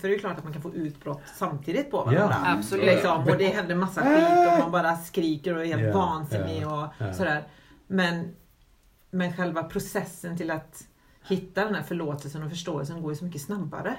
för 0.00 0.08
det 0.08 0.14
är 0.14 0.18
klart 0.18 0.38
att 0.38 0.44
man 0.44 0.52
kan 0.52 0.62
få 0.62 0.74
utbrott 0.74 1.22
samtidigt 1.38 1.90
på 1.90 1.96
varandra. 1.96 2.36
Ja. 2.44 2.52
Absolut. 2.58 2.84
Liksom, 2.84 3.22
och 3.28 3.36
det 3.38 3.46
händer 3.48 3.74
massa 3.74 4.00
skit 4.02 4.52
och 4.52 4.58
man 4.58 4.70
bara 4.70 4.96
skriker 4.96 5.54
och 5.56 5.62
är 5.62 5.66
helt 5.66 5.82
Ja, 5.82 5.92
vansinnig 5.92 6.62
ja, 6.62 6.92
och 6.98 7.06
ja. 7.06 7.12
sådär. 7.14 7.42
Men, 7.86 8.28
men 9.10 9.32
själva 9.36 9.62
processen 9.64 10.36
till 10.36 10.50
att 10.50 10.84
hitta 11.28 11.64
den 11.64 11.74
här 11.74 11.82
förlåtelsen 11.82 12.42
och 12.42 12.50
förståelsen 12.50 13.02
går 13.02 13.12
ju 13.12 13.16
så 13.16 13.24
mycket 13.24 13.40
snabbare. 13.42 13.94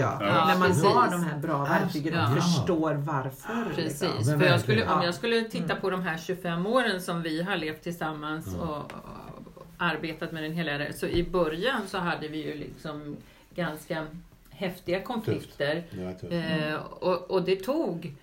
Jag. 0.00 0.22
Ja, 0.22 0.46
När 0.46 0.58
man 0.58 0.72
har 0.72 1.10
de 1.10 1.22
här 1.24 1.38
bra 1.38 1.64
verktygen 1.64 2.14
och 2.14 2.20
Ja. 2.36 2.42
förstår 2.42 2.94
varför. 2.94 3.74
Precis, 3.74 4.02
Liksom. 4.02 4.40
för 4.40 4.46
jag 4.46 4.60
skulle, 4.60 4.88
om 4.88 5.02
jag 5.02 5.14
skulle 5.14 5.40
titta 5.42 5.74
på 5.76 5.90
de 5.90 6.02
här 6.02 6.18
25 6.18 6.66
åren 6.66 7.02
som 7.02 7.22
vi 7.22 7.42
har 7.42 7.56
levt 7.56 7.82
tillsammans 7.82 8.54
och, 8.54 8.76
och 8.76 8.92
arbetat 9.78 10.32
med 10.32 10.42
den 10.42 10.52
hela 10.52 10.92
så 10.92 11.06
i 11.06 11.30
början 11.30 11.80
så 11.88 11.98
hade 11.98 12.28
vi 12.28 12.44
ju 12.46 12.54
liksom 12.54 13.16
ganska 13.54 14.06
häftiga 14.50 15.02
konflikter. 15.02 15.84
Tufft. 16.20 16.32
Eh, 16.32 16.74
och, 16.74 17.30
och 17.30 17.42
det 17.42 17.56
tog 17.56 18.14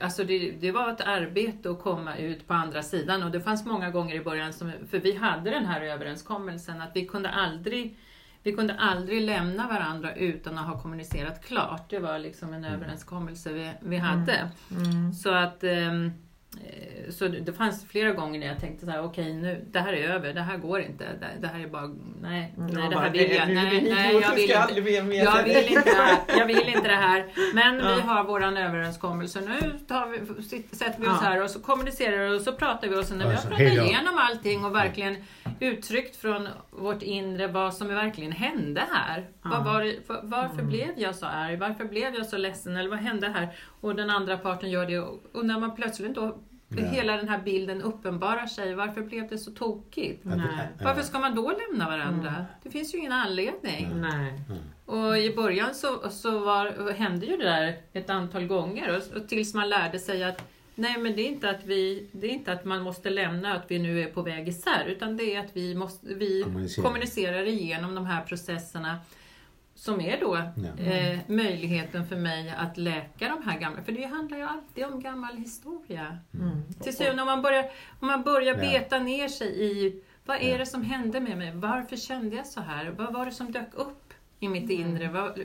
Alltså 0.00 0.24
det, 0.24 0.50
det 0.50 0.72
var 0.72 0.90
ett 0.90 1.00
arbete 1.00 1.70
att 1.70 1.82
komma 1.82 2.16
ut 2.16 2.48
på 2.48 2.54
andra 2.54 2.82
sidan 2.82 3.22
och 3.22 3.30
det 3.30 3.40
fanns 3.40 3.64
många 3.64 3.90
gånger 3.90 4.14
i 4.14 4.20
början, 4.20 4.52
som, 4.52 4.72
för 4.90 4.98
vi 4.98 5.16
hade 5.16 5.50
den 5.50 5.66
här 5.66 5.80
överenskommelsen 5.80 6.80
att 6.80 6.90
vi 6.94 7.06
kunde 7.06 7.30
aldrig 7.30 7.98
vi 8.42 8.52
kunde 8.52 8.74
aldrig 8.74 9.22
lämna 9.22 9.68
varandra 9.68 10.14
utan 10.14 10.58
att 10.58 10.66
ha 10.66 10.82
kommunicerat 10.82 11.44
klart. 11.44 11.90
Det 11.90 11.98
var 11.98 12.18
liksom 12.18 12.52
en 12.52 12.64
överenskommelse 12.64 13.52
vi, 13.52 13.70
vi 13.80 13.96
hade. 13.96 14.50
Mm. 14.70 15.12
Så 15.12 15.34
att 15.34 15.64
eh, 15.64 15.92
så 17.10 17.28
det 17.28 17.52
fanns 17.52 17.86
flera 17.88 18.12
gånger 18.12 18.40
när 18.40 18.46
jag 18.46 18.60
tänkte 18.60 18.86
så 18.86 18.92
här, 18.92 19.02
okej 19.04 19.32
nu, 19.34 19.64
det 19.70 19.80
här 19.80 19.92
är 19.92 20.08
över, 20.10 20.32
det 20.34 20.40
här 20.40 20.56
går 20.56 20.80
inte, 20.80 21.04
det, 21.20 21.26
det 21.40 21.46
här 21.46 21.60
är 21.64 21.66
bara, 21.68 21.86
nej, 22.22 22.54
Mm, 22.56 22.66
nej 22.66 22.74
det 22.74 22.80
här 22.82 22.90
bara, 22.94 23.08
vill 23.10 23.30
jag, 23.30 23.48
nej, 23.48 23.88
nej, 23.94 24.20
jag 24.22 24.34
vill 24.34 24.42
inte. 24.42 24.52
Jag 25.18 25.44
vill, 25.44 25.72
inte, 25.76 25.92
jag 26.38 26.46
vill 26.46 26.68
inte 26.68 26.88
det 26.88 26.94
här. 26.94 27.26
Men 27.54 27.76
vi 27.96 28.00
har 28.00 28.24
våran 28.24 28.56
överenskommelse. 28.56 29.40
Nu 29.40 29.78
tar 29.88 30.06
vi, 30.06 30.18
sätter 30.76 31.00
vi 31.00 31.06
oss 31.06 31.18
Ja. 31.22 31.28
här 31.28 31.42
och 31.42 31.50
så 31.50 31.60
kommunicerar 31.60 32.28
vi 32.28 32.36
och 32.38 32.40
så 32.42 32.52
pratar 32.52 32.88
vi. 32.88 32.96
Och 32.96 33.04
sen 33.04 33.18
när 33.18 33.24
vi 33.24 33.30
har 33.30 33.34
Alltså, 33.36 33.48
pratat 33.48 33.66
hej 33.66 33.76
då. 33.76 33.82
igenom 33.84 34.18
allting 34.18 34.64
och 34.64 34.74
verkligen 34.74 35.16
uttryckt 35.60 36.16
från 36.16 36.48
vårt 36.70 37.02
inre 37.02 37.46
vad 37.46 37.74
som 37.74 37.88
verkligen 37.88 38.32
hände 38.32 38.82
här. 38.92 39.26
Var 39.42 39.60
var- 39.64 40.20
varför 40.22 40.54
Mm. 40.54 40.68
blev 40.68 40.88
jag 40.96 41.14
så 41.14 41.26
arg? 41.26 41.56
Varför 41.56 41.84
blev 41.84 42.14
jag 42.14 42.26
så 42.26 42.36
ledsen? 42.36 42.76
Eller 42.76 42.90
vad 42.90 42.98
hände 42.98 43.28
här? 43.28 43.48
Och 43.80 43.94
den 43.94 44.10
andra 44.10 44.36
parten 44.38 44.70
gör 44.70 44.86
det. 44.86 44.98
Och 44.98 45.20
och 45.32 45.46
när 45.46 45.58
man 45.60 45.76
plötsligt 45.76 46.14
då 46.14 46.38
Ja. 46.68 46.76
hela 46.84 47.16
den 47.16 47.28
här 47.28 47.38
bilden 47.38 47.82
uppenbarar 47.82 48.46
sig. 48.46 48.74
Varför 48.74 49.02
blev 49.02 49.28
det 49.28 49.38
så 49.38 49.50
tokigt? 49.50 50.24
Nej. 50.24 50.68
Varför 50.82 51.02
ska 51.02 51.18
man 51.18 51.34
då 51.34 51.52
lämna 51.68 51.88
varandra? 51.88 52.46
Det 52.62 52.70
finns 52.70 52.94
ju 52.94 52.98
ingen 52.98 53.12
anledning. 53.12 54.00
Nej. 54.00 54.40
Och 54.84 55.18
i 55.18 55.34
början 55.36 55.74
så, 55.74 56.10
så 56.10 56.38
var, 56.38 56.92
hände 56.92 57.26
ju 57.26 57.36
det 57.36 57.44
där 57.44 57.76
ett 57.92 58.10
antal 58.10 58.46
gånger 58.46 58.96
och, 58.96 59.16
och 59.16 59.28
tills 59.28 59.54
man 59.54 59.68
lärde 59.68 59.98
sig 59.98 60.24
att 60.24 60.42
Nej 60.78 60.98
men 60.98 61.16
det 61.16 61.22
är, 61.22 61.28
inte 61.28 61.50
att 61.50 61.64
vi, 61.64 62.08
det 62.12 62.26
är 62.26 62.30
inte 62.30 62.52
att 62.52 62.64
man 62.64 62.82
måste 62.82 63.10
lämna 63.10 63.54
att 63.54 63.64
vi 63.68 63.78
nu 63.78 64.02
är 64.02 64.06
på 64.06 64.22
väg 64.22 64.48
isär 64.48 64.84
utan 64.86 65.16
det 65.16 65.34
är 65.34 65.40
att 65.40 65.50
vi, 65.52 65.74
måste, 65.74 66.14
vi 66.14 66.42
Kommunicera. 66.42 66.84
kommunicerar 66.86 67.44
igenom 67.46 67.94
de 67.94 68.06
här 68.06 68.22
processerna 68.24 68.98
som 69.76 70.00
är 70.00 70.20
då 70.20 70.38
Ja. 70.56 70.84
eh, 70.84 71.18
möjligheten 71.28 72.06
för 72.06 72.16
mig 72.16 72.54
att 72.58 72.76
läka 72.76 73.28
de 73.28 73.42
här 73.50 73.58
gamla, 73.60 73.82
för 73.82 73.92
det 73.92 74.04
handlar 74.04 74.38
ju 74.38 74.44
alltid 74.44 74.84
om 74.84 75.00
gammal 75.00 75.36
historia. 75.36 76.18
Mm. 76.34 76.62
Till 76.80 76.96
slut 76.96 77.10
om 77.20 77.26
man 77.26 77.42
börjar, 77.42 77.64
om 78.00 78.06
man 78.08 78.22
börjar 78.22 78.54
Ja. 78.54 78.60
beta 78.60 78.98
ner 78.98 79.28
sig 79.28 79.62
i 79.64 80.02
vad 80.26 80.36
är 80.36 80.52
Ja. 80.52 80.58
det 80.58 80.66
som 80.66 80.82
hände 80.82 81.20
med 81.20 81.38
mig? 81.38 81.52
Varför 81.54 81.96
kände 81.96 82.36
jag 82.36 82.46
så 82.46 82.60
här? 82.60 82.94
Vad 82.98 83.12
var 83.14 83.24
det 83.24 83.30
som 83.32 83.52
dök 83.52 83.74
upp 83.74 84.02
i 84.40 84.48
mitt 84.48 84.70
inre? 84.70 85.08
Vad, 85.08 85.40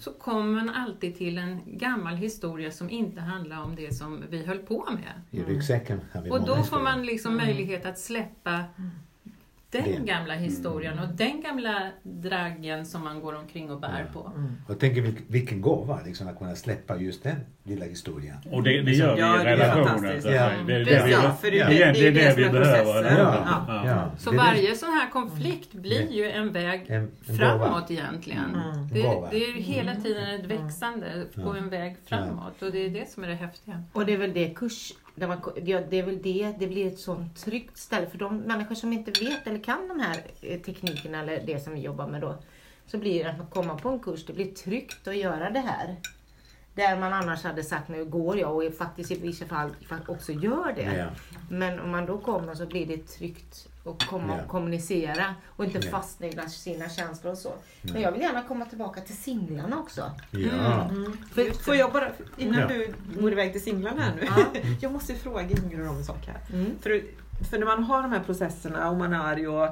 så 0.00 0.12
kommer 0.12 0.52
man 0.64 0.70
alltid 0.70 1.16
till 1.18 1.38
en 1.38 1.60
gammal 1.78 2.14
historia 2.16 2.70
som 2.70 2.90
inte 2.90 3.20
handlar 3.20 3.62
om 3.62 3.76
det 3.76 3.94
som 3.94 4.22
vi 4.30 4.46
höll 4.46 4.58
på 4.58 4.88
med. 4.90 5.12
I 5.30 5.42
ryggsäcken 5.42 6.00
har 6.12 6.22
vi 6.22 6.30
Och 6.30 6.46
då 6.46 6.62
får 6.62 6.80
man 6.80 7.06
liksom 7.06 7.36
möjlighet 7.36 7.86
att 7.86 7.98
släppa 7.98 8.64
den 9.82 9.84
Det. 10.04 10.12
gamla 10.12 10.34
historien 10.34 10.98
och 10.98 11.08
den 11.08 11.40
gamla 11.42 11.90
draggen 12.02 12.86
som 12.86 13.04
man 13.04 13.20
går 13.20 13.34
omkring 13.36 13.70
och 13.70 13.80
bär 13.80 14.06
på. 14.12 14.32
Och 14.68 14.80
tänk 14.80 14.96
vilken, 14.96 15.24
vilken 15.28 15.60
gåva 15.60 16.00
liksom, 16.06 16.28
att 16.28 16.38
kunna 16.38 16.54
släppa 16.54 16.96
just 16.96 17.22
den 17.22 17.36
lilla 17.64 17.84
historien. 17.84 18.36
Och 18.52 18.62
det, 18.62 18.82
det 18.82 18.92
gör 18.92 19.14
vi 19.14 19.20
Ja, 19.20 19.40
i 19.40 19.44
det 19.44 19.50
är 19.50 19.56
relationen. 19.56 20.22
så 20.22 20.28
att 20.28 20.34
Ja. 20.34 20.50
Det 20.66 20.74
är 20.74 20.78
det 20.78 20.84
Precis. 20.84 21.06
vi, 21.06 21.12
Ja, 21.12 21.36
för 21.40 21.50
det 21.50 21.60
är 21.60 21.68
det, 21.68 21.74
det- 21.74 21.82
är 21.82 21.92
det 21.92 22.06
är 22.08 22.12
det, 22.12 22.20
det 22.30 22.34
vi 22.36 22.44
är 22.44 22.52
behöver. 22.52 22.84
processen. 22.84 23.18
Ja. 23.18 23.64
Ja. 23.68 23.86
Ja. 23.86 24.10
Så 24.18 24.30
Det 24.30 24.36
är 24.36 24.38
varje 24.38 24.74
sån 24.76 24.88
här 24.90 25.10
konflikt 25.10 25.72
blir 25.72 26.12
ju 26.12 26.30
en 26.30 26.52
väg 26.52 26.84
En- 26.88 27.10
en 27.28 27.36
framåt 27.36 27.90
egentligen. 27.90 28.54
Mm. 28.54 28.88
Det, 28.88 29.28
det 29.30 29.44
är 29.44 29.54
ju 29.56 29.60
hela 29.60 29.94
tiden 29.94 30.40
ett 30.40 30.46
växande 30.46 31.06
på 31.34 31.40
Ja. 31.40 31.56
en 31.56 31.68
väg 31.70 31.96
framåt 32.08 32.62
och 32.62 32.72
det 32.72 32.78
är 32.86 32.90
det 32.90 33.10
som 33.10 33.24
är 33.24 33.28
det 33.28 33.34
häftiga. 33.34 33.82
Och 33.92 34.06
det 34.06 34.12
är 34.12 34.16
väl 34.18 34.32
det 34.32 34.48
kurs, 34.54 34.92
där 35.14 35.28
man, 35.28 35.38
ja, 35.64 35.80
det 35.90 35.98
är 35.98 36.02
väl 36.02 36.22
det, 36.22 36.54
det 36.58 36.66
blir 36.66 36.86
ett 36.86 36.98
sånt 36.98 37.36
tryggt 37.36 37.78
ställe 37.78 38.06
för 38.06 38.18
de 38.18 38.36
människor 38.36 38.74
som 38.74 38.92
inte 38.92 39.24
vet 39.24 39.46
eller 39.46 39.58
kan 39.58 39.88
de 39.88 40.00
här 40.00 40.20
eh, 40.40 40.60
teknikerna 40.60 41.20
eller 41.20 41.46
det 41.46 41.64
som 41.64 41.74
vi 41.74 41.80
jobbar 41.80 42.06
med 42.06 42.20
då. 42.20 42.34
Så 42.86 42.98
blir 42.98 43.24
det 43.24 43.30
att 43.30 43.38
man 43.38 43.46
kommer 43.46 43.74
på 43.74 43.88
en 43.88 43.98
kurs, 43.98 44.26
det 44.26 44.32
blir 44.32 44.54
tryggt 44.54 45.08
att 45.08 45.16
göra 45.16 45.50
det 45.50 45.60
här. 45.60 45.96
Där 46.74 46.96
man 46.96 47.12
annars 47.12 47.44
hade 47.44 47.64
sagt 47.64 47.88
nu 47.88 48.04
går 48.04 48.38
jag 48.38 48.56
och 48.56 48.74
faktiskt 48.74 49.10
i 49.10 49.18
vissa 49.18 49.46
fall 49.46 49.70
också 50.08 50.32
gör 50.32 50.72
det. 50.76 50.96
Ja. 50.96 51.06
Men 51.50 51.80
om 51.80 51.90
man 51.90 52.06
då 52.06 52.18
kommer 52.18 52.54
så 52.54 52.66
blir 52.66 52.86
det 52.86 53.06
tryggt 53.06 53.68
att 53.86 54.06
komma 54.06 54.36
Ja. 54.36 54.42
och 54.42 54.48
kommunicera 54.48 55.34
och 55.46 55.64
inte 55.64 55.78
Ja. 55.78 55.90
fastna 55.90 56.26
i 56.26 56.48
sina 56.48 56.88
känslor 56.88 57.32
och 57.32 57.38
så. 57.38 57.52
Men 57.82 58.02
jag 58.02 58.12
vill 58.12 58.20
gärna 58.22 58.42
komma 58.42 58.64
tillbaka 58.64 59.00
till 59.00 59.16
singlarna 59.16 59.78
också. 59.78 60.10
Ja. 60.30 60.90
För, 61.34 61.62
får 61.64 61.74
jag 61.76 61.92
bara, 61.92 62.08
innan 62.36 62.60
Ja. 62.60 62.66
du 62.68 62.94
går 63.20 63.32
iväg 63.32 63.52
till 63.52 63.62
singlarna 63.62 64.02
här 64.02 64.12
nu. 64.16 64.26
Ja. 64.36 64.60
Jag 64.80 64.92
måste 64.92 65.14
fråga 65.14 65.42
Ingrid 65.42 65.88
om 65.88 65.96
en 65.96 66.04
sak 66.04 66.26
här. 66.26 66.56
Mm. 66.58 66.70
För, 66.80 67.02
för 67.50 67.58
när 67.58 67.66
man 67.66 67.84
har 67.84 68.02
de 68.02 68.12
här 68.12 68.20
processerna 68.20 68.90
och 68.90 68.96
man 68.96 69.12
är 69.12 69.18
arg 69.18 69.48
och, 69.48 69.68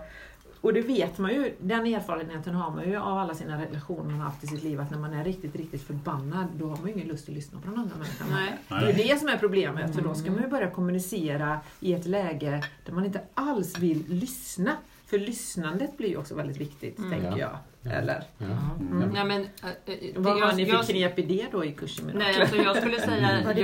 och 0.63 0.73
det 0.73 0.81
vet 0.81 1.19
man 1.19 1.31
ju, 1.31 1.53
den 1.61 1.87
erfarenheten 1.87 2.55
har 2.55 2.71
man 2.71 2.89
ju 2.89 2.97
av 2.97 3.19
alla 3.19 3.35
sina 3.35 3.63
relationer 3.63 4.05
man 4.11 4.15
har 4.21 4.25
haft 4.25 4.45
i 4.45 4.47
sitt 4.47 4.63
liv 4.63 4.81
att 4.81 4.91
när 4.91 4.99
man 4.99 5.13
är 5.15 5.25
riktigt, 5.25 5.57
riktigt 5.57 5.83
förbannad 5.83 6.47
då 6.57 6.69
har 6.69 6.77
man 6.77 6.87
ju 6.87 6.93
ingen 6.93 7.09
lust 7.09 7.29
att 7.29 7.35
lyssna 7.35 7.61
på 7.61 7.71
den 7.71 7.79
andra 7.79 7.97
människan. 7.97 8.27
Nej. 8.31 8.59
Det 8.69 9.03
är 9.03 9.09
det 9.15 9.19
som 9.19 9.29
är 9.29 9.37
problemet 9.37 9.95
för 9.95 10.03
då 10.03 10.15
ska 10.15 10.31
man 10.31 10.43
ju 10.43 10.49
börja 10.49 10.71
kommunicera 10.71 11.61
i 11.81 11.93
ett 11.95 12.07
läge 12.07 12.65
där 12.85 12.93
man 12.93 13.05
inte 13.05 13.21
alls 13.35 13.79
vill 13.79 14.05
lyssna. 14.09 14.71
För 15.07 15.19
lyssnandet 15.19 15.97
blir 15.97 16.09
ju 16.09 16.17
också 16.17 16.35
väldigt 16.35 16.57
viktigt, 16.61 16.97
tänker 16.97 17.23
Ja. 17.31 17.39
jag. 17.39 17.51
Ja. 17.83 17.91
Eller? 17.91 18.23
Ja. 18.39 18.47
Mm. 18.81 19.15
Ja, 19.17 19.25
men, 19.25 19.41
äh, 19.43 19.49
äh, 19.87 19.97
Vad 20.17 20.39
jag- 20.39 20.47
har 20.47 20.53
ni 20.57 20.67
för 20.67 20.73
jag- 20.73 20.87
knep 20.87 21.19
i 21.19 21.23
det 21.23 21.47
då 21.53 21.65
i 21.65 21.73
kursen? 21.73 22.07
med 22.07 22.15
Nej, 22.15 22.41
alltså 22.41 22.57
jag 22.57 22.77
skulle 22.77 23.01
säga, 23.01 23.43
Var 23.47 23.55
det 23.55 23.61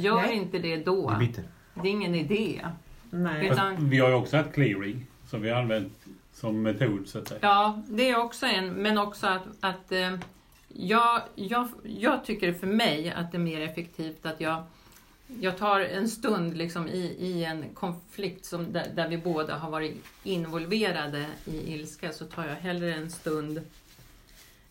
gör, 0.00 0.16
Nej. 0.16 0.36
inte 0.36 0.58
det 0.58 0.76
då. 0.76 1.10
Det. 1.20 1.42
Det 1.82 1.88
är 1.88 1.92
ingen 1.92 2.14
idé. 2.14 2.66
Nej. 3.10 3.48
Utan- 3.48 3.88
vi 3.90 3.98
har 3.98 4.08
ju 4.08 4.14
också 4.14 4.36
haft 4.36 4.52
clearing 4.52 5.06
som 5.30 5.42
vi 5.42 5.50
har 5.50 5.60
använt 5.62 5.92
som 6.42 6.62
metod 6.62 7.08
så 7.08 7.18
att 7.18 7.28
säga. 7.28 7.40
Ja, 7.42 7.82
det 7.88 8.10
är 8.10 8.16
också 8.16 8.46
en, 8.46 8.68
men 8.68 8.98
också 8.98 9.26
att, 9.26 9.42
att 9.60 9.92
eh, 9.92 10.16
jag, 10.68 11.22
jag, 11.34 11.68
jag 11.82 12.24
tycker 12.24 12.52
för 12.52 12.66
mig 12.66 13.10
att 13.10 13.32
det 13.32 13.38
är 13.38 13.42
mer 13.42 13.60
effektivt 13.60 14.26
att 14.26 14.40
jag, 14.40 14.64
jag 15.40 15.58
tar 15.58 15.80
en 15.80 16.08
stund 16.08 16.56
liksom 16.56 16.88
i, 16.88 17.16
i 17.18 17.44
en 17.44 17.74
konflikt 17.74 18.44
som, 18.44 18.72
där, 18.72 18.92
där 18.94 19.08
vi 19.08 19.18
båda 19.18 19.56
har 19.56 19.70
varit 19.70 20.04
involverade 20.22 21.26
i 21.44 21.74
ilska 21.74 22.12
så 22.12 22.24
tar 22.24 22.46
jag 22.46 22.54
hellre 22.54 22.94
en 22.94 23.10
stund 23.10 23.60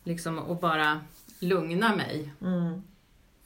liksom 0.04 0.40
och 0.40 0.58
bara 0.58 1.02
lugna 1.40 1.96
mig. 1.96 2.34
Mm. 2.42 2.82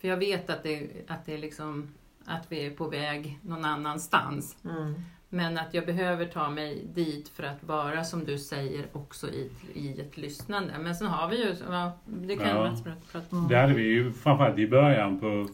För 0.02 0.08
jag 0.08 0.18
vet 0.18 0.50
att 0.50 0.64
det, 0.64 0.90
att 1.08 1.26
det 1.26 1.34
är 1.34 1.38
liksom 1.38 1.94
att 2.26 2.52
vi 2.52 2.66
är 2.66 2.72
på 2.72 2.88
väg 2.88 3.40
någon 3.42 3.66
annanstans. 3.66 4.56
Mm. 4.64 4.96
Men 5.36 5.58
att 5.58 5.74
jag 5.74 5.86
behöver 5.86 6.26
ta 6.26 6.50
mig 6.50 6.84
dit 6.94 7.30
för 7.30 7.44
att 7.44 7.64
vara, 7.64 8.04
som 8.04 8.26
du 8.26 8.38
säger, 8.38 8.86
också 8.92 9.28
i, 9.28 9.52
i 9.74 10.02
ett 10.02 10.18
lyssnande. 10.18 10.74
Men 10.84 10.96
sen 10.96 11.08
har 11.08 11.30
vi 11.30 11.38
ju, 11.38 11.56
ja, 11.70 11.98
det 12.06 12.36
kan 12.36 12.48
Ja. 12.48 12.70
Mats 12.70 12.84
prata 13.12 13.36
om. 13.36 13.48
Det 13.48 13.56
hade 13.58 13.74
vi 13.74 13.84
ju 13.84 14.12
framförallt 14.12 14.58
i 14.58 14.68
början 14.68 15.20
på 15.20 15.48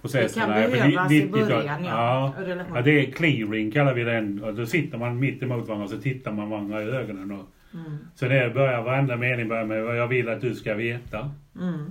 processerna. 0.00 0.56
Det 0.56 0.62
kan 0.62 0.70
behövas 0.70 1.12
i 1.12 1.22
90-tal 1.22 1.48
början, 1.48 1.84
ja. 1.84 2.34
ja. 2.46 2.64
Ja, 2.74 2.82
det 2.82 2.90
är 2.90 3.10
clearing 3.10 3.70
kallar 3.70 3.94
vi 3.94 4.04
den. 4.04 4.44
Och 4.44 4.54
då 4.54 4.66
sitter 4.66 4.98
man 4.98 5.18
mitt 5.18 5.42
emot 5.42 5.66
varandra 5.68 5.84
och 5.84 5.90
så 5.90 5.98
tittar 6.00 6.32
man 6.32 6.50
varandra 6.50 6.82
i 6.82 6.86
ögonen. 6.86 7.30
Och, 7.30 7.46
Mm. 7.74 7.98
så 8.14 8.28
det 8.28 8.54
börjar, 8.54 8.82
varenda 8.82 9.16
mening 9.16 9.48
börjar 9.48 9.64
med 9.64 9.84
vad 9.84 9.96
jag 9.98 10.08
vill 10.08 10.28
att 10.28 10.40
du 10.40 10.54
ska 10.54 10.74
veta. 10.74 11.30
Mm. 11.60 11.90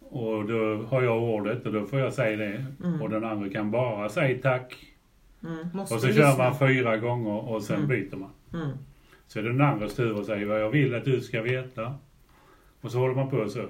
Och 0.00 0.44
då 0.44 0.82
har 0.90 1.02
jag 1.02 1.22
ordet 1.22 1.66
och 1.66 1.72
då 1.72 1.86
får 1.86 1.98
jag 1.98 2.12
säga 2.12 2.36
det. 2.36 2.64
Mm. 2.84 3.02
Och 3.02 3.10
den 3.10 3.24
andra 3.24 3.48
kan 3.48 3.70
bara 3.70 4.08
säga 4.08 4.38
tack. 4.42 4.76
Mm. 5.44 5.80
Och 5.80 5.88
så 5.88 6.06
lyssna. 6.06 6.22
kör 6.22 6.38
man 6.38 6.58
fyra 6.58 6.96
gånger 6.96 7.48
och 7.48 7.62
sen 7.62 7.76
Mm. 7.76 7.88
byter 7.88 8.16
man. 8.16 8.30
Mm. 8.54 8.76
Så 9.26 9.38
är 9.38 9.42
det 9.42 9.52
den 9.52 9.60
andras 9.60 9.94
tur 9.94 10.20
att 10.20 10.26
säga 10.26 10.46
vad 10.46 10.60
jag 10.60 10.70
vill 10.70 10.94
att 10.94 11.04
du 11.04 11.20
ska 11.20 11.42
veta. 11.42 11.94
Och 12.80 12.92
så 12.92 12.98
håller 12.98 13.14
man 13.14 13.30
på 13.30 13.48
så. 13.48 13.64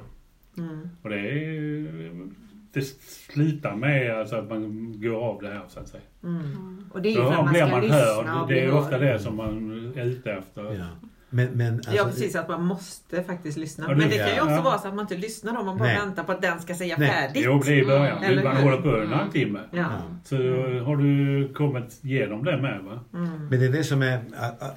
Mm. 0.58 0.88
Och 1.02 1.10
det 1.10 1.16
är... 1.18 2.28
Det 2.72 2.82
slutar 2.82 3.76
med 3.76 4.18
alltså 4.18 4.36
att 4.36 4.48
man 4.48 4.92
går 5.00 5.16
av 5.24 5.42
det 5.42 5.48
här 5.48 5.62
så 5.68 5.80
att 5.80 5.88
säga. 5.88 6.02
Mm. 6.22 6.84
Och 6.92 7.02
det 7.02 7.08
är 7.08 7.10
ju 7.10 7.16
för 7.16 7.32
att 7.32 7.44
man 7.44 7.54
ska 7.54 7.66
man 7.66 7.80
lyssna 7.80 7.96
hörd. 7.96 8.42
och 8.42 8.48
Det 8.48 8.60
är 8.64 8.72
ofta 8.74 8.98
det 8.98 9.18
som 9.18 9.36
man 9.36 9.70
är 9.96 10.04
ute 10.04 10.32
efter. 10.32 10.74
Ja. 10.74 10.86
Men, 11.30 11.48
men 11.52 11.74
alltså, 11.74 11.92
ja 11.92 12.04
precis, 12.04 12.36
att 12.36 12.48
man 12.48 12.64
måste 12.64 13.22
faktiskt 13.22 13.58
lyssna. 13.58 13.84
Ja, 13.88 13.96
Men 13.96 14.08
det- 14.08 14.16
kan 14.18 14.28
ju 14.28 14.34
ja. 14.34 14.42
också 14.42 14.62
vara 14.62 14.78
så 14.78 14.88
att 14.88 14.94
man 14.94 15.02
inte 15.04 15.16
lyssnar 15.16 15.58
om 15.60 15.66
man 15.66 15.78
bara 15.78 15.88
Nej. 15.88 15.98
väntar 15.98 16.24
på 16.24 16.32
att 16.32 16.42
den 16.42 16.60
ska 16.60 16.74
säga 16.74 16.96
Nej. 16.98 17.08
färdigt. 17.10 17.42
Jo, 17.46 17.62
det 17.64 17.72
är 17.72 17.82
i 17.82 17.84
början. 17.86 18.22
Eller 18.22 18.44
man 18.44 18.56
hur? 18.56 18.64
håller 18.64 18.82
på 18.82 18.96
en 19.02 19.12
halvtimme. 19.12 19.60
Ja. 19.70 19.86
Så 20.24 20.36
har 20.84 20.96
du 20.96 21.48
kommit 21.54 22.00
igenom 22.04 22.44
det 22.44 22.56
med 22.62 22.80
va? 22.84 23.00
Mm. 23.14 23.48
Men 23.48 23.60
det 23.60 23.66
är 23.66 23.72
det 23.72 23.84
som 23.84 24.02
är, 24.02 24.20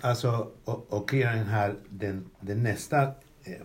alltså, 0.02 0.48
och, 0.66 0.94
och 0.94 1.10
clearen 1.10 1.46
här, 1.46 1.74
den, 1.90 2.26
den 2.42 2.64
nästa, 2.64 3.02
eh, 3.04 3.12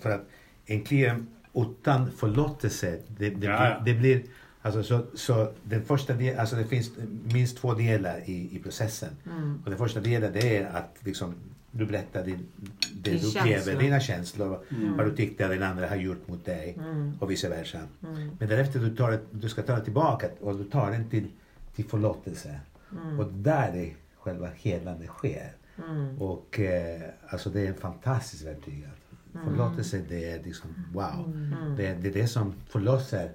för 0.01 0.11
att 0.11 0.29
en 0.67 0.85
clearen 0.85 1.27
utan 1.55 2.11
förlåtelse, 2.11 2.99
det, 3.19 3.31
det, 3.31 3.47
Ja, 3.47 3.69
ja. 3.69 3.81
Blir, 3.83 3.95
det 3.95 4.01
blir, 4.01 4.23
alltså 4.63 4.83
så, 4.83 5.01
så 5.15 5.53
den 5.63 5.85
första 5.85 6.13
delen, 6.13 6.41
alltså 6.41 6.57
det 6.57 6.65
finns 6.65 6.91
minst 7.33 7.59
två 7.59 7.75
delar 7.75 8.21
i, 8.25 8.57
i 8.57 8.59
processen. 8.63 9.09
Mm. 9.27 9.61
Och 9.65 9.71
den 9.71 9.79
första 9.79 10.01
delen 10.01 10.33
det 10.33 10.57
är 10.57 10.67
att 10.67 10.97
liksom, 11.01 11.35
du 11.79 11.87
berättar 11.87 12.25
din, 12.25 12.47
det 12.95 13.11
Din 13.11 13.21
du 13.21 13.27
upplever, 13.29 13.81
dina 13.81 14.01
känslor, 14.01 14.65
Mm. 14.71 14.97
vad 14.97 15.07
du 15.07 15.17
tyckte 15.17 15.45
att 15.45 15.51
den 15.51 15.63
andra 15.63 15.89
har 15.89 15.97
gjort 15.97 16.29
mot 16.29 16.45
dig 16.45 16.75
Mm. 16.79 17.13
och 17.21 17.31
vice 17.31 17.49
versa. 17.49 17.79
Mm. 18.03 18.31
Men 18.39 18.49
därefter 18.49 18.81
du, 18.81 18.97
tar 18.97 19.11
det, 19.11 19.21
du 19.31 19.49
ska 19.49 19.63
ta 19.63 19.77
det 19.77 19.85
tillbaka 19.85 20.29
och 20.41 20.57
du 20.59 20.65
tar 20.65 20.91
den 20.91 21.11
till, 21.11 21.29
till 21.75 21.85
förlåtelse. 21.85 22.61
Mm. 22.93 23.21
Och 23.21 23.33
där 23.33 23.73
det 23.73 23.93
själva 24.17 24.49
helande 24.57 25.07
sker. 25.07 25.53
Mm. 25.89 26.19
Och 26.23 26.61
eh, 26.61 27.01
alltså 27.29 27.51
det 27.51 27.61
är 27.61 27.69
en 27.69 27.75
fantastisk 27.75 28.45
verktyg. 28.47 28.87
Att 28.87 29.45
Förlåtelse 29.45 30.03
det 30.09 30.31
är 30.31 30.43
liksom 30.43 30.71
wow. 30.93 31.33
Mm. 31.35 31.77
Det, 31.77 31.95
det 31.95 32.09
är 32.09 32.13
det 32.13 32.27
som 32.29 32.55
förlöser 32.69 33.31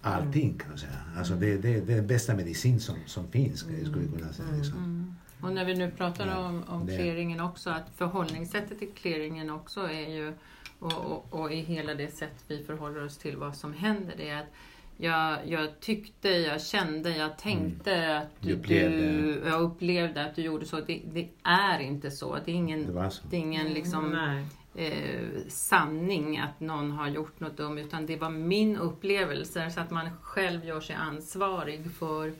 allting 0.00 0.58
kan 0.58 0.68
man 0.68 0.78
säga. 0.78 0.92
Alltså 1.16 1.34
det, 1.34 1.56
det, 1.56 1.80
det 1.80 1.92
är 1.92 1.96
den 1.96 2.06
bästa 2.06 2.34
medicin 2.34 2.80
som, 2.80 2.96
som 3.06 3.28
finns 3.28 3.60
skulle 3.60 3.78
jag 3.82 4.18
kunna 4.18 4.32
säga. 4.32 4.48
Liksom. 4.56 4.78
Mm. 4.78 5.14
Och 5.44 5.52
när 5.52 5.64
vi 5.64 5.74
nu 5.74 5.90
pratar 5.90 6.26
Ja, 6.26 6.38
om, 6.38 6.64
om 6.68 6.86
det- 6.86 6.96
clearingen 6.96 7.40
också, 7.40 7.70
att 7.70 7.90
förhållningssättet 7.96 8.78
till 8.78 8.90
clearingen 8.94 9.50
också 9.50 9.80
är 9.80 10.08
ju, 10.14 10.32
och, 10.78 10.92
och, 10.92 11.26
och 11.40 11.52
i 11.52 11.56
hela 11.60 11.94
det 11.94 12.08
sätt 12.16 12.44
vi 12.48 12.64
förhåller 12.64 13.04
oss 13.04 13.18
till 13.18 13.36
vad 13.36 13.56
som 13.56 13.72
händer, 13.72 14.14
det 14.16 14.28
är 14.28 14.38
att 14.40 14.52
jag, 14.96 15.38
jag 15.48 15.80
tyckte, 15.80 16.28
jag 16.28 16.62
kände, 16.62 17.16
jag 17.16 17.38
tänkte 17.38 18.16
att 18.18 18.28
Du 18.40 18.48
du, 18.48 18.54
upplevde. 18.54 18.96
du, 18.96 19.42
jag 19.46 19.60
upplevde 19.62 20.24
att 20.24 20.36
du 20.36 20.42
gjorde 20.42 20.66
så. 20.66 20.76
Det, 20.80 21.00
det 21.12 21.28
är 21.42 21.78
inte 21.80 22.10
så. 22.10 22.38
Det 22.44 22.50
är 22.50 22.54
ingen, 22.54 22.94
Det 22.94 23.10
det 23.30 23.36
är 23.36 23.40
ingen 23.40 23.66
liksom, 23.66 24.10
Nej. 24.10 24.44
eh, 24.88 25.28
sanning 25.48 26.38
att 26.38 26.60
någon 26.60 26.90
har 26.90 27.08
gjort 27.08 27.40
något 27.40 27.56
dumt 27.56 27.78
utan 27.78 28.06
det 28.06 28.16
var 28.16 28.30
min 28.30 28.76
upplevelse 28.76 29.70
så 29.70 29.80
att 29.80 29.90
man 29.90 30.08
själv 30.22 30.64
gör 30.64 30.80
sig 30.80 30.96
ansvarig 30.96 31.90
för 31.98 32.32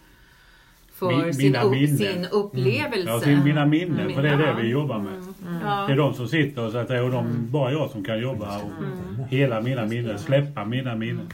för 0.95 1.33
sin, 1.33 1.57
upp, 1.57 1.99
sin 1.99 2.27
upplevelse. 2.33 3.11
Ja, 3.11 3.21
till 3.21 3.39
mina 3.43 3.67
minnen, 3.67 4.01
Mm. 4.01 4.15
för 4.15 4.23
det 4.23 4.29
är 4.29 4.37
det 4.37 4.63
vi 4.63 4.69
jobbar 4.69 4.99
med. 4.99 5.23
Ja. 5.65 5.85
Det 5.87 5.93
är 5.93 5.97
de 5.97 6.15
som 6.15 6.29
sitter 6.29 6.71
så 6.71 6.79
att 6.79 6.89
det 6.89 6.97
är 6.97 7.11
de, 7.11 7.51
bara 7.51 7.73
jag 7.73 7.91
som 7.91 8.05
kan 8.05 8.21
jobba 8.21 8.59
och 8.59 9.29
hela 9.29 9.61
mina 9.61 9.85
minnen, 9.87 10.19
släppa 10.19 10.65
mina 10.65 10.95
minnen. 10.95 11.29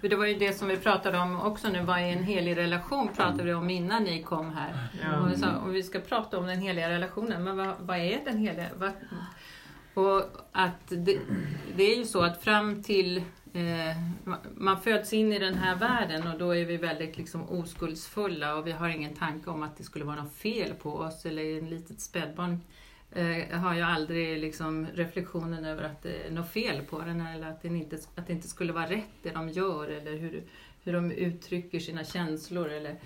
För 0.00 0.08
det 0.08 0.16
var 0.16 0.26
ju 0.26 0.34
det 0.34 0.52
som 0.52 0.68
vi 0.68 0.76
pratade 0.76 1.18
om 1.18 1.40
också 1.40 1.68
nu, 1.68 1.82
vad 1.82 1.98
är 1.98 2.02
en 2.02 2.22
helig 2.22 2.56
relation 2.56 3.08
pratade 3.16 3.42
vi 3.44 3.54
om 3.54 3.70
innan 3.70 4.04
ni 4.04 4.22
kom 4.22 4.52
här. 4.52 4.72
Och 5.22 5.32
vi, 5.32 5.36
sa, 5.36 5.46
och 5.66 5.74
vi 5.74 5.82
ska 5.82 5.98
prata 6.00 6.38
om 6.38 6.46
den 6.46 6.58
heliga 6.58 6.90
relationen, 6.90 7.44
men 7.44 7.56
vad, 7.56 7.74
vad 7.80 7.96
är 7.96 8.18
den 8.24 8.38
heliga? 8.38 8.66
Vad, 8.78 8.90
och 9.94 10.22
att 10.52 10.88
det, 10.88 11.18
det 11.76 11.92
är 11.92 11.96
ju 11.98 12.04
så 12.04 12.20
att 12.20 12.42
fram 12.44 12.82
till 12.82 13.22
eh, 13.52 13.96
man 14.54 14.80
föds 14.80 15.12
in 15.12 15.32
i 15.32 15.38
den 15.38 15.54
här 15.54 15.76
världen 15.76 16.26
och 16.26 16.38
då 16.38 16.54
är 16.54 16.64
vi 16.64 16.76
väldigt 16.76 17.16
liksom 17.16 17.48
oskuldsfulla 17.48 18.54
och 18.54 18.66
vi 18.66 18.72
har 18.72 18.88
ingen 18.88 19.14
tanke 19.14 19.50
om 19.50 19.62
att 19.62 19.76
det 19.76 19.84
skulle 19.84 20.04
vara 20.04 20.22
något 20.22 20.34
fel 20.34 20.74
på 20.74 20.92
oss 20.92 21.26
eller 21.26 21.58
en 21.58 21.70
litet 21.70 22.00
spädbarn 22.00 22.60
eh, 23.12 23.58
har 23.58 23.74
ju 23.74 23.82
aldrig 23.82 24.38
liksom 24.38 24.86
reflektionen 24.94 25.64
över 25.64 25.82
att 25.82 26.02
det 26.02 26.26
är 26.26 26.30
något 26.30 26.52
fel 26.52 26.82
på 26.82 27.00
den 27.00 27.20
eller 27.20 27.48
att, 27.48 27.62
den 27.62 27.76
inte, 27.76 27.98
att 28.14 28.26
det 28.26 28.32
inte 28.32 28.48
skulle 28.48 28.72
vara 28.72 28.90
rätt 28.90 29.22
det 29.22 29.30
de 29.30 29.48
gör 29.48 29.88
eller 29.88 30.16
hur, 30.16 30.42
hur 30.84 30.92
de 30.92 31.12
uttrycker 31.12 31.80
sina 31.80 32.04
känslor. 32.04 32.68
Eller, 32.68 32.96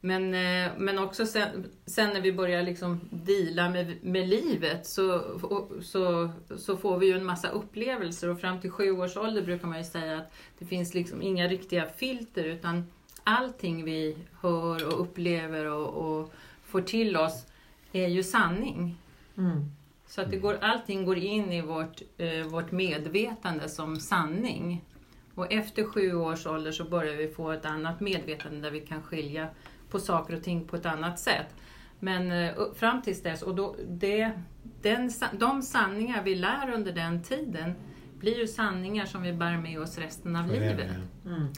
men, 0.00 0.34
eh, 0.34 0.72
men 0.78 0.98
också 0.98 1.26
sen, 1.26 1.64
sen 1.86 2.12
när 2.12 2.20
vi 2.20 2.32
börjar 2.32 2.62
liksom 2.62 3.00
deala 3.10 3.70
med, 3.70 3.96
med 4.04 4.28
livet 4.28 4.86
så, 4.86 5.22
så, 5.82 6.30
så 6.56 6.76
får 6.76 6.98
vi 6.98 7.06
ju 7.06 7.16
en 7.16 7.24
massa 7.24 7.48
upplevelser 7.48 8.28
och 8.28 8.40
fram 8.40 8.60
till 8.60 8.70
sju 8.70 8.90
års 8.90 9.16
ålder 9.16 9.42
brukar 9.42 9.68
man 9.68 9.78
ju 9.78 9.84
säga 9.84 10.18
att 10.18 10.32
det 10.58 10.64
finns 10.64 10.94
liksom 10.94 11.22
inga 11.22 11.48
riktiga 11.48 11.86
filter 11.86 12.44
utan 12.44 12.84
allting 13.24 13.84
vi 13.84 14.16
hör 14.40 14.86
och 14.86 15.00
upplever 15.00 15.64
och, 15.64 15.88
och 15.88 16.32
får 16.64 16.80
till 16.80 17.16
oss 17.16 17.46
är 17.92 18.08
ju 18.08 18.22
sanning. 18.22 18.98
Mm. 19.36 19.64
Så 20.06 20.20
att 20.20 20.30
det 20.30 20.36
går, 20.36 20.58
allting 20.60 21.04
går 21.04 21.18
in 21.18 21.52
i 21.52 21.60
vårt, 21.60 22.02
eh, 22.18 22.46
vårt 22.46 22.70
medvetande 22.70 23.68
som 23.68 24.00
sanning. 24.00 24.84
Och 25.34 25.52
efter 25.52 25.84
sju 25.84 26.14
års 26.14 26.46
ålder 26.46 26.72
så 26.72 26.84
börjar 26.84 27.16
vi 27.16 27.28
få 27.28 27.50
ett 27.50 27.64
annat 27.64 28.00
medvetande 28.00 28.60
där 28.60 28.70
vi 28.70 28.80
kan 28.80 29.02
skilja 29.02 29.48
på 29.90 29.98
saker 29.98 30.36
och 30.36 30.42
ting 30.42 30.64
på 30.64 30.76
ett 30.76 30.86
annat 30.86 31.18
sätt. 31.18 31.54
Men 32.00 32.32
eh, 32.32 32.54
fram 32.74 33.02
tills 33.02 33.22
dess, 33.22 33.42
och 33.42 33.54
då, 33.54 33.76
det, 33.88 34.30
den, 34.82 35.10
de 35.32 35.62
sanningar 35.62 36.22
vi 36.22 36.34
lär 36.34 36.72
under 36.74 36.92
den 36.92 37.22
tiden 37.22 37.74
blir 38.18 38.38
ju 38.38 38.46
sanningar 38.46 39.06
som 39.06 39.22
vi 39.22 39.32
bär 39.32 39.56
med 39.56 39.80
oss 39.80 39.98
resten 39.98 40.36
av 40.36 40.46
livet 40.46 40.90
ja. 41.24 41.30
Mm. 41.30 41.48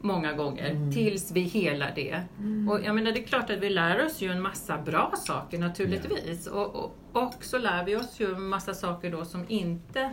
många 0.00 0.32
gånger 0.32 0.92
tills 0.92 1.32
vi 1.32 1.40
helar 1.40 1.92
det. 1.94 2.22
Och 2.70 2.80
jag 2.84 2.94
menar, 2.94 3.12
det 3.12 3.20
är 3.20 3.26
klart 3.26 3.50
att 3.50 3.58
vi 3.58 3.70
lär 3.70 4.06
oss 4.06 4.22
ju 4.22 4.30
en 4.30 4.42
massa 4.42 4.78
bra 4.78 5.14
saker 5.16 5.58
naturligtvis. 5.58 6.46
Och, 6.46 6.74
och, 6.74 6.96
och 7.12 7.34
så 7.40 7.58
lär 7.58 7.84
vi 7.84 7.96
oss 7.96 8.20
ju 8.20 8.34
en 8.34 8.48
massa 8.48 8.74
saker 8.74 9.10
då 9.10 9.24
som 9.24 9.44
inte 9.48 10.12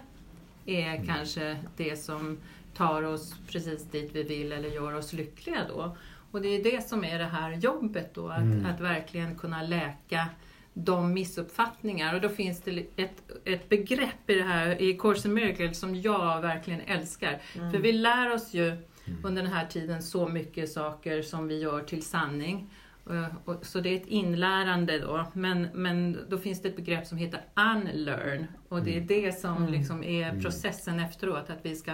är 0.65 1.05
kanske 1.05 1.57
det 1.77 1.95
som 1.95 2.37
tar 2.73 3.03
oss 3.03 3.35
precis 3.47 3.83
dit 3.83 4.09
vi 4.13 4.23
vill 4.23 4.51
eller 4.51 4.69
gör 4.69 4.93
oss 4.93 5.13
lyckliga 5.13 5.59
då. 5.69 5.97
Och 6.31 6.41
det 6.41 6.47
är 6.47 6.63
det 6.63 6.87
som 6.87 7.03
är 7.03 7.19
det 7.19 7.25
här 7.25 7.51
jobbet 7.51 8.13
då, 8.13 8.27
att, 8.29 8.65
att 8.73 8.79
verkligen 8.79 9.35
kunna 9.37 9.61
läka 9.63 10.27
de 10.73 11.13
missuppfattningar. 11.13 12.15
Och 12.15 12.21
då 12.21 12.29
finns 12.29 12.61
det 12.61 12.85
ett, 12.95 13.31
ett 13.45 13.69
begrepp 13.69 14.29
i 14.29 14.33
det 14.35 14.43
här 14.43 14.81
i 14.81 14.93
Course 14.93 15.27
in 15.27 15.33
Miracles 15.33 15.79
som 15.79 15.95
jag 15.95 16.41
verkligen 16.41 16.81
älskar. 16.81 17.41
För 17.71 17.77
vi 17.79 17.91
lär 17.91 18.33
oss 18.33 18.53
ju 18.53 18.77
under 19.23 19.43
den 19.43 19.51
här 19.51 19.65
tiden 19.65 20.01
så 20.03 20.27
mycket 20.27 20.71
saker 20.71 21.21
som 21.21 21.47
vi 21.47 21.59
gör 21.59 21.81
till 21.81 22.03
sanning. 22.05 22.69
Eh, 23.09 23.27
Så 23.61 23.79
det 23.79 23.89
är 23.89 23.95
ett 23.95 24.07
inlärande 24.07 24.99
då. 24.99 25.25
Men, 25.33 25.67
men 25.73 26.17
då 26.29 26.37
finns 26.37 26.61
det 26.61 26.67
ett 26.69 26.75
begrepp 26.75 27.07
som 27.07 27.17
heter 27.17 27.41
unlearn. 27.55 28.47
Och 28.69 28.83
det 28.83 28.97
är 28.97 29.01
det 29.01 29.39
som 29.39 29.67
liksom 29.67 30.03
är 30.03 30.41
processen 30.41 30.99
efteråt. 30.99 31.49
Att 31.49 31.59
vi 31.65 31.75
ska 31.75 31.91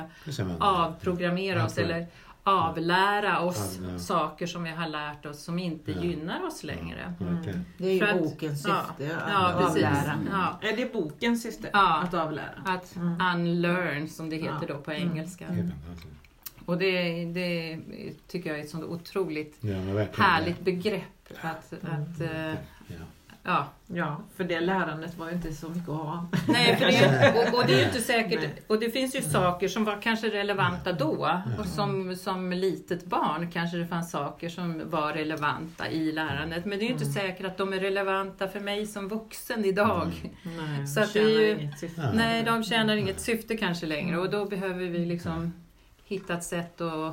avprogrammera 0.60 1.66
oss 1.66 1.78
eller 1.78 2.08
avlära 2.48 3.40
oss 3.42 3.78
Avlära. 3.78 4.00
saker 4.00 4.48
som 4.48 4.64
vi 4.64 4.70
har 4.70 4.88
lärt 4.88 5.26
oss 5.26 5.44
som 5.44 5.60
inte 5.60 5.92
Ja. 5.92 6.02
gynnar 6.04 6.46
oss 6.48 6.64
längre. 6.64 7.14
Verkligen. 7.20 7.66
Det 7.78 7.88
är 7.88 7.94
ju 7.94 8.04
att- 8.04 8.20
bokens 8.20 8.66
ja, 8.68 8.82
syfte 8.98 9.18
att 9.18 9.32
Ja, 9.32 9.54
avlära. 9.68 10.20
Ja. 10.32 10.60
Är 10.70 10.78
det 10.78 10.94
bokens 10.94 11.44
syfte? 11.44 11.70
Ja. 11.74 11.98
Att 12.04 12.14
avlära? 12.14 12.50
Att 12.66 12.98
unlearn 13.36 14.08
som 14.10 14.30
det 14.30 14.36
heter 14.36 14.68
då 14.68 14.78
på 14.78 14.92
engelska. 14.92 15.48
Fantastiskt. 15.48 16.08
Och 16.66 16.78
det, 16.78 17.26
det 17.26 17.80
tycker 18.28 18.50
jag 18.50 18.60
är 18.60 18.64
ett 18.64 18.70
sånt 18.70 18.84
otroligt 18.84 19.58
Ja, 19.62 19.76
härligt 20.18 20.60
begrepp. 20.60 21.04
Att, 21.42 21.74
att, 21.74 22.22
eh, 22.22 22.54
Ja. 22.88 22.96
Ja. 23.48 23.68
Ja, 23.88 24.22
för 24.36 24.44
det 24.44 24.60
lärandet 24.60 25.18
var 25.18 25.28
ju 25.30 25.34
inte 25.34 25.54
så 25.54 25.70
mycket 25.70 25.90
att 25.90 25.96
ha. 25.96 26.28
Nej, 26.48 26.76
för 26.76 26.86
det 26.86 26.96
är, 26.98 27.34
och, 27.54 27.60
och 27.60 27.68
det 27.68 27.74
är 27.74 27.78
ju 27.80 27.86
inte 27.86 28.02
säkert. 28.02 28.40
Nej. 28.42 28.62
Och 28.68 28.80
det 28.80 28.90
finns 28.90 29.16
ju 29.16 29.22
saker 29.22 29.68
som 29.68 29.86
var 29.86 30.02
kanske 30.02 30.30
relevanta 30.30 30.94
då. 30.94 31.42
Och 31.60 31.66
som, 31.66 32.16
som 32.16 32.52
litet 32.52 33.06
barn 33.06 33.52
kanske 33.52 33.78
det 33.78 33.88
fanns 33.88 34.12
saker 34.12 34.50
som 34.50 34.90
var 34.90 35.14
relevanta 35.14 35.90
i 35.90 36.12
lärandet. 36.12 36.66
Men 36.66 36.80
det 36.80 36.84
är 36.86 36.88
ju 36.88 36.94
inte 36.94 37.06
säkert 37.06 37.46
att 37.46 37.58
de 37.58 37.74
är 37.74 37.80
relevanta 37.80 38.48
för 38.48 38.60
mig 38.60 38.88
som 38.88 39.08
vuxen 39.10 39.66
idag. 39.66 40.32
Nej, 40.44 40.88
Så 40.88 41.00
att 41.00 41.14
det 41.14 41.20
tjänar 41.20 41.30
ju- 41.42 41.60
inget 41.62 41.80
syfte. 41.80 42.12
Nej, 42.14 42.44
de 42.44 42.64
tjänar 42.64 42.96
inget 42.96 43.20
syfte 43.20 43.58
kanske 43.58 43.86
längre 43.86 44.18
och 44.18 44.30
då 44.30 44.46
behöver 44.46 44.86
vi 44.86 45.06
liksom 45.06 45.54
hitta 46.06 46.34
ett 46.34 46.44
sätt 46.44 46.82
och, 46.82 47.08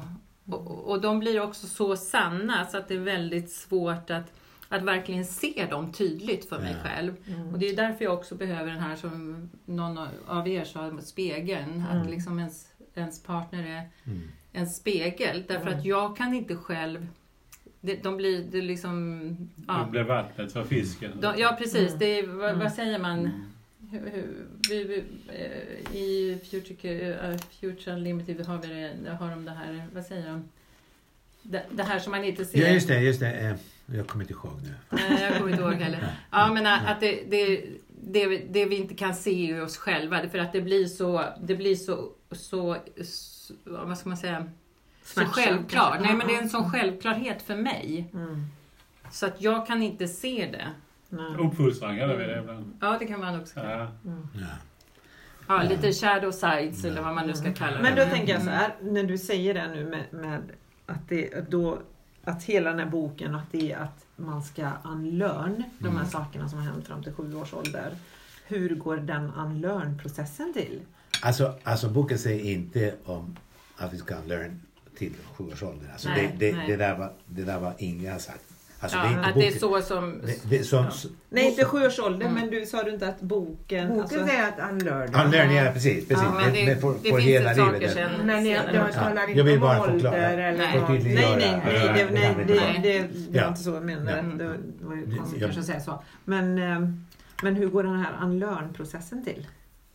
och, 0.51 0.91
och 0.91 1.01
de 1.01 1.19
blir 1.19 1.43
också 1.43 1.67
så 1.67 1.97
sanna 1.97 2.67
så 2.67 2.77
att 2.79 2.89
det 2.89 2.95
är 2.95 2.99
väldigt 2.99 3.51
svårt 3.53 4.11
att, 4.11 4.33
att 4.69 4.83
verkligen 4.83 5.25
se 5.25 5.67
dem 5.71 5.93
tydligt 5.93 6.49
för 6.49 6.59
mig 6.59 6.77
Ja. 6.83 6.89
själv. 6.89 7.15
Och 7.53 7.59
det 7.59 7.69
är 7.69 7.77
därför 7.77 8.05
jag 8.05 8.15
också 8.15 8.35
behöver 8.35 8.71
den 8.71 8.81
här 8.81 8.97
som 8.97 9.51
någon 9.65 9.99
av 10.27 10.49
er 10.49 10.65
sa, 10.65 10.99
spegeln. 11.03 11.85
Att 11.91 12.11
liksom 12.11 12.39
ens, 12.39 12.69
ens 12.95 13.23
partner 13.23 13.63
är 13.67 13.89
Mm. 14.13 14.23
en 14.53 14.67
spegel. 14.69 15.45
Därför 15.49 15.71
att 15.71 15.85
jag 15.85 16.17
kan 16.17 16.35
inte 16.35 16.57
själv 16.57 17.07
det, 17.81 18.03
de 18.03 18.17
blir 18.17 18.45
det 18.45 18.63
liksom... 18.63 19.29
Det 19.57 19.65
Ja, 19.69 19.87
blir 19.91 20.03
vattnet 20.03 20.53
för 20.53 20.65
fisken. 20.65 21.11
de, 21.21 21.35
ja 21.39 21.57
precis. 21.59 21.89
Mm. 21.89 21.99
Det 21.99 22.19
är, 22.19 22.27
vad, 22.27 22.49
Mm. 22.49 22.59
vad 22.61 22.73
säger 22.73 22.99
man? 22.99 23.31
Eh, 23.93 25.97
I 25.97 26.39
Future, 26.51 27.31
uh, 27.33 27.39
Future 27.61 27.95
Unlimited 27.97 28.47
har, 28.47 28.59
vi 28.59 28.91
det, 29.05 29.11
har 29.11 29.31
de 29.31 29.45
det 29.45 29.51
här, 29.51 29.87
vad 29.95 30.05
säger 30.05 30.27
de? 30.29 30.45
Det, 31.43 31.63
det 31.71 31.83
här 31.83 31.99
som 31.99 32.11
man 32.11 32.25
inte 32.25 32.45
ser. 32.45 32.59
Ja, 32.61 32.69
just 32.69 32.89
det. 32.89 33.01
Just 33.01 33.21
det. 33.21 33.59
Jag 33.87 34.07
kommer 34.07 34.25
inte 34.25 34.35
ihåg 34.35 34.61
nu. 34.63 34.75
Nej, 34.91 35.23
jag 35.23 35.37
kommer 35.39 35.51
inte 35.51 35.63
ihåg 35.63 35.73
heller. 35.75 36.09
Ja, 36.31 36.53
men 36.53 36.67
att 36.67 37.01
det, 37.01 37.23
det, 37.31 37.65
det, 38.03 38.27
vi- 38.27 38.47
det 38.51 38.65
vi 38.65 38.77
inte 38.77 38.95
kan 38.95 39.15
se 39.15 39.31
i 39.51 39.61
oss 39.61 39.77
själva, 39.77 40.17
det 40.17 40.23
är 40.25 40.29
för 40.29 40.39
att 40.39 40.53
det 40.53 40.61
blir 40.61 40.87
så, 40.87 41.25
det 41.43 41.55
blir 41.57 41.77
så, 41.77 42.09
så, 42.31 42.77
så 43.05 43.55
vad 43.65 43.99
ska 43.99 44.09
man 44.09 44.19
säga, 44.19 44.51
så 45.05 45.21
självklart. 45.25 46.01
Nej, 46.01 46.15
men 46.15 46.27
det 46.27 46.35
är 46.35 46.43
en 46.43 46.49
sån 46.49 46.71
självklarhet 46.71 47.43
för 47.43 47.57
mig. 47.57 48.11
Mm. 48.15 48.47
Så 49.13 49.27
att 49.27 49.43
jag 49.43 49.67
kan 49.67 49.83
inte 49.83 50.09
se 50.09 50.49
det. 50.53 50.67
Kallar 51.99 52.17
vi 52.17 52.25
det 52.25 52.39
ibland. 52.41 52.79
Ja, 52.81 52.97
det 52.99 53.07
kan 53.07 53.21
man 53.21 53.41
också 53.41 53.55
kalla. 53.55 53.71
Ja. 53.71 53.89
Ja. 54.35 54.47
Ja, 55.49 55.63
lite 55.63 55.93
shadow 55.93 56.31
sides 56.31 56.85
eller 56.85 57.03
vad 57.03 57.15
man 57.15 57.27
nu 57.27 57.35
ska 57.35 57.53
kalla 57.53 57.77
det. 57.77 57.83
Men 57.83 57.97
då 57.97 58.05
tänker 58.05 58.33
jag 58.33 58.43
så 58.43 58.51
här, 58.51 58.75
när 58.83 59.03
du 59.03 59.19
säger 59.19 59.55
det 59.55 59.69
nu 59.69 59.85
med, 59.85 60.05
med 60.23 60.43
att, 60.87 61.09
det, 61.09 61.51
då, 61.51 61.79
att 62.25 62.43
hela 62.45 62.71
den 62.71 62.79
här 62.79 62.87
boken, 62.87 63.35
att 63.35 63.53
det 63.53 63.73
är 63.73 63.79
att 63.79 64.05
man 64.17 64.43
ska 64.43 64.71
unlearn 64.85 65.63
de 65.79 65.89
här 65.89 65.97
Mm. 65.97 66.07
sakerna 66.11 66.49
som 66.49 66.59
har 66.59 66.67
hänt 66.67 66.87
fram 66.87 67.03
till 67.03 67.13
sju 67.13 67.35
års 67.35 67.55
ålder. 67.55 67.97
Hur 68.47 68.75
går 68.75 68.97
den 68.97 69.31
unlearn-processen 69.35 70.53
till? 70.53 70.81
Alltså, 71.23 71.55
alltså 71.63 71.89
boken 71.89 72.19
säger 72.19 72.53
inte 72.53 72.95
om 73.05 73.37
att 73.77 73.93
vi 73.93 73.99
ska 73.99 74.15
learn 74.27 74.61
till 74.99 75.13
sju 75.37 75.45
års 75.53 75.63
ålder. 75.63 75.89
Alltså 75.93 76.09
Nej, 76.09 76.37
det, 76.39 76.51
det, 76.51 76.57
nej. 76.57 76.67
det, 76.69 76.77
där 76.77 76.99
var, 76.99 77.13
det 77.27 77.43
där 77.45 77.61
var 77.61 77.75
inga 77.79 78.19
sagt. 78.19 78.45
Alltså 78.85 78.99
ja, 78.99 79.03
det 79.05 79.09
är 79.09 79.13
inte 79.17 79.29
att 79.29 79.35
det 79.35 79.47
är 79.47 79.61
boken. 79.61 79.83
så 79.83 79.95
som... 79.95 80.21
Det, 80.25 80.59
det, 80.59 80.65
som, 80.65 80.87
Nej, 81.29 81.47
inte 81.51 81.65
sju 81.65 81.87
års 81.87 81.99
ålder, 81.99 82.27
Mm. 82.27 82.35
men 82.41 82.51
du 82.51 82.67
sa 82.67 82.83
du 82.83 82.91
inte 82.91 83.09
att 83.09 83.21
boken... 83.21 83.89
Boken 83.89 84.01
alltså, 84.01 84.27
säger 84.27 84.49
att 84.49 84.71
unlearn. 84.73 85.15
Unlearn, 85.27 85.55
ja 85.55 85.71
precis. 85.73 86.09
precis. 86.09 86.25
Ja, 86.25 86.33
men 86.41 86.53
det, 86.55 86.65
men 86.67 86.81
för, 86.81 86.95
det 87.03 87.11
för 87.11 87.17
finns 87.17 87.23
hela 87.29 87.55
saker 87.55 87.73
livet. 87.79 87.93
sen. 87.95 88.11
Men 88.27 88.47
jag, 88.47 88.65
jag 88.75 88.93
talar 88.93 89.17
Jag 89.23 89.31
inte 89.31 89.43
vill 89.43 89.55
om 89.55 89.61
bara 89.61 89.81
ålder 89.83 89.93
förklara. 89.93 90.17
eller 90.17 90.59
Nej. 90.59 90.83
Nej, 90.89 91.15
nej, 91.15 91.37
nej, 91.37 91.61
Ja, 91.87 91.93
det, 91.93 92.01
ja, 92.01 92.07
nej, 92.13 92.35
ja, 92.39 92.45
det, 92.47 92.55
ja. 92.55 92.83
det, 92.83 92.99
det 92.99 93.31
var 93.31 93.41
Ja. 93.41 93.49
inte 93.49 93.61
så 93.61 93.71
jag 93.71 93.85
menade. 93.85 94.19
Mm. 94.19 94.39
Det 94.39 94.45
var 94.81 94.95
ju 94.97 95.17
konstigt 95.17 95.41
Ja. 95.41 95.47
kanske 95.47 95.61
att 95.61 95.67
säga 95.67 95.81
så. 95.81 96.03
Men, 96.25 96.59
eh, 96.59 96.89
men 97.43 97.55
hur 97.57 97.69
går 97.69 97.83
den 97.83 97.97
här 97.99 98.13
unlearn-processen 98.23 99.25
till? 99.25 99.47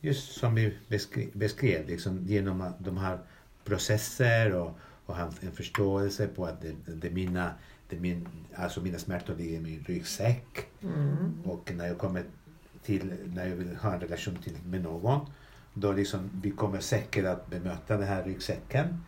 Just 0.02 0.32
som 0.40 0.56
vi 0.56 0.74
beskrev, 0.88 1.28
beskrev 1.34 1.88
liksom, 1.88 2.26
genom 2.28 2.62
att 2.62 2.76
de 2.80 2.98
här 2.98 3.18
processer 3.66 4.56
och, 4.56 4.80
och 5.06 5.16
en 5.42 5.52
förståelse 5.52 6.28
på 6.28 6.46
att 6.46 6.62
det, 6.62 6.72
det 6.94 7.08
är 7.08 7.12
mina, 7.12 7.52
det 7.90 7.96
är 7.96 8.00
min, 8.00 8.28
alltså 8.56 8.82
mina 8.82 8.98
smärtor 8.98 9.36
ligger 9.36 9.58
i 9.58 9.60
min 9.60 9.84
ryggsäck. 9.88 10.68
Mm. 10.82 11.42
Och 11.46 11.72
när 11.76 11.88
jag 11.88 11.98
kommer 11.98 12.24
till, 12.84 13.14
när 13.36 13.48
jag 13.48 13.56
vill 13.56 13.76
ha 13.76 13.94
en 13.94 14.00
relation 14.00 14.36
till 14.36 14.58
med 14.66 14.84
någon, 14.84 15.26
då 15.74 15.92
liksom 15.92 16.30
vi 16.42 16.52
kommer 16.52 16.80
säkert 16.80 17.26
att 17.26 17.50
bemöta 17.50 17.98
den 17.98 18.08
här 18.08 18.24
ryggsäcken. 18.24 19.04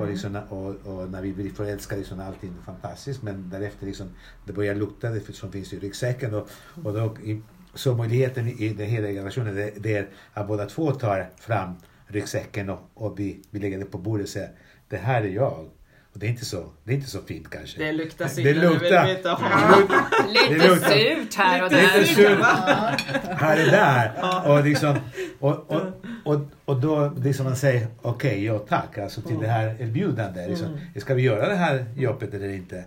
Och, 0.00 0.06
liksom, 0.08 0.36
och, 0.36 0.68
och 0.68 1.10
när 1.10 1.22
vi 1.22 1.32
blir 1.32 1.50
förälskade 1.50 2.02
är 2.02 2.20
allting 2.20 2.54
fantastiskt 2.66 3.22
men 3.22 3.50
därefter 3.50 3.86
liksom, 3.86 4.08
det 4.46 4.52
börjar 4.52 4.74
lukta 4.74 5.10
det 5.10 5.34
som 5.34 5.52
finns 5.52 5.72
i 5.72 5.78
ryggsäcken. 5.78 6.34
Och, 6.34 6.48
och 6.84 6.92
då, 6.92 7.16
i, 7.24 7.42
så 7.74 7.94
möjligheten 7.94 8.48
i 8.48 8.68
den 8.68 8.86
hela 8.86 9.08
relationen 9.08 9.54
det, 9.54 9.72
det 9.76 9.96
är 9.96 10.08
att 10.32 10.48
båda 10.48 10.66
två 10.66 10.92
tar 10.92 11.30
fram 11.36 11.74
ryggsäcken 12.06 12.70
och, 12.70 12.90
och 12.94 13.18
vi, 13.18 13.42
vi 13.50 13.58
lägger 13.58 13.78
det 13.78 13.84
på 13.84 13.98
bordet 13.98 14.24
och 14.24 14.30
säger 14.30 14.50
det 14.88 14.96
här 14.96 15.22
är 15.22 15.28
jag. 15.28 15.70
Och 16.14 16.20
det 16.20 16.26
är 16.26 16.30
inte 16.30 16.44
så, 16.44 16.64
det 16.84 16.92
är 16.92 16.96
inte 16.96 17.10
så 17.10 17.20
fint 17.22 17.50
kanske. 17.50 17.78
Det 17.84 17.92
luktar 17.92 18.24
Det 18.24 18.30
synd. 18.30 18.46
vill 18.46 18.60
luktar. 18.60 19.06
Det 19.06 20.28
Lite 20.28 20.68
luktar- 20.68 20.88
surt 21.24 21.34
här 21.34 21.64
och 21.64 21.72
Lite 21.72 21.98
där. 21.98 22.04
surt 22.04 23.40
här 23.40 23.64
och 23.64 23.70
där. 23.70 24.12
Och, 24.50 24.64
liksom, 24.64 24.96
och, 25.40 25.70
och, 25.70 25.80
och, 26.24 26.40
och 26.64 26.80
då 26.80 27.12
liksom 27.24 27.44
man 27.46 27.56
säger 27.56 27.86
okej, 28.02 28.44
ja 28.44 28.58
tack 28.58 28.98
alltså 28.98 29.20
till 29.20 29.38
det 29.38 29.46
här 29.48 29.76
erbjudandet. 29.80 30.48
Liksom, 30.50 30.78
Ska 30.96 31.14
vi 31.14 31.22
göra 31.22 31.48
det 31.48 31.54
här 31.56 31.84
jobbet 31.96 32.34
eller 32.34 32.48
inte? 32.48 32.84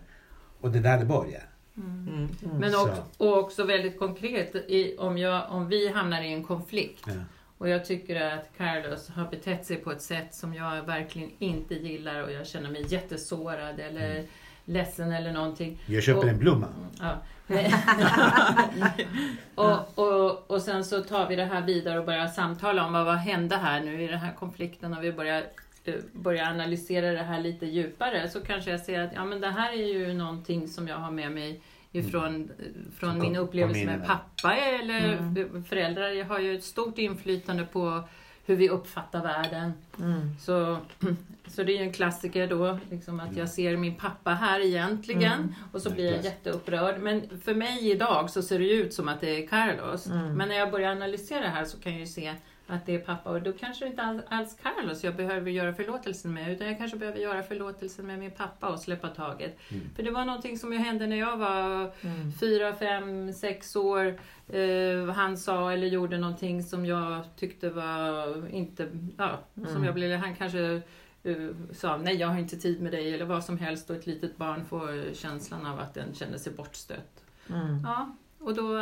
Och 0.61 0.71
det 0.71 0.78
är 0.80 0.84
där 0.84 0.97
det 0.97 1.05
börjar. 1.05 1.43
Mm. 1.78 2.28
Men 2.59 2.71
Så. 2.71 2.82
också, 2.89 3.03
och 3.17 3.38
också 3.38 3.63
väldigt 3.63 3.99
konkret, 3.99 4.55
i, 4.55 4.95
om, 4.97 5.17
jag, 5.17 5.43
om 5.49 5.67
vi 5.67 5.88
hamnar 5.91 6.21
i 6.21 6.34
en 6.34 6.43
konflikt 6.43 7.03
Ja. 7.07 7.13
Och 7.58 7.70
jag 7.70 7.86
tycker 7.86 8.22
att 8.34 8.49
Carlos 8.58 9.10
har 9.10 9.28
betett 9.28 9.66
sig 9.66 9.78
på 9.78 9.91
ett 9.91 10.01
sätt 10.01 10.36
som 10.36 10.53
jag 10.53 10.82
verkligen 10.84 11.32
inte 11.39 11.76
gillar 11.76 12.24
och 12.24 12.32
jag 12.32 12.47
känner 12.47 12.70
mig 12.72 12.86
jättesårad 12.93 13.80
eller 13.80 14.12
Mm. 14.12 14.26
ledsen 14.66 15.12
eller 15.12 15.32
någonting. 15.32 15.80
Jag 15.86 16.03
köper 16.03 16.20
Och- 16.22 16.28
en 16.30 16.38
blomma. 16.39 16.68
Ja. 16.99 17.18
Nej. 17.47 17.74
och, 19.55 19.99
och, 19.99 20.51
och 20.51 20.62
sen 20.62 20.86
så 20.86 21.01
tar 21.03 21.28
vi 21.30 21.36
det 21.36 21.45
här 21.45 21.62
vidare 21.62 21.99
och 21.99 22.05
börjar 22.05 22.28
samtala 22.28 22.86
om 22.86 22.93
vad, 22.93 23.05
vad 23.05 23.16
hände 23.18 23.55
här 23.58 23.80
nu 23.82 24.03
i 24.03 24.08
den 24.08 24.20
här 24.20 24.34
konflikten 24.34 24.93
och 24.97 25.03
vi 25.03 25.12
börjar, 25.14 25.43
eh, 25.86 25.93
börjar 26.14 26.45
analysera 26.49 27.12
det 27.12 27.24
här 27.24 27.39
lite 27.41 27.66
djupare 27.66 28.30
så 28.30 28.39
kanske 28.41 28.72
jag 28.72 28.80
ser 28.80 28.99
att 28.99 29.12
ja, 29.16 29.26
men 29.26 29.41
det 29.41 29.47
här 29.49 29.72
är 29.74 29.88
ju 29.93 30.14
någonting 30.14 30.68
som 30.68 30.88
jag 30.88 30.97
har 30.97 31.12
med 31.12 31.32
mig 31.32 31.62
ifrån 31.98 32.52
från 33.00 33.10
Som 33.10 33.20
min 33.20 33.36
upplevelse 33.36 33.86
med 33.86 34.08
pappa 34.08 34.56
eller 34.56 35.64
föräldrar. 35.64 36.10
Jag 36.10 36.26
har 36.26 36.39
ju 36.39 36.56
ett 36.56 36.64
stort 36.64 36.98
inflytande 36.98 37.66
på 37.66 38.04
hur 38.48 38.56
vi 38.56 38.70
uppfattar 38.70 39.24
världen. 39.24 39.74
Mm. 40.00 40.30
Så, 40.39 40.78
så 41.48 41.64
det 41.64 41.72
är 41.72 41.78
ju 41.78 41.84
en 41.84 41.93
klassiker 41.93 42.48
då, 42.48 42.80
liksom 42.89 43.20
att 43.20 43.38
jag 43.38 43.50
ser 43.50 43.78
min 43.78 43.95
pappa 43.95 44.32
här 44.32 44.60
egentligen 44.60 45.56
och 45.72 45.82
så 45.82 45.89
Mm, 45.89 45.95
blir 45.95 46.12
jag 46.12 46.24
jätteupprörd. 46.24 47.00
Men 47.02 47.39
för 47.43 47.54
mig 47.54 47.91
idag 47.91 48.30
så 48.30 48.41
ser 48.41 48.60
det 48.60 48.72
ut 48.72 48.93
som 48.93 49.08
att 49.08 49.22
det 49.22 49.43
är 49.43 49.48
Carlos. 49.48 50.08
Mm. 50.08 50.34
Men 50.34 50.50
när 50.50 50.56
jag 50.56 50.72
börjar 50.72 50.91
analysera 50.91 51.41
det 51.41 51.48
här 51.48 51.66
så 51.66 51.78
kan 51.80 51.91
jag 51.91 52.00
ju 52.00 52.08
se 52.08 52.34
att 52.68 52.86
det 52.86 52.95
är 52.95 52.99
pappa 52.99 53.30
och 53.30 53.41
då 53.41 53.53
kanske 53.53 53.86
det 53.86 53.89
inte 53.89 54.01
all- 54.03 54.22
alls 54.30 54.57
Carlos 54.63 55.03
jag 55.03 55.15
behöver 55.15 55.51
göra 55.51 55.74
förlåtelsen 55.74 56.34
med 56.34 56.51
utan 56.51 56.68
jag 56.68 56.78
kanske 56.78 56.97
behöver 56.97 57.20
göra 57.20 57.43
förlåtelsen 57.43 58.07
med 58.07 58.20
min 58.20 58.32
pappa 58.32 58.70
och 58.70 58.80
släppa 58.80 59.07
taget. 59.07 59.57
Mm. 59.72 59.89
För 59.95 60.03
det 60.03 60.11
var 60.11 60.26
någonting 60.26 60.57
som 60.57 60.74
ju 60.74 60.80
hände 60.80 61.07
när 61.07 61.15
jag 61.15 61.38
var 61.38 61.91
Mm. 62.01 62.32
fyra, 62.39 62.76
fem, 62.76 63.34
sex 63.34 63.76
år. 63.76 64.20
Eh, 64.47 65.05
han 65.15 65.38
sa 65.38 65.72
eller 65.72 65.88
gjorde 65.88 66.18
någonting 66.18 66.63
som 66.63 66.86
jag 66.86 67.24
tyckte 67.36 67.70
var 67.70 68.47
inte, 68.49 68.88
ja, 69.18 69.39
som 69.53 69.65
Mm. 69.65 69.84
jag 69.84 69.93
blev, 69.93 70.20
han 70.20 70.36
kanske 70.36 70.82
eh, 71.24 71.47
sa 71.72 71.97
nej 71.97 72.15
jag 72.15 72.28
har 72.28 72.39
inte 72.39 72.57
tid 72.57 72.82
med 72.82 72.91
dig 72.91 73.13
eller 73.13 73.26
vad 73.26 73.43
som 73.43 73.57
helst 73.57 73.89
och 73.89 73.95
ett 73.95 74.07
litet 74.07 74.38
barn 74.38 74.65
får 74.65 75.13
känslan 75.13 75.65
av 75.65 75.80
att 75.80 75.93
den 75.93 76.13
känner 76.13 76.38
sig 76.38 76.53
bortstött. 76.53 77.24
Mm. 77.49 77.80
Ja, 77.86 78.15
och 78.39 78.55
då, 78.55 78.78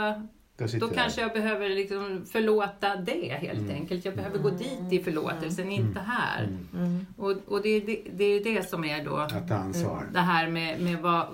Då 0.79 0.87
kanske 0.87 1.21
jag 1.21 1.33
behöver 1.33 1.69
liksom 1.69 2.25
förlåta 2.31 2.95
det 2.95 3.33
helt 3.33 3.59
Mm. 3.59 3.75
enkelt. 3.75 4.05
Jag 4.05 4.15
behöver 4.15 4.37
gå 4.39 4.49
dit 4.49 4.79
i 4.91 5.03
förlåtelsen, 5.03 5.71
inte 5.71 5.99
här. 5.99 6.43
Mm. 6.43 6.67
Mm. 6.75 7.05
Och, 7.17 7.31
och 7.47 7.61
det, 7.61 7.69
är 7.69 7.81
det, 7.85 8.01
det 8.13 8.23
är 8.23 8.43
det 8.43 8.69
som 8.69 8.85
är 8.85 9.03
då 9.05 9.15
Att 9.15 9.51
ansvar. 9.51 10.03
det 10.13 10.19
här 10.19 10.47
med, 10.49 10.81
med 10.81 10.97
vad, 11.01 11.25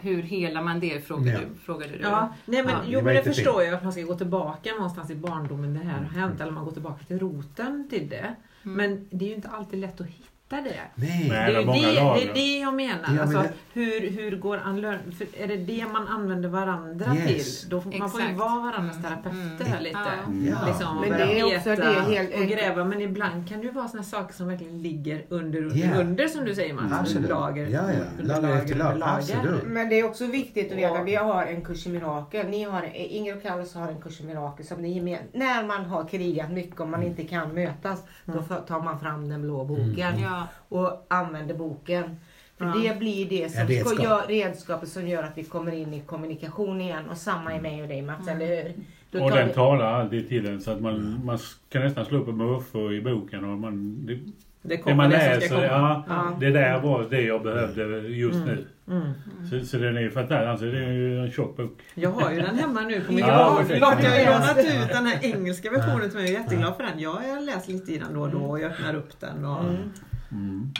hur 0.00 0.22
helar 0.22 0.62
man 0.62 0.80
det, 0.80 1.06
frågade, 1.06 1.30
Ja. 1.32 1.38
du, 1.38 1.58
frågade 1.60 1.92
du. 1.92 1.98
Ja, 2.02 2.34
nej 2.44 2.62
men, 2.62 2.72
Ja. 2.72 2.78
jo, 2.86 3.00
men 3.02 3.14
det 3.14 3.22
förstår 3.22 3.62
jag 3.62 3.74
att 3.74 3.82
man 3.82 3.92
ska 3.92 4.02
gå 4.02 4.16
tillbaka 4.16 4.72
någonstans 4.74 5.10
i 5.10 5.14
barndomen 5.14 5.74
det 5.74 5.80
här 5.84 5.98
har 5.98 6.04
hänt. 6.04 6.34
Mm. 6.34 6.42
Eller 6.42 6.52
man 6.52 6.64
går 6.64 6.72
tillbaka 6.72 7.04
till 7.04 7.18
roten 7.18 7.86
till 7.90 8.08
det. 8.08 8.34
Mm. 8.64 8.76
Men 8.76 9.08
det 9.10 9.24
är 9.24 9.28
ju 9.28 9.34
inte 9.34 9.48
alltid 9.48 9.78
lätt 9.80 10.00
att 10.00 10.06
hitta 10.06 10.30
det. 10.48 10.60
Nej. 10.94 11.26
Nej. 11.30 11.52
Det 11.52 11.60
är, 11.60 11.66
många 11.66 11.78
det, 11.78 11.86
det 11.86 12.00
lager. 12.00 12.30
är 12.30 12.34
det 12.34 12.58
jag 12.58 12.74
menar. 12.74 13.00
Ja, 13.06 13.10
men 13.10 13.20
alltså, 13.20 13.38
det- 13.42 13.50
hur, 13.80 14.10
hur 14.10 14.36
går 14.36 14.60
unlearn... 14.66 14.98
För 15.18 15.26
är 15.42 15.46
det 15.46 15.56
det 15.56 15.84
man 15.92 16.08
använder 16.08 16.48
varandra 16.48 17.14
Yes. 17.16 17.60
till? 17.60 17.70
Då 17.70 17.80
får, 17.80 17.98
man 17.98 18.10
får 18.10 18.20
ju 18.20 18.32
vara 18.34 18.60
varandras 18.60 18.96
Mm. 18.96 19.02
terapeuter 19.02 19.66
Mm. 19.66 19.82
lite. 19.82 19.98
Ja. 19.98 20.50
Ja. 20.60 20.66
Liksom, 20.66 21.00
Men 21.00 21.10
börja 21.10 21.26
det 21.26 21.40
är 21.40 21.44
också 21.56 21.70
peta 21.70 21.94
det 21.94 22.00
helt 22.14 22.34
och 22.34 22.46
gräva. 22.46 22.84
Men 22.84 23.00
ibland 23.00 23.48
kan 23.48 23.58
det 23.60 23.64
ju 23.66 23.72
vara 23.72 23.88
såna 23.88 24.02
saker 24.02 24.34
som 24.34 24.48
verkligen 24.48 24.82
ligger 24.82 25.24
under, 25.28 25.62
under, 25.62 25.76
Ja. 25.76 26.00
under 26.00 26.28
som 26.28 26.44
du 26.44 26.54
säger 26.54 26.74
Mats. 26.74 26.92
Absolut. 27.00 27.28
Lager, 27.30 27.66
Ja, 27.66 27.80
ja. 27.92 28.04
under 28.22 28.42
Lager 28.42 28.56
efter 28.56 28.74
lag. 28.74 28.92
under 28.94 29.06
Absolut. 29.16 29.62
Men 29.66 29.88
det 29.88 29.98
är 30.00 30.04
också 30.04 30.26
viktigt 30.26 30.72
att 30.72 30.78
veta, 30.78 31.02
vi 31.02 31.14
har 31.14 31.46
en 31.46 31.60
kurs 31.64 31.86
i 31.86 31.90
mirakel. 31.90 32.46
Ni 32.48 32.62
har, 32.64 32.90
Inger 32.94 33.36
och 33.36 33.42
Carlos 33.42 33.74
har 33.74 33.88
en 33.88 34.00
kurs 34.00 34.20
i 34.20 34.24
mirakel 34.24 34.66
som 34.66 34.82
ni 34.82 34.98
är 34.98 35.02
med. 35.02 35.18
När 35.32 35.64
man 35.66 35.84
har 35.84 36.04
krigat 36.04 36.50
mycket 36.52 36.80
och 36.80 36.88
man 36.88 37.02
inte 37.02 37.24
kan 37.24 37.54
mötas, 37.54 38.02
då 38.24 38.42
för- 38.42 38.60
tar 38.60 38.80
man 38.80 39.00
fram 39.00 39.28
den 39.28 39.42
blå 39.42 39.64
boken 39.64 40.18
Ja, 40.36 40.48
och 40.68 41.06
använder 41.08 41.54
boken. 41.54 42.16
För 42.58 42.64
Ja. 42.64 42.72
det 42.82 42.98
blir 42.98 43.28
det 43.28 43.52
som 43.52 43.66
redskap. 43.66 43.94
ska 43.94 44.02
gör, 44.02 44.22
redskapet 44.28 44.88
som 44.88 45.08
gör 45.08 45.22
att 45.22 45.38
vi 45.38 45.44
kommer 45.44 45.72
in 45.72 45.94
i 45.94 46.00
kommunikation 46.00 46.80
igen. 46.80 47.08
Och 47.10 47.16
samma 47.16 47.52
är 47.54 47.60
mig 47.60 47.82
och 47.82 47.88
dig 47.88 48.02
Mats, 48.02 48.28
eller 48.28 48.46
hur? 48.46 48.72
Då 49.10 49.24
Och 49.24 49.30
den 49.30 49.48
vi- 49.48 49.54
talar 49.54 49.92
alltid 50.00 50.28
till 50.28 50.46
en 50.46 50.60
så 50.60 50.70
att 50.70 50.80
man, 50.80 51.20
man 51.24 51.38
kan 51.68 51.82
nästan 51.82 52.04
slå 52.04 52.18
upp 52.18 52.28
en 52.28 52.36
muffo 52.36 52.92
i 52.92 53.00
boken 53.00 53.44
och 53.44 53.58
man, 53.58 54.06
det, 54.06 54.14
Det 54.62 54.80
det 54.84 54.94
man 54.94 55.10
det 55.10 55.16
läser, 55.16 55.48
komma. 55.48 55.62
ja, 55.66 56.04
Ja. 56.08 56.36
det 56.40 56.50
där 56.50 56.80
var 56.80 57.06
det 57.10 57.22
jag 57.22 57.42
behövde 57.42 57.82
just 58.08 58.34
Mm. 58.36 58.48
nu. 58.48 58.66
Mm. 58.88 59.12
Så, 59.50 59.66
så 59.66 59.76
den 59.78 59.96
är 59.96 60.10
fantastisk, 60.10 60.48
alltså 60.48 60.66
det 60.66 60.84
är 60.84 60.92
ju 60.92 61.20
en 61.24 61.30
tjock 61.32 61.56
bok. 61.56 61.78
Jag 61.94 62.10
har 62.10 62.30
ju 62.32 62.40
den 62.40 62.54
hemma 62.58 62.80
nu 62.80 63.00
på 63.00 63.12
min 63.12 63.18
Ja. 63.26 63.58
Lotta 63.68 63.86
har 63.86 64.24
lånat 64.24 64.58
ut 64.58 64.88
den 64.88 65.06
här 65.06 65.18
engelska 65.22 65.70
versionen 65.70 66.10
till 66.10 66.18
mig. 66.18 66.32
Jag 66.32 66.40
är 66.40 66.42
jätteglad 66.44 66.76
för 66.76 66.82
den. 66.82 66.98
Jag 67.00 67.10
har 67.10 67.40
läst 67.46 67.68
lite 67.68 67.92
i 67.92 67.98
den 67.98 68.14
då 68.14 68.20
och 68.20 68.30
då 68.30 68.38
och 68.38 68.60
jag 68.60 68.70
öppnar 68.72 68.94
upp 68.94 69.20
den. 69.20 69.44
Och... 69.44 69.60
Mm. 69.64 69.76
Mm. 70.32 70.72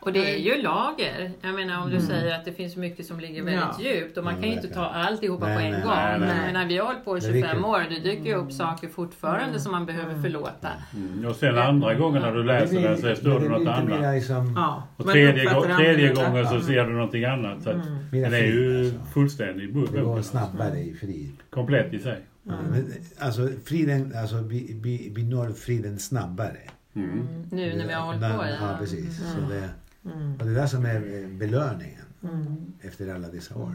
och 0.00 0.12
det 0.12 0.34
är 0.34 0.38
ju 0.38 0.62
lager. 0.62 1.30
Jag 1.42 1.54
menar 1.54 1.82
om 1.82 1.90
du 1.90 1.96
Mm. 1.96 2.06
säger 2.06 2.34
att 2.38 2.44
det 2.44 2.52
finns 2.52 2.76
mycket 2.76 3.06
som 3.06 3.20
ligger 3.20 3.42
väldigt 3.42 3.64
Ja. 3.78 3.84
djupt 3.94 4.18
och 4.18 4.24
man 4.24 4.34
Ja, 4.34 4.40
kan 4.40 4.48
ju 4.50 4.54
inte 4.56 4.68
ta 4.68 4.84
alltihopa 4.86 5.46
Nej, 5.46 5.56
på 5.56 5.62
en 5.62 5.70
nej, 5.70 5.82
gång. 5.82 5.92
nej, 5.94 6.18
nej. 6.20 6.52
Menar, 6.52 6.66
vi 6.66 6.78
har 6.78 6.86
hållit 6.86 7.04
på 7.04 7.16
i 7.16 7.20
Det 7.20 7.26
25 7.26 7.42
rycker. 7.56 7.64
år, 7.68 7.82
det 7.90 7.98
dyker 8.10 8.24
ju 8.24 8.34
upp 8.34 8.52
saker 8.52 8.88
fortfarande 8.88 9.60
som 9.60 9.72
man 9.72 9.86
behöver 9.86 10.22
förlåta. 10.22 10.68
Mm. 10.96 11.26
Och 11.26 11.36
sen 11.36 11.58
andra 11.58 11.94
gången 11.94 12.22
när 12.22 12.32
du 12.34 12.44
läser 12.44 12.82
den 12.82 12.98
så 12.98 13.16
står 13.16 13.40
det 13.40 13.48
något 13.48 13.68
annat. 13.68 14.14
liksom, 14.14 14.52
Ja, 14.56 14.82
Och 14.96 15.06
tredje, 15.06 15.50
tredje 15.76 16.14
gången 16.14 16.46
så 16.48 16.60
ser 16.60 16.84
du 16.84 16.92
någonting 16.92 17.24
annat. 17.24 17.62
Så 17.62 17.70
Mm. 17.70 17.86
den 18.12 18.34
är 18.34 18.38
ju 18.38 18.78
alltså. 18.86 19.12
fullständig 19.12 19.74
bok. 19.74 19.88
Det 19.92 20.00
går 20.00 20.22
snabbare 20.22 20.78
i 20.78 20.94
frid. 20.94 21.32
Komplett 21.50 21.92
i 21.94 21.98
sig. 21.98 22.20
Men, 22.46 22.86
alltså 23.18 23.48
friden, 23.66 24.12
alltså 24.22 24.36
vi, 24.36 24.80
vi, 24.82 25.12
vi 25.16 25.22
når 25.22 25.52
friden 25.52 25.98
snabbare. 25.98 26.56
Mm. 26.94 27.26
Nu 27.50 27.76
när 27.76 27.86
vi 27.86 27.92
har 27.92 28.02
hållit 28.06 28.20
på. 28.20 28.26
Ja, 28.60 28.76
precis. 28.78 29.18
Så 29.18 29.40
det, 29.48 29.70
Mm. 30.12 30.32
och 30.32 30.44
det 30.46 30.50
är 30.50 30.54
det 30.62 30.68
som 30.68 30.84
är 30.86 31.26
belöningen 31.38 32.00
Mm. 32.22 32.56
efter 32.80 33.14
alla 33.14 33.28
dessa 33.28 33.54
år. 33.58 33.74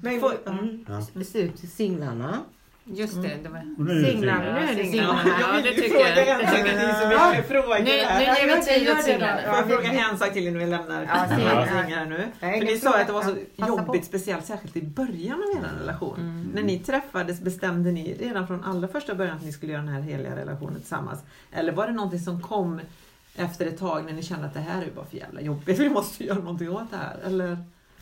Men, 0.00 0.20
Får- 0.20 0.48
mm. 0.48 0.84
Ja. 0.88 1.02
Slut 1.24 1.56
till 1.56 1.70
singlarna. 1.70 2.40
Just 2.88 3.22
det, 3.22 3.36
det 3.42 3.48
var... 3.48 3.60
Singlarna, 3.60 4.10
singlar. 4.10 4.38
nu 4.42 4.48
är 4.60 4.74
det 4.74 4.82
Ja, 4.82 4.90
singlarna. 4.90 5.20
ja, 5.40 5.46
här. 5.46 5.62
det 5.62 5.72
tycker 5.72 5.98
jag. 6.00 6.16
Det 6.16 6.46
tycker 6.46 6.66
jag. 6.66 6.76
Det 6.76 6.82
är 6.82 7.08
så 7.08 7.12
Ja. 7.12 7.30
mycket 7.30 7.48
frågor 7.48 7.78
Nu, 7.84 7.90
här. 7.90 8.18
nu 8.18 8.24
ger 8.24 8.48
Ja, 8.48 8.56
vi 8.60 8.66
tid 8.80 8.90
åt 8.90 9.02
singlarna. 9.02 9.40
Får 9.42 9.54
jag 9.54 9.62
Ja, 9.62 9.68
fråga 9.68 10.08
en 10.10 10.18
sak 10.18 10.32
till 10.32 10.46
innan 10.46 10.58
vi 10.60 10.66
lämnar 10.66 11.02
Ja, 11.02 11.26
ja, 11.30 11.36
singlar. 11.36 12.06
nu? 12.06 12.28
Nej, 12.40 12.58
För 12.60 12.66
ni 12.66 12.78
sa 12.78 12.90
fråga. 12.90 13.00
att 13.00 13.06
det 13.06 13.12
var 13.12 13.22
så 13.22 13.36
jobbigt, 13.68 14.04
speciellt 14.04 14.46
särskilt 14.46 14.76
i 14.76 14.82
början 14.82 15.42
av 15.42 15.62
er 15.64 15.78
relation. 15.80 16.18
Mm. 16.20 16.50
När 16.54 16.62
ni 16.62 16.78
träffades 16.78 17.40
bestämde 17.40 17.92
ni 17.92 18.14
redan 18.14 18.46
från 18.46 18.64
allra 18.64 18.88
första 18.88 19.14
början 19.14 19.36
att 19.36 19.42
ni 19.44 19.52
skulle 19.52 19.72
göra 19.72 19.82
den 19.82 19.92
här 19.92 20.00
heliga 20.00 20.36
relationen 20.36 20.80
tillsammans? 20.80 21.20
Eller 21.52 21.72
var 21.72 21.86
det 21.86 21.92
någonting 21.92 22.20
som 22.20 22.42
kom 22.42 22.80
efter 23.36 23.66
ett 23.66 23.78
tag 23.78 24.04
när 24.04 24.12
ni 24.12 24.22
kände 24.22 24.46
att 24.46 24.54
det 24.54 24.60
här 24.60 24.82
är 24.82 24.90
bara 24.96 25.04
för 25.06 25.16
jävla 25.16 25.40
jobbigt, 25.40 25.78
vi 25.80 25.88
måste 25.90 26.24
göra 26.24 26.38
någonting 26.38 26.70
åt 26.70 26.90
det 26.90 26.96
här? 26.96 27.16
Eller 27.26 27.58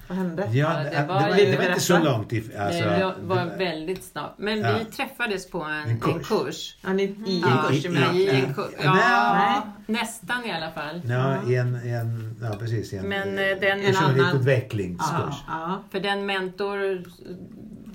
vad 0.09 0.18
hände? 0.18 0.48
Ja, 0.52 0.72
Ja, 0.72 0.78
det, 0.78 0.84
det 0.84 0.90
det, 0.90 1.07
var 1.07 1.20
var, 1.30 1.36
ju- 1.36 1.50
det 1.50 1.57
var 1.57 1.64
inte 1.64 1.80
så 1.80 1.98
långt 1.98 2.32
if, 2.32 2.44
alltså, 2.59 2.84
det 2.84 3.14
var 3.22 3.36
det- 3.44 3.57
väldigt 3.64 4.05
snabbt. 4.05 4.38
Men 4.38 4.59
Ja. 4.61 4.78
vi 4.78 4.84
träffades 4.84 5.50
på 5.50 5.62
en, 5.62 5.70
En 5.72 5.88
en 5.90 6.00
kurs. 6.00 6.28
kurs. 6.28 6.76
Ja, 6.82 6.92
ni, 6.92 7.02
I 7.02 7.42
Ja, 7.46 7.62
en 7.62 7.68
kurs 7.68 7.84
i 7.84 7.88
i-? 8.18 8.22
I 8.24 8.40
en 8.40 8.55
kurs. 8.55 8.66
Nej. 8.78 8.84
Ja, 8.86 9.62
nästan 9.86 10.44
i 10.44 10.52
alla 10.52 10.70
fall. 10.70 11.00
Ja, 11.09 11.50
i 11.50 11.55
en, 11.57 11.74
en, 11.74 12.36
ja 12.42 12.57
precis. 12.59 12.92
i 12.92 12.96
En, 12.96 13.09
Men, 13.09 13.28
eh, 13.28 13.34
den- 13.34 13.62
En 13.62 13.70
annan- 13.80 13.92
personlighetsutvecklingskurs. 13.92 15.34
Ja, 15.48 15.82
För 15.90 16.00
den 16.00 16.26
mentor, 16.26 17.02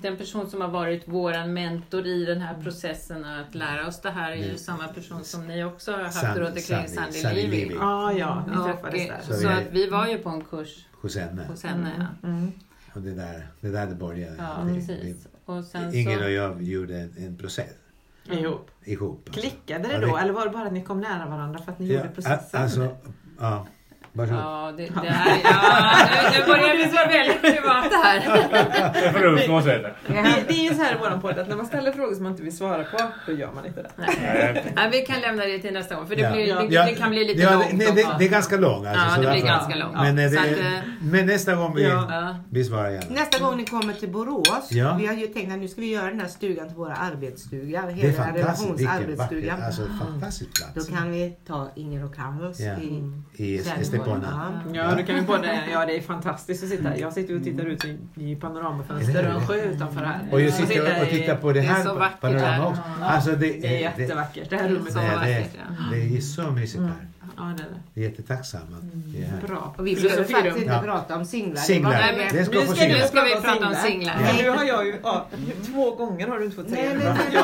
den 0.02 0.16
person 0.16 0.50
som 0.50 0.60
har 0.60 0.68
varit 0.68 1.08
våran 1.08 1.52
mentor 1.52 2.06
i 2.06 2.24
den 2.24 2.40
här 2.40 2.54
processen 2.62 3.24
att 3.24 3.54
lära 3.54 3.86
oss 3.86 4.00
det 4.00 4.10
här 4.10 4.30
är 4.32 4.36
ju 4.36 4.44
Mm. 4.44 4.58
samma 4.58 4.88
person 4.88 5.24
som 5.24 5.46
ni 5.46 5.64
också 5.64 5.92
har 5.92 5.98
haft 6.02 6.16
San- 6.20 6.38
runt 6.38 6.48
omkring 6.56 6.88
Sandy-. 6.88 7.34
Levy. 7.34 7.74
ja, 7.80 8.12
ja, 8.12 8.44
Och, 8.58 8.64
träffades 8.66 9.00
eh, 9.00 9.06
där. 9.08 9.18
Så 9.26 9.32
Så 9.32 9.48
vi- 9.48 9.54
att 9.54 9.64
vi 9.72 9.86
var 9.90 10.06
ju 10.06 10.18
på 10.18 10.28
en 10.28 10.44
kurs 10.44 10.86
hos 11.00 11.16
henne. 11.16 11.44
hos 11.46 11.62
henne. 11.64 12.08
ja. 12.22 12.28
Mm. 12.28 12.52
Och 12.94 13.00
det 13.02 13.14
där, 13.14 13.46
det 13.60 13.68
där 13.70 13.86
det 13.86 13.94
började. 13.94 14.36
Ja, 14.38 14.64
Det- 14.66 14.74
precis. 14.74 15.26
Och 15.44 15.64
sen 15.64 15.90
det- 15.90 15.96
Inger 15.98 16.16
och 16.18 16.22
så, 16.24 16.30
jag 16.30 16.62
gjorde 16.62 17.00
en, 17.00 17.14
en 17.18 17.36
process 17.36 17.74
Ihop. 18.30 18.70
ihop. 18.84 19.22
alltså. 19.26 19.40
Klickade 19.40 19.88
det 19.88 19.94
Ja, 19.94 20.00
då? 20.00 20.06
det- 20.16 20.22
Eller 20.22 20.32
var 20.32 20.44
det 20.44 20.50
bara 20.50 20.66
att 20.66 20.72
ni 20.72 20.82
kom 20.84 21.00
nära 21.00 21.28
varandra 21.28 21.58
för 21.58 21.72
att 21.72 21.78
ni 21.78 21.86
Ja, 21.86 21.96
gjorde 21.96 22.08
processen? 22.14 22.62
alltså, 22.62 22.96
ja, 23.40 23.66
Varsågod. 24.12 24.40
Ja, 24.42 24.72
det, 24.76 24.82
det 25.02 25.08
här, 25.10 25.40
ja, 25.44 26.30
nu, 26.32 26.38
nu 26.38 26.46
börjar 26.46 26.76
vi 26.76 26.84
bli 26.86 27.18
väldigt 27.18 27.40
privata 27.42 27.96
här. 28.04 28.20
Det 29.02 29.12
får 29.12 29.18
du 29.20 29.38
fortsätta. 29.38 29.88
Det, 30.06 30.44
det 30.48 30.54
är 30.54 30.68
ju 30.70 30.74
så 30.74 30.82
här 30.82 30.94
i 30.94 30.98
våran 30.98 31.20
podd 31.20 31.38
att 31.38 31.48
när 31.48 31.56
man 31.56 31.66
ställer 31.66 31.92
frågor 31.92 32.14
som 32.14 32.22
man 32.22 32.32
inte 32.32 32.42
vill 32.44 32.56
svara 32.56 32.84
på, 32.84 32.98
då 33.26 33.32
gör 33.32 33.52
man 33.54 33.66
inte 33.66 33.82
det. 33.82 33.90
Nej. 33.96 34.72
Nej, 34.76 34.88
vi 34.92 35.00
kan 35.00 35.20
lämna 35.20 35.44
det 35.44 35.58
till 35.58 35.72
nästa 35.72 35.94
gång 35.94 36.06
för 36.06 36.16
det, 36.16 36.22
Ja. 36.22 36.30
blir, 36.32 36.54
det, 36.54 36.74
Ja, 36.74 36.86
det 36.86 36.94
kan 36.94 37.10
bli 37.10 37.24
lite 37.24 37.40
ja, 37.42 37.52
långt. 37.52 37.66
nej, 37.72 37.92
det, 37.94 38.06
det 38.18 38.24
är 38.24 38.28
ganska 38.28 38.56
långt. 38.56 38.86
Alltså, 38.86 39.04
Ja, 39.06 39.14
så 39.16 39.22
det 39.22 39.30
blir 39.30 39.42
ganska 39.44 39.74
långt. 39.76 39.94
Men, 39.94 40.18
eh, 40.18 40.30
det, 40.30 40.36
Så 40.36 40.40
att, 40.40 40.46
eh, 40.58 40.80
men 41.02 41.26
nästa 41.26 41.54
gång 41.54 41.74
vi, 41.74 41.88
Ja. 41.88 42.06
Ja. 42.10 42.36
vi 42.50 42.64
svarar 42.64 42.90
gärna. 42.90 43.06
Nästa 43.10 43.38
gång 43.44 43.56
ni 43.56 43.64
kommer 43.66 43.92
till 43.94 44.08
Borås, 44.08 44.68
Ja. 44.70 44.96
vi 45.00 45.06
har 45.06 45.14
ju 45.14 45.26
tänkt 45.26 45.52
att 45.52 45.58
nu 45.58 45.68
ska 45.68 45.80
vi 45.80 45.92
göra 45.92 46.06
den 46.06 46.20
här 46.20 46.28
stugan 46.28 46.66
till 46.68 46.76
våra 46.76 46.94
arbetsstuga. 46.94 47.82
Det 47.82 47.92
är 47.92 47.94
Hela 47.94 48.32
relationsarbetsstuga. 48.34 49.50
vacker, 49.52 49.64
alltså 49.66 49.82
fantastisk 50.04 50.50
plats. 50.56 50.88
Då 50.88 50.96
kan 50.96 51.10
vi 51.10 51.32
ta 51.46 51.70
Inger 51.76 52.04
och 52.04 52.14
Carlos 52.14 52.60
Ja. 52.60 52.74
i 52.76 53.02
I 53.36 53.58
Estepona. 54.00 54.52
Ja. 54.74 54.96
Ja, 54.98 55.06
kan 55.06 55.26
både, 55.26 55.60
ja 55.72 55.86
det 55.86 55.96
är 55.96 56.00
fantastiskt 56.00 56.62
att 56.64 56.68
sitta 56.70 56.88
här. 56.88 56.96
Jag 56.96 57.12
sitter 57.12 57.36
och 57.36 57.44
tittar 57.44 57.64
ut 57.64 57.84
i, 58.16 58.36
panoramafönster 58.36 59.26
och 59.34 59.40
en 59.40 59.46
sjö 59.46 59.62
utanför 59.64 60.04
här. 60.04 60.20
Och 60.32 60.40
jag 60.40 60.52
sitter 60.54 61.00
och 61.02 61.06
i- 61.06 61.10
tittar 61.10 61.36
på 61.36 61.52
det 61.52 61.60
det 61.60 61.66
är 61.66 61.70
här 61.72 61.84
så 61.84 61.94
vackert 61.94 62.20
panoramat 62.20 62.46
här. 62.50 62.66
också. 62.68 62.82
Ja. 63.00 63.06
Alltså 63.06 63.30
det, 63.30 63.36
Det 63.36 63.56
är 63.56 63.60
det, 63.60 63.80
jättevackert. 63.80 64.50
Det 64.50 64.56
här 64.56 64.68
rummet 64.68 64.92
Så 64.92 64.98
det, 64.98 65.04
är 65.04 65.10
det, 65.10 65.16
vackert, 65.16 65.50
ja. 65.54 65.84
det 65.92 66.16
är 66.16 66.20
så 66.20 66.42
mysigt 66.50 66.82
här. 66.82 66.92
Ja, 67.36 67.42
det 67.44 67.62
är 67.62 67.66
det. 67.66 67.80
Vi 67.94 68.04
är 68.04 68.08
jättetacksamma 68.10 68.62
att 68.76 68.84
vi 69.14 69.22
är 69.22 69.26
här. 69.26 69.40
Bra. 69.48 69.74
Och 69.78 69.86
vi 69.86 69.94
behöver 69.96 70.24
faktiskt 70.24 70.56
inte 70.56 70.72
Ja. 70.72 70.80
prata 70.84 71.16
om 71.16 71.24
singlar. 71.24 71.56
Singlar. 71.62 71.90
Det 71.92 71.96
Nej, 71.98 72.16
men- 72.16 72.36
Det 72.36 72.44
ska 72.44 72.58
Nu 72.58 72.64
ska 72.66 72.70
Nu 72.74 72.76
singlar. 72.80 73.06
ska 73.06 73.22
vi 73.22 73.34
prata 73.42 73.68
om 73.68 73.74
singlar. 73.74 74.14
Men 74.22 74.36
nu 74.36 74.50
har 74.50 74.64
jag 74.64 74.86
ju, 74.86 74.94
ja, 75.02 75.26
två 75.66 75.94
gånger 75.94 76.28
har 76.28 76.38
du 76.38 76.44
inte 76.44 76.56
fått 76.56 76.68
Nej, 76.68 76.76
säga 76.88 76.94
det. 76.98 77.04
Jag- 77.32 77.42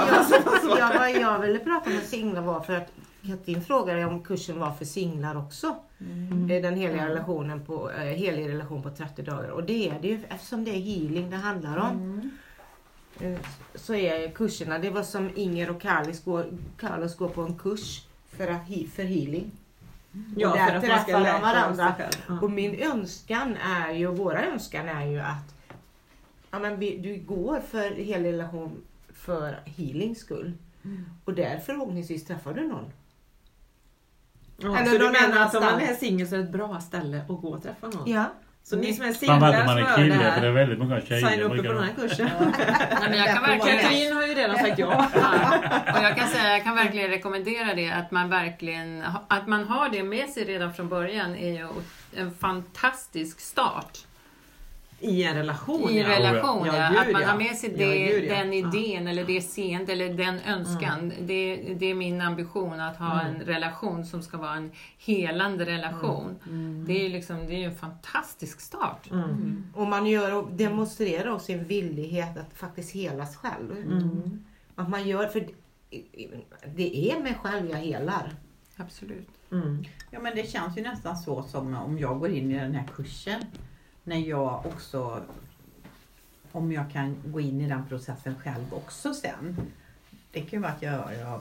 jag, 0.79 1.11
jag, 1.11 1.21
jag 1.21 1.39
ville 1.41 1.59
prata 1.59 1.91
om 1.91 1.97
singlar 2.07 2.43
var 2.43 2.61
för 2.61 2.77
att 2.77 2.89
Katrin 3.27 3.61
frågade 3.63 4.05
om 4.05 4.23
kursen 4.23 4.59
var 4.59 4.73
för 4.73 4.85
singlar 4.85 5.37
också. 5.39 5.77
Mm. 6.01 6.51
Eh, 6.51 6.63
Den 6.63 6.77
heliga 6.77 7.09
relationen 7.09 7.65
på, 7.65 7.91
eh, 7.91 8.05
helig 8.05 8.49
relation 8.49 8.83
på 8.83 8.91
30 8.91 9.23
dagar. 9.23 9.49
Och 9.49 9.65
det 9.65 9.89
är 9.89 9.99
det 10.03 10.09
ju 10.09 10.21
eftersom 10.29 10.65
det 10.65 10.71
är 10.71 10.81
healing 10.81 11.31
det 11.31 11.37
handlar 11.37 11.77
om. 11.77 11.91
Mm. 11.97 12.31
Eh, 13.21 13.41
Så 13.75 13.95
är 13.95 14.31
kurserna, 14.31 14.79
det 14.79 14.91
var 14.91 15.03
som 15.03 15.31
Inger 15.35 15.71
och 15.71 15.81
Carlos 15.81 16.25
går, 16.25 16.47
Carlos 16.77 17.17
går 17.17 17.29
på 17.29 17.43
en 17.43 17.59
kurs 17.59 18.07
för, 18.29 18.49
att, 18.49 18.67
för 18.95 19.05
healing. 19.05 19.51
Ja, 20.37 20.51
Och 20.51 20.59
för 20.59 20.67
där 20.67 20.77
att 20.77 20.89
man 20.89 21.01
ska 21.01 21.05
träffar 21.05 21.13
de 21.13 21.23
läka 21.23 21.41
varandra. 21.41 21.95
Ja. 22.29 22.41
Och 22.43 22.51
min 22.51 22.75
önskan 22.75 23.57
är 23.57 23.93
ju, 23.93 24.07
våra 24.07 24.45
önskan 24.47 24.89
är 24.89 25.07
ju 25.07 25.19
att 25.21 25.55
ja, 26.51 26.59
men 26.59 26.79
vi, 26.79 26.97
du 26.99 27.17
går 27.35 27.61
för 27.61 27.91
helig 27.91 28.33
relation 28.33 28.83
för 29.13 29.59
healings 29.65 30.19
skull. 30.19 30.53
Och 31.25 31.35
där 31.35 31.59
förhoppningsvis 31.59 32.25
träffar 32.25 32.55
du 32.55 32.69
någon. 32.69 32.85
Ja, 34.57 34.79
Eller 34.79 34.91
så 34.93 34.99
du 34.99 35.11
menar 35.11 35.43
att 35.47 35.55
om 35.55 35.65
man 35.65 35.81
är 35.81 35.95
singel 35.95 36.29
så 36.29 36.35
är 36.35 36.39
det 36.39 36.45
ett 36.45 36.53
bra 36.53 36.81
ställe 36.81 37.21
att 37.21 37.29
gå 37.29 37.49
och 37.49 37.63
träffa 37.63 37.87
någon? 37.89 38.11
Ja. 38.11 38.25
Så 38.63 38.77
ni 38.77 38.93
som 38.93 39.05
är 39.05 39.13
singlar 39.13 39.39
som 39.39 39.69
hör 39.69 39.77
det 39.81 39.95
kille, 39.97 40.15
för 40.15 40.21
det 40.21 40.27
är 40.27 40.41
här, 40.41 40.51
väldigt 40.51 40.79
många 40.79 41.01
signa 41.01 41.29
tjejer. 41.31 41.41
upp 41.43 41.53
er 41.53 41.57
på 41.57 41.63
den 41.63 41.75
de- 41.75 41.83
här 41.83 41.93
kursen. 41.95 42.31
Nej, 42.41 43.09
men 43.11 43.19
jag 43.19 43.27
kan 43.35 43.43
verkligen 43.43 43.79
Katrin 43.79 44.17
har 44.17 44.23
ju 44.27 44.35
redan 44.35 44.57
sagt. 44.59 44.79
Ja, 44.79 44.97
och 45.97 46.03
jag 46.05 46.17
kan 46.17 46.29
säga, 46.29 46.51
jag 46.53 46.65
kan 46.65 46.75
verkligen 46.75 47.11
rekommendera 47.11 47.75
det, 47.75 47.91
att 47.91 48.11
man 48.11 48.29
verkligen, 48.31 49.05
att 49.29 49.47
man 49.47 49.65
har 49.65 49.89
det 49.89 50.03
med 50.03 50.29
sig 50.29 50.45
redan 50.45 50.75
från 50.75 50.89
början 50.89 51.35
är 51.37 51.53
ju 51.53 51.69
en 52.17 52.35
fantastisk 52.35 53.41
start 53.41 53.99
I 55.01 55.23
en 55.25 55.35
relation 55.35 55.91
i 55.91 56.01
ja. 56.01 56.09
relation. 56.09 56.67
Ja, 56.67 56.77
Ja, 56.77 57.01
att 57.01 57.13
man 57.13 57.23
har 57.25 57.37
med 57.39 57.57
sig 57.57 57.71
Ja, 57.71 57.77
det, 57.77 57.99
gud, 58.07 58.29
den 58.31 58.53
Ja. 58.53 58.69
idén 58.69 59.07
eller 59.09 59.25
det 59.25 59.41
seendet 59.41 59.89
eller 59.89 60.15
den 60.15 60.41
önskan. 60.41 61.13
Det, 61.21 61.57
det 61.79 61.87
är 61.87 61.95
min 61.95 62.21
ambition 62.21 62.81
att 62.81 62.97
ha 62.97 63.21
Mm. 63.21 63.35
en 63.35 63.41
relation 63.47 64.05
som 64.05 64.23
ska 64.23 64.37
vara 64.37 64.55
en 64.55 64.73
helande 64.99 65.67
relation. 65.67 66.39
Det 66.87 66.93
är 66.99 67.03
ju 67.03 67.09
liksom, 67.09 67.47
det 67.47 67.55
är 67.55 67.59
ju 67.59 67.65
en 67.65 67.75
fantastisk 67.77 68.61
start. 68.61 69.11
Mm. 69.11 69.67
Och 69.75 69.87
man 69.87 70.07
gör 70.07 70.35
och 70.35 70.51
demonstrerar 70.53 71.31
också 71.31 71.53
en 71.53 71.65
villighet 71.65 72.37
att 72.37 72.55
faktiskt 72.59 72.93
helas 72.95 73.37
själv. 73.37 73.71
Mm. 73.73 74.45
Att 74.75 74.89
man 74.91 75.09
gör, 75.09 75.27
för 75.27 75.47
det 76.77 77.11
är 77.13 77.21
mig 77.23 77.39
själv 77.43 77.71
jag 77.71 77.79
helar. 77.79 78.31
Absolut. 78.77 79.29
Mm. 79.53 79.85
Ja 80.11 80.21
men 80.21 80.37
det 80.37 80.51
känns 80.51 80.79
ju 80.79 80.83
nästan 80.83 81.17
så 81.17 81.43
som 81.43 81.75
om 81.77 81.99
jag 81.99 82.19
går 82.21 82.31
in 82.31 82.51
i 82.51 82.55
den 82.59 82.75
här 82.75 82.87
kursen. 82.97 83.41
När 84.09 84.17
jag 84.17 84.67
också, 84.67 85.21
om 86.53 86.73
jag 86.73 86.91
kan 86.93 87.17
gå 87.25 87.41
in 87.41 87.61
i 87.61 87.69
den 87.69 87.87
processen 87.89 88.35
själv 88.43 88.65
också 88.75 89.15
sen. 89.15 89.57
Det 90.33 90.41
kan 90.41 90.49
ju 90.51 90.59
vara 90.59 90.73
att 90.73 90.83
jag, 90.83 91.01
jag, 91.21 91.41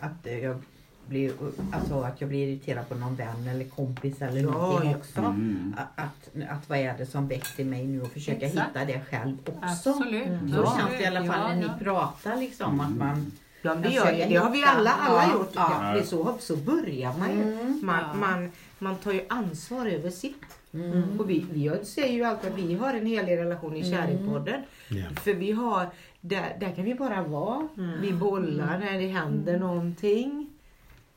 att 0.00 0.26
jag 0.42 0.62
blir, 1.08 1.32
alltså 1.72 2.00
att 2.00 2.20
jag 2.20 2.28
blir 2.28 2.48
irriterad 2.48 2.88
på 2.88 2.94
någon 2.94 3.14
vän 3.16 3.48
eller 3.48 3.64
kompis 3.64 4.22
eller 4.22 4.40
Ja, 4.40 4.50
någonting 4.50 4.96
också. 4.96 5.20
Mm. 5.20 5.74
Att, 5.78 6.04
att, 6.04 6.48
att 6.48 6.68
vad 6.68 6.78
är 6.78 6.98
det 6.98 7.06
som 7.06 7.28
växer 7.28 7.62
i 7.62 7.64
mig 7.66 7.86
nu 7.86 8.02
och 8.02 8.08
försöka 8.12 8.46
Exakt. 8.46 8.68
hitta 8.70 8.84
det 8.84 9.00
själv 9.10 9.36
också. 9.46 9.58
Absolut. 9.62 10.26
Mm. 10.26 10.48
Så 10.52 10.56
Ja. 10.56 10.76
känns 10.78 10.90
det 10.90 11.02
i 11.02 11.06
alla 11.06 11.24
fall 11.32 11.40
Ja, 11.40 11.48
när 11.48 11.56
ni 11.56 11.66
ja. 11.66 11.74
pratar 11.84 12.36
liksom 12.36 12.80
att 12.80 12.96
man 12.96 13.32
Ja, 13.62 13.74
det, 13.74 13.88
gör, 13.88 14.28
det 14.28 14.36
har 14.36 14.50
vi 14.50 14.64
alla, 14.64 14.90
alla 14.90 15.22
Ja, 15.26 15.32
gjort. 15.32 15.50
ja. 15.54 15.78
Ja. 15.82 15.92
Det 15.92 16.00
är 16.00 16.04
så, 16.04 16.36
så 16.40 16.56
börjar 16.56 17.18
man 17.18 17.30
ju. 17.30 17.42
Mm, 17.60 17.80
Man, 17.82 17.98
ja. 18.00 18.14
man, 18.14 18.52
man 18.78 18.96
tar 18.96 19.12
ju 19.12 19.24
ansvar 19.28 19.86
över 19.86 20.10
sitt. 20.10 20.55
Mm. 20.84 21.20
Och 21.20 21.30
vi, 21.30 21.46
vi 21.52 21.84
säger 21.84 22.12
ju 22.12 22.24
alltid 22.24 22.52
att 22.52 22.58
vi 22.58 22.74
har 22.74 22.94
en 22.94 23.06
helig 23.06 23.36
relation 23.36 23.76
i 23.76 23.90
Kärringpodden. 23.90 24.62
Ja. 24.88 25.04
För 25.16 25.34
vi 25.34 25.52
har, 25.52 25.86
där, 26.20 26.56
där 26.60 26.72
kan 26.74 26.84
vi 26.84 26.94
bara 26.94 27.22
vara. 27.22 27.68
Vi 28.00 28.12
bollar 28.12 28.78
när 28.78 28.98
det 28.98 29.06
händer 29.06 29.58
någonting. 29.58 30.50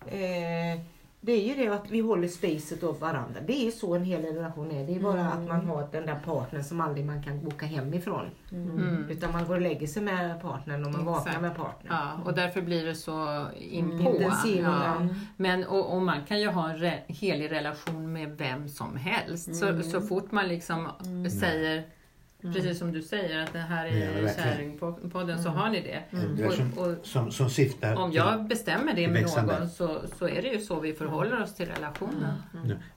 Eh, 0.08 0.82
det 1.22 1.32
är 1.32 1.48
ju 1.48 1.56
det 1.56 1.74
att 1.74 1.92
vi 1.92 2.00
håller 2.00 2.28
spacet 2.28 2.84
åt 2.84 3.02
varandra. 3.02 3.42
Det 3.48 3.68
är 3.68 3.72
så 3.72 3.96
en 3.96 4.04
hel 4.04 4.22
relation 4.22 4.72
är. 4.72 4.88
Det 4.88 4.96
är 4.96 5.00
bara 5.00 5.26
att 5.26 5.48
man 5.48 5.66
har 5.66 5.88
den 5.92 6.06
där 6.06 6.20
partnern 6.26 6.64
som 6.64 6.82
aldrig 6.82 7.06
man 7.06 7.24
kan 7.24 7.44
boka 7.44 7.66
hemifrån. 7.66 8.26
Mm. 8.52 9.10
Utan 9.10 9.32
man 9.32 9.46
går 9.46 9.56
och 9.56 9.62
lägger 9.62 9.88
sig 9.88 10.04
med 10.04 10.42
partnern 10.42 10.86
och 10.86 10.92
man 10.92 11.06
vaknar 11.06 11.32
Exakt. 11.32 11.42
med 11.42 11.56
partnern. 11.56 11.94
Ja, 11.96 12.24
och 12.26 12.34
därför 12.34 12.62
blir 12.62 12.86
det 12.86 12.96
så 12.96 13.46
inpå. 13.58 14.14
Intensiv. 14.14 14.64
Ja. 14.64 15.08
Men, 15.38 15.64
och, 15.64 15.94
och 15.94 16.02
man 16.02 16.26
kan 16.26 16.40
ju 16.40 16.48
ha 16.48 16.70
en 16.70 16.78
re, 16.78 16.94
helig 17.08 17.52
relation 17.52 18.14
med 18.14 18.38
vem 18.38 18.70
som 18.70 18.96
helst. 18.96 19.56
Så, 19.56 19.84
så 19.84 20.02
fort 20.02 20.32
man 20.32 20.48
liksom 20.48 20.88
säger, 21.40 21.84
precis 22.42 22.80
som 22.80 22.92
du 22.92 23.02
säger, 23.02 23.44
att 23.44 23.54
det 23.54 23.60
här 23.60 23.86
Ja, 23.86 23.92
är 23.94 24.22
verkligen. 24.22 24.36
Kärringpodden, 24.36 25.44
så 25.44 25.50
har 25.50 25.70
ni 25.70 25.82
det. 25.82 26.18
Relation 26.42 26.74
Och, 26.78 26.88
och, 26.88 26.96
som, 27.04 27.32
som 27.32 27.50
syftar 27.50 27.96
om 27.96 28.12
jag 28.12 28.48
bestämmer 28.48 28.94
det 28.94 29.08
med 29.08 29.22
växande. 29.22 29.60
någon 29.60 29.70
så, 29.70 30.02
så 30.20 30.28
är 30.28 30.42
det 30.42 30.48
ju 30.48 30.60
så 30.60 30.80
vi 30.80 30.94
förhåller 30.94 31.42
oss 31.44 31.56
till 31.56 31.66
relationen. 31.66 32.34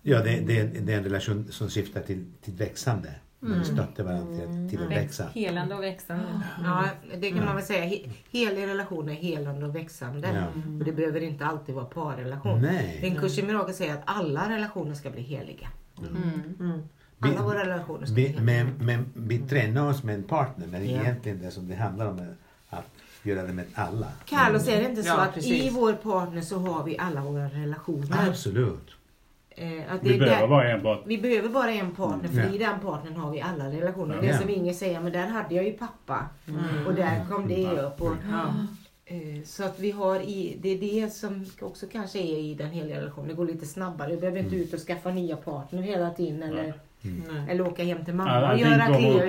Ja, 0.02 0.18
det, 0.22 0.40
det, 0.46 0.58
är- 0.60 0.80
det 0.80 0.92
är 0.92 0.98
en 0.98 1.04
relation 1.04 1.48
som 1.50 1.70
syftar 1.70 2.00
till, 2.00 2.24
till 2.42 2.54
växande. 2.54 3.14
Mm. 3.42 3.58
Vi 3.58 3.64
stöttar 3.64 4.04
varandra 4.04 4.36
till, 4.46 4.70
till 4.70 4.82
att 4.86 4.90
växa. 4.90 5.26
Helande 5.34 5.74
och 5.74 5.82
växande. 5.82 6.24
Ja, 6.64 6.84
det 7.20 7.30
kan 7.30 7.44
man 7.44 7.54
väl 7.56 7.64
säga. 7.64 7.84
He- 7.84 8.10
Helig 8.30 8.66
relation 8.66 9.08
är 9.08 9.12
helande 9.14 9.66
och 9.66 9.76
växande. 9.76 10.28
Ja. 10.34 10.46
Och 10.78 10.84
det 10.84 10.92
behöver 10.92 11.20
inte 11.20 11.46
alltid 11.46 11.74
vara 11.74 11.84
parrelation. 11.84 12.62
Nej. 12.62 13.00
En 13.02 13.16
kurs 13.16 13.38
i 13.38 13.42
mirakel 13.42 13.74
säger 13.74 13.92
att 13.94 14.02
alla 14.04 14.48
relationer 14.48 14.94
ska 14.94 15.10
bli 15.10 15.22
heliga. 15.22 15.68
Mm. 17.22 17.36
Alla 17.36 17.48
Vi- 17.48 17.54
våra 17.54 17.64
relationer 17.66 18.06
ska 18.06 18.14
Vi, 18.14 18.36
men, 18.40 18.70
men 18.80 19.04
vi 19.14 19.38
tränar 19.38 19.90
oss 19.90 20.02
med 20.02 20.14
en 20.14 20.22
partner 20.22 20.66
men 20.66 20.88
Ja. 20.90 21.00
egentligen 21.00 21.38
det 21.42 21.50
som 21.50 21.68
det 21.68 21.74
handlar 21.74 22.06
om 22.06 22.18
är 22.18 22.34
att 22.70 22.84
göra 23.22 23.42
det 23.42 23.52
med 23.52 23.64
alla. 23.74 24.06
Carlos, 24.24 24.68
är 24.68 24.82
det 24.82 24.88
inte 24.88 25.02
så 25.02 25.08
Ja, 25.08 25.20
att 25.20 25.34
precis. 25.34 25.52
i 25.64 25.70
vår 25.70 25.92
partner 25.92 26.40
så 26.40 26.58
har 26.58 26.84
vi 26.84 26.98
alla 26.98 27.20
våra 27.20 27.48
relationer? 27.48 28.28
Absolut. 28.28 28.90
Eh, 29.50 29.68
att 29.94 30.02
det 30.02 30.08
Vi 30.12 30.18
behöver 30.18 30.40
där- 30.40 30.48
bara 30.48 30.70
en 30.72 30.80
part. 30.82 31.00
vi 31.06 31.18
behöver 31.18 31.48
bara 31.48 31.72
en 31.72 31.90
partner 31.94 32.28
för 32.28 32.38
Ja. 32.40 32.48
i 32.54 32.58
den 32.58 32.80
partnern 32.80 33.16
har 33.16 33.30
vi 33.30 33.40
alla 33.40 33.70
relationer. 33.70 34.14
Ja. 34.14 34.22
Det 34.22 34.38
som 34.38 34.50
Inger 34.50 34.72
säger, 34.72 35.00
men 35.00 35.12
där 35.12 35.26
hade 35.26 35.54
jag 35.54 35.64
ju 35.64 35.72
pappa. 35.72 36.26
Och 36.86 36.94
där 36.94 37.24
kom 37.30 37.48
det 37.48 37.66
upp. 37.82 38.00
Och, 38.02 38.12
Ja. 38.30 38.44
eh, 39.04 39.42
så 39.44 39.64
att 39.64 39.80
vi 39.80 39.90
har 39.90 40.20
i, 40.20 40.58
det 40.62 40.68
är 40.68 40.78
det 41.04 41.10
som 41.12 41.46
också 41.60 41.86
kanske 41.92 42.18
är 42.18 42.38
i 42.38 42.54
den 42.54 42.70
heliga 42.70 43.00
relationen. 43.00 43.28
Det 43.28 43.34
går 43.34 43.46
lite 43.46 43.66
snabbare. 43.66 44.10
Du 44.10 44.16
behöver 44.16 44.38
inte 44.38 44.56
ut 44.56 44.74
och 44.74 44.80
skaffa 44.80 45.10
nya 45.10 45.36
partner 45.36 45.82
hela 45.82 46.10
tiden. 46.10 46.42
Eller, 46.42 46.74
Nej. 47.02 47.46
eller 47.50 47.66
åka 47.66 47.84
hem 47.84 47.98
till 48.04 48.10
All- 48.10 48.16
mamma 48.16 48.40
och 48.40 48.48
allting 48.48 48.66
göra 48.66 48.74
upp 48.74 48.80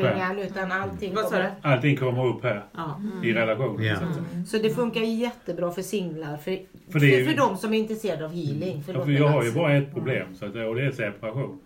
här. 0.04 0.14
clearingen. 0.14 0.40
Utan 0.48 0.72
allting 0.72 1.14
Vad 1.16 1.24
sa 1.26 1.30
kommer. 1.32 1.52
Allting 1.62 1.98
kommer 1.98 2.26
upp 2.28 2.44
här 2.44 2.64
Ja. 2.76 3.02
i 3.24 3.34
relationen. 3.34 3.94
Att 3.96 4.00
säga. 4.00 4.44
Så 4.48 4.58
det 4.58 4.70
funkar 4.70 5.02
jättebra 5.02 5.72
för 5.72 5.82
singlar. 5.82 6.38
För, 6.38 6.52
för, 6.52 6.92
För 6.92 7.00
det 7.00 7.20
är- 7.22 7.26
för, 7.26 7.38
de 7.38 7.58
som 7.58 7.74
är 7.74 7.78
intresserade 7.78 8.26
av 8.26 8.32
healing. 8.34 8.84
Ja, 8.88 9.06
för 9.06 9.12
jag 9.12 9.28
har 9.28 9.44
ju 9.44 9.52
bara 9.52 9.74
ett 9.74 9.94
problem 9.94 10.28
så 10.36 10.46
att, 10.46 10.56
och 10.56 10.76
det 10.76 10.86
är 10.86 10.92
separation. 10.92 11.60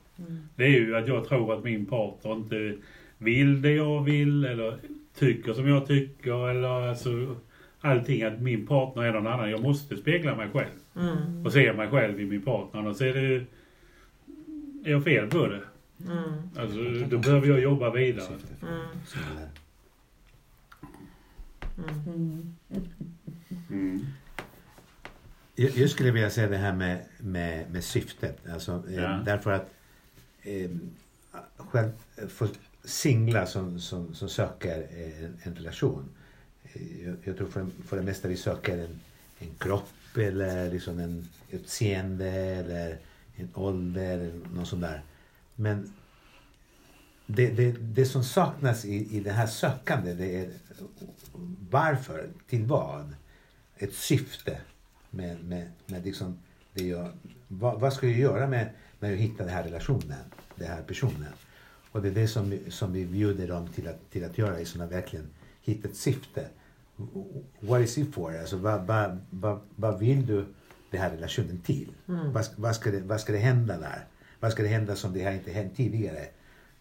Det 0.56 0.64
är 0.64 0.70
ju 0.70 0.96
att 0.96 1.08
jag 1.08 1.28
tror 1.28 1.54
att 1.54 1.64
min 1.64 1.86
partner 1.86 2.34
inte 2.36 2.74
vill 3.18 3.62
det 3.62 3.72
jag 3.72 4.04
vill 4.04 4.46
eller 4.46 4.78
tycker 5.20 5.54
som 5.54 5.68
jag 5.68 5.88
tycker 5.88 6.50
eller 6.50 6.68
alltså 6.90 7.36
allting 7.82 8.24
att 8.24 8.42
min 8.42 8.68
partner 8.68 9.04
är 9.04 9.12
någon 9.14 9.28
annan. 9.28 9.52
Jag 9.52 9.62
måste 9.62 9.98
spegla 9.98 10.36
mig 10.36 10.48
själv 10.54 10.68
Mm. 10.96 11.46
och 11.46 11.54
se 11.54 11.74
mig 11.74 11.88
själv 11.90 12.20
i 12.22 12.26
min 12.26 12.42
partner. 12.42 12.80
Annars 12.82 13.02
är 13.02 13.14
det 13.14 13.46
är 14.90 14.92
jag 14.92 15.04
fel 15.04 15.28
på 15.28 15.48
det. 15.48 15.60
Mm. 16.06 16.50
Alltså, 16.58 16.78
då 17.10 17.18
behöver 17.18 17.48
jag 17.48 17.60
jobba 17.60 17.92
vidare. 17.92 18.38
Mm. 18.62 18.88
Mm. 23.70 24.06
Jag, 25.56 25.78
jag 25.78 25.90
skulle 25.90 26.12
vilja 26.12 26.30
säga 26.30 26.48
det 26.48 26.58
här 26.58 26.74
med, 26.74 27.06
med, 27.18 27.72
med 27.72 27.84
syftet. 27.84 28.50
Alltså, 28.50 28.84
eh, 28.90 28.96
Ja. 28.96 29.22
Därför 29.26 29.52
att 29.52 29.74
eh, 30.42 30.70
själv, 31.58 31.92
för 32.28 32.50
singlar 32.84 33.46
som, 33.46 33.80
som, 33.80 34.14
som 34.14 34.30
söker 34.30 34.88
eh, 34.92 35.24
en, 35.24 35.38
en 35.44 35.56
relation. 35.56 36.10
Jag, 37.06 37.16
jag 37.24 37.38
tror 37.38 37.48
för, 37.48 37.68
för 37.88 37.98
det 37.98 38.04
mesta 38.04 38.28
vi 38.28 38.38
söker 38.38 38.78
en, 38.78 39.00
en 39.40 39.50
kropp 39.58 40.18
eller 40.18 40.72
liksom 40.72 41.00
en 41.00 41.28
utseende 41.50 42.30
eller 42.32 42.98
en 43.36 43.50
ålder 43.54 44.18
eller 44.18 44.32
något 44.56 44.68
sånt 44.68 44.82
där. 44.82 45.02
Men 45.60 45.94
det, 47.26 47.50
det, 47.50 47.72
det 47.72 48.06
som 48.06 48.24
saknas 48.24 48.86
i, 48.86 49.18
i 49.18 49.20
det 49.20 49.32
här 49.32 49.48
sökande 49.48 50.14
det 50.14 50.40
är 50.40 50.52
varför, 51.70 52.30
till 52.50 52.66
vad? 52.66 53.16
Ett 53.78 53.94
syfte 53.94 54.58
med, 55.10 55.44
med, 55.44 55.72
med 55.86 56.06
liksom 56.06 56.40
det 56.74 56.88
jag, 56.88 57.12
vad, 57.48 57.80
vad 57.80 57.94
ska 57.94 58.08
jag 58.08 58.20
göra 58.20 58.48
med 58.48 58.70
när 59.00 59.10
jag 59.10 59.18
hittar 59.18 59.46
den 59.46 59.54
här 59.54 59.64
relationen, 59.64 60.24
den 60.56 60.68
här 60.68 60.82
personen? 60.82 61.34
Och 61.92 62.02
det 62.02 62.08
är 62.08 62.14
det 62.14 62.28
som, 62.28 62.60
som 62.70 62.94
vi 62.94 63.06
bjuder 63.06 63.48
dem 63.48 63.68
till 63.68 63.88
att, 63.88 64.12
till 64.12 64.26
att 64.26 64.38
göra, 64.38 64.60
är 64.60 64.82
att 64.82 64.92
verkligen 64.92 65.30
hitta 65.62 65.88
ett 65.88 65.96
syfte. 65.96 66.48
What 67.60 67.82
is 67.82 67.98
it 67.98 68.14
for? 68.14 68.38
Alltså, 68.38 68.58
vad, 68.58 68.88
vad, 68.88 69.20
vad, 69.30 69.60
vad 69.76 70.00
vill 70.00 70.26
du 70.26 70.46
den 70.92 71.02
här 71.02 71.12
relationen 71.12 71.62
till? 71.62 71.92
Vad, 72.34 72.46
vad, 72.56 72.76
ska 72.76 72.92
det, 72.92 73.00
vad 73.00 73.22
ska 73.22 73.34
det 73.34 73.40
hända 73.40 73.78
där? 73.78 74.06
Vad 74.40 74.52
ska 74.52 74.64
det 74.64 74.70
hända 74.70 74.96
som 74.96 75.14
det 75.14 75.24
har 75.24 75.32
inte 75.32 75.52
hänt 75.52 75.76
tidigare? 75.78 76.26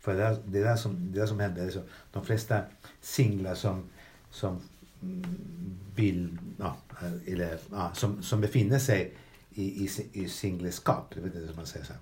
För 0.00 0.14
det 0.14 0.24
är 0.24 0.36
det 0.44 0.60
där 0.60 0.76
som, 0.76 1.12
det 1.12 1.20
där 1.20 1.26
som 1.26 1.40
händer, 1.40 1.64
alltså, 1.64 1.82
de 2.12 2.24
flesta 2.26 2.60
singlar 3.00 3.54
som, 3.54 3.84
som 4.30 4.60
mm, 5.02 5.24
vill, 5.94 6.38
ja, 6.58 6.76
eller, 7.26 7.58
ja, 7.70 7.90
som, 7.94 8.22
som 8.22 8.40
befinner 8.40 8.78
sig 8.78 9.12
i, 9.54 9.84
i, 9.84 9.90
i 10.12 10.28
singelskap, 10.28 11.12
jag 11.16 11.22
vet 11.22 11.34
inte 11.34 11.46
hur 11.46 11.54
man 11.56 11.66
säger 11.66 11.86
så. 11.86 11.92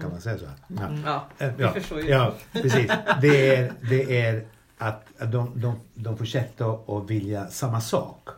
Kan 0.00 0.10
man 0.10 0.20
säga 0.20 0.38
så? 0.38 0.44
Ja. 0.68 0.98
Ja, 1.04 1.28
Eh, 1.46 1.54
vi 1.56 1.62
ja, 1.62 1.72
förstår 1.72 2.00
ju. 2.00 2.08
Ja, 2.08 2.34
precis. 2.52 2.90
Det 3.22 3.56
är, 3.56 3.72
det 3.90 4.20
är 4.20 4.44
att 4.78 5.06
de, 5.32 5.60
de, 5.60 5.80
de 5.94 6.16
fortsätter 6.18 6.98
att 6.98 7.10
vilja 7.10 7.48
samma 7.48 7.80
sak. 7.80 8.28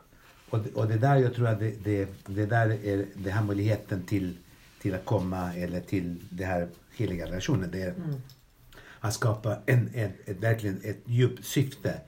Och, 0.50 0.58
det- 0.58 0.74
och 0.74 0.86
det 0.88 0.96
där 0.98 1.16
jag 1.16 1.34
tror 1.34 1.46
att 1.48 1.58
det, 1.58 1.84
det, 1.84 2.08
det 2.26 2.46
där 2.46 2.70
är 2.86 3.06
den 3.14 3.32
här 3.32 3.42
möjligheten 3.42 4.02
till, 4.02 4.36
till 4.84 4.94
att 4.94 5.04
komma 5.04 5.54
eller 5.54 5.80
till 5.80 6.16
den 6.30 6.46
här 6.46 6.68
heliga 6.96 7.26
relationen. 7.26 7.70
Det 7.70 7.82
är 7.82 7.90
Mm. 7.90 8.14
att 9.00 9.14
skapa 9.14 9.56
en, 9.66 9.90
en, 9.94 10.12
ett, 10.24 10.36
verkligen 10.36 10.80
ett 10.84 10.98
djupt 11.04 11.44
syfte 11.44 12.00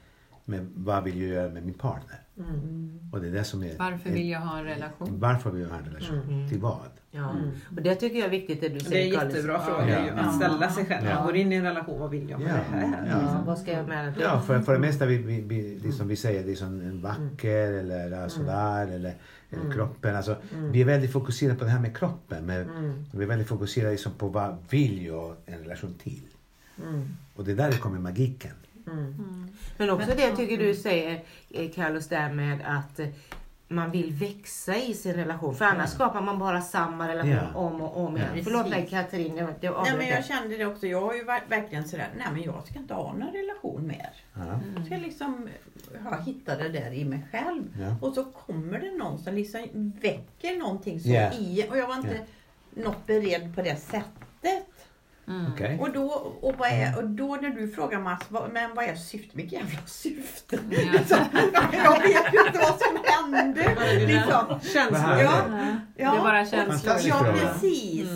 med 0.45 0.69
vad 0.75 1.05
vill 1.05 1.21
jag 1.21 1.31
göra 1.31 1.49
med 1.53 1.65
min 1.65 1.75
partner. 1.75 2.21
Mm. 2.39 3.01
Och 3.13 3.21
det 3.21 3.27
är 3.29 3.33
det 3.33 3.45
som 3.45 3.63
är... 3.63 3.79
Varför 3.79 4.11
vill 4.11 4.29
jag 4.31 4.41
ha 4.41 4.59
en 4.59 4.65
relation? 4.65 5.09
Varför 5.21 5.51
vill 5.51 5.63
jag 5.63 5.69
ha 5.69 5.79
en 5.79 5.85
relation? 5.85 6.21
Mm. 6.29 6.49
Till 6.49 6.59
vad? 6.61 6.79
Ja. 7.11 7.35
Och 7.77 7.83
det 7.83 7.95
tycker 7.95 8.17
jag 8.17 8.27
är 8.27 8.31
viktigt 8.31 8.61
det 8.61 8.69
du 8.69 8.75
Det 8.79 8.87
är 8.87 8.91
säger 8.91 9.21
en 9.21 9.29
jättebra 9.29 9.53
Ja. 9.53 9.61
fråga 9.65 10.05
ju, 10.05 10.07
Ja. 10.07 10.13
att 10.23 10.37
ställa 10.37 10.71
sig 10.71 10.87
själv. 10.87 11.07
Ja. 11.09 11.15
Man 11.15 11.27
går 11.27 11.37
in 11.37 11.53
i 11.53 11.55
en 11.57 11.63
relation, 11.65 12.01
vad 12.01 12.11
vill 12.11 12.31
jag 12.31 12.41
med 12.41 12.49
Ja. 12.49 12.79
det 12.79 12.87
här? 12.87 13.07
Ja. 13.11 13.21
Ja, 13.23 13.43
vad 13.47 13.59
ska 13.59 13.73
jag 13.73 13.89
med 13.89 14.13
det? 14.13 14.21
Ja, 14.23 14.41
för, 14.41 14.61
för 14.61 14.73
det 14.73 14.79
mesta 14.79 15.07
vi, 15.07 15.19
vi, 15.19 15.41
vi, 15.41 15.79
det 15.83 15.93
som 15.93 16.09
vi 16.09 16.17
säger, 16.17 16.45
det 16.47 16.57
som 16.57 16.81
en 16.81 17.03
vacker 17.03 17.73
eller 17.73 18.11
ja, 18.11 18.29
sådär 18.29 18.87
eller, 18.87 19.15
eller 19.51 19.73
kroppen. 19.73 20.17
Alltså, 20.17 20.37
Vi 20.55 20.81
är 20.81 20.85
väldigt 20.85 21.13
fokuserade 21.13 21.59
på 21.59 21.65
det 21.65 21.71
här 21.71 21.81
med 21.81 21.97
kroppen. 21.97 22.47
Men 22.47 22.63
Mm. 22.71 23.05
Vi 23.13 23.23
är 23.25 23.29
väldigt 23.29 23.49
fokuserade 23.49 23.93
liksom 23.93 24.13
på 24.13 24.29
vad 24.29 24.57
vill 24.71 25.07
jag 25.07 25.35
en 25.47 25.59
relation 25.59 25.95
till? 26.03 26.23
Och 27.37 27.45
det 27.45 27.53
är 27.53 27.57
där 27.57 27.71
det 27.71 27.79
kommer 27.79 27.99
magiken. 27.99 28.53
Men 29.77 29.91
också 29.91 30.11
det 30.17 30.37
tycker 30.37 30.57
du 30.59 30.75
säger 30.75 31.23
eh, 31.51 31.71
Carlos 31.71 32.09
där 32.09 32.33
med 32.33 32.61
att 32.67 32.99
eh, 32.99 33.07
man 33.69 33.91
vill 33.91 34.13
växa 34.13 34.77
i 34.77 34.95
sin 34.95 35.13
relation. 35.15 35.55
För 35.57 35.65
annars 35.65 35.91
skapar 35.91 36.21
man 36.21 36.39
bara 36.39 36.61
samma 36.61 37.09
relation 37.09 37.31
Ja. 37.33 37.59
om 37.59 37.81
och 37.81 37.97
om 38.05 38.17
igen. 38.17 38.29
Ja. 38.37 38.41
Förlåt 38.45 38.69
mig. 38.69 38.87
Katrin, 38.91 39.37
jag, 39.37 39.55
jag 39.61 39.83
Nej, 39.85 39.95
men 39.99 40.09
jag 40.09 40.25
kände 40.25 40.57
det 40.57 40.67
också. 40.67 40.87
Jag 40.87 41.01
har 41.01 41.15
ju 41.15 41.25
ver- 41.25 41.49
verkligen 41.49 41.89
sådär, 41.89 42.09
nej 42.19 42.27
men 42.33 42.43
jag 42.43 42.67
ska 42.67 42.79
inte 42.79 42.95
ha 42.95 43.13
någon 43.13 43.33
relation 43.33 43.87
mer. 43.87 44.11
Ja. 44.35 44.61
Jag 44.77 44.87
ska 44.87 44.97
liksom 44.97 45.49
ha 46.05 46.21
hittat 46.23 46.59
det 46.59 46.69
där 46.69 46.93
i 46.93 47.05
mig 47.05 47.27
själv. 47.33 47.63
Ja. 47.81 47.97
Och 48.09 48.15
så 48.15 48.25
kommer 48.25 48.79
det 48.79 48.91
någon 48.99 49.19
som 49.19 49.35
liksom 49.35 49.93
väcker 50.03 50.57
någonting 50.59 51.01
så 51.01 51.09
Ja. 51.09 51.33
i 51.33 51.67
och 51.71 51.79
jag 51.79 51.87
var 51.87 51.95
inte 51.97 52.21
något 52.75 53.07
beredd 53.07 53.55
på 53.55 53.63
det 53.63 53.77
sättet. 53.77 54.67
Okej. 55.53 55.79
Och 55.81 55.93
då, 55.93 56.07
och, 56.41 56.55
vad 56.59 56.69
är, 56.69 56.99
och 56.99 57.05
då 57.09 57.39
när 57.43 57.51
du 57.51 57.69
frågar 57.69 58.01
Mats, 58.01 58.27
vad, 58.29 58.53
men 58.53 58.75
vad 58.75 58.85
är 58.85 58.95
syftet? 58.95 59.35
Vilket 59.35 59.53
jävla 59.53 59.79
syfte? 59.87 60.59
Ja. 60.71 60.79
Liksom, 60.93 61.19
jag 61.73 62.01
vet 62.03 62.35
ju 62.35 62.47
inte 62.47 62.59
vad 62.59 62.79
som 62.81 62.99
hände. 63.05 63.77
Liksom. 64.07 64.61
Känslor. 64.63 65.17
Ja, 65.23 65.43
ja, 65.97 66.11
Det 66.11 66.17
är 66.19 66.21
bara 66.23 66.47
känslor. 66.47 66.97
Ja, 67.05 67.27
precis. 67.35 68.09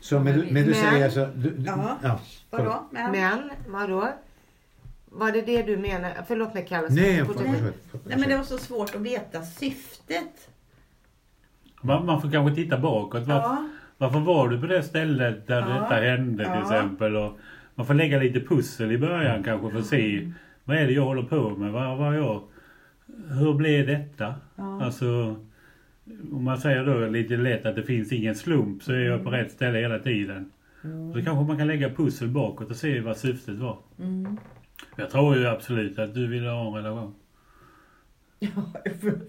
Så 0.00 0.20
men 0.20 0.38
du, 0.38 0.44
men 0.52 0.64
du 0.66 0.70
Men- 0.70 0.74
säger 0.90 1.04
alltså... 1.04 1.26
Du, 1.26 1.50
du, 1.50 1.64
Ja. 1.66 1.98
ja. 2.02 2.20
Vadå? 2.50 2.88
Men, 2.90 3.12
Men 3.12 3.50
vadå? 3.68 4.08
Var 5.12 5.32
det 5.32 5.42
det 5.42 5.62
du 5.62 5.76
menar? 5.76 6.12
Förlåt 6.28 6.54
mig 6.54 6.66
Carlos. 6.66 6.90
Nej, 6.90 7.24
fortsätt. 7.26 7.46
nej, 8.04 8.18
men 8.18 8.28
det 8.28 8.36
var 8.36 8.44
så 8.44 8.58
svårt 8.58 8.94
att 8.94 9.00
veta 9.00 9.42
syftet. 9.42 10.48
Man, 11.82 12.06
man 12.06 12.22
får 12.22 12.30
kanske 12.30 12.54
titta 12.54 12.78
bakåt. 12.78 13.22
Ja. 13.28 13.68
Varför 14.00 14.20
var 14.20 14.48
du 14.48 14.60
på 14.60 14.66
det 14.66 14.82
stället 14.82 15.46
där 15.46 15.60
Ja. 15.60 15.66
detta 15.82 15.94
hände 15.94 16.44
till 16.44 16.52
Ja. 16.54 16.62
exempel? 16.62 17.16
Och 17.16 17.38
man 17.74 17.86
får 17.86 17.94
lägga 17.94 18.18
lite 18.18 18.40
pussel 18.40 18.92
i 18.92 18.98
början 18.98 19.42
kanske 19.42 19.70
för 19.70 19.78
att 19.78 19.86
se 19.86 20.32
vad 20.64 20.76
är 20.76 20.86
det 20.86 20.92
jag 20.92 21.04
håller 21.04 21.22
på 21.22 21.50
med? 21.50 21.72
Vad, 21.72 21.98
vad 21.98 22.16
jag, 22.16 22.42
hur 23.28 23.54
blev 23.54 23.86
detta? 23.86 24.34
Ja. 24.56 24.82
Alltså, 24.84 25.36
om 26.32 26.44
man 26.44 26.58
säger 26.58 26.84
då 26.84 27.06
lite 27.08 27.36
lätt 27.36 27.66
att 27.66 27.76
det 27.76 27.82
finns 27.82 28.12
ingen 28.12 28.34
slump 28.34 28.82
så 28.82 28.92
är 28.92 28.98
jag 28.98 29.24
på 29.24 29.30
rätt 29.30 29.50
ställe 29.50 29.78
hela 29.78 29.98
tiden. 29.98 30.50
Så 31.14 31.22
kanske 31.24 31.44
man 31.44 31.58
kan 31.58 31.66
lägga 31.66 31.90
pussel 31.90 32.28
bakåt 32.28 32.70
och 32.70 32.76
se 32.76 33.00
vad 33.00 33.16
syftet 33.16 33.54
var. 33.58 33.78
Mm. 33.98 34.36
Jag 34.96 35.10
tror 35.10 35.36
ju 35.36 35.46
absolut 35.46 35.98
att 35.98 36.14
du 36.14 36.26
vill 36.26 36.46
ha 36.46 36.66
en 36.68 36.74
relation. 36.84 37.14
Ja, 38.42 38.48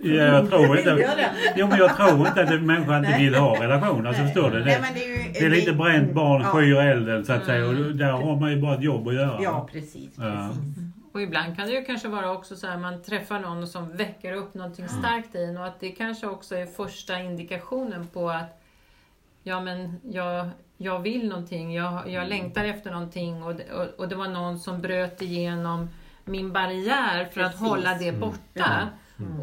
Ja, 0.02 0.14
jag 0.14 0.50
tror 0.50 0.78
inte, 0.78 1.10
jo, 1.56 1.68
men 1.68 1.78
jag 1.78 1.96
tror 1.98 2.28
inte 2.28 2.44
att 2.44 2.50
en 2.52 2.66
människa 2.66 2.98
inte 2.98 3.18
vill 3.18 3.36
ha 3.36 3.64
relation. 3.64 4.08
Alltså, 4.08 4.24
förstår 4.24 4.52
du? 4.52 4.60
Det, 4.60 4.64
det, 4.94 5.04
är 5.04 5.08
ju, 5.26 5.32
det 5.34 5.46
är 5.46 5.50
lite 5.50 5.74
bränt 5.74 6.14
barn 6.14 6.42
Ja. 6.42 6.48
skyr 6.48 6.76
elden 6.78 7.26
så 7.26 7.34
att 7.34 7.46
säga. 7.46 7.66
Och 7.68 7.76
där 7.76 8.12
har 8.12 8.40
man 8.40 8.52
ju 8.52 8.62
bara 8.62 8.76
ett 8.76 8.84
jobb 8.84 9.08
att 9.08 9.14
göra. 9.14 9.40
Ja, 9.42 9.68
precis. 9.72 10.10
Ja. 10.18 10.50
Och 11.14 11.22
ibland 11.22 11.58
kan 11.58 11.68
det 11.68 11.74
ju 11.74 11.86
kanske 11.86 12.08
vara 12.08 12.32
också 12.32 12.56
så 12.56 12.68
här 12.68 12.78
man 12.78 13.02
träffar 13.04 13.40
någon 13.40 13.68
som 13.68 13.98
väcker 13.98 14.34
upp 14.34 14.54
någonting 14.54 14.88
starkt 14.88 15.36
i 15.36 15.44
en 15.44 15.58
och 15.58 15.66
att 15.66 15.80
det 15.80 15.90
kanske 15.92 16.28
också 16.28 16.56
är 16.56 16.66
första 16.66 17.20
indikationen 17.20 18.08
på 18.08 18.30
att 18.30 18.62
ja 19.44 19.62
men 19.62 20.00
jag, 20.12 20.50
jag 20.78 21.00
vill 21.00 21.30
någonting, 21.30 21.74
jag, 21.74 22.10
jag 22.10 22.28
längtar 22.30 22.64
efter 22.66 22.92
någonting 22.92 23.44
och 23.44 23.56
det, 23.56 23.72
och, 23.74 23.88
och 24.00 24.08
det 24.08 24.16
var 24.16 24.28
någon 24.28 24.60
som 24.60 24.82
bröt 24.82 25.22
igenom 25.22 25.90
min 26.26 26.52
barriär 26.54 27.26
för 27.34 27.42
att 27.42 27.52
Precis. 27.52 27.68
hålla 27.68 27.94
det 27.94 28.12
borta. 28.12 28.66
Mm. 28.82 28.88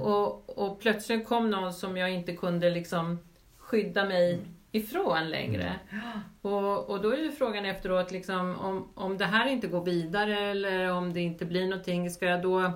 Och, 0.02 0.58
och 0.58 0.80
plötsligt 0.80 1.28
kom 1.28 1.50
någon 1.50 1.72
som 1.72 1.96
jag 1.96 2.10
inte 2.10 2.32
kunde 2.32 2.70
liksom 2.70 3.18
skydda 3.58 4.04
mig 4.04 4.40
ifrån 4.72 5.30
längre. 5.30 5.74
Och, 6.42 6.90
och 6.90 7.02
då 7.02 7.12
är 7.12 7.16
ju 7.16 7.32
frågan 7.32 7.64
efteråt 7.64 8.10
liksom, 8.10 8.56
om, 8.56 8.88
om 8.94 9.18
det 9.18 9.24
här 9.24 9.48
inte 9.48 9.66
går 9.66 9.84
vidare 9.84 10.38
eller 10.38 10.92
om 10.92 11.12
det 11.12 11.20
inte 11.20 11.44
blir 11.44 11.66
någonting, 11.66 12.10
ska 12.10 12.26
jag 12.26 12.42
då 12.42 12.72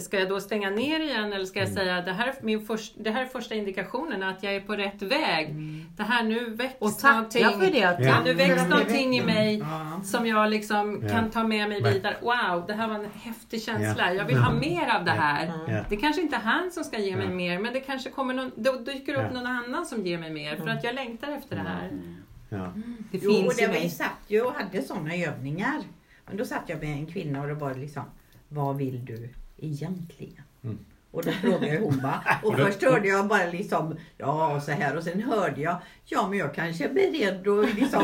Ska 0.00 0.18
jag 0.18 0.28
då 0.28 0.40
stänga 0.40 0.70
ner 0.70 1.00
igen 1.00 1.32
eller 1.32 1.44
ska 1.44 1.58
jag 1.58 1.68
säga 1.68 1.96
att 1.96 2.04
det 2.04 2.12
här, 2.12 2.26
är 2.28 2.34
min 2.40 2.66
först, 2.66 2.94
det 2.98 3.10
här 3.10 3.22
är 3.22 3.26
första 3.26 3.54
indikationen 3.54 4.22
att 4.22 4.42
jag 4.42 4.54
är 4.54 4.60
på 4.60 4.72
rätt 4.76 5.02
väg. 5.02 5.54
Det 5.96 6.02
här 6.02 6.22
nu 6.24 6.50
väcks 6.54 6.74
Och 6.78 6.92
någonting. 7.04 7.44
för 7.44 7.66
det. 7.72 7.78
Ja. 7.78 7.96
Ja, 8.00 8.14
nu 8.24 8.34
väcks 8.34 8.68
någonting 8.68 9.16
i 9.16 9.22
mig 9.24 9.58
Ja. 9.58 10.00
som 10.04 10.26
jag 10.26 10.50
liksom 10.50 11.00
Ja. 11.02 11.08
kan 11.08 11.30
ta 11.30 11.42
med 11.44 11.68
mig 11.68 11.82
vidare. 11.82 12.16
Wow, 12.20 12.64
det 12.66 12.72
här 12.72 12.88
var 12.88 12.94
en 12.94 13.10
häftig 13.22 13.62
känsla. 13.62 14.04
Ja. 14.08 14.12
Jag 14.14 14.24
vill 14.24 14.36
ha 14.36 14.52
Ja. 14.54 14.60
mer 14.60 14.94
av 14.98 15.04
det 15.04 15.10
här. 15.10 15.52
Ja. 15.68 15.84
Det 15.88 15.96
kanske 15.96 16.22
inte 16.22 16.36
är 16.36 16.40
han 16.40 16.70
som 16.70 16.84
ska 16.84 16.98
ge 16.98 17.16
mig 17.16 17.26
Ja. 17.26 17.32
mer, 17.32 17.58
men 17.58 17.72
det 17.72 17.80
kanske 17.80 18.10
kommer 18.10 18.34
någon, 18.34 18.50
då 18.56 18.72
dyker 18.72 19.14
upp 19.14 19.26
Ja. 19.32 19.38
någon 19.40 19.46
annan 19.46 19.86
som 19.86 20.06
ger 20.06 20.18
mig 20.18 20.30
mer 20.30 20.56
för 20.56 20.68
att 20.68 20.84
jag 20.84 20.94
längtar 20.94 21.28
efter 21.32 21.56
det 21.56 21.62
här. 21.62 21.90
Ja. 22.48 22.72
Det 23.10 23.18
Jo, 23.22 23.30
och 23.30 23.36
finns 23.36 23.56
det 23.56 23.66
var, 23.66 23.74
mig. 23.74 23.90
satt 23.90 24.18
ju 24.28 24.42
och 24.42 24.52
hade 24.54 24.82
sådana 24.82 25.14
övningar. 25.14 25.80
Men 26.26 26.36
då 26.36 26.44
satt 26.44 26.62
jag 26.66 26.78
med 26.78 26.88
en 26.92 27.06
kvinna 27.06 27.40
och 27.40 27.46
det 27.48 27.54
var 27.54 27.74
liksom, 27.74 28.02
vad 28.48 28.76
vill 28.76 29.04
du 29.04 29.28
egentligen? 29.62 30.44
Mm. 30.64 30.78
Och 31.12 31.24
då 31.24 31.32
frågade 31.32 31.78
hon 31.78 32.00
bara, 32.02 32.22
och 32.42 32.56
först 32.56 32.82
hörde 32.82 33.08
jag 33.08 33.26
bara 33.26 33.46
liksom, 33.46 33.96
ja 34.18 34.60
så 34.60 34.72
här 34.72 34.96
och 34.96 35.02
sen 35.02 35.22
hörde 35.22 35.60
jag, 35.60 35.76
ja 36.04 36.28
men 36.28 36.38
jag 36.38 36.54
kanske 36.54 36.84
är 36.84 36.88
beredd 36.88 37.48
att 37.48 37.74
liksom 37.74 38.02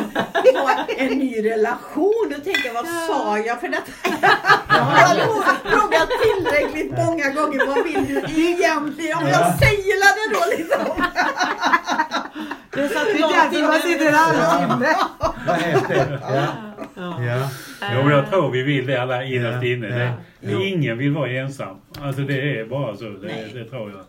ha 0.55 0.87
en 0.97 1.19
ny 1.19 1.45
relation. 1.45 2.35
Och 2.39 2.45
tänkte 2.45 2.67
jag, 2.67 2.75
vad 2.75 2.87
sa 2.87 3.39
jag 3.39 3.61
för 3.61 3.69
detta? 3.69 3.93
Jag 4.71 5.27
nog 5.27 5.45
frågat 5.65 6.09
tillräckligt 6.23 6.93
många 6.93 7.31
gånger, 7.31 7.67
vad 7.67 7.85
vill 7.85 8.07
du 8.07 8.19
egentligen? 8.51 9.19
Om 9.19 9.27
jag 9.29 9.59
säger 9.59 9.99
det 10.17 10.35
då 10.35 10.43
liksom. 10.59 11.05
Det 12.71 12.81
är 12.81 12.89
därför 13.51 13.63
man 13.63 13.81
sitter 13.81 14.13
här. 16.23 16.68
Ja. 16.99 17.23
Ja. 17.25 17.49
Jo, 17.95 18.03
men 18.03 18.13
jag 18.13 18.31
tror 18.31 18.51
vi 18.51 18.63
vill 18.63 18.87
det 18.87 18.97
alla 19.03 19.25
innerst 19.25 19.63
Ja. 19.65 19.69
inne. 19.73 19.89
Det, 19.89 20.13
Ja. 20.41 20.63
Ingen 20.65 20.99
vill 20.99 21.13
vara 21.13 21.31
ensam. 21.31 21.77
Alltså 22.01 22.23
det 22.23 22.59
är 22.61 22.65
bara 22.67 22.97
så. 22.97 23.05
Det, 23.05 23.19
Nej. 23.27 23.51
det 23.55 23.65
tror 23.65 23.91
jag. 23.91 24.01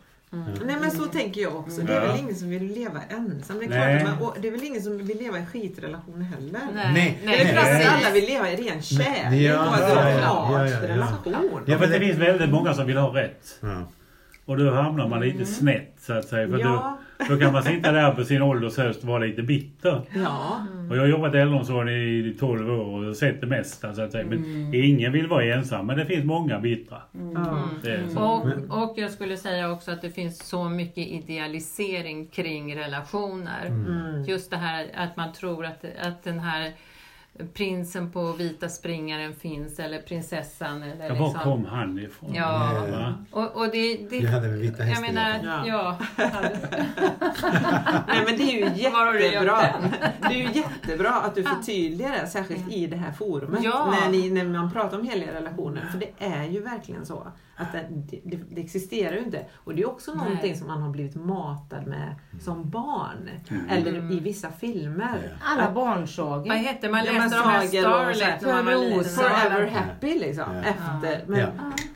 Nej 0.65 0.75
men 0.81 0.91
så 0.91 1.03
tänker 1.05 1.41
jag 1.41 1.55
också. 1.55 1.81
Det 1.81 1.93
är 1.93 2.01
Ja. 2.05 2.11
väl 2.11 2.19
ingen 2.19 2.35
som 2.35 2.49
vill 2.49 2.63
leva 2.63 2.99
ensam. 3.09 3.59
Det 3.59 3.65
är, 3.65 3.69
Nej. 3.69 3.99
klart 4.01 4.19
man, 4.19 4.27
och 4.27 4.35
det 4.41 4.47
är 4.47 4.51
väl 4.51 4.63
ingen 4.63 4.81
som 4.81 4.97
vill 4.97 5.17
leva 5.17 5.39
i 5.39 5.45
skitrelationer 5.45 6.25
heller. 6.25 6.59
Nej, 6.75 6.91
Nej, 6.93 7.19
Det 7.25 7.41
är 7.43 7.53
klart 7.53 7.65
att 7.87 8.05
alla 8.05 8.13
vill 8.13 8.25
leva 8.25 8.51
i 8.51 8.55
ren 8.55 8.81
kärlek 8.81 9.41
Ja, 9.41 9.67
och 9.67 9.73
att 9.75 9.81
är 9.81 10.09
ja, 10.11 10.17
klart 10.17 10.51
ja, 10.51 10.67
ja, 10.67 10.87
ja. 10.87 10.87
relation. 10.95 11.33
Ja, 11.33 11.59
Ja, 11.73 11.77
men 11.79 11.89
det 11.89 11.99
finns 11.99 12.17
väldigt 12.17 12.49
många 12.49 12.73
som 12.73 12.87
vill 12.87 12.97
ha 12.97 13.15
rätt. 13.15 13.57
Ja. 13.61 13.91
Och 14.45 14.57
då 14.57 14.71
hamnar 14.71 15.07
man 15.07 15.21
lite 15.21 15.45
snett 15.45 15.95
så 15.99 16.13
att 16.13 16.25
säga. 16.25 16.47
För 16.47 16.59
Ja. 16.59 16.67
då, 16.67 16.99
då 17.27 17.37
kan 17.37 17.53
man 17.53 17.63
sitta 17.63 17.91
där 17.91 18.11
på 18.11 18.23
sin 18.23 18.41
ålders 18.41 18.77
höst 18.77 19.01
och 19.01 19.09
vara 19.09 19.19
lite 19.19 19.41
bitter. 19.41 20.01
Ja. 20.13 20.65
Och 20.89 20.95
jag 20.95 21.01
har 21.01 21.07
jobbat 21.07 21.35
i 21.35 21.37
äldreomsorgen 21.37 21.89
i 21.89 22.35
12 22.39 22.69
år 22.69 23.05
och 23.09 23.15
sett 23.15 23.41
det 23.41 23.47
mesta 23.47 23.93
så 23.93 24.01
att 24.01 24.11
säga. 24.11 24.25
Men 24.25 24.73
ingen 24.73 25.11
vill 25.11 25.27
vara 25.27 25.43
ensam. 25.43 25.87
Men 25.87 25.97
det 25.97 26.05
finns 26.05 26.25
många 26.25 26.59
bittra. 26.59 27.01
Så. 28.13 28.19
Och, 28.19 28.83
och 28.83 28.93
jag 28.97 29.11
skulle 29.11 29.37
säga 29.37 29.71
också 29.71 29.91
att 29.91 30.01
det 30.01 30.09
finns 30.09 30.47
så 30.47 30.69
mycket 30.69 31.07
idealisering 31.07 32.27
kring 32.27 32.75
relationer. 32.75 33.65
Mm. 33.65 34.23
Just 34.23 34.51
det 34.51 34.57
här 34.57 34.87
att 34.95 35.17
man 35.17 35.33
tror 35.33 35.65
att, 35.65 35.85
att 36.01 36.23
den 36.23 36.39
här 36.39 36.73
prinsen 37.53 38.11
på 38.11 38.31
vita 38.31 38.69
springaren 38.69 39.35
finns 39.35 39.79
eller 39.79 40.01
prinsessan. 40.01 40.83
Eller 40.83 41.07
Ja, 41.07 41.13
var 41.13 41.27
liksom. 41.27 41.39
kom 41.43 41.65
han 41.65 41.99
ifrån? 41.99 42.33
Ja. 42.35 42.85
Va? 42.91 43.13
Och, 43.31 43.55
och 43.61 43.71
det, 43.71 43.97
det, 44.09 44.17
Jag 44.17 44.31
hade 44.31 44.47
med 44.47 44.59
vita 44.59 44.77
jag 44.77 44.85
hästar. 44.85 45.13
menar, 45.13 45.39
Ja. 45.45 45.65
ja. 45.67 45.97
Nej 48.07 48.23
men 48.25 48.37
det 48.37 48.43
är 48.43 48.57
ju 48.57 48.89
Var 48.89 49.13
jättebra. 49.15 49.61
Det 50.21 50.27
är 50.27 50.31
ju 50.31 50.51
jättebra 50.59 51.11
att 51.11 51.35
du 51.35 51.43
förtydligar 51.43 52.11
det, 52.11 52.27
särskilt 52.27 52.71
i 52.71 52.87
det 52.87 52.97
här 52.97 53.11
forumet. 53.11 53.63
Ja. 53.63 53.91
När, 54.01 54.11
ni, 54.11 54.29
när 54.29 54.45
man 54.45 54.71
pratar 54.71 54.99
om 54.99 55.07
heliga 55.07 55.33
relationer. 55.33 55.85
För 55.91 55.97
det 55.99 56.11
är 56.25 56.43
ju 56.43 56.61
verkligen 56.61 57.05
så. 57.05 57.27
Att 57.59 57.71
det, 57.71 57.87
det, 58.23 58.39
det 58.49 58.61
existerar 58.61 59.13
ju 59.13 59.19
inte. 59.19 59.45
Och 59.53 59.75
det 59.75 59.81
är 59.81 59.89
också 59.89 60.13
Nej. 60.13 60.23
någonting 60.25 60.57
som 60.57 60.67
man 60.67 60.81
har 60.81 60.89
blivit 60.89 61.15
matad 61.15 61.87
med 61.87 62.15
som 62.41 62.69
barn. 62.69 63.29
Eller 63.69 64.11
i 64.11 64.19
vissa 64.19 64.51
filmer. 64.51 65.37
Alla 65.41 65.71
barnsagor. 65.71 66.47
Vad 66.47 66.57
hette 66.57 66.89
man? 66.89 67.05
Läste 67.05 67.37
de 67.37 67.49
här 67.49 67.67
Starlet. 67.67 68.41
Forever 69.15 69.67
happy 69.67 70.19
liksom. 70.19 70.55
Ja. 70.55 70.61
Efter. 70.63 71.23
Men, 71.27 71.39
Ja. 71.39 71.47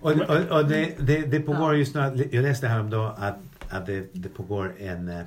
Och, 0.01 0.11
och, 0.11 0.59
och 0.59 0.65
det, 0.69 0.95
det, 0.99 1.21
det 1.21 1.39
pågår 1.39 1.75
just 1.75 1.95
nu, 1.95 2.29
jag 2.31 2.41
läste 2.43 2.67
häromdagen 2.67 3.13
att, 3.17 3.37
att 3.69 3.85
det, 3.85 4.09
det 4.13 4.29
pågår 4.29 4.73
en, 4.79 5.09
eh, 5.09 5.19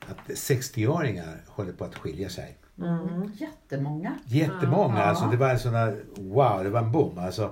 att 0.00 0.28
60-åringar 0.28 1.42
håller 1.46 1.72
på 1.72 1.84
att 1.84 1.94
skilja 1.94 2.28
sig. 2.28 2.56
Mm. 2.80 3.32
Jättemånga. 3.38 4.14
Jättemånga, 4.24 4.98
Ja. 4.98 5.02
alltså 5.04 5.24
det 5.26 5.36
var 5.36 5.48
en 5.50 5.58
sån 5.58 5.72
där, 5.72 5.96
wow, 6.16 6.64
det 6.64 6.70
var 6.70 6.80
en 6.80 6.92
boom 6.92 7.18
alltså. 7.18 7.50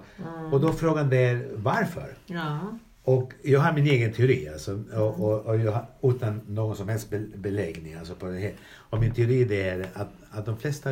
Och 0.53 0.61
då 0.61 0.73
frågan 0.73 1.13
är 1.13 1.49
varför? 1.57 2.15
ja. 2.27 2.59
Och 3.05 3.33
jag 3.43 3.61
har 3.61 3.73
min 3.73 3.87
egen 3.87 4.13
teori 4.13 4.49
alltså, 4.53 4.83
och, 4.97 5.21
och, 5.21 5.41
och 5.47 5.57
jag 5.59 5.73
har, 5.73 5.87
utan 6.03 6.41
någon 6.49 6.77
som 6.77 6.89
helst 6.89 7.11
be- 7.11 7.27
beläggning 7.37 7.95
alltså 7.95 8.15
på 8.15 8.27
det 8.27 8.39
här. 8.39 8.53
Och 8.91 9.01
min 9.01 9.15
teori 9.15 9.45
det 9.45 9.69
är 9.69 9.87
att, 9.95 10.09
att 10.31 10.47
de 10.47 10.57
flesta 10.57 10.91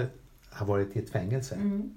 har 0.51 0.66
varit 0.66 0.97
i 0.97 0.99
ett 0.99 1.11
fängelse. 1.11 1.55
Mm. 1.55 1.91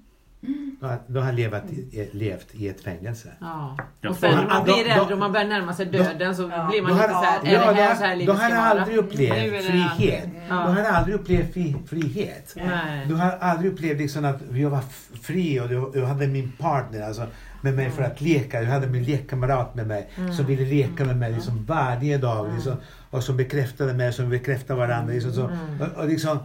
De 0.80 0.86
har, 0.86 0.98
de 1.06 1.18
har 1.22 1.32
levat 1.32 1.64
i, 1.72 2.08
levt 2.12 2.54
i 2.54 2.68
ett 2.68 2.80
fängelse. 2.80 3.28
Ja. 3.40 3.76
Och 4.08 4.16
sen 4.16 4.34
när 4.36 4.46
man 4.46 4.56
då- 4.56 4.64
blir 4.64 4.84
då- 4.84 4.90
äldre 5.00 5.14
och 5.14 5.18
man 5.20 5.32
börjar 5.32 5.46
närma 5.46 5.74
sig 5.74 5.86
döden 5.86 6.36
så 6.36 6.42
Ja. 6.42 6.66
blir 6.70 6.82
man 6.82 6.90
Då 6.90 6.96
lite 6.96 7.08
har, 7.12 7.24
såhär, 7.24 7.40
är 7.46 7.52
ja, 7.52 7.72
det 7.72 7.82
här 7.82 7.90
då- 7.94 7.98
så 7.98 8.04
här 8.04 8.12
då 8.14 8.18
livet 8.18 8.36
har 8.38 8.48
ska 8.48 8.54
vara? 8.58 8.68
aldrig 8.70 8.96
upplevt 8.98 9.64
frihet. 9.66 10.28
Du 10.48 10.52
har 10.54 10.82
aldrig 10.84 11.14
upplevt 11.16 11.52
fri, 11.52 11.76
frihet. 11.86 12.54
Nej. 12.56 13.06
Du 13.08 13.14
har 13.14 13.30
aldrig 13.40 13.72
upplevt 13.72 13.98
liksom 13.98 14.24
att 14.24 14.40
jag 14.52 14.70
var 14.70 14.80
fri 15.22 15.60
och 15.60 15.96
jag 15.96 16.06
hade 16.06 16.26
min 16.26 16.52
partner 16.58 17.02
alltså, 17.02 17.26
med 17.60 17.74
mig 17.74 17.90
för 17.90 18.02
att 18.02 18.20
leka. 18.20 18.62
Jag 18.62 18.70
hade 18.70 18.86
min 18.86 19.04
lekkamrat 19.04 19.74
med 19.74 19.86
mig 19.86 20.08
som 20.36 20.46
ville 20.46 20.64
leka 20.64 21.04
med 21.04 21.16
mig 21.16 21.32
liksom 21.32 21.64
varje 21.64 22.18
dag. 22.18 22.52
Liksom, 22.54 22.76
och 23.10 23.22
som 23.24 23.36
bekräftade 23.36 23.92
mig, 23.94 24.12
som 24.12 24.30
bekräftade 24.30 24.78
varandra. 24.80 25.14
Liksom, 25.14 25.32
så, 25.32 25.44
och, 25.44 26.02
och 26.02 26.08
liksom, 26.08 26.38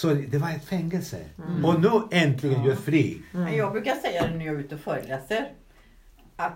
så 0.00 0.14
det 0.28 0.38
var 0.38 0.50
ett 0.50 0.64
fängelse. 0.64 1.16
Och 1.64 1.80
nu 1.80 1.88
äntligen 2.10 2.64
jag 2.64 2.72
är 2.72 2.76
fri. 2.76 3.22
Men 3.32 3.56
Jag 3.56 3.72
brukar 3.72 3.94
säga 3.94 4.26
det 4.26 4.34
när 4.34 4.46
jag 4.46 4.54
är 4.54 4.58
ute 4.58 4.74
och 4.74 4.80
föreläser. 4.80 5.48
Att, 6.36 6.52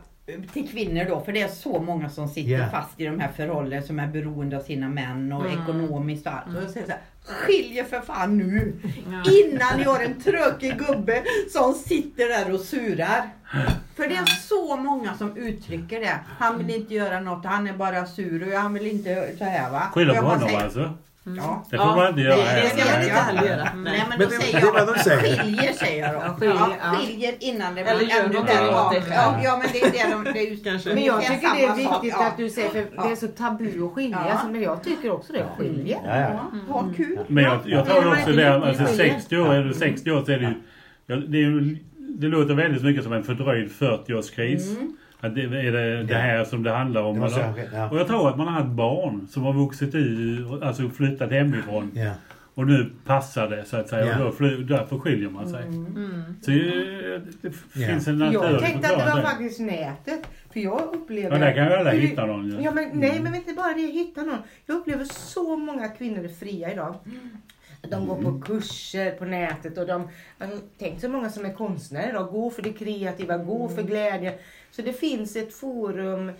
till 0.52 0.68
kvinnor 0.68 1.04
då, 1.08 1.20
för 1.20 1.32
det 1.32 1.42
är 1.42 1.48
så 1.48 1.80
många 1.80 2.10
som 2.10 2.28
sitter 2.28 2.52
Ja. 2.52 2.68
fast 2.70 3.00
i 3.00 3.04
de 3.04 3.20
här 3.20 3.28
förhållandena 3.36 3.82
som 3.82 3.98
är 3.98 4.06
beroende 4.06 4.56
av 4.56 4.60
sina 4.62 4.88
män 4.88 5.32
och 5.32 5.46
Mm. 5.46 5.62
ekonomiskt 5.62 6.26
och 6.26 6.32
allt. 6.32 6.56
Och 6.56 6.62
jag 6.62 6.70
säger 6.70 6.86
så 6.86 6.92
här, 6.92 7.00
skilj 7.24 7.84
för 7.90 8.00
fan 8.00 8.38
nu! 8.38 8.72
Ja. 9.12 9.32
Innan 9.32 9.78
ni 9.78 9.84
har 9.84 10.00
en 10.00 10.20
trökig 10.20 10.78
gubbe 10.78 11.22
som 11.52 11.74
sitter 11.74 12.28
där 12.28 12.54
och 12.54 12.60
surar. 12.60 13.28
För 13.96 14.08
det 14.08 14.14
är 14.14 14.26
så 14.26 14.76
många 14.76 15.16
som 15.16 15.36
uttrycker 15.36 16.00
det. 16.00 16.18
Han 16.38 16.58
vill 16.58 16.70
inte 16.70 16.94
göra 16.94 17.20
något, 17.20 17.44
han 17.44 17.66
är 17.68 17.72
bara 17.72 18.06
sur 18.06 18.52
och 18.54 18.58
han 18.60 18.74
vill 18.74 18.86
inte 18.86 19.32
så 19.38 19.44
här 19.44 19.70
va. 19.70 19.82
Skylla 19.94 20.10
Och 20.10 20.16
jag 20.16 20.24
på 20.24 20.30
honom 20.30 20.50
alltså? 20.62 20.90
Ja. 21.24 21.64
Det 21.70 21.76
får 21.78 21.84
man 21.86 22.08
inte 22.08 22.20
göra 22.20 22.36
det 22.36 22.42
här. 22.42 22.68
ska 22.68 22.92
man 22.92 23.02
inte 23.02 23.14
heller 23.14 23.48
göra. 23.48 23.68
Nej 23.76 24.04
men 24.08 24.18
Men 24.18 24.18
då 24.18 24.24
det- 24.24 24.30
säger 24.30 24.60
det 24.60 24.66
är 24.66 24.72
vad 24.72 24.80
jag, 24.80 24.94
de 24.94 25.00
säger. 25.00 25.36
skiljer 25.42 25.72
säger 25.72 26.02
jag 26.02 26.14
då. 26.14 26.20
Ja, 26.26 26.34
skiljer, 26.34 26.54
ja, 26.56 26.68
ja. 26.82 26.98
skiljer 26.98 27.34
innan 27.40 27.74
det 27.74 27.80
Eller 27.80 27.94
var 27.94 28.00
gör 28.00 28.24
ännu 28.24 28.34
något 28.38 28.46
det 28.46 28.52
Ja, 28.54 28.90
själv. 28.92 29.44
ja 29.44 29.56
men 29.62 29.68
det 29.72 29.80
är 29.82 29.90
det 30.08 30.14
de, 30.14 30.32
det 30.32 30.40
är 30.40 30.64
Kanske. 30.64 30.94
Men 30.94 31.04
jag 31.04 31.20
tycker 31.22 31.54
det 31.56 31.64
är 31.64 31.74
viktigt 31.76 32.14
ja. 32.18 32.26
att 32.26 32.36
du 32.36 32.50
säger, 32.50 32.68
för 32.68 32.84
Ja. 32.96 33.02
det 33.06 33.12
är 33.12 33.16
så 33.16 33.28
tabu 33.28 33.84
att 33.86 33.92
skiljas. 33.92 34.26
Ja. 34.28 34.48
Men 34.50 34.62
jag 34.62 34.84
tycker 34.84 35.10
också 35.10 35.32
det 35.32 35.44
skiljer. 35.58 35.98
Ja, 36.06 36.16
ja. 36.20 36.28
Ja, 36.68 36.72
ha 36.72 36.84
kul. 36.96 37.18
Men 37.26 37.44
jag, 37.44 37.58
jag 37.64 37.86
tror 37.86 38.04
Ja, 38.04 38.12
också 38.12 38.30
det, 38.30 38.36
det- 38.36 38.54
alltså 38.54 38.82
det 38.82 38.88
skiljer. 38.88 39.14
60 39.18 39.36
år, 39.38 39.54
är 39.54 39.62
du 39.64 39.74
60 39.74 40.10
år 40.10 40.24
så 40.24 40.32
är 40.32 40.38
det 40.38 40.44
ju, 40.46 40.54
ja, 41.06 41.16
det, 41.16 41.38
är 41.42 41.76
det 41.98 42.26
låter 42.26 42.54
väldigt 42.54 42.82
mycket 42.82 43.04
som 43.04 43.12
en 43.12 43.24
fördröjd 43.24 43.70
40-årskris. 43.78 44.76
Mm. 44.76 44.96
Att 45.24 45.34
det 45.34 45.42
är 45.42 45.72
det, 45.72 46.02
det 46.02 46.14
här 46.14 46.44
som 46.44 46.62
det 46.62 46.70
handlar 46.70 47.02
om. 47.02 47.20
Det 47.20 47.26
eller? 47.26 47.52
skett, 47.52 47.68
ja. 47.72 47.90
Och 47.90 47.98
jag 47.98 48.06
tror 48.06 48.28
att 48.28 48.36
man 48.36 48.46
har 48.46 48.54
haft 48.54 48.70
barn 48.70 49.28
som 49.30 49.42
har 49.42 49.52
vuxit 49.52 49.94
ur, 49.94 50.64
alltså 50.64 50.88
flyttat 50.88 51.30
hemifrån. 51.30 51.90
Ja. 51.94 52.10
Och 52.54 52.66
nu 52.66 52.90
passar 53.06 53.48
det 53.48 53.64
så 53.64 53.76
att 53.76 53.88
säga. 53.88 54.06
Ja. 54.06 54.18
Och 54.18 54.24
då 54.24 54.32
fly, 54.32 54.64
därför 54.64 54.98
skiljer 54.98 55.30
man 55.30 55.48
sig. 55.48 55.62
Mm. 55.62 56.22
Så 56.42 56.50
eh, 56.50 56.56
det 57.42 57.52
Ja. 57.72 57.86
finns 57.88 58.08
en 58.08 58.20
Jag 58.20 58.32
naturlig 58.32 58.60
tänkte 58.60 58.88
att 58.96 58.98
det 58.98 59.14
var 59.14 59.22
faktiskt 59.22 59.60
nätet. 59.60 60.20
För 60.52 60.60
jag 60.60 60.80
upplever... 60.94 61.38
Ja, 61.38 61.44
där 61.44 61.52
kan 61.54 61.66
ju 61.66 61.72
alla 61.72 61.90
hitta 61.90 62.26
någon. 62.26 62.62
Ja, 62.62 62.70
men, 62.70 62.90
nej, 62.92 63.20
men 63.22 63.34
inte 63.34 63.52
bara 63.52 63.72
det, 63.74 63.80
hitta 63.80 64.22
någon. 64.22 64.38
Jag 64.66 64.76
upplever 64.76 65.04
så 65.04 65.56
många 65.56 65.88
kvinnor 65.88 66.24
är 66.24 66.28
fria 66.28 66.72
idag. 66.72 66.94
De 67.88 68.06
går 68.06 68.22
på 68.22 68.40
kurser 68.40 69.10
på 69.10 69.24
nätet 69.24 69.78
och 69.78 69.86
de, 69.86 70.08
tänk 70.78 71.00
så 71.00 71.08
många 71.08 71.30
som 71.30 71.44
är 71.44 71.52
konstnärer 71.52 72.08
idag. 72.08 72.32
Gå 72.32 72.50
för 72.50 72.62
det 72.62 72.72
kreativa, 72.72 73.36
gå 73.36 73.68
för 73.68 73.82
glädje. 73.82 74.38
Så 74.70 74.82
det 74.82 74.92
finns 74.92 75.36
ett 75.36 75.54
forum 75.54 76.28
eh, 76.28 76.34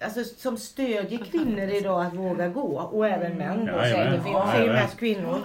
alltså, 0.00 0.24
som 0.24 0.56
stödjer 0.56 1.24
kvinnor 1.24 1.68
idag 1.68 2.06
att 2.06 2.14
våga 2.14 2.48
gå. 2.48 2.80
Och 2.80 3.08
även 3.08 3.38
män 3.38 3.66
då 3.66 3.72
Jajamän. 3.72 4.18
säkert. 4.20 4.32
Jag 4.32 4.52
ser 4.52 4.62
ju 4.64 4.72
mest 4.72 4.98
kvinnor. 4.98 5.38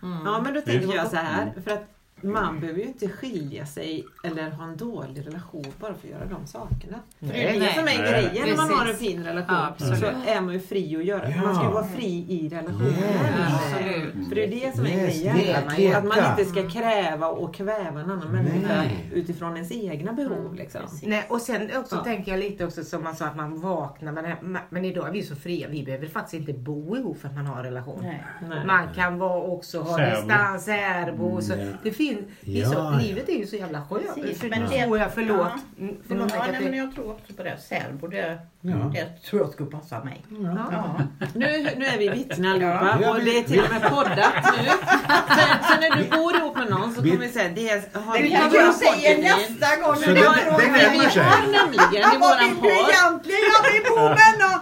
Ja 0.00 0.40
men 0.44 0.54
då 0.54 0.60
tänker 0.60 0.94
jag 0.94 1.06
så 1.08 1.16
här. 1.16 1.52
För 1.64 1.70
att 1.70 1.95
man 2.20 2.60
behöver 2.60 2.80
ju 2.80 2.86
inte 2.86 3.08
skilja 3.08 3.66
sig 3.66 4.04
eller 4.24 4.50
ha 4.50 4.64
en 4.64 4.76
dålig 4.76 5.26
relation 5.26 5.64
bara 5.80 5.94
för 5.94 6.08
att 6.08 6.12
göra 6.12 6.24
de 6.24 6.46
sakerna. 6.46 6.96
För 7.20 7.26
det 7.26 7.44
är 7.48 7.52
ju 7.52 7.58
det 7.60 7.64
Nej. 7.66 7.74
som 7.74 7.82
är 7.88 7.98
Nej. 8.12 8.30
grejen 8.32 8.48
när 8.48 8.56
man 8.56 8.70
har 8.78 8.86
en 8.86 8.96
fin 8.96 9.24
relation. 9.24 9.56
Absolut. 9.56 9.98
så 9.98 10.06
är 10.06 10.40
man 10.40 10.54
ju 10.54 10.60
fri 10.60 10.96
att 10.96 11.04
göra. 11.04 11.30
Ja. 11.30 11.42
Man 11.42 11.54
ska 11.54 11.64
ju 11.64 11.70
vara 11.70 11.86
fri 11.86 12.26
i 12.28 12.48
relationen. 12.48 12.86
Yes. 12.88 14.28
För 14.28 14.34
det 14.34 14.44
är 14.44 14.50
det 14.50 14.76
som 14.76 14.86
är 14.86 14.90
Yes, 14.90 15.22
grejen. 15.22 15.36
det 15.76 15.86
är 15.88 15.98
Att, 15.98 16.04
man 16.04 16.18
inte 16.30 16.44
ska 16.44 16.68
kräva 16.70 17.26
och 17.28 17.54
kväva 17.54 18.00
en 18.00 18.10
annan 18.10 18.32
människa 18.32 18.76
Nej. 18.82 19.10
utifrån 19.12 19.54
ens 19.56 19.72
egna 19.72 20.12
behov. 20.12 20.54
Liksom. 20.54 20.80
Nej, 21.02 21.26
och 21.28 21.40
sen 21.40 21.70
också 21.76 21.96
Ja. 21.96 22.04
tänker 22.04 22.32
jag 22.32 22.40
lite 22.40 22.64
också 22.66 22.84
som 22.84 23.02
man 23.02 23.16
sa 23.16 23.24
att 23.26 23.36
man 23.36 23.60
vaknar. 23.60 24.12
Men, 24.12 24.58
men 24.70 24.84
idag 24.84 25.08
är 25.08 25.12
vi 25.12 25.22
så 25.22 25.36
fria. 25.36 25.68
Vi 25.68 25.84
behöver 25.84 26.06
faktiskt 26.06 26.34
inte 26.34 26.52
bo 26.52 26.96
ihop 26.96 27.18
för 27.20 27.28
att 27.28 27.34
man 27.34 27.46
har 27.46 27.56
en 27.58 27.64
relation. 27.64 27.98
Nej. 28.02 28.24
Nej. 28.48 28.66
Man 28.66 28.94
kan 28.94 29.18
vara 29.18 29.42
också 29.42 29.80
ha 29.80 29.98
distans, 30.10 30.64
särbo. 30.64 31.40
Mm, 31.40 31.60
ja. 31.68 31.76
det 31.82 31.90
finns, 31.92 32.05
det 32.40 32.58
är 32.58 32.62
Ja, 32.62 32.68
så, 32.68 32.74
ja. 32.74 32.98
livet 33.02 33.28
är 33.28 33.32
ju 33.32 33.46
så 33.46 33.56
jävla 33.56 33.82
skönt. 33.90 34.38
För 34.40 34.48
men 34.48 34.60
det 34.60 34.66
det- 34.76 34.82
tror 34.84 34.98
jag, 34.98 35.08
förlåt. 35.14 35.38
Ja. 35.38 35.58
Mm, 35.80 35.94
Ja, 35.94 36.04
förlåt 36.08 36.28
nej, 36.28 36.60
men 36.62 36.70
det, 36.72 36.76
jag 36.76 36.94
tror 36.94 37.10
också 37.10 37.32
på 37.34 37.42
det. 37.42 37.56
Särbo, 37.68 38.06
det, 38.06 38.38
Ja. 38.60 38.74
det 38.94 39.04
tror 39.30 39.42
jag 39.42 39.50
skulle 39.52 39.70
passa 39.70 40.04
mig. 40.04 40.24
Ja. 40.30 40.68
Ja. 40.72 41.00
Nu, 41.34 41.68
nu 41.76 41.86
är 41.86 41.98
vi 41.98 42.08
vittnen 42.08 42.52
allihopa 42.52 42.98
Ja. 43.02 43.10
och 43.10 43.20
det 43.24 43.38
är 43.38 43.42
till 43.42 43.60
och 43.64 43.70
med 43.70 43.82
poddat 43.82 44.34
nu. 44.44 44.68
Sen, 45.36 45.50
sen 45.68 45.80
när 45.80 45.96
du 45.96 46.04
bor 46.16 46.36
ihop 46.36 46.56
med 46.56 46.70
någon 46.70 46.94
så 46.94 47.00
Vi- 47.00 47.10
kommer 47.10 47.26
vi 47.26 47.32
säga 47.32 47.48
det 47.54 47.96
har 47.96 48.16
Det 48.16 48.22
vi 48.22 48.30
kanske 48.30 48.50
våran 48.58 48.64
jag 48.66 48.74
säger 48.74 49.14
podd- 49.16 49.22
nästa 49.22 49.70
gång. 49.82 49.96
Så 49.96 50.06
det- 50.10 50.14
det 50.14 50.20
närmar 50.20 50.98
mig. 51.02 51.10
sig. 51.10 51.22
har 51.24 51.40
nämligen 51.58 52.00
i 52.14 52.18
Vad 52.20 52.20
våran 52.20 52.38
vill 52.44 52.54
du 52.54 52.60
podd 52.62 52.90
egentligen? 52.94 53.42
Jag 53.54 53.62
vill 53.72 53.82
bo 53.90 54.02
med 54.20 54.32
någon! 54.42 54.60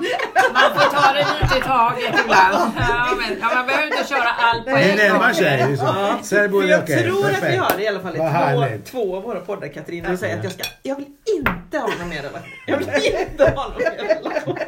Man 0.58 0.68
får 0.76 0.86
ta 0.96 1.04
det 1.16 1.26
lite 1.40 1.54
i 1.58 1.62
taget 1.72 2.14
ibland. 2.24 2.56
Ja, 2.88 3.08
men, 3.20 3.30
ja, 3.42 3.46
man 3.56 3.66
behöver 3.66 3.86
inte 3.92 4.04
köra 4.12 4.30
allt 4.46 4.64
på 4.64 4.70
Det 4.70 4.82
en 4.90 4.96
närmar 4.96 5.26
gång. 5.32 5.34
sig. 5.42 5.70
Liksom. 5.70 5.94
Särbo 6.22 6.60
För 6.60 6.68
är 6.68 6.82
okej. 6.82 6.96
Att 7.36 7.52
vi 7.52 7.56
har 7.56 7.76
det 7.76 7.82
i 7.82 7.88
alla 7.88 8.00
fall 8.00 8.16
i 8.16 8.18
två, 8.18 8.90
två 8.90 9.16
av 9.16 9.22
våra 9.22 9.40
poddar 9.40 9.68
Katrin. 9.68 10.04
Du 10.08 10.16
säger 10.16 10.38
att 10.38 10.44
jag 10.44 10.52
ska, 10.52 10.62
jag 10.82 10.96
vill 10.96 11.06
inte 11.36 11.78
ha 11.78 11.88
någon 12.00 12.08
mer 12.08 12.22
relation. 12.22 12.48
Jag 12.66 12.78
vill 12.78 12.88
inte 13.30 13.44
ha 13.50 13.68
någon 13.68 13.78
mer 13.78 14.14
relation. 14.14 14.58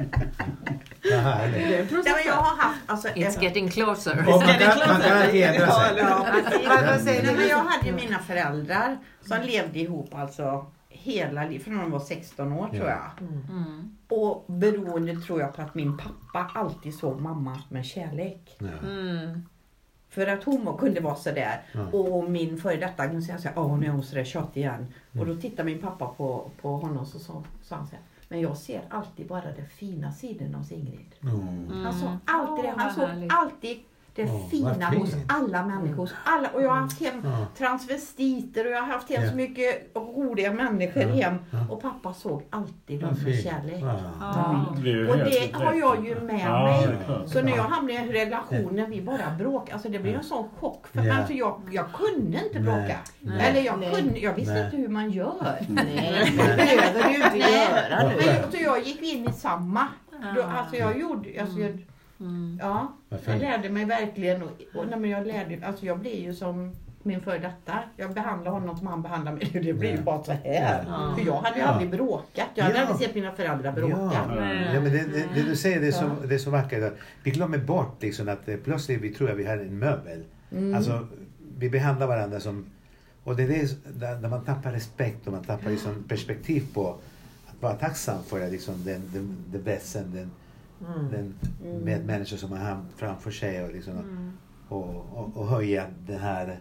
Nej, 1.11 1.87
men 1.91 2.27
jag 2.27 2.35
har 2.35 2.57
haft 2.57 2.81
alltså, 2.87 3.09
It's 3.09 3.29
ett, 3.29 3.43
getting 3.43 3.71
closer. 3.71 4.19
Och 4.19 4.25
man 4.27 4.41
kan, 4.41 4.79
man 4.89 5.01
kan 5.01 5.37
Ja, 5.37 6.99
sig. 6.99 7.23
Ja, 7.25 7.33
men 7.37 7.49
jag 7.49 7.59
hade 7.59 7.87
ju 7.87 7.93
mina 7.93 8.19
föräldrar 8.19 8.99
som 9.29 9.43
levde 9.43 9.79
ihop 9.79 10.15
alltså 10.15 10.67
hela 10.89 11.45
livet, 11.45 11.65
från 11.65 11.79
de 11.79 11.91
var 11.91 12.01
16 12.01 12.53
år 12.53 12.69
tror 12.69 12.89
Ja. 12.89 13.13
jag. 13.19 13.29
Mm. 13.29 13.97
Och 14.09 14.45
beroende 14.49 15.17
tror 15.21 15.41
jag 15.41 15.57
på 15.57 15.63
att 15.63 15.75
min 15.75 15.99
pappa 15.99 16.51
alltid 16.55 16.95
såg 16.95 17.21
mamma 17.21 17.63
med 17.69 17.87
kärlek. 17.87 18.57
Ja. 18.59 18.89
Mm. 18.89 19.47
För 20.17 20.27
att 20.27 20.45
hon 20.45 20.77
kunde 20.79 21.01
vara 21.01 21.15
sådär. 21.15 21.63
Ja. 21.73 21.99
Och 21.99 22.31
min 22.31 22.59
före 22.59 22.77
detta 22.77 23.07
kunde 23.07 23.23
säga 23.23 23.39
såhär, 23.39 23.59
åh 23.59 23.79
nu 23.79 23.87
är 23.87 23.91
hon 23.91 24.03
sådär 24.03 24.25
tjatig 24.25 24.61
igen. 24.61 24.75
Mm. 24.75 25.21
Och 25.21 25.27
då 25.27 25.41
tittade 25.41 25.65
min 25.65 25.79
pappa 25.79 26.07
på, 26.07 26.51
på 26.63 26.77
honom 26.77 27.07
så 27.07 27.19
sa, 27.19 27.43
sa 27.63 27.77
han 27.77 27.87
såhär, 27.87 28.03
men 28.29 28.41
jag 28.41 28.57
ser 28.57 28.83
alltid 28.91 29.27
bara 29.27 29.53
den 29.53 29.67
fina 29.67 30.13
sidan 30.13 30.55
hos 30.55 30.73
Ingrid. 30.73 31.15
Mm. 31.23 31.85
Han 31.85 31.95
såg 31.95 32.11
alltid 32.25 32.65
det, 32.65 32.75
han 32.77 32.95
såg 32.95 33.29
alltid 33.29 33.79
det 34.17 34.25
vad 34.25 34.51
fina 34.51 34.87
hos 34.87 35.15
alla 35.29 35.67
människor. 35.67 36.11
Alla. 36.25 36.49
Och 36.49 36.63
jag 36.63 36.69
har 36.71 36.77
haft 36.77 37.01
hem 37.01 37.21
Ja. 37.25 37.47
transvestiter 37.59 38.65
och 38.67 38.71
jag 38.73 38.81
har 38.81 38.87
haft 38.93 39.09
hem 39.11 39.23
Ja. 39.25 39.31
så 39.31 39.37
mycket 39.37 39.91
roliga 39.97 40.53
människor 40.53 41.03
Ja, 41.03 41.09
hem. 41.09 41.35
ja. 41.51 41.59
Och 41.71 41.83
pappa 41.83 42.15
såg 42.15 42.43
alltid 42.51 43.01
dem 43.01 43.15
med 43.25 43.43
kärlek. 43.43 43.79
Ja. 43.83 43.99
Ja. 44.21 44.67
Det 44.85 45.09
Och 45.11 45.17
det 45.19 45.51
har 45.55 45.75
jag 45.75 46.07
ju 46.07 46.21
med 46.21 46.41
Ja, 46.47 46.65
mig. 46.65 47.29
Så 47.29 47.43
när 47.43 47.57
jag 47.57 47.63
hamnade 47.63 47.93
i 47.93 47.97
en 47.97 48.09
relation 48.13 48.77
när 48.77 48.87
vi 48.87 49.03
bara 49.03 49.31
bråkade, 49.39 49.73
alltså 49.73 49.89
det 49.89 49.99
blev 49.99 50.15
en 50.15 50.25
sån 50.25 50.49
chock. 50.61 50.87
För 50.93 51.03
Ja. 51.05 51.17
alltså 51.19 51.33
jag, 51.33 51.61
jag 51.73 51.87
kunde 51.93 52.39
inte 52.47 52.61
bråka. 52.61 52.97
Nej. 53.21 53.51
Eller 53.51 53.61
jag, 53.61 53.79
Nej. 53.79 53.95
kunde, 53.95 54.19
jag 54.19 54.35
visste 54.35 54.53
Nej. 54.55 54.65
inte 54.65 54.77
hur 54.77 54.89
man 54.89 55.11
gör. 55.11 55.35
Nej, 55.69 56.33
det 56.37 56.57
behöver 56.57 57.09
du 57.09 57.15
inte 57.25 57.39
göra. 57.51 58.13
Men, 58.17 58.51
så 58.53 58.57
jag 58.65 58.83
gick 58.83 59.03
in 59.03 59.29
i 59.29 59.33
samma. 59.33 59.87
Då, 60.37 60.43
alltså 60.43 60.77
jag 60.77 60.99
gjorde, 61.01 61.29
alltså 61.41 61.59
jag, 61.61 61.87
Mm. 62.21 62.59
ja. 62.63 62.93
Jag 63.27 63.41
lärde 63.41 63.69
mig 63.71 63.85
verkligen. 63.85 64.43
Och, 64.43 64.51
och, 64.75 64.87
nej, 64.91 64.99
men 64.99 65.11
jag, 65.11 65.27
lärde, 65.27 65.67
alltså 65.67 65.87
jag 65.87 65.99
blev 65.99 66.15
ju 66.15 66.35
som 66.35 66.73
min 67.03 67.21
före 67.21 67.39
detta. 67.39 67.79
Jag 67.97 68.15
behandlade 68.15 68.51
honom 68.51 68.77
som 68.77 68.87
han 68.87 69.03
behandlade 69.03 69.37
mig. 69.37 69.51
Det 69.65 69.73
blev 69.73 69.97
ju 69.97 70.03
bara 70.03 70.25
så 70.25 70.33
här. 70.33 70.85
Ja. 70.89 71.15
För 71.19 71.27
jag 71.27 71.37
hade 71.37 71.57
ju 71.57 71.63
Ja. 71.63 71.69
aldrig 71.69 71.91
bråkat. 71.91 72.49
Jag 72.55 72.65
hade 72.65 72.77
Ja. 72.79 72.87
aldrig 72.87 73.07
sett 73.09 73.15
mina 73.15 73.33
föräldrar 73.33 73.73
bråka. 73.73 73.95
Ja. 74.13 74.37
Ja, 74.75 74.81
men 74.81 74.93
det, 74.93 75.03
det, 75.13 75.29
det 75.35 75.43
du 75.43 75.57
säger 75.57 75.81
det 75.81 75.87
är, 75.87 75.93
så, 75.93 76.11
det 76.29 76.35
är 76.35 76.39
så 76.39 76.51
vackert. 76.51 76.83
Att 76.85 76.97
vi 77.23 77.31
glömmer 77.31 77.59
bort 77.59 78.03
liksom 78.03 78.29
att 78.29 78.49
eh, 78.49 78.57
plötsligt 78.57 79.01
vi 79.01 79.11
tror 79.11 79.31
att 79.31 79.37
vi 79.37 79.47
har 79.47 79.57
en 79.59 79.79
möbel. 79.79 80.25
Mm. 80.53 80.75
Alltså, 80.75 81.07
vi 81.59 81.71
behandlar 81.71 82.07
varandra 82.07 82.41
som... 82.41 82.67
Och 83.25 83.37
det 83.37 83.43
är 83.43 83.49
det 83.49 83.69
där, 84.01 84.15
där 84.17 84.29
man 84.29 84.45
tappar 84.45 84.73
respekt 84.73 85.27
och 85.27 85.33
man 85.33 85.45
tappar 85.45 85.71
liksom 85.71 86.05
perspektiv 86.09 86.65
på 86.75 86.89
att 87.47 87.63
vara 87.63 87.75
tacksam 87.75 88.23
för 88.25 88.41
det, 88.41 88.51
liksom, 88.51 88.75
den, 88.85 89.03
den, 89.13 89.37
den 89.53 89.63
väsen, 89.63 90.05
den, 90.15 90.21
Mm. 90.21 90.31
Den 91.11 91.35
Mm. 91.65 91.85
medmänniska 91.85 92.37
som 92.37 92.51
man 92.51 92.59
har 92.59 92.77
framför 92.97 93.31
sig 93.31 93.65
och, 93.65 93.73
liksom, 93.73 93.93
Mm. 93.93 94.33
och, 94.69 94.85
och, 95.15 95.37
och 95.37 95.47
höja 95.47 95.85
det 96.07 96.17
här 96.17 96.59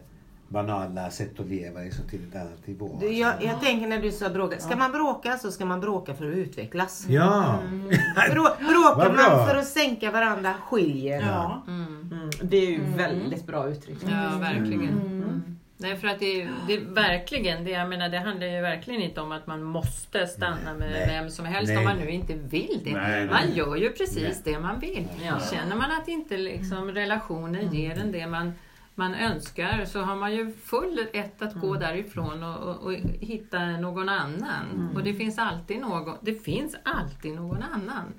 banala 0.48 1.10
sättet 1.12 1.40
att 1.40 1.46
leva 1.48 1.80
liksom, 1.80 2.06
till 2.10 2.28
ett 2.30 2.36
annat 2.36 2.68
nivå. 2.68 2.98
Du, 3.00 3.08
jag, 3.14 3.34
jag 3.44 3.62
tänker 3.62 3.88
när 3.88 4.02
du 4.02 4.12
sa 4.12 4.30
bråka. 4.30 4.60
Ska 4.60 4.76
man 4.76 4.92
bråka 4.92 5.38
så 5.38 5.52
ska 5.52 5.66
man 5.66 5.80
bråka 5.82 6.14
för 6.16 6.30
att 6.32 6.36
utvecklas. 6.36 7.06
Ja! 7.10 7.60
Brå, 8.32 8.44
bråkar 8.60 9.14
man 9.14 9.48
för 9.48 9.56
att 9.56 9.68
sänka 9.68 10.12
varandra 10.12 10.54
skiljer. 10.54 11.22
Ja. 11.22 11.64
Mm. 11.68 12.10
Mm. 12.12 12.30
Det 12.44 12.58
är 12.58 12.70
ju 12.70 12.76
Mm. 12.76 12.98
väldigt 12.98 13.48
bra 13.48 13.70
uttryck. 13.70 13.98
Ja, 14.04 14.38
verkligen. 14.40 15.56
Mm. 15.80 15.92
Mm. 15.92 15.92
Nej, 15.92 15.96
för 15.98 16.08
att 16.08 16.20
det, 16.20 16.50
det 16.68 16.78
verkligen, 16.78 17.64
det, 17.64 17.72
jag 17.72 17.90
menar, 17.90 18.10
det 18.10 18.20
handlar 18.20 18.48
ju 18.48 18.62
verkligen 18.62 19.02
inte 19.02 19.22
om 19.22 19.32
att 19.32 19.48
man 19.48 19.64
måste 19.64 20.28
stanna 20.28 20.74
med 20.74 20.92
Nej. 20.92 21.08
vem 21.08 21.30
som 21.30 21.46
helst 21.46 21.68
Nej. 21.70 21.78
om 21.78 21.84
man 21.84 21.98
nu 21.98 22.10
inte 22.10 22.34
vill 22.34 22.82
det. 22.84 22.94
Nej. 22.94 23.26
Man 23.26 23.54
gör 23.54 23.76
ju 23.76 23.90
precis 23.92 24.44
det 24.44 24.60
man 24.60 24.80
vill. 24.80 25.08
Ja. 25.26 25.40
Känner 25.52 25.76
man 25.76 25.92
att 25.92 26.08
inte 26.08 26.38
liksom, 26.38 26.92
relationen 26.92 27.74
ger 27.74 28.00
en 28.00 28.12
det 28.12 28.28
man, 28.28 28.54
man 28.96 29.16
önskar 29.16 29.86
så 29.86 30.02
har 30.02 30.16
man 30.16 30.36
ju 30.36 30.52
full 30.52 31.00
rätt 31.14 31.42
att 31.42 31.54
gå 31.54 31.76
därifrån 31.76 32.44
och, 32.44 32.58
och, 32.70 32.84
och 32.84 32.94
hitta 33.20 33.66
någon 33.66 34.10
annan. 34.10 34.90
Och 34.96 35.04
det 35.04 35.14
finns 35.14 35.38
alltid 35.38 35.82
någon, 35.82 36.18
det 36.22 36.44
finns 36.44 36.76
alltid 36.84 37.34
någon 37.34 37.64
annan. 37.64 38.14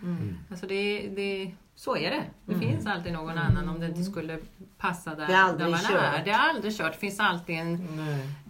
Alltså 0.51 0.67
det, 0.67 1.09
det, 1.17 1.51
så 1.77 1.97
är 1.97 2.11
det. 2.11 2.23
Det 2.47 2.59
finns 2.59 2.87
alltid 2.87 3.13
någon 3.13 3.39
annan 3.39 3.69
om 3.69 3.81
det 3.81 3.87
inte 3.87 4.03
skulle 4.03 4.39
passa 4.79 5.15
där, 5.15 5.27
Det 5.27 5.33
är 5.33 5.37
aldrig 5.43 5.67
där 5.67 5.71
man 5.71 5.81
kört. 5.81 6.15
är. 6.19 6.25
Det 6.25 6.31
är 6.31 6.39
aldrig 6.39 6.77
kört. 6.77 6.93
Det 6.93 6.99
finns 6.99 7.21
alltid 7.21 7.57
en 7.59 7.75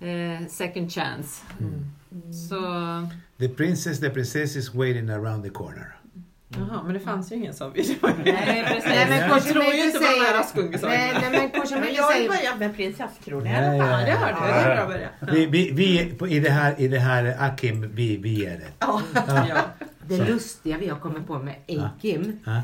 eh, 0.02 0.46
second 0.48 0.92
chance. 0.92 1.42
Så 2.48 2.60
The 3.38 3.48
princess, 3.48 4.00
the 4.00 4.10
princess 4.10 4.56
is 4.56 4.74
waiting 4.74 5.10
around 5.10 5.44
the 5.44 5.50
corner. 5.50 5.92
Jaha, 6.48 6.82
men 6.84 6.94
det 6.94 7.00
fanns 7.00 7.32
ju 7.32 7.36
ingen 7.36 7.54
sån 7.54 7.72
video. 7.72 7.96
Nej, 8.24 8.64
precis. 8.68 8.84
Nej, 8.88 9.06
men 9.08 9.30
Jag 9.30 9.42
tror 9.44 9.64
ju 9.64 9.84
inte 9.84 9.98
på 9.98 10.04
de 10.04 10.24
här 10.26 10.40
Askungesagorna. 10.40 10.96
Nej, 10.96 11.14
nej, 11.20 11.30
men 11.40 11.50
kanske 11.50 11.74
man 11.74 11.84
inte 11.84 11.96
jag 11.96 12.02
har 12.04 12.12
säger... 12.12 12.28
börjat 12.28 12.58
med 12.58 12.76
prinsesskronor 12.76 13.46
i 13.46 13.50
Ja, 13.50 13.56
alla 13.58 13.84
fall. 13.86 14.00
Ja, 14.00 14.06
det 14.06 14.12
hörde 14.12 14.36
jag. 14.40 14.64
Det 14.64 14.70
är 14.70 14.76
bra 14.76 14.86
början. 14.86 15.10
Vi, 15.32 15.46
vi, 15.46 15.70
vi, 16.20 16.34
i, 16.36 16.40
det 16.40 16.50
här, 16.50 16.80
I 16.80 16.88
det 16.88 16.98
här 16.98 17.36
Akim, 17.40 17.90
vi, 17.94 18.16
vi 18.16 18.46
är 18.46 18.58
det. 18.58 18.68
Ja. 18.78 19.02
Ja. 19.48 19.56
Det 20.08 20.24
lustiga 20.24 20.78
vi 20.78 20.88
har 20.88 20.98
kommit 20.98 21.26
på 21.26 21.38
med 21.38 21.54
Eikim. 21.66 22.38
Ja. 22.44 22.62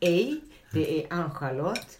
Ej, 0.00 0.40
det 0.70 1.02
är 1.04 1.12
Ann-Charlotte. 1.12 1.98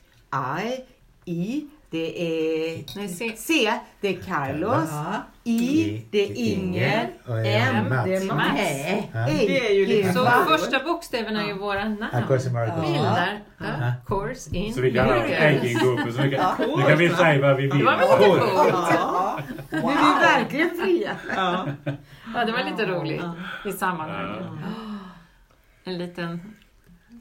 I, 1.25 1.33
I, 1.33 1.67
det 1.91 2.23
är 2.23 2.85
Nej, 2.97 3.09
se. 3.09 3.37
C, 3.37 3.73
det 4.01 4.09
är 4.09 4.23
Carlos. 4.23 4.89
Ja. 4.91 5.15
I, 5.45 6.03
det 6.11 6.23
är 6.23 6.33
Inger. 6.37 7.11
M, 7.27 7.35
det 8.05 8.15
är 8.17 8.35
Mats. 8.35 8.57
Det 9.13 9.69
är 9.69 9.75
ju 9.75 9.87
lite- 9.87 10.13
Så 10.13 10.27
första 10.49 10.85
bokstäverna 10.85 11.43
är 11.43 11.47
ju 11.47 11.55
våra 11.59 11.85
namn. 11.85 12.07
Ja, 12.13 12.21
Course 12.29 12.47
in 12.49 12.55
Miracles. 12.55 12.87
Bildar 12.87 13.41
course 14.07 14.57
in 14.57 14.75
Så 14.75 14.81
vi 14.81 14.93
kan 14.95 15.07
ha 15.07 15.15
miracles. 15.15 15.41
Aiking-gruppen. 15.41 16.13
Så 16.13 16.23
vi 16.23 16.31
kan, 16.31 16.55
nu 16.77 16.83
kan 16.83 16.99
vi 16.99 17.09
säga 17.09 17.41
vad 17.43 17.57
vi 17.57 17.63
vill. 17.63 17.79
Det 17.79 17.85
var 17.85 17.97
väl 17.97 18.09
lite 18.21 18.41
Coolt. 18.41 19.45
Nu 19.71 19.79
är 19.79 19.83
vi 19.83 20.21
verkligen 20.27 20.71
fria. 20.85 21.17
Ja, 21.37 22.45
det 22.47 22.53
var 22.53 22.71
lite 22.71 22.87
roligt 22.87 23.23
i 23.67 23.73
sammanhanget. 23.73 24.45
En 25.85 25.99
liten... 25.99 26.55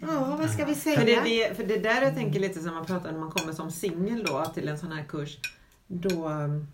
Ja, 0.01 0.35
vad 0.39 0.49
ska 0.49 0.65
vi 0.65 0.75
För 0.75 0.89
det, 0.89 0.95
säga? 0.97 1.21
är 1.25 1.49
det, 1.49 1.55
för 1.55 1.63
det 1.63 1.77
där 1.77 2.01
jag 2.01 2.15
tänker 2.15 2.39
lite 2.39 2.59
som 2.59 2.73
man 2.73 2.85
pratar 2.85 3.11
när 3.11 3.19
man 3.19 3.31
kommer 3.31 3.53
som 3.53 3.71
singel 3.71 4.23
då 4.23 4.45
till 4.45 4.67
en 4.67 4.77
sån 4.77 4.91
här 4.91 5.03
kurs. 5.03 5.37
Då 5.87 6.29
um, 6.29 6.67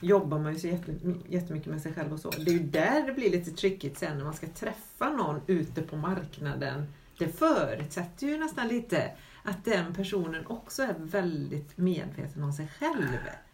jobbar 0.00 0.38
man 0.38 0.52
ju 0.52 0.58
så 0.58 0.66
jätte- 0.66 0.94
jättemycket 1.28 1.68
med 1.72 1.82
sig 1.82 1.92
själv 1.94 2.12
och 2.12 2.20
så. 2.20 2.30
Det 2.30 2.50
är 2.50 2.52
ju 2.52 2.58
där 2.58 3.06
det 3.06 3.12
blir 3.12 3.30
lite 3.30 3.50
trickigt 3.50 3.98
sen 3.98 4.18
när 4.18 4.24
man 4.24 4.34
ska 4.34 4.46
träffa 4.46 5.08
någon 5.10 5.40
ute 5.46 5.82
på 5.82 5.96
marknaden. 5.96 6.86
Det 7.18 7.28
förutsätter 7.38 8.26
ju 8.26 8.38
nästan 8.38 8.68
lite 8.68 9.10
att 9.44 9.64
den 9.64 9.94
personen 9.94 10.46
också 10.46 10.82
är 10.82 10.94
väldigt 10.98 11.76
medveten 11.78 12.42
om 12.42 12.52
sig 12.52 12.68
själv. 12.78 13.06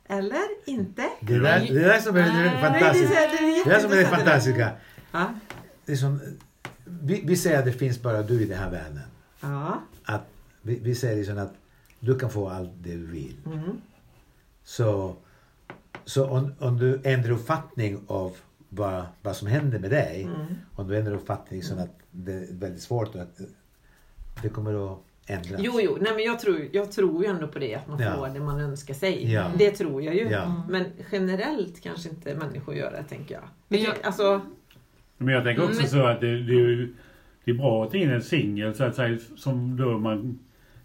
Eller 0.08 0.42
inte? 0.66 1.02
Det 1.20 1.38
där, 1.38 1.60
det 1.60 1.80
där 1.80 1.98
som 2.00 2.16
är 2.16 2.44
det 2.44 2.60
fantastiska. 2.60 3.14
det 3.14 3.24
är- 3.24 3.64
det 3.64 3.70
är 3.70 3.74
Det 3.74 3.80
som 3.80 3.90
är 3.92 3.96
det 3.96 4.00
jätteintressant. 4.02 4.22
fantastiska. 4.22 4.70
Ja. 5.12 5.34
Det 5.84 5.92
är 5.92 5.96
som, 5.96 6.20
vi, 6.86 7.22
vi 7.24 7.36
säger 7.36 7.58
att 7.58 7.64
det 7.64 7.72
finns 7.72 8.02
bara 8.02 8.22
du 8.22 8.42
i 8.42 8.44
den 8.44 8.58
här 8.58 8.70
världen. 8.70 9.00
Ja. 9.40 9.80
Att, 10.04 10.26
vi, 10.62 10.78
vi 10.82 10.94
säger 10.94 11.16
liksom 11.16 11.38
att 11.38 11.54
du 12.00 12.18
kan 12.18 12.30
få 12.30 12.48
allt 12.48 12.70
det 12.82 12.90
du 12.92 13.06
vill. 13.06 13.36
Mm. 13.46 13.70
Så, 14.64 15.16
så 16.04 16.26
om, 16.28 16.52
om 16.58 16.78
du 16.78 17.00
ändrar 17.04 17.30
uppfattning 17.30 18.00
av 18.06 18.36
vad, 18.68 19.04
vad 19.22 19.36
som 19.36 19.48
händer 19.48 19.78
med 19.78 19.90
dig. 19.90 20.22
Mm. 20.22 20.46
Om 20.74 20.88
du 20.88 20.98
ändrar 20.98 21.14
uppfattning 21.14 21.62
så 21.62 21.74
att 21.74 21.98
det 22.10 22.32
är 22.32 22.46
väldigt 22.50 22.82
svårt 22.82 23.14
att 23.14 23.40
det 24.42 24.48
kommer 24.48 24.92
att 24.92 24.98
ändras. 25.26 25.60
Jo, 25.64 25.80
jo, 25.80 25.98
nej 26.00 26.12
men 26.14 26.24
jag 26.24 26.40
tror, 26.40 26.68
jag 26.72 26.92
tror 26.92 27.22
ju 27.24 27.30
ändå 27.30 27.48
på 27.48 27.58
det 27.58 27.74
att 27.74 27.88
man 27.88 27.98
Ja. 28.00 28.14
får 28.16 28.28
det 28.28 28.40
man 28.40 28.60
önskar 28.60 28.94
sig. 28.94 29.32
Ja. 29.32 29.50
Det 29.58 29.70
tror 29.70 30.02
jag 30.02 30.14
ju. 30.14 30.28
Ja. 30.30 30.62
Men 30.68 30.84
generellt 31.12 31.80
kanske 31.80 32.08
inte 32.08 32.34
människor 32.34 32.74
gör 32.74 32.90
det, 32.90 33.02
tänker 33.08 33.34
jag. 33.34 33.44
Men 33.68 33.82
jag- 33.82 33.96
Alltså, 34.02 34.40
Men 35.18 35.34
jag 35.34 35.44
tänker 35.44 35.64
också 35.64 35.80
Men- 35.80 35.88
så 35.90 36.06
att 36.06 36.20
det, 36.20 36.26
det, 36.42 36.52
är 36.52 36.58
ju- 36.68 36.94
det 37.44 37.50
är 37.50 37.54
bra 37.54 37.84
att 37.84 37.90
ta 37.90 37.96
in 37.96 38.10
en 38.10 38.22
singel 38.22 38.74
så 38.74 38.84
att 38.84 38.94
säga 38.94 39.18
som 39.36 39.76
då 39.76 39.98
man 39.98 40.38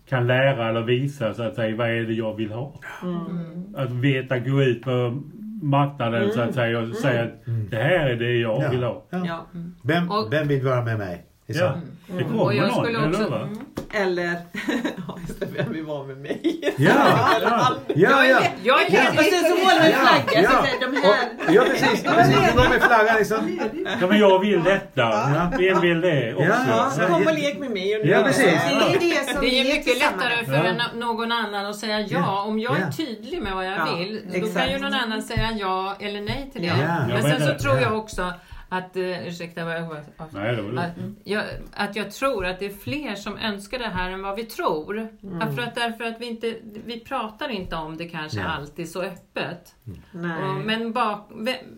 kan 0.10 0.28
lära 0.28 0.70
eller 0.70 0.82
visa 0.82 1.34
så 1.34 1.44
att 1.44 1.56
säga 1.56 1.76
vad 1.76 1.90
är 1.90 2.02
det 2.04 2.14
jag 2.14 2.34
vill 2.36 2.52
ha. 2.52 2.80
mm. 3.04 3.76
Att 3.76 3.92
veta 3.92 4.40
gå 4.40 4.64
ut 4.64 4.82
på 4.82 5.22
marknaden 5.62 6.32
så 6.32 6.42
att 6.42 6.54
säga 6.54 6.80
och 6.80 6.96
säga 6.96 7.24
att 7.24 7.48
Mm. 7.48 7.70
det 7.70 7.76
här 7.78 8.10
är 8.10 8.16
det 8.16 8.36
jag 8.38 8.62
Ja. 8.64 8.70
vill 8.70 8.84
ha. 8.84 9.04
Ja. 9.10 9.24
ja. 9.28 9.48
Vem, 9.84 10.08
vem 10.32 10.48
vill 10.48 10.64
vara 10.66 10.84
med 10.86 10.98
mig? 10.98 11.26
Ja. 11.60 11.74
Det 12.18 12.24
kommer 12.24 12.44
Och 12.44 12.54
jag 12.54 12.68
någon, 12.68 12.84
skulle 12.86 13.00
jag 13.00 13.10
också... 13.10 13.24
lovar. 13.24 13.42
Mm. 13.42 13.58
Eller, 13.94 14.24
ja 15.08 15.18
just 15.28 15.40
det, 15.40 15.66
vill 15.70 15.84
vara 15.84 16.04
med 16.04 16.18
mig? 16.18 16.74
Ja, 16.78 16.94
ja, 17.42 17.76
ja. 17.96 18.26
ja. 18.26 18.42
Jag 18.64 18.82
är 18.82 18.92
helt... 18.92 19.20
Och 19.20 19.26
sen 19.26 19.44
så 19.44 19.56
målar 19.56 19.84
vi 19.84 19.92
Ja, 19.92 20.42
ja. 20.42 20.66
de 20.82 20.96
här... 21.02 21.16
Ja 21.54 21.62
precis, 21.72 22.04
precis. 22.16 22.54
Går 22.56 22.70
med 22.70 22.82
flaggan 22.82 23.16
liksom. 23.18 23.60
Ja 24.02 24.08
men 24.08 24.20
jag 24.20 24.40
vill 24.40 24.64
detta. 24.64 25.02
Ja. 25.02 25.52
Vem 25.58 25.82
vill 25.82 26.02
det 26.02 26.34
också? 26.36 26.48
Ja. 26.70 26.92
Så 26.92 27.02
kom 27.02 27.28
och 27.28 27.34
lek 27.34 27.60
med 27.60 27.72
mig. 27.72 27.96
och 27.96 28.06
Ja, 28.06 28.24
precis. 28.24 28.46
Det 28.46 28.96
är 28.96 29.00
det 29.00 29.32
som 29.32 29.42
Det 29.42 29.48
är 29.48 29.50
ju 29.52 29.68
ger 29.68 29.76
mycket 29.78 29.98
lättare 30.00 30.46
för 30.46 30.54
Ja. 30.66 30.88
någon 30.94 31.32
annan 31.32 31.66
att 31.66 31.76
säga 31.76 32.00
ja. 32.00 32.08
Ja. 32.10 32.42
Om 32.44 32.60
jag 32.60 32.76
är 32.78 32.82
Ja. 32.82 32.92
tydlig 32.98 33.42
med 33.42 33.54
vad 33.56 33.66
jag 33.66 33.74
Ja, 33.74 33.96
vill, 33.98 34.22
då 34.42 34.60
kan 34.60 34.72
ju 34.72 34.78
någon 34.80 34.94
annan 34.94 35.22
säga 35.22 35.50
ja 35.60 35.96
eller 36.00 36.22
nej 36.22 36.50
till 36.54 36.62
det. 36.62 36.68
Ja. 36.68 36.76
Ja. 37.10 37.14
Men 37.14 37.24
sen 37.24 37.42
så 37.48 37.64
tror 37.64 37.76
ja. 37.76 37.82
jag 37.82 37.98
också 37.98 38.34
att, 38.74 38.96
eh, 38.96 39.28
ursäkta 39.28 39.66
vad 39.66 39.76
jag 39.76 39.88
var... 39.90 40.04
Nej, 40.32 40.56
det 40.56 40.62
var 40.62 40.84
Att 40.84 40.92
jag, 41.24 41.44
att 41.74 41.96
jag 41.96 42.12
tror 42.12 42.46
att 42.46 42.60
det 42.60 42.66
är 42.66 42.70
fler 42.70 43.16
som 43.16 43.38
önskar 43.38 43.80
det 43.80 43.88
här 43.90 44.10
än 44.12 44.22
vad 44.22 44.36
vi 44.36 44.44
tror. 44.44 45.08
Därför, 45.22 45.62
att, 45.62 45.76
därför 45.76 46.04
att 46.04 46.22
vi 46.22 46.26
inte, 46.26 46.56
vi 46.86 47.00
pratar 47.00 47.50
inte 47.50 47.76
om 47.76 47.98
det 47.98 48.10
kanske 48.10 48.38
Nej. 48.40 48.48
alltid 48.48 48.90
så 48.90 49.02
öppet. 49.04 49.76
Nej. 50.12 50.44
Och, 50.44 50.56
men, 50.66 50.92
bak, 50.92 51.30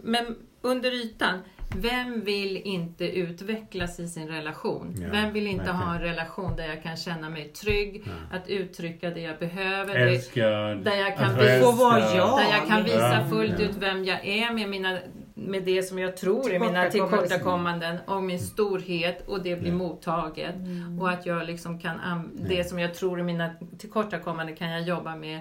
men 0.04 0.36
under 0.62 0.92
ytan, 0.92 1.40
vem 1.76 2.22
vill 2.22 2.58
inte 2.58 3.06
utvecklas 3.18 4.00
i 4.00 4.08
sin 4.08 4.28
relation? 4.28 4.96
Ja, 5.02 5.08
vem 5.12 5.34
vill 5.34 5.48
inte 5.48 5.58
verkligen. 5.66 5.82
ha 5.88 5.96
en 5.96 6.02
relation 6.02 6.56
där 6.56 6.68
jag 6.68 6.84
kan 6.84 6.98
känna 6.98 7.30
mig 7.30 7.48
trygg, 7.50 8.04
Ja. 8.06 8.38
att 8.38 8.50
uttrycka 8.50 9.10
det 9.10 9.22
jag 9.22 9.40
behöver, 9.40 9.94
det- 9.94 10.10
Älskad. 10.10 10.84
där 10.84 10.96
jag 10.96 11.18
kan 11.18 11.32
att 11.32 11.38
visa- 11.42 12.36
där 12.38 12.52
jag 12.52 12.68
kan 12.68 12.84
visa 12.84 13.26
fullt 13.30 13.60
ja. 13.60 13.66
ut 13.66 13.76
vem 13.80 14.06
jag 14.06 14.26
är 14.28 14.54
med, 14.54 14.70
mina, 14.70 15.00
med 15.34 15.64
det 15.64 15.84
som 15.84 16.00
jag 16.00 16.18
tror 16.18 16.52
är 16.52 16.60
mina 16.60 16.90
Tillkortakommanden. 16.90 17.98
och 18.08 18.24
min 18.24 18.40
storhet 18.40 19.28
och 19.28 19.44
det 19.44 19.56
blir 19.56 19.70
Ja. 19.72 19.76
mottaget. 19.78 20.56
Och 21.00 21.10
att 21.10 21.26
jag 21.26 21.46
liksom 21.46 21.80
kan, 21.80 22.00
an- 22.00 22.32
det 22.50 22.64
som 22.70 22.80
jag 22.80 22.94
tror 22.94 23.20
är 23.20 23.24
mina 23.24 23.50
tillkortakommanden 23.78 24.56
kan 24.56 24.70
jag 24.72 24.82
jobba 24.82 25.16
med 25.16 25.40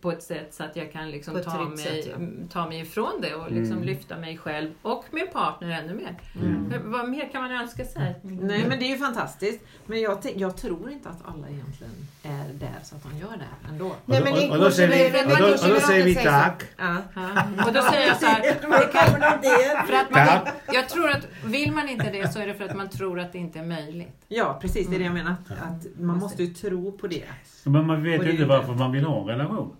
på 0.00 0.12
ett 0.12 0.22
sätt 0.22 0.54
så 0.54 0.64
att 0.64 0.76
jag 0.76 0.92
kan 0.92 1.10
liksom 1.10 1.42
ta, 1.44 1.64
mig, 1.64 1.78
sätt, 1.78 2.16
ta 2.52 2.66
mig 2.68 2.80
ifrån 2.80 3.12
det 3.22 3.34
och 3.34 3.50
liksom 3.52 3.72
Mm. 3.76 3.84
lyfta 3.84 4.16
mig 4.18 4.38
själv 4.38 4.70
och 4.82 5.04
min 5.10 5.26
partner 5.32 5.70
ännu 5.70 5.94
mer. 5.94 6.16
Mm. 6.42 6.72
Vad 6.92 7.08
mer 7.08 7.28
kan 7.32 7.42
man 7.42 7.52
önska 7.52 7.84
sig? 7.84 8.14
Nej 8.22 8.64
men 8.68 8.78
det 8.78 8.84
är 8.84 8.88
ju 8.88 8.96
fantastiskt. 8.98 9.64
Men 9.86 10.00
jag, 10.00 10.18
jag 10.36 10.56
tror 10.56 10.90
inte 10.90 11.08
att 11.08 11.18
alla 11.24 11.48
egentligen 11.48 11.92
är 12.22 12.52
där 12.54 12.78
så 12.82 12.96
att 12.96 13.02
de 13.02 13.18
gör 13.18 13.30
det 13.36 13.68
ändå. 13.68 13.92
Nej, 14.04 14.18
och, 14.18 14.24
men 14.24 14.34
då- 14.34 14.40
det 14.40 14.48
och, 14.48 14.56
och 14.56 14.60
då 14.64 14.70
säger 14.70 14.88
vi, 15.12 15.18
kanske- 15.18 15.32
och 15.44 15.48
då, 15.48 15.68
och 15.68 15.74
då 15.74 15.80
säger 15.80 16.04
vi 16.04 16.14
tack. 16.14 16.62
Ja. 16.78 16.96
Ja. 17.14 17.42
Och 17.66 17.72
då 17.72 17.82
säger 17.82 18.06
jag 18.06 18.16
så 18.16 18.26
här, 18.26 18.42
för 19.86 19.94
att 19.94 20.10
man, 20.10 20.26
Tack. 20.26 20.54
jag 20.72 20.88
tror 20.88 21.10
att 21.10 21.28
vill 21.44 21.72
man 21.72 21.88
inte 21.88 22.10
det 22.10 22.32
så 22.32 22.38
är 22.38 22.46
det 22.46 22.54
för 22.54 22.64
att 22.64 22.76
man 22.76 22.88
tror 22.88 23.20
att 23.20 23.32
det 23.32 23.38
inte 23.38 23.58
är 23.58 23.64
möjligt. 23.66 24.24
ja 24.28 24.58
precis, 24.62 24.88
det 24.88 24.94
är 24.94 24.98
det 24.98 25.04
jag 25.04 25.14
menar. 25.14 25.30
Att, 25.30 25.50
att 25.62 25.86
man 26.00 26.18
måste 26.18 26.42
ju 26.42 26.54
tro 26.54 26.92
på 26.98 27.06
det. 27.06 27.24
Men 27.64 27.86
man 27.86 28.02
vet 28.02 28.20
Och 28.20 28.26
ju 28.26 28.32
inte 28.32 28.44
varför 28.44 28.74
man 28.74 28.92
vill 28.92 29.04
ha 29.04 29.20
en 29.20 29.26
relation. 29.26 29.76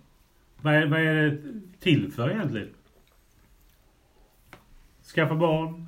Vad 0.61 0.73
är, 0.73 0.85
vad 0.85 0.99
är 0.99 1.13
det 1.13 1.37
till 1.79 2.11
för 2.11 2.31
egentligen? 2.31 2.69
Skaffa 5.15 5.35
barn, 5.35 5.85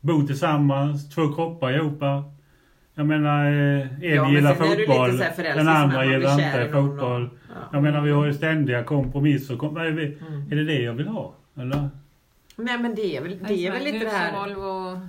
bo 0.00 0.26
tillsammans, 0.26 1.10
två 1.14 1.32
kroppar 1.34 1.72
ihop. 1.72 2.02
Jag 2.94 3.06
menar, 3.06 3.44
eh, 3.46 3.80
en 3.80 4.14
Ja, 4.14 4.22
men 4.24 4.32
gillar 4.32 4.54
fotboll, 4.54 5.18
den 5.56 5.68
andra 5.68 6.04
gillar 6.04 6.32
inte 6.32 6.72
fotboll. 6.72 7.30
Ja. 7.48 7.54
Jag 7.72 7.82
menar, 7.82 8.00
vi 8.00 8.10
har 8.10 8.26
ju 8.26 8.34
ständiga 8.34 8.84
kompromisser. 8.84 9.56
Kom, 9.56 9.76
är, 9.76 9.90
vi, 9.90 10.04
Mm. 10.28 10.52
är 10.52 10.56
det 10.56 10.64
det 10.64 10.82
jag 10.82 10.92
vill 10.94 11.08
ha? 11.08 11.34
Eller? 11.56 11.90
Nej 12.56 12.78
men 12.78 12.94
det 12.94 13.16
är 13.16 13.22
väl, 13.22 13.38
det 13.48 13.66
är 13.66 13.72
väl 13.72 13.84
lite 13.84 13.98
det 13.98 14.10
här... 14.10 14.34
och 14.42 14.48
Volvo. 14.56 15.00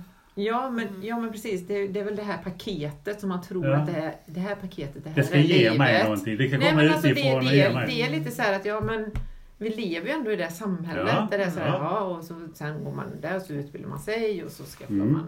Ja 0.44 0.70
men, 0.70 0.88
ja 1.02 1.18
men 1.20 1.32
precis, 1.32 1.66
det, 1.66 1.74
är- 1.74 1.88
det 1.88 2.00
är 2.00 2.04
väl 2.04 2.16
det 2.16 2.22
här 2.22 2.38
paketet 2.44 3.20
som 3.20 3.28
man 3.28 3.42
tror 3.42 3.66
Ja. 3.66 3.76
att 3.76 3.86
det 3.86 3.92
här, 3.92 4.14
det 4.26 4.40
här 4.40 4.54
paketet, 4.54 5.04
det 5.04 5.10
här 5.10 5.16
Det 5.16 5.24
ska 5.24 5.34
är 5.36 5.40
ge 5.40 5.58
livet. 5.58 5.78
mig 5.78 6.02
någonting. 6.04 6.36
Det 6.36 6.48
kan 6.48 6.60
Nej 6.60 6.68
komma 6.70 6.82
alltså 6.82 7.02
det, 7.02 7.10
utifrån 7.10 7.34
och 7.36 7.44
det, 7.44 7.56
ge 7.56 7.62
är, 7.62 7.74
mig. 7.74 7.86
det 7.86 8.02
är 8.02 8.10
lite 8.18 8.30
så 8.30 8.42
här 8.42 8.56
att 8.56 8.64
ja 8.64 8.80
men 8.80 9.10
vi 9.58 9.68
lever 9.70 10.06
ju 10.06 10.12
ändå 10.12 10.32
i 10.32 10.36
det 10.36 10.50
samhället 10.50 11.12
Ja, 11.14 11.28
där 11.30 11.38
det 11.38 11.44
är 11.44 11.50
så 11.50 11.60
här, 11.60 11.66
ja. 11.68 11.78
ja. 11.82 12.00
och 12.00 12.24
så, 12.24 12.34
sen 12.54 12.84
går 12.84 12.92
man 12.92 13.06
där 13.20 13.36
och 13.36 13.42
så 13.42 13.52
utbildar 13.52 13.88
man 13.88 13.98
sig 13.98 14.44
och 14.44 14.50
så 14.50 14.64
skaffar 14.64 14.94
Mm. 14.94 15.12
man 15.12 15.26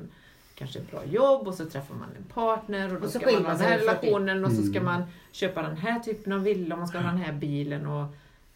kanske 0.55 0.79
ett 0.79 0.91
bra 0.91 1.05
jobb 1.05 1.49
och 1.49 1.55
så 1.55 1.65
träffar 1.65 1.95
man 1.95 2.09
en 2.19 2.25
partner 2.35 2.95
och 2.95 3.01
då 3.01 3.07
Och 3.07 3.13
så 3.13 3.19
ska 3.21 3.31
man 3.33 3.45
ha 3.45 3.53
den 3.53 3.61
här 3.61 3.69
sig 3.69 3.79
vid 3.79 3.89
40. 3.89 4.07
relationen 4.07 4.45
och 4.45 4.53
så 4.53 4.63
ska 4.63 4.79
Mm. 4.79 4.85
man 4.85 5.03
köpa 5.33 5.63
den 5.63 5.77
här 5.77 5.99
typen 6.01 6.33
av 6.33 6.43
villa 6.43 6.75
och 6.75 6.79
man 6.79 6.89
ska 6.89 6.99
ha 6.99 7.09
den 7.11 7.19
här 7.23 7.33
bilen 7.33 7.87
och 7.87 8.07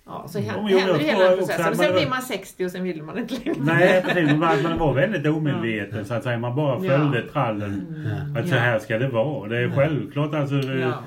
Ja, 0.06 0.24
så 0.28 0.38
Jo, 0.38 0.44
händer 0.50 0.68
jo, 0.70 0.78
jag 0.78 0.98
hela 0.98 1.28
den 1.28 1.38
processen. 1.38 1.68
Och 1.70 1.76
sen 1.76 1.92
blir 1.92 2.08
man 2.08 2.22
60 2.22 2.64
och 2.66 2.70
sen 2.70 2.82
vill 2.84 3.02
man 3.02 3.18
inte 3.18 3.34
längre. 3.34 3.58
Nej, 3.60 4.02
precis. 4.02 4.32
Man, 4.36 4.78
var 4.78 4.94
väldigt 4.94 5.26
omedveten 5.26 6.04
så 6.04 6.14
att 6.14 6.22
säga. 6.22 6.38
Man 6.38 6.56
bara 6.56 6.84
Ja. 6.84 6.90
följde 6.98 7.22
trallen. 7.32 8.04
Ja. 8.34 8.40
Att 8.40 8.48
så 8.48 8.54
här 8.54 8.78
ska 8.78 8.98
det 8.98 9.08
vara. 9.08 9.48
Det 9.48 9.58
är 9.58 9.70
självklart 9.70 10.34
alltså. 10.34 10.54
eh, 10.54 10.80
Ja. 10.80 11.02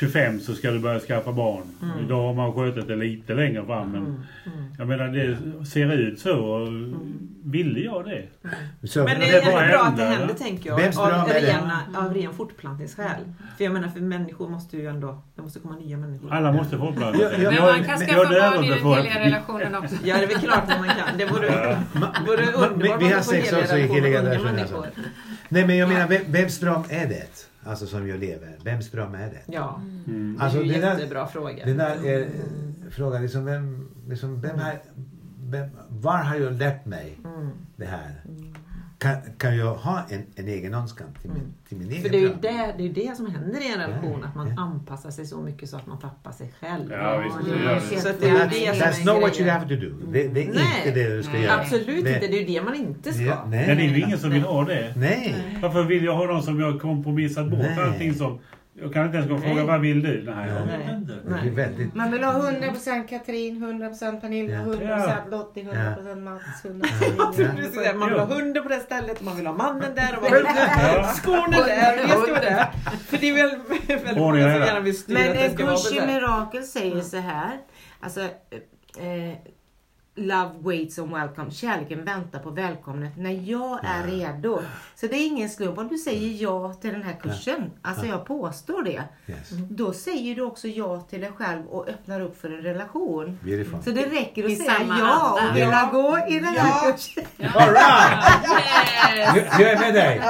25 0.00 0.40
så 0.40 0.54
ska 0.54 0.70
du 0.70 0.78
börja 0.78 1.00
skaffa 1.00 1.32
barn. 1.32 1.62
Mm. 1.82 2.04
Idag 2.04 2.26
har 2.26 2.34
man 2.34 2.52
skjutit 2.52 2.88
det 2.88 2.96
lite 2.96 3.34
längre 3.34 3.66
fram. 3.66 3.92
Men 3.92 4.00
Mm, 4.00 4.22
mm. 4.46 4.64
jag 4.78 4.88
menar 4.88 5.08
det 5.08 5.36
ser 5.66 5.92
ut 5.92 6.20
så. 6.20 6.38
Och 6.44 6.68
Ville 7.44 7.80
jag 7.80 8.04
det? 8.04 8.22
Så, 8.88 9.04
Men 9.04 9.20
det 9.20 9.26
det 9.26 9.36
är 9.38 9.52
bara 9.52 9.64
ändå 9.64 9.76
bra 9.76 9.84
att 9.86 9.96
det 9.96 10.04
händer, 10.04 10.34
tänker 10.34 10.70
jag. 10.70 10.96
Av 10.98 11.30
är 11.30 11.40
rena, 11.40 11.80
av 11.96 12.14
ren 12.14 12.32
fortplantningsskäl. 12.32 13.20
För 13.56 13.64
jag 13.64 13.72
menar 13.72 13.88
för 13.88 14.00
människor 14.00 14.48
måste 14.48 14.76
ju 14.76 14.86
ändå, 14.86 15.22
det 15.36 15.42
måste 15.42 15.58
komma 15.60 15.76
nya 15.76 15.96
människor. 15.96 16.32
Alla 16.32 16.52
måste. 16.52 16.76
Ja, 16.76 16.92
ja. 17.38 17.50
Men 17.50 17.62
man 17.62 17.84
kan 17.84 17.98
skaffa 17.98 18.14
barn 18.16 18.64
i 18.64 18.68
den 18.68 18.78
heliga 18.84 19.20
relationen 19.26 19.74
också. 19.74 19.94
Ja 20.04 20.16
det 20.16 20.22
är 20.22 20.26
väl 20.28 20.38
klart 20.38 20.62
att 20.68 20.78
man 20.78 20.88
kan. 20.88 21.18
Det 21.18 21.24
vore, 21.26 21.78
vore 22.26 22.36
vi- 22.46 22.52
underbart 22.52 23.02
vi 23.02 23.08
har 23.12 23.20
sex 23.20 23.52
i 23.52 23.54
relation 23.54 23.78
med 23.78 23.88
heliga 23.88 24.18
unga 24.20 24.30
relationer, 24.30 24.52
människor. 24.52 24.84
alltså. 24.86 25.00
Nej 25.48 25.66
men 25.66 25.76
jag 25.76 25.88
menar, 25.88 26.08
vem, 26.08 26.22
vems 26.32 26.58
dröm 26.60 26.82
är 26.88 27.06
det? 27.06 27.46
Alltså 27.64 27.86
som 27.86 28.08
jag 28.08 28.20
lever. 28.20 28.56
Vems 28.64 28.90
dröm 28.90 29.14
är 29.14 29.30
det? 29.30 29.40
Ja, 29.46 29.80
Mm. 30.06 30.34
det 30.38 30.40
är 30.42 30.44
Alltså, 30.44 30.62
ju 30.62 30.68
det 30.68 30.74
en 30.74 30.80
där- 30.80 30.94
jättebra 30.98 31.26
fråga. 31.26 31.64
Den 31.66 31.76
där 31.76 32.06
är 32.06 32.28
frågan, 32.90 33.22
liksom 33.22 33.44
vem, 33.44 33.88
liksom, 34.08 34.40
vem 34.40 34.58
har, 34.58 34.78
vem, 35.44 35.68
var 35.88 36.18
har 36.18 36.36
jag 36.36 36.52
lärt 36.52 36.86
mig 36.86 37.18
Mm. 37.24 37.48
det 37.76 37.84
här? 37.86 38.20
Kan, 39.00 39.16
kan 39.38 39.56
jag 39.56 39.74
ha 39.74 40.02
en, 40.08 40.22
en 40.36 40.48
egen 40.48 40.74
önskan 40.74 41.06
till 41.20 41.30
min, 41.30 41.38
Mm. 41.40 41.52
till 41.68 41.76
min 41.78 41.88
För 42.02 42.08
egen 42.10 42.12
det 42.12 42.18
är 42.18 42.20
ju 42.20 42.28
det, 42.28 42.74
det, 42.76 42.82
är 42.82 42.86
ju 42.86 42.92
det 42.92 43.16
som 43.16 43.26
händer 43.26 43.60
i 43.60 43.72
en 43.72 43.80
relation, 43.80 44.18
Ja, 44.22 44.28
att 44.28 44.34
man 44.34 44.48
ja. 44.48 44.62
anpassar 44.62 45.10
sig 45.10 45.26
så 45.26 45.40
mycket 45.40 45.68
så 45.70 45.76
att 45.76 45.86
man 45.86 45.98
tappar 45.98 46.32
sig 46.32 46.52
själv. 46.60 46.90
Ja, 46.92 47.18
visst, 47.18 47.36
det. 47.90 48.00
Så 48.00 48.08
det 48.20 48.28
är 48.28 48.48
That's, 48.48 48.80
that's 48.80 49.12
not 49.14 49.22
what 49.22 49.40
you 49.40 49.50
have 49.50 49.68
to 49.68 49.74
do. 49.74 49.90
Det, 50.12 50.28
det 50.28 50.42
är 50.42 50.52
Nej. 50.54 50.64
inte 50.86 51.00
det 51.00 51.16
du 51.16 51.22
ska 51.22 51.32
Nej. 51.32 51.42
göra. 51.42 51.60
Absolut 51.60 51.86
Det- 52.04 52.14
inte, 52.14 52.26
det 52.26 52.36
är 52.36 52.40
ju 52.40 52.46
det 52.46 52.62
man 52.62 52.74
inte 52.74 53.12
ska. 53.12 53.22
Ja, 53.22 53.44
nej. 53.48 53.66
Men 53.66 53.76
det 53.76 53.82
är 53.82 53.88
ju 53.88 54.00
ingen 54.02 54.18
som 54.18 54.30
vill 54.30 54.42
ha 54.42 54.64
det. 54.64 54.94
Nej. 54.96 55.34
Varför 55.62 55.82
vill 55.82 56.04
jag 56.04 56.14
ha 56.14 56.24
någon 56.26 56.42
som 56.42 56.60
jag 56.60 56.72
har 56.72 56.78
kompromissat 56.78 57.50
bort 57.50 57.58
Nej. 57.60 57.80
allting 57.88 58.14
som... 58.14 58.38
Jag 58.82 58.92
kan 58.92 59.04
inte 59.06 59.16
ens 59.16 59.30
gå 59.30 59.36
och 59.36 59.42
fråga 59.42 59.64
vad 59.64 59.80
vill 59.80 60.02
du? 60.02 60.22
Nej, 60.22 60.48
jag 60.48 60.66
Nej. 60.66 60.78
vet 60.78 60.96
inte. 60.96 61.12
Det 61.12 61.40
blir 61.42 61.50
väldigt... 61.50 61.94
Man 61.94 62.10
vill 62.12 62.22
ha 62.24 62.32
100% 62.32 63.06
Katrin, 63.08 63.64
100% 63.64 64.20
Pernilla, 64.20 64.52
Ja. 64.52 64.60
100% 64.60 65.30
Lottie, 65.30 65.64
100% 65.64 66.20
Mats, 66.20 66.42
100% 66.62 66.84
Ja. 67.18 67.32
Precis 67.36 67.74
det, 67.74 67.94
Man 67.94 68.08
vill 68.10 68.18
ha 68.18 68.26
hunden 68.26 68.62
på 68.62 68.68
det 68.68 68.80
stället, 68.80 69.22
man 69.22 69.36
vill 69.36 69.46
ha 69.46 69.54
mannen 69.54 69.94
där 69.94 70.16
och 70.16 70.22
man 70.22 70.32
vill 70.32 70.46
ha 70.46 71.12
skorna 71.12 71.56
där. 71.66 72.04
och 72.04 72.10
Jag 72.10 72.22
står 72.22 72.34
där. 72.34 72.66
För 73.08 73.16
det 73.18 73.28
är 73.30 73.34
väl 73.34 73.58
väldigt 73.88 74.18
Ordning 74.18 74.18
och 74.18 74.20
många 74.20 74.42
som 74.42 74.52
reda. 74.52 74.66
gärna 74.66 74.80
vill 74.80 74.98
styra 74.98 75.18
Men 75.18 75.28
att 75.30 75.34
det 75.38 75.50
ska 75.54 75.66
vara 75.66 75.76
så 75.76 76.00
här. 76.00 76.06
mirakel 76.06 76.62
säger 76.64 77.00
så 77.00 77.16
här. 77.16 77.58
Alltså, 78.00 78.20
eh, 78.20 79.34
Love 80.16 80.50
waits 80.60 80.98
on 80.98 81.12
welcome. 81.12 81.50
Kärleken 81.50 82.04
väntar 82.04 82.38
på 82.38 82.50
välkomnet 82.50 83.16
när 83.16 83.50
jag 83.50 83.78
är 83.84 84.06
redo. 84.06 84.62
Så 84.94 85.06
det 85.06 85.16
är 85.16 85.26
ingen 85.26 85.50
slump 85.50 85.78
om 85.78 85.88
du 85.88 85.98
säger 85.98 86.42
ja 86.42 86.74
till 86.74 86.92
den 86.92 87.02
här 87.02 87.16
kursen. 87.22 87.70
Alltså 87.82 88.06
jag 88.06 88.26
påstår 88.26 88.82
det. 88.82 89.02
Yes. 89.26 89.50
Då 89.50 89.92
säger 89.92 90.34
du 90.34 90.42
också 90.42 90.68
ja 90.68 91.00
till 91.00 91.20
dig 91.20 91.30
själv 91.36 91.66
och 91.66 91.88
öppnar 91.88 92.20
upp 92.20 92.40
för 92.40 92.50
en 92.50 92.62
relation. 92.62 93.38
Beautiful. 93.42 93.82
Så 93.82 93.90
det 93.90 94.04
räcker 94.06 94.50
I 94.50 94.52
att 94.52 94.58
säga 94.58 94.74
samma 94.78 94.98
ja 94.98 95.38
och 95.50 95.56
vilja 95.56 95.88
gå 95.92 96.18
i 96.28 96.34
den 96.34 96.44
här 96.44 96.92
kursen. 96.92 97.24
All 97.54 97.68
right! 97.68 99.36
Yes! 99.36 99.46
Jag, 99.58 99.70
är 99.70 99.78
med 99.78 99.94
dig! 99.94 100.22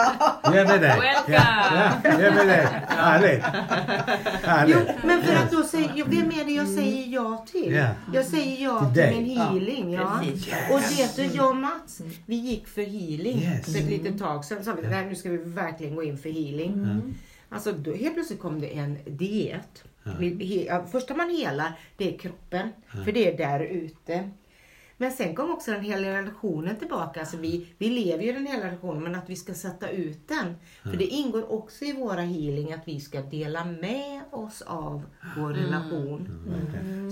Jag 0.44 0.56
är 0.56 0.66
med 0.66 0.80
dig! 0.80 1.00
Welcome. 1.00 1.34
Ja, 1.34 1.90
ja, 2.04 2.10
jag 2.10 2.20
är 2.20 2.34
med 2.34 2.46
dig! 2.46 2.68
Härligt! 2.88 3.44
Jo, 3.44 4.48
Härligt! 4.48 5.04
men 5.04 5.22
för 5.22 5.34
att 5.36 5.50
då 5.50 5.62
säga, 5.62 5.90
jo, 5.94 6.04
vem 6.08 6.30
är 6.40 6.44
det 6.44 6.52
jag 6.52 6.68
säger 6.68 7.06
ja 7.06 7.44
till? 7.52 7.74
Ja. 7.74 7.86
Jag 8.12 8.24
säger 8.24 8.64
ja 8.64 8.90
Till 8.94 9.16
min 9.16 9.38
healing. 9.38 9.69
Ja. 9.78 10.20
Och 10.74 10.80
vet 10.80 11.16
du, 11.16 11.24
jag 11.24 11.50
och 11.50 11.56
Mats, 11.56 12.00
vi 12.26 12.36
gick 12.36 12.66
för 12.68 12.82
healing 12.82 13.38
Yes. 13.38 13.72
för 13.72 13.78
ett 13.78 13.84
litet 13.90 14.18
tag 14.18 14.44
sedan. 14.44 14.58
Så 14.58 14.64
sa 14.64 14.74
vi, 14.82 14.88
nej 14.88 15.06
nu 15.06 15.14
ska 15.14 15.30
vi 15.30 15.36
verkligen 15.36 15.94
gå 15.94 16.02
in 16.02 16.18
för 16.18 16.30
healing. 16.30 16.86
Alltså 17.48 17.72
då, 17.72 17.92
helt 17.94 18.14
plötsligt 18.14 18.40
kom 18.40 18.60
det 18.60 18.76
en 18.78 18.98
diet. 19.06 19.84
He, 20.40 20.64
ja, 20.66 20.86
första 20.92 21.14
man 21.14 21.30
helar, 21.30 21.78
det 21.96 22.14
är 22.14 22.18
kroppen. 22.18 22.68
För 23.04 23.12
det 23.12 23.32
är 23.32 23.36
där 23.38 23.60
ute. 23.60 24.30
Men 25.00 25.12
sen 25.12 25.34
kom 25.34 25.50
också 25.50 25.70
den 25.70 25.82
hela 25.82 26.08
relationen 26.08 26.76
tillbaka. 26.76 27.20
Alltså 27.20 27.36
vi, 27.36 27.66
vi 27.78 27.88
lever 27.88 28.24
ju 28.24 28.32
den 28.32 28.46
hela 28.46 28.66
relationen 28.66 29.02
men 29.02 29.14
att 29.14 29.30
vi 29.30 29.36
ska 29.36 29.54
sätta 29.54 29.90
ut 29.90 30.28
den. 30.28 30.56
För 30.82 30.96
det 30.96 31.04
ingår 31.04 31.52
också 31.52 31.84
i 31.84 31.92
våra 31.92 32.20
healing 32.20 32.72
att 32.72 32.88
vi 32.88 33.00
ska 33.00 33.20
dela 33.20 33.64
med 33.64 34.20
oss 34.30 34.62
av 34.62 35.02
vår 35.36 35.50
relation. 35.50 36.28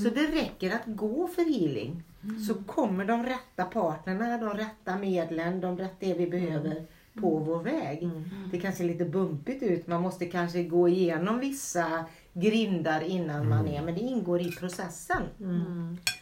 Så 0.02 0.08
det 0.10 0.26
räcker 0.26 0.74
att 0.74 0.82
gå 0.86 1.26
för 1.26 1.60
healing. 1.60 2.02
Så 2.48 2.54
kommer 2.54 3.04
de 3.04 3.22
rätta 3.22 3.64
partnerna, 3.64 4.38
de 4.38 4.54
rätta 4.54 4.98
medlen, 4.98 5.60
de 5.60 5.78
rätta 5.78 5.96
det 6.00 6.14
vi 6.14 6.26
behöver 6.26 6.86
på 7.20 7.38
vår 7.38 7.62
väg. 7.62 8.10
Det 8.50 8.60
kanske 8.60 8.84
är 8.84 8.88
lite 8.88 9.04
bumpigt 9.04 9.62
ut, 9.62 9.86
man 9.86 10.02
måste 10.02 10.26
kanske 10.26 10.62
gå 10.62 10.88
igenom 10.88 11.38
vissa 11.38 12.04
grindar 12.32 13.00
innan 13.00 13.48
man 13.48 13.68
är, 13.68 13.82
men 13.82 13.94
det 13.94 14.00
ingår 14.00 14.40
i 14.40 14.52
processen. 14.52 15.22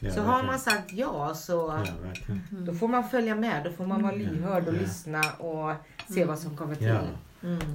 Ja, 0.01 0.11
Så 0.13 0.21
har 0.21 0.43
man 0.43 0.59
sagt 0.59 0.93
ja 0.93 1.35
så 1.35 1.53
Ja, 1.53 1.93
verkligen. 2.03 2.65
då 2.65 2.75
får 2.75 2.89
man 2.89 3.09
följa 3.09 3.35
med, 3.35 3.65
då 3.65 3.71
får 3.73 3.87
man 3.87 4.03
vara 4.03 4.15
lyhörd 4.15 4.69
och 4.69 4.75
Ja. 4.75 4.79
lyssna 4.81 5.21
och 5.39 5.73
se 6.15 6.25
vad 6.25 6.39
som 6.39 6.57
kommer 6.57 6.75
till. 6.75 6.87
Ja. 6.87 7.01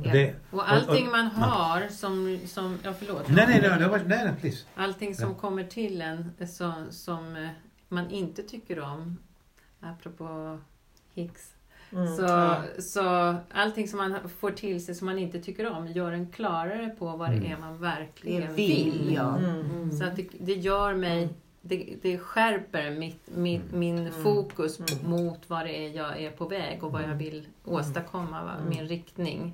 Ja. 0.03 0.11
Det, 0.11 0.35
Och 0.51 0.71
allting 0.71 1.09
man 1.11 1.25
har 1.27 1.87
som, 1.89 2.39
som 2.47 2.79
ja 2.83 2.93
förlåt. 2.99 3.27
nej, 3.27 3.45
nej, 3.47 3.75
nej, 3.79 3.89
var, 3.89 3.97
nej, 4.05 4.23
nej, 4.25 4.33
please. 4.41 4.65
Allting 4.75 5.15
som 5.15 5.29
Ja. 5.29 5.35
kommer 5.35 5.63
till 5.63 6.01
en 6.01 6.31
så, 6.47 6.73
som 6.89 7.35
eh, 7.35 7.49
man 7.89 8.09
inte 8.09 8.43
tycker 8.43 8.79
om, 8.79 9.17
apropå 9.79 10.57
Hicks. 11.13 11.53
Mm. 11.93 12.07
Så, 12.17 12.55
så 12.81 13.35
allting 13.51 13.87
som 13.87 13.97
man 13.97 14.15
får 14.39 14.51
till 14.51 14.85
sig 14.85 14.95
som 14.95 15.05
man 15.05 15.19
inte 15.19 15.39
tycker 15.39 15.71
om 15.71 15.87
gör 15.87 16.11
en 16.11 16.27
klarare 16.31 16.89
på 16.99 17.05
vad 17.15 17.29
det 17.29 17.37
Mm. 17.37 17.51
är 17.51 17.57
man 17.57 17.77
verkligen 17.77 18.41
Det 18.41 18.53
vill 18.53 18.91
vill. 19.01 19.13
jag. 19.15 19.37
Mm. 19.43 19.91
Så 19.91 20.03
att 20.05 20.15
det, 20.15 20.27
det 20.39 20.53
gör 20.53 20.93
mig 20.93 21.29
det, 21.61 21.93
det 22.01 22.17
skärper 22.17 22.91
mitt, 22.91 23.21
mitt, 23.35 23.61
Mm. 23.69 23.79
min 23.79 23.97
Mm. 23.97 24.23
fokus 24.23 24.79
Mm. 24.79 25.09
mot 25.11 25.39
vad 25.49 25.65
det 25.65 25.77
är 25.77 25.89
jag 25.97 26.21
är 26.21 26.31
på 26.31 26.45
väg 26.47 26.83
och 26.83 26.91
vad 26.91 27.03
jag 27.03 27.15
vill 27.15 27.47
åstadkomma, 27.65 28.41
Mm. 28.41 28.69
min 28.69 28.87
riktning. 28.87 29.53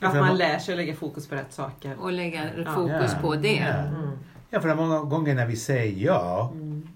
Att 0.00 0.14
man 0.14 0.36
lär 0.36 0.58
sig 0.58 0.72
att 0.72 0.78
lägga 0.78 0.94
fokus 0.94 1.28
på 1.28 1.34
rätt 1.34 1.52
saker. 1.52 1.96
Och 2.00 2.12
lägga 2.12 2.50
Ja. 2.64 2.74
fokus 2.74 3.10
Ja. 3.14 3.18
på 3.22 3.34
det. 3.34 3.56
Ja. 3.56 3.66
Mm. 3.74 4.10
Ja, 4.50 4.60
för 4.60 4.74
många 4.74 5.00
gånger 5.02 5.34
när 5.34 5.46
vi 5.46 5.56
säger 5.56 6.06
ja, 6.06 6.50
Mm. 6.54 6.88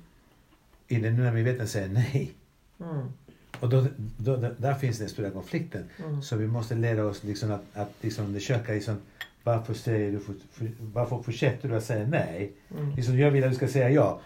i 0.88 0.98
nu 0.98 1.10
när 1.10 1.32
vi 1.32 1.42
vet 1.42 1.60
att 1.60 1.68
säga 1.68 1.86
nej. 1.92 2.32
Mm. 2.80 3.12
Och 3.60 3.68
då, 3.68 3.86
då, 4.16 4.36
där- 4.36 4.74
finns 4.74 4.98
den 4.98 5.08
stora 5.08 5.30
konflikten. 5.30 5.84
Mm. 6.04 6.22
Så 6.22 6.36
vi 6.36 6.46
måste 6.46 6.74
lära 6.74 7.04
oss 7.04 7.24
liksom 7.24 7.50
att, 7.52 7.62
att 7.74 7.92
liksom 8.00 8.34
försöka 8.34 8.72
liksom, 8.72 8.96
varför, 9.44 9.74
säger 9.74 10.12
du, 10.12 10.18
för, 10.20 10.34
för, 10.52 10.70
varför 10.80 11.22
fortsätter 11.22 11.68
du 11.68 11.76
att 11.76 11.84
säga 11.84 12.06
nej? 12.06 12.52
Mm. 12.70 12.94
Liksom, 12.94 13.18
jag 13.18 13.30
vill 13.30 13.44
att 13.44 13.50
du 13.50 13.56
ska 13.56 13.68
säga 13.68 13.90
ja. 13.90 14.20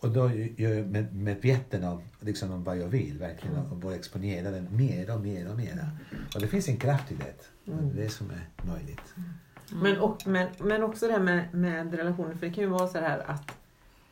Och 0.00 0.10
då 0.10 0.24
är 0.24 0.50
jag 0.56 0.86
med, 0.86 1.14
medveten 1.16 1.84
om, 1.84 2.00
liksom, 2.20 2.50
om 2.52 2.64
vad 2.64 2.78
jag 2.78 2.88
vill 2.88 3.18
verkligen 3.18 3.56
Mm. 3.56 3.70
och 3.70 3.76
bara 3.76 3.94
exponera 3.94 4.50
den 4.50 4.68
mer 4.76 5.14
och 5.14 5.20
mer 5.20 5.50
och 5.50 5.56
mer. 5.56 5.90
Och 6.34 6.40
det 6.40 6.46
finns 6.46 6.68
en 6.68 6.76
kraft 6.76 7.12
i 7.12 7.14
det. 7.14 7.70
Mm. 7.72 7.88
Det 7.94 8.00
är 8.00 8.04
det 8.04 8.10
som 8.10 8.30
är 8.30 8.66
möjligt. 8.74 9.14
Men, 9.72 9.98
och, 10.00 10.26
men, 10.26 10.48
men 10.58 10.82
också 10.82 11.06
det 11.06 11.12
här 11.12 11.20
med, 11.20 11.54
med 11.54 11.94
relationer, 11.94 12.34
för 12.34 12.46
det 12.46 12.52
kan 12.52 12.64
ju 12.64 12.70
vara 12.70 12.88
så 12.88 12.98
här 12.98 13.18
att 13.30 13.52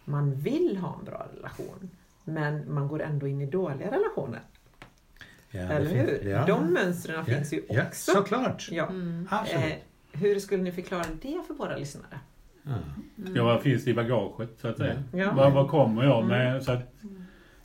man 0.05 0.35
vill 0.35 0.77
ha 0.77 0.99
en 0.99 1.05
bra 1.05 1.27
relation 1.36 1.90
men 2.24 2.74
man 2.74 2.89
går 2.89 3.03
ändå 3.03 3.27
in 3.28 3.40
i 3.40 3.47
dåliga 3.47 3.90
relationer. 3.90 4.40
Ja, 5.50 5.60
det 5.60 5.66
eller 5.74 5.90
hur? 5.90 6.30
Ja. 6.30 6.44
De 6.46 6.72
mönstren 6.72 7.16
ja. 7.18 7.24
finns 7.34 7.52
ju 7.52 7.62
Ja, 7.68 7.82
också. 7.86 8.10
såklart. 8.12 8.68
Ja. 8.70 8.86
Mm. 8.86 9.28
Eh, 9.32 9.72
hur 10.12 10.38
skulle 10.38 10.62
ni 10.62 10.72
förklara 10.72 11.04
det 11.22 11.38
för 11.46 11.54
våra 11.54 11.76
lyssnare? 11.76 12.20
Ja. 12.62 12.72
Ja, 13.34 13.44
vad 13.44 13.62
finns 13.62 13.84
det 13.84 13.90
i 13.90 13.94
bagaget 13.94 14.50
så 14.60 14.68
att 14.68 14.76
säga? 14.76 15.02
Ja. 15.12 15.32
Vad, 15.36 15.52
vad 15.52 15.68
kommer 15.70 16.04
jag 16.04 16.24
med? 16.26 16.62
Så 16.62 16.72
att, 16.72 16.92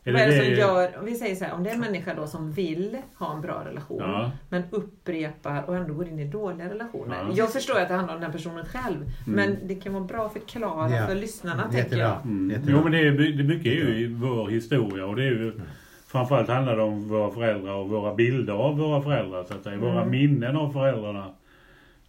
Vad 0.06 0.16
är 0.16 0.28
det 0.28 0.46
som 0.46 0.54
gör, 0.54 0.98
om 1.00 1.06
vi 1.06 1.16
säger 1.16 1.36
så 1.36 1.46
här, 1.46 1.54
om 1.54 1.64
det 1.64 1.70
är 1.70 1.74
en 1.74 1.80
människa 1.80 2.14
då 2.14 2.28
som 2.28 2.52
vill 2.52 2.98
ha 3.16 3.36
en 3.36 3.42
bra 3.42 3.64
relation 3.66 3.98
Ja. 4.02 4.32
men 4.50 4.64
upprepar 4.70 5.64
och 5.64 5.76
ändå 5.76 5.94
går 5.94 6.08
in 6.08 6.20
i 6.20 6.26
dåliga 6.26 6.70
relationer. 6.70 7.16
Ja. 7.16 7.32
Jag 7.36 7.54
förstår 7.54 7.80
att 7.80 7.88
det 7.88 7.94
handlar 7.94 8.16
om 8.16 8.22
den 8.22 8.32
personen 8.32 8.66
själv 8.66 9.06
men 9.28 9.58
det 9.68 9.76
kan 9.76 9.94
vara 9.94 10.04
bra 10.04 10.26
att 10.26 10.34
förklara 10.34 10.90
Ja. 10.90 11.08
för 11.08 11.16
lyssnarna 11.16 11.62
tänker 11.64 11.78
Jättebra. 11.78 12.04
jag. 12.04 12.22
Mm. 12.26 12.50
Jättebra. 12.52 12.74
Jo 12.78 12.84
men 12.84 12.92
det 12.92 13.00
är, 13.08 13.12
det 13.38 13.44
mycket 13.44 13.66
är 13.66 13.76
ju 13.76 14.00
i 14.00 14.08
vår 14.08 14.50
historia 14.50 15.06
och 15.06 15.16
det 15.16 15.24
är 15.24 15.32
ju 15.32 15.60
Framförallt 16.14 16.48
handlar 16.50 16.76
det 16.78 16.82
om 16.84 17.08
våra 17.08 17.32
föräldrar 17.32 17.74
och 17.74 17.90
våra 17.90 18.16
bilder 18.16 18.54
av 18.54 18.78
våra 18.78 19.02
föräldrar 19.02 19.44
så 19.44 19.54
att 19.54 19.64
säga. 19.64 19.78
Våra 19.78 20.02
Mm. 20.02 20.10
minnen 20.12 20.56
av 20.56 20.72
föräldrarna. 20.72 21.26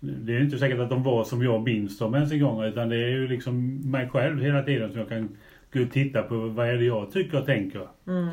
Det 0.00 0.32
är 0.32 0.38
ju 0.38 0.44
inte 0.44 0.58
säkert 0.58 0.78
att 0.80 0.88
de 0.90 1.02
var 1.02 1.24
som 1.24 1.42
jag 1.42 1.62
minns 1.62 1.98
dem 1.98 2.14
ens 2.14 2.32
en 2.32 2.40
gång 2.40 2.62
utan 2.64 2.88
det 2.88 2.96
är 2.96 3.08
ju 3.08 3.28
liksom 3.28 3.80
mig 3.90 4.08
själv 4.08 4.42
hela 4.42 4.62
tiden 4.62 4.90
som 4.90 4.98
jag 5.00 5.08
kan 5.08 5.28
gå 5.72 5.82
och 5.82 5.90
titta 5.90 6.22
på 6.22 6.34
vad 6.36 6.68
är 6.68 6.74
det 6.76 6.84
jag 6.84 7.10
tycker 7.12 7.38
och 7.40 7.46
tänker. 7.46 7.86
Mm. 8.06 8.28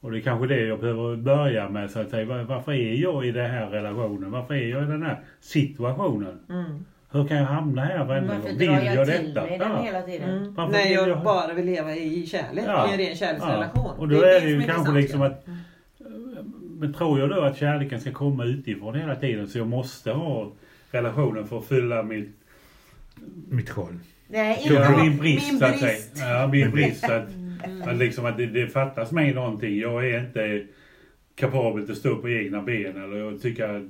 Och 0.00 0.10
det 0.10 0.18
är 0.18 0.20
kanske 0.20 0.46
det 0.46 0.60
jag 0.60 0.80
behöver 0.80 1.16
börja 1.16 1.68
med 1.68 1.90
så 1.90 2.00
att 2.00 2.10
säga. 2.10 2.24
Var- 2.24 2.42
Varför 2.42 2.72
är 2.72 2.94
jag 2.94 3.26
i 3.26 3.30
den 3.32 3.50
här 3.50 3.66
relationen? 3.70 4.30
Varför 4.30 4.54
är 4.54 4.68
jag 4.68 4.82
i 4.82 4.86
den 4.86 5.02
här 5.02 5.16
situationen? 5.40 6.38
Mm. 6.48 6.84
Hur 7.12 7.24
kan 7.28 7.36
jag 7.36 7.44
hamna 7.44 7.84
här 7.84 8.04
varenda 8.04 8.34
Varför 8.34 8.48
gång? 8.48 8.58
drar 8.58 8.76
Vill 8.76 8.86
jag, 8.86 8.96
jag 8.96 9.06
till 9.06 9.34
detta? 9.34 9.46
mig 9.46 9.58
den 9.58 9.70
Ja. 9.70 9.82
hela 9.82 10.02
tiden? 10.02 10.28
Mm. 10.30 10.54
När 10.54 10.82
vill 10.82 10.92
jag 10.92 11.08
jag- 11.08 11.22
bara 11.22 11.54
vill 11.54 11.66
leva 11.66 11.96
i 11.96 12.26
kärlek, 12.26 12.64
Ja. 12.66 12.88
i 12.88 12.92
en 12.92 12.98
ren 12.98 13.16
kärleksrelation. 13.16 13.90
Och 13.98 14.08
då 14.08 14.20
Det 14.20 14.30
är 14.30 14.34
det 14.34 14.40
som 14.40 14.48
ju 14.48 14.56
är 14.62 14.62
kanske 14.66 14.92
liksom 14.92 15.20
ja. 15.20 15.26
att 15.26 15.46
men 16.78 16.94
tror 16.94 17.18
jag 17.20 17.30
då 17.30 17.40
att 17.40 17.56
kärleken 17.58 18.00
ska 18.00 18.12
komma 18.12 18.44
utifrån 18.44 18.94
hela 18.94 19.14
tiden 19.16 19.48
så 19.48 19.58
jag 19.58 19.66
måste 19.66 20.10
ha 20.12 20.52
relationen 20.90 21.46
för 21.46 21.58
att 21.58 21.64
fylla 21.66 22.02
min, 22.02 22.32
Mitt 23.48 23.68
håll. 23.68 23.98
Nej, 24.28 24.62
ja, 24.64 24.88
inte 24.88 25.02
min 25.02 25.18
brist 25.18 25.50
min 25.50 25.58
så 25.58 25.64
att 25.64 25.80
brist. 25.80 26.16
säga. 26.16 26.40
Ja, 26.40 26.46
min 26.46 26.70
brist. 26.70 27.04
Att, 27.04 27.22
att, 27.88 27.96
liksom 27.96 28.26
att 28.26 28.36
det, 28.36 28.46
det 28.46 28.66
fattas 28.66 29.12
mig 29.12 29.34
någonting. 29.34 29.78
Jag 29.78 30.06
är 30.10 30.20
inte 30.20 30.64
kapabel 31.34 31.90
att 31.90 31.96
stå 31.96 32.16
på 32.16 32.30
egna 32.30 32.62
ben 32.62 33.04
eller 33.04 33.16
jag 33.16 33.42
tycker 33.42 33.88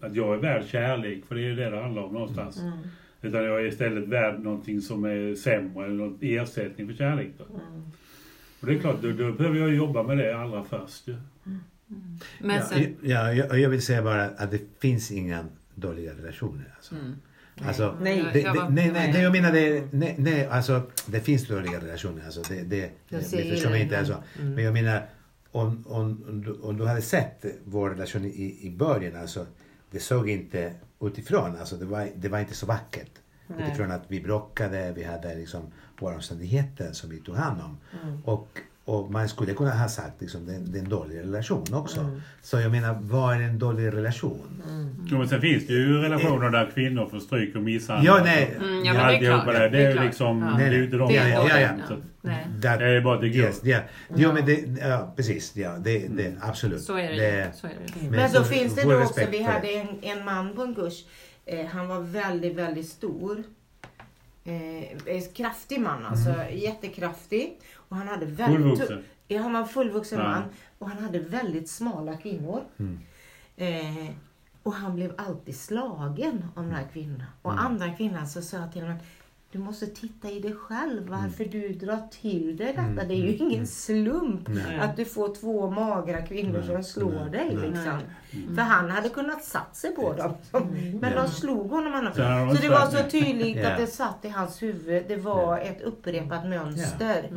att, 0.00 0.14
jag 0.14 0.34
är 0.34 0.38
värd 0.38 0.64
kärlek 0.66 1.24
för 1.24 1.34
det 1.34 1.40
är 1.40 1.44
ju 1.44 1.54
det 1.54 1.70
det 1.70 1.82
handlar 1.82 2.02
om 2.02 2.12
någonstans. 2.12 2.58
Mm. 2.58 2.78
Utan 3.22 3.44
jag 3.44 3.60
är 3.60 3.66
istället 3.66 4.08
värd 4.08 4.40
någonting 4.40 4.80
som 4.80 5.04
är 5.04 5.34
sämre 5.34 5.84
eller 5.84 5.94
någon 5.94 6.18
ersättning 6.20 6.88
för 6.88 6.94
kärlek. 6.94 7.28
Då. 7.38 7.44
Mm. 7.44 7.82
Och 8.60 8.66
det 8.66 8.74
är 8.74 8.78
klart, 8.78 9.02
då, 9.02 9.08
då 9.12 9.32
behöver 9.32 9.58
jag 9.58 9.74
jobba 9.74 10.02
med 10.02 10.18
det 10.18 10.36
allra 10.36 10.64
först. 10.64 11.08
ju. 11.08 11.16
Men 12.40 12.56
Ja, 12.56 12.62
sen, 12.62 12.96
ja, 13.02 13.32
jag, 13.32 13.60
jag 13.60 13.70
vill 13.70 13.82
säga 13.82 14.02
bara 14.02 14.24
att 14.24 14.50
det 14.50 14.60
finns 14.80 15.10
inga 15.10 15.44
dåliga 15.74 16.12
relationer. 16.12 16.74
Alltså. 16.76 16.94
mm. 16.94 17.14
Alltså, 17.62 17.96
Nej. 18.00 18.24
det, 18.32 18.40
Jag 18.40 18.54
det, 18.54 18.68
nej, 18.68 18.92
nej, 18.92 19.12
det 19.12 19.20
jag 19.22 19.32
menar 19.32 19.52
det, 19.52 19.88
nej, 19.92 20.14
nej, 20.18 20.46
alltså 20.46 20.82
det 21.06 21.20
finns 21.20 21.48
dåliga 21.48 21.80
relationer. 21.80 22.24
Alltså, 22.24 22.42
det, 22.48 22.62
det, 22.62 22.90
Jag 23.08 23.20
det, 23.30 23.50
förstår 23.50 23.70
mig 23.70 23.82
inte. 23.82 23.98
Alltså. 23.98 24.22
Mm. 24.40 24.54
Men 24.54 24.64
jag 24.64 24.72
menar, 24.72 25.06
om, 25.50 25.84
om, 25.86 26.24
om, 26.28 26.42
du, 26.42 26.52
om 26.52 26.78
du 26.78 26.86
hade 26.86 27.02
sett 27.02 27.44
vår 27.64 27.90
relation 27.90 28.24
i, 28.24 28.58
i 28.62 28.70
början, 28.70 29.16
alltså, 29.16 29.46
det 29.94 30.00
såg 30.00 30.30
inte 30.30 30.74
utifrån, 31.00 31.56
alltså, 31.56 31.76
det, 31.76 31.84
var, 31.84 32.08
det 32.16 32.28
var 32.28 32.38
inte 32.38 32.54
så 32.54 32.66
vackert. 32.66 33.10
Nej. 33.46 33.66
Utifrån 33.66 33.90
att 33.90 34.02
vi 34.08 34.20
bråkade, 34.20 34.92
vi 34.92 35.04
hade 35.04 35.34
liksom 35.34 35.62
våra 36.00 36.14
omständigheter 36.14 36.92
som 36.92 37.10
vi 37.10 37.20
tog 37.20 37.36
hand 37.36 37.60
om. 37.60 37.78
Mm. 38.02 38.22
Och, 38.24 38.48
och 38.84 39.10
man 39.10 39.28
skulle 39.28 39.54
kunna 39.54 39.70
ha 39.74 39.88
sagt 39.88 40.20
liksom, 40.20 40.46
det, 40.46 40.58
det 40.58 40.78
är 40.78 40.82
en 40.82 40.88
dålig 40.88 41.18
relation 41.18 41.64
också. 41.74 42.00
Mm. 42.00 42.20
Så 42.42 42.60
jag 42.60 42.70
menar, 42.70 42.98
vad 43.00 43.36
är 43.36 43.40
en 43.40 43.58
dålig 43.58 43.86
relation? 43.86 44.62
Mm. 44.70 44.96
Jo, 45.10 45.18
men 45.18 45.28
sen 45.28 45.40
finns 45.40 45.66
det 45.66 45.72
ju 45.72 45.98
relationer 45.98 46.50
där 46.50 46.70
kvinnor 46.74 47.06
får 47.10 47.18
stryk 47.18 47.56
och 47.56 47.62
misshandel. 47.62 48.06
Ja, 48.06 48.20
nej. 48.24 48.54
Mm, 48.60 48.84
ja, 48.84 48.84
Ja, 48.84 48.92
men 48.94 49.06
det 49.20 49.26
är 49.26 49.42
klart. 49.42 49.46
det. 49.46 49.68
Det 49.68 49.86
är 49.86 49.94
ju 49.94 50.00
liksom, 50.00 50.42
Ja. 50.42 50.58
det 50.58 50.64
är 50.64 50.72
ju 50.72 50.84
inte 50.84 50.96
de 50.96 51.08
Det 51.08 51.14
Ja, 51.28 51.42
då 51.42 51.48
ja, 51.48 51.60
ja. 51.60 51.68
det- 51.68 51.82
Så. 51.88 51.94
That, 52.62 52.78
Det 52.78 52.86
är 52.86 53.00
bara 53.00 53.20
till 53.20 53.36
yes, 53.36 53.60
grund. 53.62 53.74
ja. 53.74 53.78
Jo, 54.16 54.32
men 54.32 54.46
det, 54.46 54.80
ja, 54.88 55.12
precis. 55.16 55.56
Ja, 55.56 55.76
det, 55.78 55.98
det, 56.08 56.34
absolut. 56.40 56.82
Så 56.82 56.98
är 56.98 57.08
det, 57.10 57.16
det. 57.16 57.50
Så 57.56 57.66
är 57.66 57.70
det. 57.86 58.04
ju. 58.04 58.10
Men 58.10 58.30
så 58.30 58.36
så 58.36 58.44
finns 58.44 58.74
det 58.74 58.82
då 58.82 59.02
också, 59.02 59.20
vi 59.30 59.42
hade 59.42 59.60
det. 59.66 59.76
en, 59.76 59.88
en 60.18 60.24
man 60.24 60.54
på 60.54 60.62
en 60.62 60.74
kurs. 60.74 61.04
Eh, 61.46 61.66
han 61.66 61.88
var 61.88 62.00
väldigt, 62.00 62.56
väldigt 62.56 62.88
stor. 62.88 63.42
Eh, 64.44 65.22
kraftig 65.34 65.80
man 65.80 66.06
alltså, 66.06 66.30
Mm. 66.30 66.58
jättekraftig. 66.58 67.60
Och 67.76 67.96
han 67.96 68.08
hade 68.08 68.26
väldigt 68.26 68.60
Fullvuxen. 68.60 69.04
Ja, 69.28 69.42
han 69.42 69.52
var 69.52 69.60
en 69.60 69.68
fullvuxen 69.68 70.18
Ja. 70.18 70.24
man. 70.28 70.42
Och 70.78 70.88
han 70.90 71.02
hade 71.04 71.18
väldigt 71.18 71.70
smala 71.70 72.16
kvinnor. 72.16 72.62
Mm. 72.78 73.00
Eh, 73.56 74.10
och 74.62 74.72
han 74.74 74.94
blev 74.94 75.12
alltid 75.16 75.56
slagen 75.56 76.44
av 76.56 76.62
de 76.64 76.70
här 76.70 76.86
kvinnorna. 76.92 77.26
Och 77.42 77.52
Mm. 77.52 77.66
andra 77.66 77.90
kvinnan 77.96 78.28
så 78.28 78.42
sa 78.42 78.66
till 78.72 78.82
honom 78.82 78.96
du 79.54 79.60
måste 79.60 79.86
titta 79.86 80.30
i 80.30 80.40
dig 80.40 80.54
själv 80.54 81.08
varför 81.08 81.44
Mm. 81.44 81.60
du 81.60 81.68
drar 81.86 81.98
till 82.20 82.56
dig 82.56 82.66
detta. 82.76 83.04
Det 83.08 83.14
är 83.14 83.26
ju 83.26 83.36
ingen 83.36 83.66
slump 83.66 84.48
Nej. 84.48 84.78
att 84.80 84.96
du 84.96 85.04
får 85.04 85.34
två 85.34 85.70
magra 85.70 86.22
kvinnor 86.22 86.58
Nej, 86.58 86.66
som 86.66 86.82
slår 86.84 87.28
nej, 87.30 87.30
dig. 87.30 87.56
Liksom. 87.56 87.98
Mm. 88.32 88.56
För 88.56 88.62
han 88.62 88.90
hade 88.90 89.08
kunnat 89.08 89.44
satt 89.44 89.76
sig 89.76 89.94
på 89.94 90.12
dem. 90.12 90.34
Men 91.00 91.16
de 91.16 91.28
slog 91.28 91.70
honom. 91.70 91.94
annars. 91.94 92.14
Så 92.56 92.62
det 92.62 92.68
var 92.68 92.86
så 92.86 93.10
tydligt 93.10 93.64
att 93.64 93.78
det 93.78 93.86
satt 93.86 94.24
i 94.24 94.28
hans 94.28 94.62
huvud. 94.62 95.04
Det 95.08 95.16
var 95.16 95.58
ett 95.58 95.82
upprepat 95.82 96.46
mönster 96.48 97.30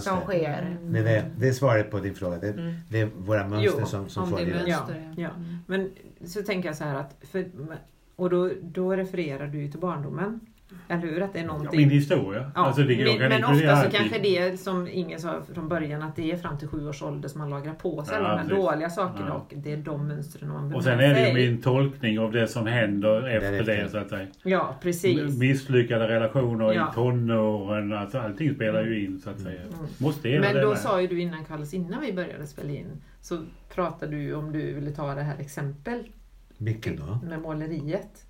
som 0.00 0.20
sker. 0.20 0.76
Det, 0.82 0.98
är 0.98 1.04
det, 1.04 1.24
det 1.38 1.48
är 1.48 1.52
svaret 1.52 1.90
på 1.90 1.98
din 2.00 2.14
fråga. 2.14 2.36
Det, 2.38 2.48
Mm. 2.52 2.74
det 2.88 3.00
är 3.00 3.06
våra 3.18 3.48
mönster 3.48 3.78
Jo, 3.80 3.86
som, 3.86 4.08
som 4.08 4.30
det. 4.30 4.46
mönster. 4.46 5.12
Ja, 5.16 5.22
ja. 5.22 5.30
Men 5.66 5.90
så 6.26 6.42
tänker 6.42 6.68
jag 6.68 6.76
så 6.76 6.84
här 6.84 6.94
att, 6.94 7.16
för, 7.30 7.44
och 8.16 8.30
då, 8.30 8.50
då 8.62 8.92
refererar 8.96 9.46
du 9.46 9.62
ju 9.62 9.70
till 9.70 9.80
barndomen. 9.80 10.40
Eller 10.88 11.02
hur? 11.02 11.22
Att 11.22 11.32
det 11.32 11.38
är 11.38 11.42
Ja, 11.42 11.48
någonting. 11.52 11.80
min 11.80 11.90
historia. 11.90 12.50
Ja, 12.54 12.66
Alltså, 12.66 12.82
det, 12.82 13.18
men, 13.18 13.28
men 13.28 13.44
ofta 13.44 13.76
så 13.76 13.90
kanske 13.90 14.18
det 14.18 14.60
som 14.60 14.88
ingen 14.92 15.20
sa 15.20 15.42
från 15.54 15.68
början 15.68 16.02
att 16.02 16.16
det 16.16 16.32
är 16.32 16.36
fram 16.36 16.58
till 16.58 16.68
sju 16.68 16.88
års 16.88 17.02
ålder 17.02 17.28
som 17.28 17.38
man 17.40 17.50
lagrar 17.50 17.72
på 17.74 18.04
sig 18.04 18.14
Ja, 18.18 18.24
alla 18.26 18.36
de 18.42 18.48
här 18.50 18.56
dåliga 18.62 18.90
sakerna 18.90 19.26
Ja. 19.28 19.34
och 19.34 19.52
det 19.56 19.72
är 19.72 19.76
de 19.76 20.08
mönstren 20.08 20.48
man 20.48 20.68
bär 20.68 20.76
Och 20.76 20.84
sen 20.84 21.00
är 21.00 21.14
det 21.14 21.28
ju 21.28 21.34
min 21.50 21.62
tolkning 21.62 22.18
av 22.20 22.32
det 22.32 22.48
som 22.48 22.66
händer 22.66 23.28
efter 23.28 23.50
Därefter. 23.52 23.76
det 23.84 23.88
så 23.90 23.98
att 23.98 24.08
säga. 24.08 24.26
Ja, 24.42 24.76
precis. 24.82 25.38
Misslyckade 25.38 26.08
relationer 26.08 26.72
Ja. 26.72 26.90
i 26.90 26.94
tonåren, 26.94 27.92
alltså 27.92 28.18
allting 28.18 28.54
spelar 28.54 28.82
ju 28.84 29.04
in 29.04 29.20
så 29.20 29.30
att 29.30 29.40
säga. 29.40 29.60
Mm. 29.60 29.74
Måste 29.98 30.28
göra 30.28 30.40
Men 30.40 30.54
det 30.54 30.60
då 30.60 30.68
med. 30.68 30.78
sa 30.78 31.00
ju 31.00 31.06
du 31.06 31.20
innan 31.20 31.44
Carlos, 31.44 31.74
innan 31.74 32.00
vi 32.00 32.12
började 32.12 32.46
spela 32.46 32.70
in, 32.70 33.02
så 33.20 33.42
pratade 33.74 34.16
du 34.16 34.34
om 34.34 34.52
du 34.52 34.72
ville 34.74 34.90
ta 34.90 35.14
det 35.14 35.22
här 35.22 35.36
exempel 35.38 36.02
Vilken 36.58 36.96
då? 36.96 37.18
med 37.28 37.40
måleriet. 37.40 38.26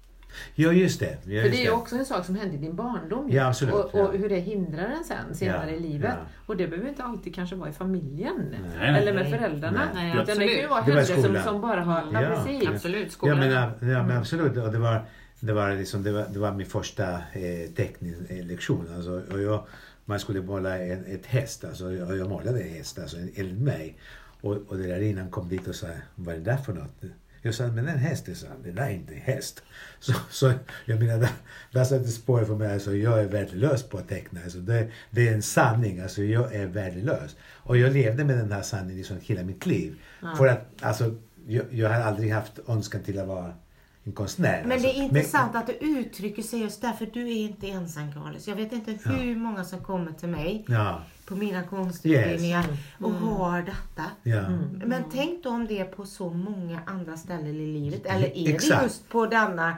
Ja, 0.54 0.72
just 0.72 1.00
det. 1.00 1.06
Ja, 1.06 1.18
För 1.24 1.30
just 1.30 1.50
det 1.50 1.60
är 1.62 1.64
ju 1.64 1.70
också 1.70 1.96
en 1.96 2.04
sak 2.04 2.24
som 2.26 2.34
hände 2.34 2.54
i 2.54 2.58
din 2.58 2.76
barndom. 2.76 3.28
Ja, 3.30 3.46
absolut, 3.48 3.74
Och, 3.74 3.90
ja. 3.92 4.02
och 4.06 4.14
hur 4.18 4.28
det 4.28 4.38
hindrar 4.38 4.84
en 4.84 5.04
sen 5.04 5.34
senare 5.34 5.70
Ja, 5.70 5.76
i 5.76 5.80
livet. 5.80 6.10
ja. 6.18 6.26
Och 6.46 6.56
det 6.56 6.68
behöver 6.68 6.88
inte 6.88 7.02
alltid 7.02 7.34
kanske 7.34 7.56
vara 7.56 7.68
i 7.70 7.72
familjen. 7.72 8.34
Nej. 8.50 8.60
Nej, 8.78 8.88
Eller 9.02 9.14
nej. 9.14 9.22
med 9.24 9.40
föräldrarna. 9.40 9.88
Nej, 9.94 10.12
Utan 10.22 10.24
det 10.26 10.32
kan 10.34 10.38
ju 10.38 10.48
absolut. 10.64 10.70
vara 10.70 10.80
Det 10.84 10.90
var 10.92 11.00
i 11.00 11.04
händelser 11.04 11.14
som, 11.14 11.22
skolan. 11.24 11.44
som 11.44 11.60
bara 11.60 11.80
har... 11.80 12.02
Ja, 12.12 12.22
Ja. 12.22 12.28
precis. 12.44 12.68
Absolut, 12.68 13.04
Ja 13.04 13.10
skolan. 13.10 13.38
men, 13.38 13.50
ja, 13.90 14.02
men 14.06 14.16
absolut. 14.16 14.56
Och 14.56 14.72
det 14.72 14.78
var, 14.78 15.04
det 15.40 15.52
var, 15.52 15.74
liksom, 15.74 16.02
det 16.02 16.12
var, 16.12 16.26
det 16.32 16.38
var 16.38 16.52
min 16.52 16.66
första 16.66 17.12
eh, 17.14 17.70
teckningslektion. 17.76 18.88
Alltså, 18.96 19.22
och 19.32 19.42
jag, 19.42 19.66
man 20.04 20.18
skulle 20.20 20.42
måla 20.42 20.78
en, 20.78 21.04
ett 21.06 21.26
häst. 21.26 21.64
Alltså, 21.64 21.84
och 21.84 22.16
jag 22.16 22.28
målade 22.28 22.60
en 22.62 22.68
häst, 22.74 22.98
alltså 22.98 23.16
en 23.16 23.30
eldmej. 23.34 23.96
Och, 24.40 24.52
och 24.68 24.76
det 24.76 24.86
där 24.86 25.00
innan 25.00 25.30
kom 25.30 25.48
dit 25.48 25.68
och 25.68 25.74
sa, 25.74 25.86
vad 26.14 26.34
är 26.34 26.38
det 26.38 26.44
där 26.44 26.56
för 26.56 26.72
något? 26.72 27.02
Jag 27.42 27.54
sa, 27.54 27.66
men 27.66 27.88
en 27.88 27.98
häst. 27.98 28.28
Sa, 28.34 28.46
det 28.64 28.70
där 28.70 28.82
är 28.82 28.90
inte 28.90 29.14
en 29.14 29.20
häst. 29.20 29.62
Så, 30.00 30.12
så 30.30 30.52
jag 30.84 30.98
menar, 31.00 31.18
där, 31.18 31.30
där 31.72 31.84
satte 31.84 32.08
spår 32.08 32.44
för 32.44 32.54
mig. 32.54 32.72
Alltså, 32.72 32.96
jag 32.96 33.20
är 33.20 33.24
värdelös 33.24 33.82
på 33.82 33.98
att 33.98 34.08
teckna. 34.08 34.40
Alltså, 34.44 34.58
det, 34.58 34.88
det 35.10 35.28
är 35.28 35.34
en 35.34 35.42
sanning. 35.42 36.00
Alltså, 36.00 36.22
jag 36.22 36.54
är 36.54 36.66
värdelös. 36.66 37.36
Och 37.42 37.76
jag 37.76 37.92
levde 37.92 38.24
med 38.24 38.38
den 38.38 38.52
här 38.52 38.62
sanningen 38.62 38.96
liksom 38.96 39.16
hela 39.22 39.42
mitt 39.42 39.66
liv. 39.66 39.94
För 40.36 40.46
att, 40.46 40.66
alltså, 40.80 41.14
jag, 41.46 41.64
jag 41.70 41.88
har 41.88 42.00
aldrig 42.00 42.32
haft 42.32 42.58
önskan 42.68 43.02
till 43.02 43.18
att 43.18 43.26
vara 43.26 43.54
en 44.04 44.12
konstnär. 44.12 44.62
Men 44.62 44.72
alltså. 44.72 44.88
det 44.88 44.94
är 44.98 45.02
intressant 45.02 45.56
att 45.56 45.66
du 45.66 45.72
uttrycker 45.72 46.42
sig 46.42 46.60
just 46.60 46.80
därför 46.82 47.06
du 47.12 47.20
är 47.28 47.36
inte 47.36 47.66
ensam 47.68 48.12
Carlos. 48.12 48.48
Jag 48.48 48.56
vet 48.56 48.72
inte 48.72 48.98
hur 49.04 49.36
många 49.36 49.64
som 49.64 49.80
kommer 49.84 50.12
till 50.12 50.28
mig 50.28 50.64
Ja, 50.68 51.00
på 51.26 51.34
mina 51.34 51.62
konstutbildningar 51.62 52.64
och 53.00 53.10
Mm. 53.10 53.22
har 53.22 53.62
detta. 53.62 54.10
ja. 54.22 54.42
Men 54.84 55.04
tänk 55.12 55.42
då 55.44 55.50
om 55.50 55.66
det 55.66 55.78
är 55.78 55.84
på 55.84 56.06
så 56.06 56.30
många 56.30 56.80
andra 56.86 57.16
ställen 57.16 57.46
i 57.46 57.66
livet. 57.66 58.06
Eller 58.06 58.36
är 58.38 58.54
Exakt. 58.54 58.80
det 58.80 58.84
just 58.86 59.08
på 59.08 59.26
denna... 59.26 59.68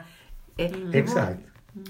eh, 0.57 0.71
det 0.71 0.77
var- 0.85 0.95
Exakt. 0.95 1.39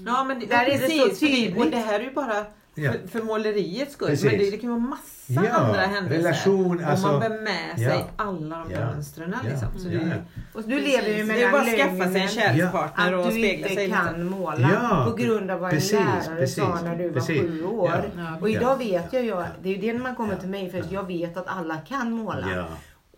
Ja 0.06 0.24
men 0.24 0.40
det, 0.40 0.46
Där 0.46 0.54
ja, 0.56 0.62
är 0.62 0.66
det 0.70 0.78
så 0.78 1.04
precis, 1.04 1.20
det, 1.20 1.26
tydligt. 1.26 1.56
och 1.58 1.70
det 1.70 1.76
här 1.76 2.00
är 2.00 2.04
ju 2.04 2.12
bara 2.12 2.46
Ja. 2.78 2.92
för, 2.92 3.08
för 3.08 3.22
måleriets 3.22 3.92
skull. 3.92 4.08
Precis. 4.08 4.24
Men 4.24 4.38
det, 4.38 4.50
det 4.50 4.56
kan 4.56 4.70
vara 4.70 4.78
massa 4.80 5.02
Ja, 5.26 5.50
andra 5.50 5.80
händelser. 5.80 6.18
relation, 6.22 6.78
Om 6.78 6.84
alltså- 6.84 7.06
man 7.06 7.20
bär 7.20 7.28
med 7.42 7.76
sig 7.78 7.84
Ja. 7.86 8.04
alla 8.16 8.56
de 8.68 8.72
Ja. 8.72 8.80
mönstren. 8.86 9.34
Ja. 9.42 9.48
Liksom. 9.50 9.68
Så 9.78 9.88
Ja. 9.88 9.98
det, 9.98 10.22
Och 10.54 10.62
du 10.62 10.80
lever 10.80 11.08
ju 11.08 11.24
med 11.24 11.36
det 11.36 11.40
är 11.40 11.42
den 11.42 11.52
bara 11.52 11.62
att 11.62 11.78
skaffa 11.98 12.12
sig 12.12 12.20
en 12.20 12.28
kärlekspartner 12.28 13.14
och 13.14 13.20
att 13.24 13.30
du 13.30 13.38
spegla 13.38 13.68
inte 13.68 13.74
sig 13.82 13.90
kan 13.90 14.06
lite. 14.06 14.18
måla 14.18 14.70
Ja, 14.72 15.06
på 15.10 15.16
grund 15.16 15.50
av 15.50 15.60
vad 15.60 15.70
precis, 15.70 15.92
en 15.92 16.04
lärare 16.04 16.40
precis, 16.40 16.56
sa 16.56 16.78
när 16.84 16.96
du 16.96 17.08
var 17.08 17.14
precis. 17.14 17.40
sju 17.40 17.64
år. 17.64 18.10
Och 18.40 18.50
idag 18.50 18.62
Ja. 18.62 18.74
vet 18.74 19.12
jag, 19.12 19.24
jag, 19.24 19.44
det 19.62 19.68
är 19.68 19.72
ju 19.74 19.80
det 19.80 19.92
när 19.92 20.00
man 20.00 20.16
kommer 20.16 20.32
Ja. 20.34 20.38
till 20.40 20.48
mig 20.48 20.70
för 20.70 20.78
att 20.80 20.92
jag 20.92 21.06
vet 21.06 21.36
att 21.36 21.48
alla 21.48 21.76
kan 21.76 22.10
måla. 22.12 22.64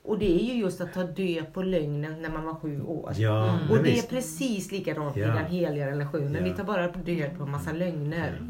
Och 0.08 0.18
det 0.18 0.40
är 0.40 0.44
ju 0.44 0.60
just 0.60 0.80
att 0.80 0.92
ta 0.94 1.02
död 1.02 1.52
på 1.52 1.62
lögnen 1.62 2.22
när 2.22 2.28
man 2.30 2.44
var 2.44 2.54
sju 2.54 2.82
år. 2.82 3.12
ja 3.16 3.58
Och 3.68 3.74
men 3.74 3.82
det 3.84 3.98
är 3.98 4.02
precis 4.02 4.72
likadant 4.72 5.16
i 5.16 5.20
Ja. 5.20 5.26
den 5.26 5.44
heliga 5.46 5.86
relationen. 5.86 6.34
Ja. 6.34 6.42
Vi 6.44 6.50
tar 6.50 6.64
bara 6.64 6.88
död 6.88 7.36
på 7.36 7.42
en 7.42 7.50
massa 7.50 7.72
lögner. 7.72 8.42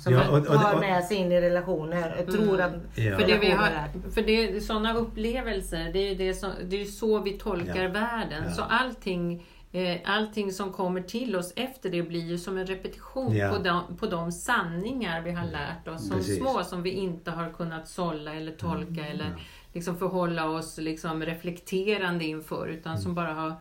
Som 0.00 0.12
Ja, 0.12 0.18
man 0.18 0.28
och- 0.28 0.38
och- 0.48 0.62
tar 0.62 0.74
och- 0.74 0.80
med 0.80 1.04
sig 1.04 1.16
in 1.16 1.32
i 1.32 1.40
relationer. 1.40 2.14
Jag 2.18 2.32
tror 2.34 2.60
att 2.60 2.72
Ja. 2.94 3.18
För 3.18 3.26
det 3.26 3.38
vi 3.38 3.50
har, 3.50 3.68
för 4.10 4.22
det, 4.22 4.60
sådana 4.60 4.94
upplevelser, 4.94 5.90
det 5.92 5.98
är 5.98 6.08
ju 6.08 6.14
det 6.14 6.34
som, 6.34 6.50
det 6.64 6.80
är 6.80 6.84
så 6.84 7.20
vi 7.20 7.32
tolkar 7.32 7.82
Ja. 7.82 7.88
världen. 7.88 8.42
Ja. 8.46 8.50
Så 8.50 8.62
allting, 8.62 9.46
eh, 9.72 9.96
allting 10.04 10.52
som 10.52 10.72
kommer 10.72 11.00
till 11.02 11.36
oss 11.36 11.52
efter 11.56 11.90
det 11.90 12.02
blir 12.02 12.20
ju 12.26 12.38
som 12.38 12.58
en 12.58 12.66
repetition 12.66 13.36
Ja. 13.36 13.50
på, 13.52 13.58
de, 13.62 13.96
på 13.96 14.06
de 14.06 14.32
sanningar 14.32 15.22
vi 15.22 15.30
har 15.30 15.46
lärt 15.46 15.88
oss 15.88 16.08
som 16.08 16.16
Precis. 16.16 16.38
små, 16.38 16.62
som 16.64 16.82
vi 16.82 16.90
inte 16.90 17.30
har 17.30 17.50
kunnat 17.50 17.88
sålla 17.88 18.34
eller 18.34 18.52
tolka 18.52 19.06
eller 19.06 19.26
liksom 19.74 19.96
förhålla 19.98 20.50
oss 20.50 20.78
liksom 20.78 21.22
reflekterande 21.22 22.24
inför, 22.24 22.66
utan 22.68 22.98
som 22.98 23.14
bara 23.14 23.32
har 23.34 23.54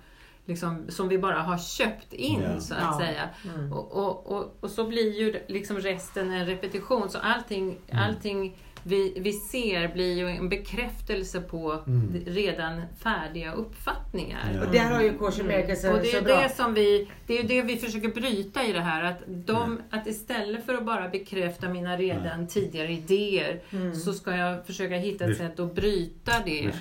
Liksom, 0.45 0.85
som 0.89 1.07
vi 1.09 1.17
bara 1.17 1.41
har 1.41 1.57
köpt 1.57 2.13
in 2.13 2.41
Ja. 2.41 2.59
så 2.59 2.73
att 2.73 2.79
Ja. 2.81 2.99
säga. 2.99 3.29
Och, 3.71 3.91
och, 3.91 4.31
och, 4.31 4.57
och 4.59 4.69
så 4.69 4.87
blir 4.87 5.19
ju 5.19 5.39
liksom 5.47 5.79
resten 5.79 6.31
en 6.31 6.45
repetition. 6.45 7.09
Så 7.09 7.17
allting, 7.17 7.77
allting 7.93 8.57
vi, 8.83 9.13
vi 9.19 9.33
ser 9.33 9.93
blir 9.93 10.17
ju 10.17 10.27
en 10.29 10.49
bekräftelse 10.49 11.41
på 11.41 11.83
redan 12.25 12.81
färdiga 12.99 13.53
uppfattningar. 13.53 14.51
Ja. 14.55 14.65
Och 14.65 14.71
där 14.71 14.91
har 14.91 15.01
ju 15.01 15.17
Kors 15.17 15.39
America 15.39 15.75
så, 15.75 15.91
Och 15.93 15.99
det 15.99 16.05
så 16.05 16.17
är 16.17 16.21
bra. 16.21 16.41
det 16.41 16.49
som 16.55 16.73
vi, 16.73 17.07
det 17.27 17.37
är 17.37 17.41
ju 17.41 17.47
det 17.47 17.61
vi 17.61 17.77
försöker 17.77 18.07
bryta 18.07 18.63
i 18.63 18.73
det 18.73 18.81
här. 18.81 19.03
Att, 19.03 19.19
de, 19.27 19.81
att 19.89 20.07
istället 20.07 20.65
för 20.65 20.73
att 20.73 20.85
bara 20.85 21.09
bekräfta 21.09 21.69
mina 21.69 21.97
redan 21.97 22.47
tidigare 22.47 22.91
idéer 22.91 23.61
så 23.95 24.13
ska 24.13 24.35
jag 24.35 24.65
försöka 24.65 24.95
hitta 24.95 25.25
ett 25.25 25.31
Bef- 25.31 25.37
sätt 25.37 25.59
att 25.59 25.75
bryta 25.75 26.31
det. 26.45 26.71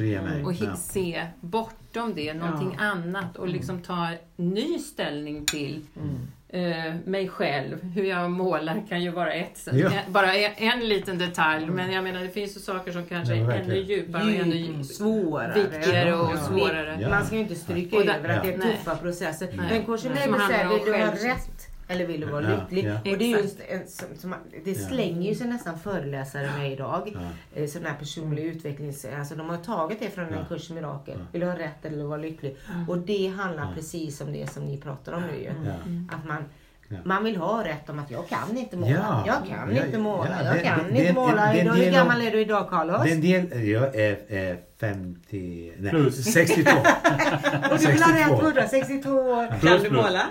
Och 0.44 0.52
Ja. 0.52 0.76
se 0.76 1.26
bortom 1.40 2.12
det, 2.14 2.34
någonting 2.34 2.76
annat 2.80 3.36
och 3.36 3.48
liksom 3.48 3.82
ta 3.82 4.08
ny 4.36 4.78
ställning 4.78 5.46
till 5.46 5.80
eh, 6.52 6.94
mig 7.04 7.28
själv. 7.28 7.82
Hur 7.84 8.04
jag 8.04 8.30
målar 8.30 8.82
kan 8.88 9.02
ju 9.02 9.10
vara 9.10 9.32
ett, 9.32 9.68
Ja. 9.72 9.90
en, 10.06 10.12
bara 10.12 10.34
en, 10.34 10.52
en 10.72 10.88
liten 10.88 11.18
detalj. 11.18 11.66
Men 11.66 11.92
jag 11.92 12.04
menar 12.04 12.20
det 12.20 12.28
finns 12.30 12.56
ju 12.56 12.60
saker 12.60 12.92
som 12.92 13.04
kanske 13.06 13.34
Ja, 13.34 13.52
är 13.52 13.60
ännu 13.60 13.74
djupare 13.78 14.22
och 14.22 14.30
ännu 14.30 14.84
svårare. 14.84 15.54
viktigare 15.54 16.14
och 16.14 16.30
Ja. 16.32 16.36
svårare. 16.36 16.98
Ja. 17.00 17.08
Man 17.08 17.26
ska 17.26 17.34
ju 17.34 17.40
inte 17.40 17.54
stryka 17.54 17.96
över 17.96 18.28
att 18.28 18.42
det 18.42 18.52
är 18.54 18.58
tuffa 18.58 18.96
processer. 18.96 19.48
Nej. 19.56 19.66
Men 19.70 19.82
Kors 19.84 20.04
Nej. 20.04 20.10
America 20.12 20.24
Som 20.32 20.40
handlar 20.40 20.58
säger, 20.58 20.68
du 20.86 20.92
ha 20.92 20.98
självkänsla. 20.98 21.28
rätt 21.30 21.51
eller 21.88 22.06
vill 22.06 22.20
du 22.20 22.26
vara 22.26 22.42
Ja, 22.50 22.56
lycklig? 22.70 22.90
ja. 23.04 23.12
Och 23.12 23.18
det 23.18 23.32
är 23.32 23.38
en, 23.68 23.86
som, 23.88 24.06
som, 24.18 24.34
det 24.64 24.74
slänger 24.74 25.28
ju 25.28 25.34
sig 25.34 25.46
nästan 25.48 25.78
föreläsare 25.78 26.50
med 26.58 26.72
idag. 26.72 27.12
Ja. 27.54 27.60
Eh, 27.62 27.66
Sån 27.68 27.84
här 27.86 27.94
personlig 27.98 28.44
utvecklings... 28.44 29.06
Alltså 29.18 29.34
de 29.34 29.50
har 29.50 29.56
tagit 29.56 30.00
det 30.00 30.10
från 30.10 30.24
en 30.24 30.32
Ja. 30.32 30.44
kurs 30.48 30.70
Mirakel. 30.70 31.14
Ja. 31.18 31.24
Vill 31.32 31.40
du 31.40 31.46
ha 31.46 31.58
rätt 31.58 31.84
eller 31.84 32.04
vara 32.04 32.18
lycklig? 32.18 32.56
Och 32.88 32.98
det 32.98 33.26
handlar 33.28 33.74
precis 33.74 34.20
om 34.20 34.32
det 34.32 34.50
som 34.52 34.64
ni 34.64 34.76
pratar 34.80 35.12
om 35.12 35.22
nu 35.22 35.38
ju. 35.38 35.44
Ja. 35.66 35.72
Att 36.16 36.24
man, 36.28 36.44
Ja. 36.88 36.98
man 37.04 37.24
vill 37.24 37.36
ha 37.36 37.64
rätt 37.64 37.90
om 37.90 37.98
att 37.98 38.10
jag 38.10 38.28
kan 38.28 38.56
inte 38.56 38.76
måla. 38.76 38.90
Ja. 38.90 39.24
Jag 39.26 39.48
kan 39.58 39.74
Ja, 39.76 39.84
inte 39.86 39.98
måla. 39.98 40.28
ja, 40.44 40.54
jag 40.56 40.64
kan 40.64 40.78
det- 40.92 41.00
inte 41.00 41.12
måla. 41.12 41.52
det- 41.52 41.70
Hur 41.84 41.92
gammal 41.92 42.22
är 42.22 42.30
du 42.30 42.40
idag 42.40 42.70
Carlos? 42.70 43.02
Det 43.04 43.10
är 43.10 43.14
en 43.14 43.20
del, 43.48 43.68
jag 43.68 43.94
är, 43.96 44.18
är 44.28 44.58
50, 44.80 45.72
nej, 45.78 45.90
Plus. 45.90 46.24
62. 46.24 46.70
Och 47.72 47.78
du 47.78 47.86
vill 47.86 48.02
ha 48.02 48.12
rätt 48.12 48.70
62. 48.70 49.10
162 49.10 49.10
år. 49.10 49.48
Kan 49.48 49.58
Plus, 49.60 49.82
du 49.82 49.88
plus. 49.88 50.02
måla? 50.02 50.22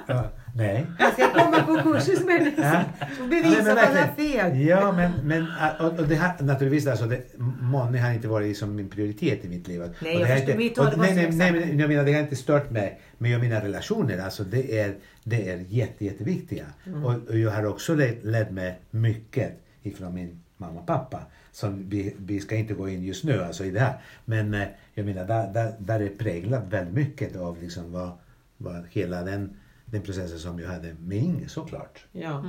Nej. 0.56 0.86
Jag 1.00 1.14
ska 1.14 1.30
komma 1.34 1.64
på 1.64 1.78
kursen 1.84 2.26
med 2.26 2.42
dig 2.42 2.54
Ja. 2.58 2.84
och 3.24 3.30
bevisa 3.30 3.64
Nej, 3.64 3.72
att 3.72 3.80
han 3.80 3.98
har 3.98 4.16
fel. 4.16 4.60
Ja, 4.60 4.92
men, 4.92 5.12
men 5.24 5.48
och, 5.80 6.08
det 6.08 6.16
har, 6.16 6.44
naturligtvis 6.44 6.88
alltså, 6.88 7.06
det, 7.06 7.22
månne 7.62 8.00
har 8.00 8.12
inte 8.12 8.28
varit 8.28 8.58
som 8.58 8.76
min 8.76 8.90
prioritet 8.90 9.46
i 9.46 9.50
mitt 9.50 9.68
liv. 9.68 9.82
Nej, 10.00 10.20
jag 10.20 10.38
förstår. 10.38 10.54
det 10.58 10.80
och, 10.80 10.98
nej, 10.98 11.30
som 11.30 11.38
nej, 11.38 11.52
nej, 11.52 11.52
men 11.52 11.80
jag 11.80 11.90
menar, 11.90 12.04
det 12.04 12.14
har 12.14 12.22
inte 12.22 12.36
stört 12.36 12.72
mig. 12.72 13.02
Men 13.18 13.32
jag 13.32 13.42
mina 13.42 13.64
relationer, 13.64 14.18
alltså 14.18 14.44
det 14.44 14.80
är, 14.80 14.96
det 15.24 15.50
är 15.50 15.66
jätte, 15.70 16.06
jätteviktiga. 16.06 16.66
Mm. 16.86 17.06
Och, 17.06 17.30
och 17.30 17.38
jag 17.38 17.52
har 17.52 17.66
också 17.66 17.96
lärt, 17.96 18.24
lärt 18.24 18.52
mig 18.52 18.80
mycket 18.92 19.52
ifrån 19.84 20.14
min 20.14 20.42
mamma 20.58 20.80
och 20.80 20.88
pappa. 20.88 21.20
Som 21.52 21.90
vi, 21.90 22.16
vi 22.18 22.40
ska 22.40 22.56
inte 22.56 22.74
gå 22.74 22.90
in 22.90 23.04
just 23.04 23.24
nu 23.24 23.44
alltså, 23.44 23.66
i 23.66 23.72
det 23.72 23.80
här. 23.80 23.94
Men 24.26 24.54
eh, 24.54 24.68
jag 24.94 25.06
menar, 25.06 25.26
där, 25.26 25.54
där, 25.54 25.74
där 25.80 26.00
är 26.00 26.10
präglat 26.10 26.64
väldigt 26.70 26.94
mycket 26.94 27.36
av 27.36 27.62
liksom 27.62 27.92
vad, 27.92 28.12
vad 28.58 28.84
hela 28.90 29.22
den, 29.24 29.58
den 29.92 30.02
processen 30.02 30.40
som 30.40 30.60
jag 30.60 30.70
hade 30.70 30.94
med 30.94 31.18
Inge 31.18 31.48
såklart. 31.50 32.06
Ja. 32.12 32.44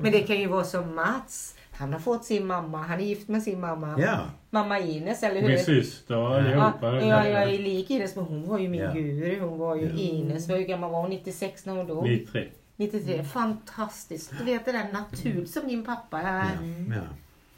Men 0.00 0.12
det 0.12 0.20
kan 0.22 0.40
ju 0.40 0.46
vara 0.46 0.64
som 0.64 0.94
Mats. 0.94 1.54
Han 1.72 1.92
har 1.92 2.00
fått 2.00 2.24
sin 2.24 2.46
mamma. 2.46 2.78
Han 2.82 3.00
är 3.00 3.04
gift 3.04 3.28
med 3.28 3.42
sin 3.42 3.60
mamma. 3.60 4.00
Ja. 4.00 4.20
Mamma 4.50 4.78
Ines, 4.80 5.22
eller 5.22 5.40
hur? 5.40 5.48
Min 5.48 5.58
syster 5.58 6.14
Ja, 6.14 6.36
allihopa. 6.36 6.86
ja, 7.06 7.26
jag 7.28 7.42
är 7.54 7.58
lik 7.58 7.90
Ines 7.90 8.16
men 8.16 8.24
hon 8.24 8.48
var 8.48 8.58
ju 8.58 8.68
min 8.68 8.80
Ja. 8.80 8.92
guru. 8.92 9.40
Hon 9.40 9.58
var 9.58 9.76
ju 9.76 9.90
Ines. 9.98 10.48
Hur 10.50 10.58
gammal 10.58 10.90
var 10.90 11.00
hon? 11.00 11.10
96 11.10 11.66
när 11.66 11.76
hon 11.76 11.86
dog? 11.86 12.04
93. 12.04 12.48
93. 12.76 13.24
Fantastiskt. 13.24 14.32
Du 14.38 14.44
vet 14.44 14.64
det 14.64 14.72
där 14.72 14.92
naturligt 14.92 15.50
som 15.50 15.68
din 15.68 15.84
pappa 15.84 16.20
är. 16.20 16.48
Ja. 16.88 17.02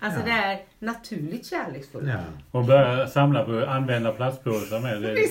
Alltså 0.03 0.21
Ja. 0.21 0.27
det 0.27 0.33
är 0.33 0.59
naturligt 0.79 1.47
kärleksfullt. 1.47 2.09
Ja. 2.09 2.15
Hon 2.53 2.67
började 2.67 3.09
samla 3.09 3.45
på 3.45 3.67
använda 3.69 4.13
plastpåsar 4.13 4.81
med. 4.81 5.03
Det, 5.03 5.15
det, 5.15 5.29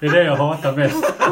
det 0.00 0.06
är 0.06 0.10
det 0.12 0.24
jag 0.24 0.36
hatar 0.36 0.72
mest. 0.76 1.04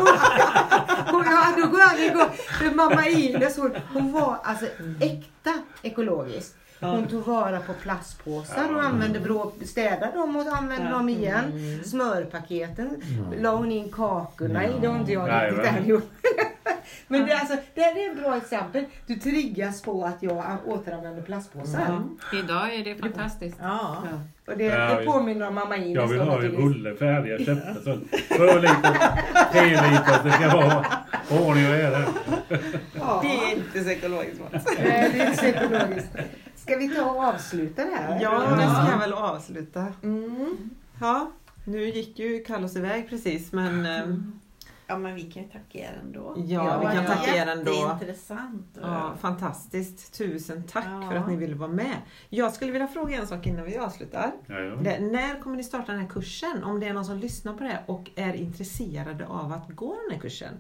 Ja, 1.13 1.53
då 1.57 1.67
går 1.71 1.81
jag 1.81 2.07
igång. 2.07 2.29
För 2.59 2.75
mamma 2.75 3.07
Ines 3.07 3.57
hon, 3.57 3.73
hon 3.93 4.13
var 4.13 4.37
alltså 4.45 4.67
äkta 5.01 5.53
ekologisk. 5.83 6.55
Hon 6.81 7.07
tog 7.09 7.27
vara 7.27 7.61
på 7.61 7.73
plastpåsar 7.75 8.75
och 8.75 8.83
använde 8.83 9.21
brå, 9.21 9.53
städade 9.65 10.13
dem 10.13 10.37
och 10.37 10.43
använde 10.57 10.91
dem 10.91 11.09
igen. 11.09 11.53
Smörpaketen 11.85 13.03
la 13.39 13.57
hon 13.57 13.73
in 13.73 13.93
kakorna 13.93 14.67
i. 14.67 14.71
Det 14.81 14.87
har 14.87 14.99
inte 14.99 15.13
jag 15.13 15.51
riktigt 15.51 15.67
än 15.67 15.87
gjort. 15.87 16.11
Men 17.09 17.27
det, 17.27 17.33
är 17.33 17.39
alltså, 17.39 17.57
det 17.75 17.81
här 17.81 18.07
är 18.07 18.13
ett 18.13 18.23
bra 18.23 18.37
exempel. 18.37 18.85
Du 19.07 19.15
triggas 19.17 19.83
på 19.83 20.05
att 20.05 20.23
jag 20.23 20.45
återanvänder 20.67 21.23
plastpåsar. 21.23 22.03
Idag 22.33 22.75
är 22.75 22.85
det 22.85 22.95
fantastiskt. 22.95 23.57
Ja. 23.61 23.97
Och 24.47 24.57
det, 24.57 24.65
Ja, 24.65 25.01
det 25.01 25.07
påminner 25.07 25.49
om 25.49 25.55
mamma 25.55 25.77
Ines. 25.77 25.95
Jag 25.95 26.07
vill 26.07 26.21
ha 26.21 26.43
en 26.43 26.51
rulle 26.53 26.95
färdig. 26.95 27.33
Jag 27.33 27.41
köpte 27.41 27.75
så. 27.75 27.99
Två 28.37 28.59
liter, 28.59 28.97
tre 29.53 29.67
liter. 29.67 30.25
Det 30.25 30.33
ska 30.33 30.49
vara 30.57 30.87
ordning 31.31 31.67
och 31.67 31.73
reda. 31.73 31.99
Det 33.23 33.29
är 33.29 33.57
inte 33.57 33.83
Mats. 34.09 34.65
Nej, 34.79 35.11
det 35.13 35.21
är 35.21 35.27
inte 35.27 35.39
så 35.39 35.47
ekologiskt. 35.47 36.11
Ska 36.63 36.77
vi 36.77 36.89
ta 36.95 37.11
och 37.11 37.25
avsluta 37.25 37.85
det 37.85 37.91
här? 37.97 38.19
Ja, 38.23 38.41
det 38.41 38.71
ska 38.83 38.91
jag 38.91 38.99
väl 38.99 39.13
avsluta. 39.13 39.87
Mm. 40.03 40.71
Ja, 41.01 41.31
nu 41.65 41.85
gick 41.85 42.19
ju 42.19 42.45
Carlos 42.45 42.77
iväg 42.77 43.09
precis 43.09 43.53
men 43.53 43.87
eh, 43.87 44.17
Ja 44.87 44.99
men 44.99 45.15
vi 45.15 45.23
kan 45.23 45.43
ju 45.43 45.49
tacka 45.49 45.79
er 45.79 45.99
ändå. 46.05 46.35
Ja, 46.37 46.79
vi 46.79 46.97
kan 46.97 47.07
tacka 47.07 47.37
er 47.37 47.47
ändå. 47.47 47.73
Jätteintressant. 47.73 48.79
ja, 48.83 49.13
fantastiskt. 49.21 50.19
Tusen 50.19 50.63
tack 50.67 50.85
Ja. 50.87 51.09
för 51.11 51.17
att 51.17 51.29
ni 51.29 51.37
ville 51.37 51.55
vara 51.55 51.71
med. 51.71 51.95
Jag 52.29 52.53
skulle 52.53 52.73
vilja 52.73 52.87
fråga 52.89 53.17
en 53.21 53.27
sak 53.27 53.47
innan 53.47 53.65
vi 53.65 53.79
avslutar. 53.79 54.33
Ja, 54.47 54.61
ja. 54.61 54.75
Det, 54.77 55.01
när 55.01 55.41
kommer 55.41 55.57
ni 55.57 55.65
starta 55.65 55.93
den 55.93 56.01
här 56.01 56.09
kursen? 56.09 56.65
Om 56.65 56.81
det 56.81 56.87
är 56.87 56.93
någon 56.95 57.05
som 57.05 57.17
lyssnar 57.19 57.55
på 57.55 57.65
det 57.65 57.79
och 57.87 58.11
är 58.17 58.35
intresserade 58.35 59.27
av 59.27 59.53
att 59.53 59.69
gå 59.77 59.97
den 60.09 60.15
här 60.15 60.21
kursen. 60.23 60.55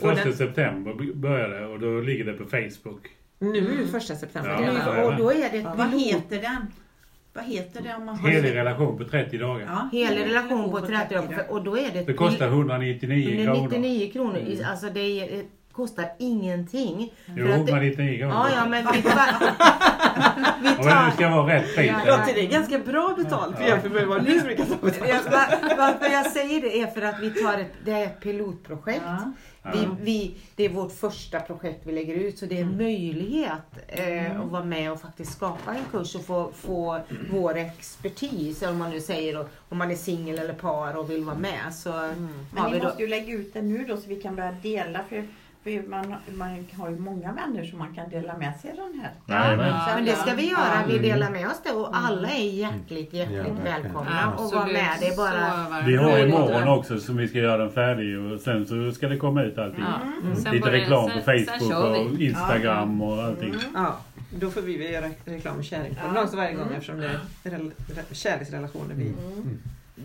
Första 0.00 0.24
den- 0.24 0.36
september 0.36 1.14
börjar 1.14 1.48
det 1.48 1.66
och 1.66 1.80
då 1.80 2.00
ligger 2.00 2.24
det 2.24 2.32
på 2.32 2.44
Facebook. 2.44 3.08
Nu 3.38 3.72
är 3.74 3.78
det 3.78 3.86
första 3.86 4.14
september. 4.14 4.50
Ja, 4.50 4.96
ja, 4.96 5.04
Och 5.04 5.16
då 5.16 5.32
är 5.32 5.50
det 5.50 5.58
ett 5.58 5.64
Vad 5.76 6.00
heter 6.00 6.42
den? 6.42 6.66
Vad 7.32 7.44
heter 7.44 7.82
det 7.82 7.94
om 7.94 8.06
man 8.06 8.16
har... 8.18 8.28
Helig 8.28 8.54
relation 8.54 8.98
på 8.98 9.04
30 9.04 9.38
dagar. 9.38 9.66
Ja, 9.66 9.88
Hela 9.92 10.24
relation 10.24 10.70
på 10.70 10.80
30 10.80 11.14
dagar. 11.14 11.46
Och 11.50 11.64
då 11.64 11.78
är 11.78 11.90
det... 11.92 12.04
Det 12.04 12.14
kostar 12.14 12.46
199 12.46 13.44
kronor. 13.44 13.58
199 13.58 14.12
kronor. 14.12 14.40
Alltså 14.70 14.86
det 14.86 15.00
är, 15.00 15.44
kostar 15.78 16.06
ingenting. 16.18 17.12
Jo, 17.26 17.46
För 17.46 17.52
att 17.54 17.66
det- 17.66 17.72
199 17.72 18.18
kronor. 18.18 18.34
Ja, 18.34 18.48
ja, 18.54 18.66
men 18.68 18.86
vi 18.92 19.02
tar... 19.02 19.12
vi 20.62 20.68
Ja, 20.68 20.74
men 20.84 21.06
det 21.06 21.12
ska 21.14 21.28
tar 21.28 21.36
vara 21.36 21.54
rätt 21.54 21.74
pris. 21.76 21.90
Ja, 22.06 22.16
Låter 22.16 22.34
det 22.34 22.46
ganska 22.46 22.78
bra 22.78 23.14
betalt 23.18 23.60
jämfört 23.60 23.92
med 23.92 24.06
vad 24.06 24.24
ni 24.24 24.40
brukar 24.40 24.64
ta 24.64 24.74
betalt? 24.86 25.08
Ja, 25.08 25.30
va- 25.30 25.74
Varför 25.78 26.12
jag 26.14 26.26
säger 26.26 26.60
det 26.60 26.80
är 26.80 26.86
för 26.86 27.02
att 27.02 27.20
vi 27.20 27.30
tar 27.30 27.58
ett, 27.58 27.72
det 27.84 27.92
är 27.92 28.04
ett 28.04 28.20
pilotprojekt. 28.20 29.02
Ja. 29.06 29.32
Vi, 29.74 29.88
vi, 30.00 30.34
det 30.56 30.64
är 30.64 30.68
vårt 30.68 30.92
första 30.92 31.40
projekt 31.40 31.80
vi 31.86 31.92
lägger 31.92 32.14
ut 32.14 32.38
så 32.38 32.46
det 32.46 32.54
är 32.58 32.62
Mm. 32.62 32.72
en 32.72 32.76
möjlighet 32.84 33.62
eh, 33.88 34.40
att 34.40 34.50
vara 34.50 34.64
med 34.64 34.92
och 34.92 35.00
faktiskt 35.00 35.32
skapa 35.32 35.70
en 35.74 35.84
kurs 35.92 36.14
och 36.14 36.24
få, 36.24 36.50
få 36.54 37.00
vår 37.30 37.56
expertis, 37.56 38.62
om 38.62 38.78
man 38.78 38.90
nu 38.90 39.00
säger 39.00 39.46
om 39.68 39.78
man 39.78 39.90
är 39.90 39.94
singel 39.94 40.38
eller 40.38 40.54
par 40.54 40.96
och 40.96 41.10
vill 41.10 41.24
vara 41.24 41.36
med. 41.38 41.74
Så 41.74 41.92
Mm. 41.92 42.28
Men 42.52 42.64
ni 42.64 42.72
vi 42.72 42.78
då, 42.78 42.84
måste 42.84 43.02
ju 43.02 43.08
lägga 43.08 43.32
ut 43.34 43.52
det 43.54 43.62
nu 43.62 43.84
då 43.88 43.96
så 43.96 44.08
vi 44.08 44.16
kan 44.16 44.36
börja 44.36 44.52
dela. 44.52 45.00
För 45.08 45.24
man, 45.88 46.14
man 46.34 46.66
har 46.78 46.90
ju 46.90 46.98
många 46.98 47.32
vänner 47.32 47.64
som 47.64 47.78
man 47.78 47.94
kan 47.94 48.08
dela 48.10 48.38
med 48.38 48.56
sig 48.60 48.70
av 48.70 48.76
den 48.76 49.00
här. 49.00 49.12
Jajamän. 49.44 49.66
Ja, 49.68 49.88
men 49.94 50.04
det 50.04 50.16
ska 50.16 50.34
vi 50.34 50.50
göra, 50.50 50.84
vi 50.88 50.92
Mm. 50.98 51.08
delar 51.08 51.30
med 51.30 51.46
oss 51.46 51.60
det 51.64 51.70
och 51.72 51.96
alla 51.96 52.28
är 52.28 52.50
hjärtligt, 52.50 53.12
hjärtligt 53.12 53.36
Ja, 53.36 53.42
verkligen. 53.64 53.82
välkomna 53.82 54.34
och 54.36 54.52
vara 54.52 54.66
med. 54.66 54.90
Det 55.00 55.06
är 55.08 55.16
bara... 55.16 55.80
Vi 55.86 55.96
har 55.96 56.18
imorgon 56.18 56.68
också 56.78 56.98
som 57.00 57.16
vi 57.16 57.28
ska 57.28 57.38
göra 57.38 57.56
den 57.56 57.70
färdig 57.72 58.18
och 58.18 58.40
sen 58.40 58.66
så 58.66 58.92
ska 58.92 59.08
det 59.08 59.16
komma 59.16 59.42
ut 59.42 59.58
allting. 59.58 59.84
Sen 60.36 60.52
Lite 60.54 60.72
reklam 60.72 61.04
på 61.10 61.20
Facebook 61.20 61.84
och 62.14 62.20
Instagram 62.20 63.02
och 63.02 63.22
allting. 63.24 63.54
Ja, 63.74 63.96
då 64.30 64.50
får 64.50 64.60
vi 64.60 64.76
väl 64.78 64.92
göra 64.92 65.06
reklam 65.24 65.62
Ja. 66.14 66.22
också 66.22 66.36
varje 66.36 66.52
gång 66.54 66.66
eftersom 66.72 66.98
det 67.00 67.06
är 67.06 67.50
rel- 67.50 67.72
re- 67.88 68.14
kärleksrelationer 68.14 68.94
vi... 68.94 69.14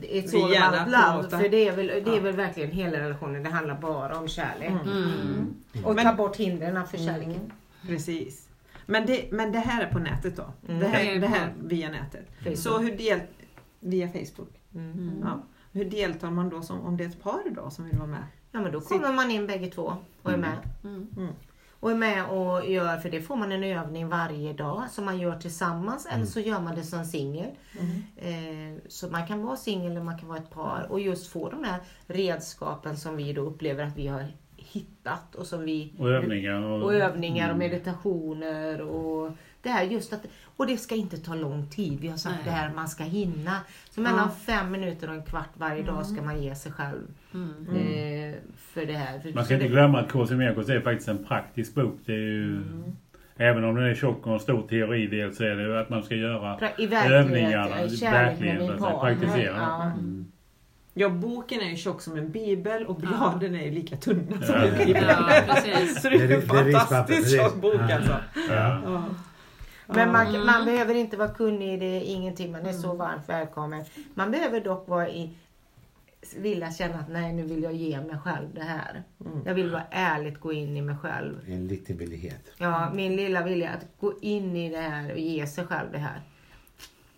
Det 0.02 0.18
är 0.18 0.28
så 0.28 0.40
varmt 0.42 0.94
promota. 0.94 1.40
för 1.40 1.50
det 1.50 1.68
är, 1.68 1.76
väl, 1.76 1.88
det 1.88 1.94
är 2.12 2.16
Ja. 2.16 2.22
väl 2.22 2.36
verkligen 2.36 2.72
hela 2.72 3.00
relationen. 3.00 3.44
Det 3.44 3.50
handlar 3.50 3.82
bara 3.82 4.18
om 4.20 4.28
kärlek. 4.28 4.70
Mm. 4.70 5.54
Och 5.86 5.96
Men- 5.96 6.06
ta 6.06 6.14
bort 6.14 6.36
hindren 6.36 6.88
för 6.88 6.98
kärleken. 6.98 7.52
Precis. 7.88 8.50
Men 8.86 9.06
det, 9.06 9.32
men 9.32 9.52
det 9.52 9.60
här 9.60 9.84
är 9.84 9.92
på 9.92 10.00
nätet 10.00 10.36
då? 10.36 10.46
Mm. 10.68 10.80
Det, 10.80 10.86
här, 10.88 11.06
är 11.16 11.20
det 11.20 11.28
här 11.28 11.54
via 11.64 11.90
nätet? 11.90 12.28
Facebook. 12.44 12.58
Så 12.58 12.78
hur 12.78 12.98
del... 12.98 13.20
Via 13.80 14.08
Facebook? 14.08 14.50
Mm. 14.76 15.20
Ja. 15.24 15.44
Hur 15.72 15.86
deltar 15.86 16.32
man 16.32 16.50
då 16.50 16.62
som, 16.62 16.82
om 16.82 16.98
det 16.98 17.04
är 17.04 17.08
ett 17.10 17.24
par 17.24 17.42
då 17.56 17.70
som 17.70 17.86
vill 17.86 17.98
vara 17.98 18.08
med? 18.08 18.24
Ja 18.52 18.62
men 18.62 18.72
då 18.72 18.82
kommer 18.82 19.14
man 19.14 19.32
in 19.32 19.48
bägge 19.48 19.68
två 19.68 19.94
och 20.22 20.32
är 20.32 20.38
med. 20.38 20.58
Mm. 20.84 21.08
Och 21.84 21.92
är 21.92 21.96
med 21.96 22.26
och 22.26 22.70
gör, 22.70 22.98
för 22.98 23.10
det 23.10 23.22
får 23.22 23.36
man 23.36 23.52
en 23.52 23.64
övning 23.64 24.10
varje 24.10 24.54
dag 24.54 24.84
som 24.92 25.06
man 25.06 25.20
gör 25.20 25.36
tillsammans 25.36 26.08
eller 26.12 26.26
så 26.26 26.40
gör 26.40 26.60
man 26.60 26.76
det 26.76 26.84
som 26.84 27.06
singel. 27.06 27.50
Eh, 28.18 28.82
så 28.88 29.10
man 29.10 29.28
kan 29.28 29.44
vara 29.44 29.56
singel 29.56 29.92
eller 29.92 30.02
man 30.04 30.20
kan 30.20 30.30
vara 30.30 30.40
ett 30.40 30.50
par 30.50 30.88
och 30.90 31.00
just 31.00 31.28
få 31.28 31.50
de 31.50 31.64
här 31.64 31.80
redskapen 32.08 32.98
som 32.98 33.18
vi 33.18 33.34
då 33.34 33.42
upplever 33.42 33.84
att 33.84 33.98
vi 33.98 34.08
har 34.08 34.26
hittat 34.56 35.36
och 35.36 35.48
som 35.48 35.66
vi 35.66 35.94
Och 36.00 36.10
övningar. 36.10 36.62
Och, 36.62 36.84
och 36.84 36.94
övningar 36.94 37.52
och 37.52 37.58
meditationer 37.58 38.82
och 38.82 39.32
det 39.64 39.70
här 39.70 39.84
just 39.84 40.14
att 40.14 40.22
och 40.58 40.68
det 40.68 40.78
ska 40.78 40.96
inte 40.96 41.18
ta 41.18 41.36
lång 41.36 41.68
tid. 41.70 42.00
Vi 42.02 42.08
har 42.08 42.18
sagt 42.18 42.36
Nej. 42.36 42.46
det 42.46 42.52
här 42.52 42.72
man 42.76 42.88
ska 42.88 43.04
hinna. 43.04 43.58
Så 43.90 44.02
mellan 44.02 44.32
fem 44.46 44.72
minuter 44.72 45.08
och 45.10 45.16
en 45.16 45.24
kvart 45.24 45.50
varje 45.58 45.84
dag 45.84 46.06
ska 46.06 46.22
man 46.22 46.42
ge 46.44 46.56
sig 46.56 46.72
själv 46.72 47.02
Mm. 47.34 47.50
eh, 47.70 48.36
för 48.58 48.86
det 48.86 48.94
här. 48.94 49.32
Man 49.36 49.46
ska 49.46 49.54
inte 49.54 49.66
det- 49.66 49.72
glömma 49.72 50.00
att 50.00 50.12
KC 50.12 50.36
Mekos 50.36 50.70
är 50.70 50.80
faktiskt 50.82 51.08
en 51.10 51.26
praktisk 51.26 51.76
bok. 51.76 52.00
Det 52.06 52.14
är 52.14 52.18
ju, 52.18 52.62
Även 53.38 53.64
om 53.64 53.76
den 53.76 53.84
är 53.84 53.96
tjock 53.96 54.28
och 54.28 54.34
en 54.34 54.40
stor 54.40 54.68
teoridel 54.68 55.36
så 55.36 55.44
är 55.44 55.56
det 55.56 55.64
ju 55.64 55.78
att 55.78 55.90
man 55.90 56.04
ska 56.04 56.16
göra 56.16 56.58
övningarna 57.10 57.68
kärlek 57.90 58.02
verkligen, 58.04 58.78
praktisera. 58.78 59.56
Ja. 59.58 59.92
Ja, 60.94 61.10
boken 61.10 61.62
är 61.62 61.70
ju 61.70 61.76
tjock 61.76 62.02
som 62.02 62.18
en 62.18 62.32
bibel 62.32 62.86
och 62.86 62.96
bladen 62.96 63.56
är 63.56 63.64
ju 63.66 63.72
lika 63.72 63.96
tunna 63.98 64.42
som 64.42 64.56
Ja. 64.56 64.64
en 64.66 64.86
bibel. 64.86 65.04
Ja. 65.08 65.42
Så 66.02 66.10
det 66.10 66.16
är 66.16 66.28
Det- 66.28 66.36
en 66.36 66.42
fantastiskt 66.42 67.36
tjock 67.38 67.56
bok 67.62 67.76
Ja. 67.90 67.96
alltså. 67.96 68.16
Ja. 68.50 69.04
Men 69.88 70.12
man, 70.12 70.28
Mm. 70.28 70.46
man 70.46 70.66
behöver 70.66 70.94
inte 70.96 71.18
vara 71.18 71.30
kunnig 71.30 71.74
i 71.74 71.78
det, 71.78 72.02
ingenting. 72.04 72.52
Man 72.52 72.66
är 72.66 72.74
så 72.74 72.94
varmt 72.94 73.30
välkommen. 73.30 73.86
Man 74.14 74.32
behöver 74.32 74.62
dock 74.62 74.88
vara 74.88 75.10
i, 75.10 75.30
vilja 76.38 76.72
känna 76.72 77.00
att 77.00 77.10
nej, 77.10 77.34
nu 77.34 77.44
vill 77.44 77.64
jag 77.64 77.74
ge 77.74 78.02
mig 78.02 78.18
själv 78.18 78.48
det 78.54 78.62
här. 78.64 79.04
Mm. 79.26 79.40
Jag 79.46 79.54
vill 79.54 79.72
vara 79.72 79.84
ärligt 79.92 80.40
gå 80.40 80.54
in 80.54 80.78
i 80.78 80.82
mig 80.82 80.96
själv. 80.98 81.36
En 81.48 81.68
liten 81.68 81.98
villighet. 81.98 82.52
Ja, 82.58 82.92
min 82.94 83.16
lilla 83.16 83.44
vilja 83.44 83.70
att 83.70 83.86
gå 84.00 84.14
in 84.22 84.56
i 84.56 84.70
det 84.70 84.78
här 84.82 85.12
och 85.12 85.18
ge 85.20 85.48
sig 85.48 85.66
själv 85.66 85.92
det 85.92 85.98
här. 85.98 86.22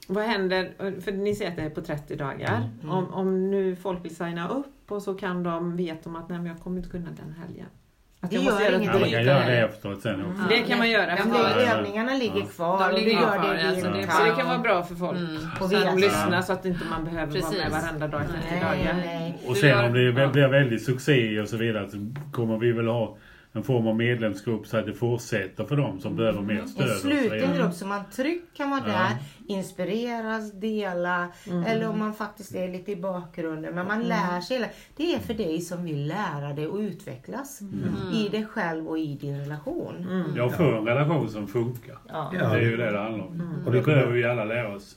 Vad 0.07 0.23
händer, 0.23 0.73
för 1.01 1.11
ni 1.11 1.35
säger 1.35 1.51
att 1.51 1.57
det 1.57 1.63
är 1.63 1.69
på 1.69 1.81
30 1.81 2.15
dagar. 2.15 2.69
Om, 2.83 3.13
om 3.13 3.51
nu 3.51 3.75
folk 3.75 4.05
vill 4.05 4.15
signa 4.15 4.49
upp 4.49 4.91
och 4.91 5.01
så 5.03 5.13
kan 5.13 5.43
de, 5.43 5.77
vet 5.77 6.03
de 6.03 6.15
att 6.15 6.29
nej, 6.29 6.37
men 6.37 6.47
jag 6.47 6.59
kommer 6.59 6.77
inte 6.77 6.89
kunna 6.89 7.09
den 7.11 7.33
helgen. 7.33 7.67
Att 8.25 8.29
Det 8.31 8.35
jag 8.35 8.43
måste 8.45 8.63
gör 8.63 8.71
göra 8.71 8.75
ett 8.75 8.81
inget. 8.81 8.93
Ja, 8.93 8.99
man 8.99 9.09
kan 9.09 9.23
göra 9.23 9.45
det 9.45 9.57
efteråt 9.57 10.01
sen 10.01 10.25
också. 10.25 10.43
Det 10.49 10.57
kan 10.57 10.77
man 10.77 10.89
göra. 10.89 11.11
Ja, 11.17 11.25
Men 11.25 11.37
Ja, 11.37 11.49
ja. 11.65 11.71
övningarna 11.77 12.13
ligger 12.13 12.39
Ja. 12.39 12.45
kvar 12.45 12.77
De 12.79 12.83
och 12.93 12.99
du 12.99 13.05
ligger 13.05 13.21
gör 13.21 13.37
kvar, 13.39 13.53
det 13.53 13.67
alltså 13.69 13.89
det 13.89 14.11
Så 14.11 14.23
det 14.23 14.31
kan 14.37 14.47
vara 14.47 14.57
bra 14.57 14.83
för 14.83 14.95
folk 14.95 15.17
Mm. 15.17 15.35
Och 15.61 15.69
så 15.69 15.77
att 15.77 15.83
de 15.83 15.95
veta. 15.95 15.95
lyssnar 15.95 16.41
så 16.41 16.53
att 16.53 16.65
inte 16.65 16.85
man 16.89 17.03
behöver 17.05 17.25
vara 17.41 17.51
med 17.51 17.51
Precis. 17.61 17.71
varenda 17.71 18.07
dag 18.07 18.21
i 18.21 18.27
30 18.27 18.39
Nej, 18.51 18.59
dagar. 18.61 18.93
nej. 19.05 19.37
Och 19.47 19.57
sen 19.57 19.85
om 19.85 19.93
det 19.93 20.01
ja. 20.01 20.27
blir 20.27 20.47
väldigt 20.47 20.83
succé 20.85 21.39
och 21.41 21.47
så 21.49 21.57
vidare 21.57 21.89
så 21.89 21.97
kommer 22.31 22.57
vi 22.57 22.71
väl 22.71 22.87
ha 22.87 23.17
en 23.55 23.63
form 23.63 23.87
av 23.87 23.95
medlemsgrupp 23.95 24.67
så 24.67 24.77
att 24.77 24.85
det 24.85 24.93
fortsätter 24.93 25.65
för 25.65 25.75
dem 25.75 25.99
som 25.99 26.15
behöver 26.15 26.41
mer 26.41 26.65
stöd. 26.65 26.89
En 26.89 26.95
sluten 26.95 27.55
grupp 27.57 27.73
så 27.73 27.85
man 27.87 28.01
tryggt 28.15 28.57
kan 28.57 28.69
vara 28.69 28.81
Ja. 28.87 28.93
där, 28.93 29.09
inspireras, 29.55 30.51
dela 30.51 31.27
eller 31.67 31.89
om 31.89 31.99
man 31.99 32.13
faktiskt 32.13 32.55
är 32.55 32.67
lite 32.67 32.91
i 32.91 32.95
bakgrunden. 32.95 33.75
Men 33.75 33.87
man 33.87 34.03
lär 34.03 34.41
sig. 34.41 34.71
Det 34.97 35.13
är 35.15 35.19
för 35.19 35.33
dig 35.33 35.61
som 35.61 35.83
vill 35.83 36.07
lära 36.07 36.53
dig 36.53 36.67
och 36.67 36.77
utvecklas 36.77 37.59
i 38.13 38.29
dig 38.29 38.45
själv 38.45 38.87
och 38.87 38.99
i 38.99 39.15
din 39.15 39.39
relation. 39.39 40.07
Jag 40.37 40.57
får 40.57 40.77
en 40.77 40.85
relation 40.85 41.29
som 41.29 41.47
funkar. 41.47 41.97
Ja. 42.07 42.31
Ja. 42.33 42.49
Det 42.49 42.55
är 42.57 42.61
ju 42.61 42.77
det 42.77 42.91
det 42.91 42.99
handlar 42.99 43.25
om. 43.25 43.57
Och 43.61 43.67
Och 43.67 43.73
det 43.73 43.81
behöver 43.81 44.11
vi 44.13 44.23
alla 44.23 44.45
lära 44.45 44.75
oss. 44.75 44.95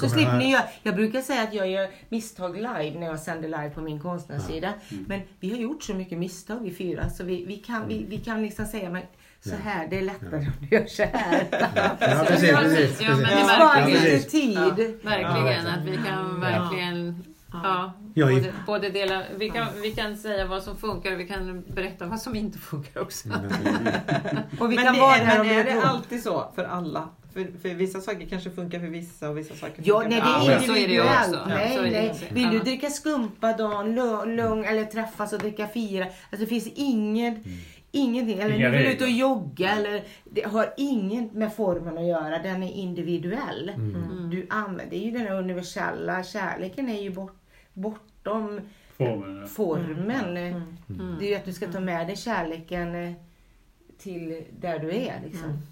Så 0.00 0.08
slipper 0.08 0.38
ni 0.38 0.50
göra, 0.50 0.62
jag 0.82 0.94
brukar 0.94 1.20
säga 1.20 1.42
att 1.42 1.54
jag 1.54 1.68
gör 1.70 1.88
misstag 2.08 2.56
live 2.56 2.92
när 2.98 3.06
jag 3.06 3.20
sänder 3.20 3.48
live 3.48 3.70
på 3.70 3.80
min 3.80 4.00
konstnärssida. 4.00 4.72
Men 5.06 5.20
vi 5.40 5.50
har 5.50 5.56
gjort 5.58 5.82
så 5.82 5.94
mycket 5.94 6.18
misstag 6.18 6.58
vi 6.62 6.70
fyra 6.74 7.10
så 7.10 7.24
vi, 7.24 7.44
vi, 7.44 7.56
kan, 7.56 7.88
vi, 7.88 8.04
vi 8.08 8.18
kan 8.18 8.42
liksom 8.42 8.66
säga 8.66 8.90
men 8.90 9.02
så 9.40 9.54
här, 9.64 9.86
det 9.90 9.98
är 9.98 10.02
lättare 10.02 10.36
om 10.36 10.52
du 10.60 10.76
gör 10.76 10.86
så 10.86 11.02
här. 11.02 11.46
Ja, 12.00 12.24
precis, 12.28 12.50
precis. 12.50 13.00
Ja, 13.00 13.16
men 13.16 13.24
precis. 13.24 13.46
det 13.46 13.56
Ja, 13.58 13.84
lite 13.86 14.00
precis. 14.00 14.30
tid. 14.30 14.56
Verkligen, 15.02 15.66
att 15.66 15.84
vi 15.84 15.96
kan 15.96 16.40
verkligen 16.40 17.24
ja, 17.52 17.92
både, 18.14 18.52
både 18.66 18.90
dela, 18.90 19.22
vi 19.36 19.50
kan, 19.50 19.66
vi 19.82 19.90
kan 19.92 20.16
säga 20.16 20.46
vad 20.46 20.62
som 20.62 20.76
funkar 20.76 21.12
och 21.12 21.20
vi 21.20 21.28
kan 21.28 21.64
berätta 21.74 22.06
vad 22.06 22.20
som 22.20 22.36
inte 22.36 22.58
funkar 22.58 23.00
också. 23.00 23.28
Och 24.60 24.70
vi 24.72 24.76
men 24.76 24.84
kan 24.84 24.94
det 24.94 25.00
vara 25.00 25.16
är, 25.16 25.38
men 25.38 25.46
är 25.50 25.64
det 25.64 25.70
det 25.70 25.74
går. 25.74 25.82
alltid 25.82 26.22
så 26.22 26.52
för 26.54 26.64
alla? 26.64 27.08
För, 27.32 27.50
för 27.62 27.68
vissa 27.74 28.00
saker 28.00 28.26
kanske 28.26 28.50
funkar 28.50 28.80
för 28.80 28.86
vissa 28.86 29.28
och 29.30 29.38
vissa 29.38 29.54
saker 29.54 29.82
Ja, 29.84 30.00
funkar 30.00 30.10
nej 30.10 30.22
för 30.46 30.50
är 30.50 30.54
Ja, 30.54 30.60
så 30.60 30.72
är 30.72 30.74
det 30.74 30.78
ju 30.78 30.82
individuellt. 30.82 31.34
också. 31.34 31.48
Nej, 31.48 31.76
är 31.76 31.82
det 31.82 31.90
nej. 31.90 32.10
också. 32.10 32.24
Vill 32.30 32.50
du 32.50 32.58
dricka 32.58 32.90
skumpa 32.90 33.52
dagen, 33.52 33.98
lu- 33.98 34.36
lugn 34.36 34.64
eller 34.64 34.84
träffas 34.84 35.32
och 35.32 35.38
dricka 35.38 35.66
fira. 35.68 36.04
Alltså 36.04 36.16
det 36.30 36.46
finns 36.46 36.66
inget, 36.74 37.36
ingenting. 37.92 38.38
Eller 38.38 38.54
Inga 38.54 38.70
du 38.70 38.76
vill 38.78 38.86
ut 38.86 39.02
och 39.02 39.10
jogga. 39.10 39.70
Eller, 39.70 40.04
det 40.24 40.42
har 40.46 40.74
inget 40.76 41.32
med 41.32 41.54
formen 41.54 41.98
att 41.98 42.06
göra. 42.06 42.38
Den 42.38 42.62
är 42.62 42.72
individuell. 42.72 43.68
Mm. 43.76 44.30
Du 44.30 44.46
använder, 44.50 44.86
det 44.90 44.96
är 44.96 45.04
ju 45.04 45.10
den 45.18 45.28
universella 45.28 46.22
kärleken 46.24 46.88
är 46.88 47.02
ju 47.02 47.10
bort, 47.10 47.37
bortom 47.80 48.60
Formen. 48.96 49.40
ja. 49.40 49.46
formen. 49.46 50.36
Mm. 50.36 51.16
Det 51.18 51.26
är 51.26 51.28
ju 51.30 51.34
att 51.34 51.44
du 51.44 51.52
ska 51.52 51.72
ta 51.72 51.80
med 51.80 52.06
dig 52.06 52.16
kärleken 52.16 52.94
eh, 52.94 53.12
till 53.98 54.42
där 54.60 54.78
du 54.78 54.90
är. 54.90 55.20
Liksom. 55.24 55.62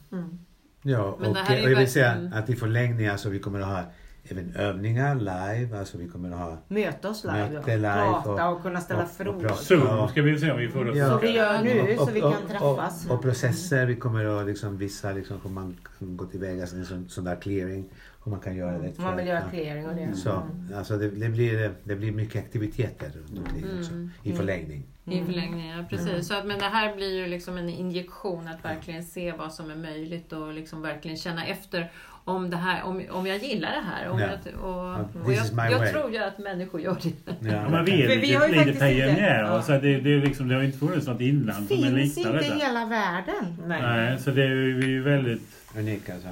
Ja, 0.83 1.17
Men 1.21 1.31
och, 1.31 1.37
och 1.37 1.51
jag 1.71 1.79
vill 1.79 1.91
säga 1.93 2.31
att 2.35 2.51
i 2.51 2.57
förlängningen 2.57 3.19
så 3.19 3.29
vi 3.29 3.39
kommer 3.39 3.61
att 3.61 3.67
ha 3.67 3.83
även 4.29 4.55
övningar 4.57 5.15
live, 5.15 5.79
alltså 5.79 5.99
vi 5.99 6.09
kommer 6.09 6.31
att 6.31 6.39
ha 6.39 6.59
Möta 6.69 7.09
oss 7.11 7.25
live, 7.25 7.51
Möte 7.51 7.71
ja. 7.71 7.77
live 7.77 7.95
prata 7.95 8.49
och- 8.49 8.57
och, 8.57 8.63
kunna 8.63 8.81
ställa 8.81 9.01
och- 9.03 9.07
och 9.07 9.11
frågor. 9.17 9.41
prata. 9.41 9.55
Zoom 9.55 10.09
ska 10.09 10.23
vi 10.23 10.39
se 10.41 10.51
om 10.53 10.59
vi 10.59 10.69
får 10.69 10.85
det 10.85 10.99
Ja. 10.99 11.09
Så 11.09 11.19
vi 11.19 11.31
gör 11.37 11.63
nu 11.63 11.97
och, 11.99 12.07
så 12.09 12.13
vi 12.13 12.23
och, 12.23 12.33
kan 12.33 12.47
träffas. 12.49 13.07
Och, 13.07 13.15
och 13.15 13.23
processer, 13.23 13.87
vi 13.87 13.97
kommer 13.97 14.41
att 14.41 14.47
liksom 14.47 14.79
vissa 14.79 15.13
liksom 15.13 15.39
kommer 15.41 15.55
man 15.61 15.77
kan 15.99 16.17
gå 16.17 16.25
tillväga 16.27 16.67
som 16.67 16.79
en 16.79 16.87
sån, 16.87 17.09
sån 17.09 17.25
där 17.25 17.37
clearing. 17.37 17.85
Hur 18.27 18.31
man 18.31 18.41
kan 18.41 18.57
göra 18.57 18.73
det. 18.73 18.79
Om 18.79 18.85
Mm. 18.85 19.05
man 19.05 19.17
vill 19.17 19.27
göra 19.27 19.43
clearing 19.51 19.87
och 19.87 19.95
det. 19.95 20.17
Så, 20.17 20.43
alltså 20.77 20.97
det, 20.97 21.09
det, 21.11 21.29
blir, 21.29 21.71
det 21.85 21.97
blir 21.97 22.13
mycket 22.13 22.45
aktiviteter 22.45 23.11
runt 23.15 23.39
omkring 23.39 23.65
också, 23.79 23.93
Mm. 23.93 24.11
i 24.23 24.33
förlängning. 24.33 24.83
I 25.05 25.25
förlängningen, 25.25 25.79
ja, 25.79 25.85
precis. 25.91 26.29
Så 26.29 26.35
att, 26.35 26.47
men 26.47 26.59
det 26.59 26.65
här 26.65 26.97
blir 26.97 27.15
ju 27.19 27.27
liksom 27.27 27.59
en 27.59 27.69
injektion 27.69 28.49
att 28.49 28.65
verkligen 28.65 29.05
se 29.05 29.33
vad 29.33 29.53
som 29.53 29.71
är 29.71 29.75
möjligt 29.77 30.33
och 30.33 30.53
liksom 30.53 30.83
verkligen 30.83 31.17
känna 31.17 31.47
efter 31.47 31.91
om, 32.25 32.51
det 32.51 32.57
här, 32.57 32.83
om, 32.85 33.03
om 33.11 33.27
jag 33.27 33.39
gillar 33.39 33.71
det 33.71 33.83
här. 33.95 34.09
Om 34.09 34.19
Ja. 34.21 34.27
jag, 34.27 34.65
och, 34.65 35.25
och 35.27 35.33
jag, 35.33 35.71
jag 35.71 35.93
tror 35.93 36.13
ju 36.13 36.19
att 36.19 36.39
människor 36.39 36.81
gör 36.81 36.97
det. 37.03 37.35
Ja, 37.49 37.69
men 37.71 37.85
vi 37.85 38.03
är 38.03 38.09
För 38.09 38.17
vi 38.21 38.35
har 38.35 38.49
lite, 38.49 38.61
ju 38.61 38.65
lite 38.67 38.79
pionjärer 38.79 39.43
ja. 39.45 39.63
så 39.63 39.73
det, 39.73 39.79
det, 40.01 40.11
är 40.15 40.21
liksom, 40.21 40.49
det 40.49 40.55
har 40.55 40.63
inte 40.63 40.79
funnits 40.79 41.07
något 41.07 41.21
inland 41.21 41.69
som 41.69 41.77
finns 41.77 42.17
liknar 42.17 42.43
inte 42.43 42.55
i 42.57 42.59
hela 42.59 42.87
världen. 42.87 43.57
Nej. 43.67 43.83
Nej, 43.83 44.19
så 44.19 44.31
det 44.31 44.43
är 44.45 44.55
vi 44.81 44.97
är 44.97 45.01
väldigt... 45.01 45.43
Unika 45.77 46.15
alltså. 46.15 46.29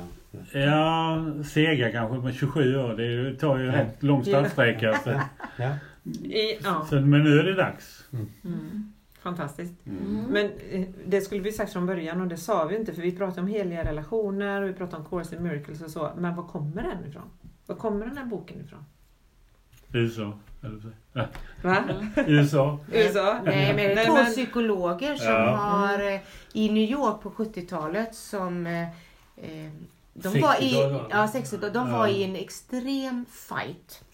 Ja, 0.52 1.24
sega 1.44 1.93
kanske 1.93 2.19
med 2.19 2.35
27 2.35 2.77
år. 2.77 2.94
Det 2.94 3.35
tar 3.39 3.59
ju 3.59 3.66
rätt 3.70 4.02
lång 4.02 4.24
startsträcka. 4.24 4.94
Så. 5.05 5.11
Ja. 5.59 5.70
Ja, 6.65 6.86
Så, 6.90 6.94
men 7.01 7.24
nu 7.24 7.39
är 7.39 7.44
det 7.44 7.55
dags. 7.55 8.05
Mm. 8.12 8.93
fantastiskt. 9.23 9.86
Mm. 9.86 10.24
Men 10.31 10.51
eh, 10.70 10.86
det 11.06 11.20
skulle 11.20 11.40
vi 11.40 11.52
sagt 11.52 11.73
från 11.73 11.86
början 11.86 12.20
och 12.20 12.27
det 12.28 12.36
sa 12.36 12.65
vi 12.65 12.77
inte 12.77 12.93
för 12.93 13.02
vi 13.02 13.16
pratade 13.16 13.40
om 13.40 13.47
heliga 13.47 13.85
relationer 13.85 14.62
och 14.62 14.69
vi 14.69 14.73
pratade 14.73 15.02
om 15.02 15.09
Course 15.09 15.36
in 15.36 15.43
Miracles 15.43 15.82
och 15.82 15.90
så. 15.90 16.11
Men 16.16 16.36
var 16.36 16.43
kommer 16.43 16.82
den 16.82 17.11
ifrån? 17.11 17.23
Var 17.66 17.77
kommer 17.77 18.06
den 18.06 18.16
här 18.19 18.24
boken 18.24 18.61
ifrån? 18.61 18.85
USA. 19.93 20.39
Ja, 21.12 21.27
Va? 21.62 21.77
USA. 22.27 22.78
USA? 22.93 23.40
Nej, 23.44 23.66
men 23.74 23.77
det 23.77 24.02
är 24.02 24.06
två 24.06 24.31
psykologer 24.31 25.15
som 25.15 25.32
Ja. 25.32 25.56
har 25.56 26.12
eh, 26.15 26.20
i 26.52 26.73
New 26.73 26.90
York 26.90 27.23
på 27.23 27.31
70-talet 27.31 28.15
som 28.15 28.66
eh, 28.66 28.82
eh, 29.36 29.70
de 30.15 30.28
60-talet 30.28 30.43
var 30.43 30.62
i, 30.62 31.07
ja, 31.11 31.28
60 31.28 31.57
de 31.57 31.66
Ja. 31.74 31.85
var 31.99 32.07
i 32.07 32.24
en 32.24 32.36
extrem 32.36 33.27
fight. 33.31 34.05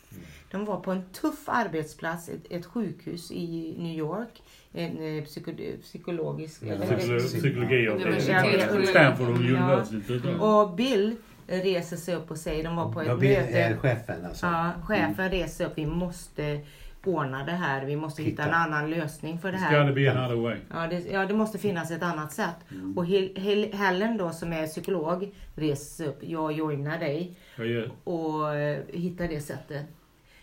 De 0.51 0.65
var 0.65 0.81
på 0.81 0.91
en 0.93 1.03
tuff 1.13 1.49
arbetsplats, 1.49 2.29
ett, 2.29 2.45
ett 2.51 2.67
sjukhus 2.67 3.31
i 3.31 3.75
New 3.79 3.99
York. 3.99 4.43
En 4.73 5.19
eh, 5.19 5.25
psyko, 5.25 5.53
psykologisk... 5.83 6.63
Ja, 6.63 6.77
Psykologi. 7.19 8.87
Stanford 8.87 9.29
Ja. 9.29 9.63
University. 9.63 10.19
då. 10.39 10.45
Och 10.45 10.75
Bill 10.75 11.17
reser 11.47 11.97
sig 11.97 12.15
upp 12.15 12.31
och 12.31 12.37
säger, 12.39 12.65
de 12.65 12.77
var 12.77 12.93
på 12.93 13.01
ett 13.01 13.09
Då 13.09 13.17
blir 13.17 13.41
möte. 13.41 13.59
är 13.59 13.77
chefen 13.77 14.27
alltså. 14.27 14.47
Ja, 14.47 14.71
chefen 14.85 15.31
reser 15.31 15.67
upp, 15.67 15.73
vi 15.75 15.87
måste 15.87 16.61
ordna 17.05 17.45
det 17.45 17.53
här, 17.53 17.85
vi 17.85 17.97
måste 17.97 18.23
hitta 18.23 18.43
en 18.43 18.49
Hitta. 18.49 18.59
annan 18.59 18.91
lösning 18.91 19.39
för 19.39 19.53
det 19.53 19.59
Ska 19.59 19.67
här. 19.67 19.85
det 19.85 19.93
be 19.93 20.13
another 20.13 20.37
way. 20.43 20.57
Ja 20.71 20.87
det, 20.87 20.99
ja, 21.13 21.27
det 21.27 21.35
måste 21.35 21.59
finnas 21.59 21.91
ett 21.91 22.03
annat 22.03 22.33
sätt. 22.33 22.55
Och 22.97 23.07
Hel, 23.07 23.37
Hel, 23.37 23.73
Helen 23.73 24.17
då 24.17 24.31
som 24.31 24.53
är 24.53 24.67
psykolog 24.67 25.35
reser 25.55 26.07
upp, 26.09 26.19
jag 26.23 26.53
joinar 26.53 26.99
dig 26.99 27.35
Jag 27.57 27.67
gör- 27.67 27.91
och 28.05 28.55
eh, 28.55 28.79
hittar 28.93 29.29
det 29.29 29.41
sättet. 29.41 29.87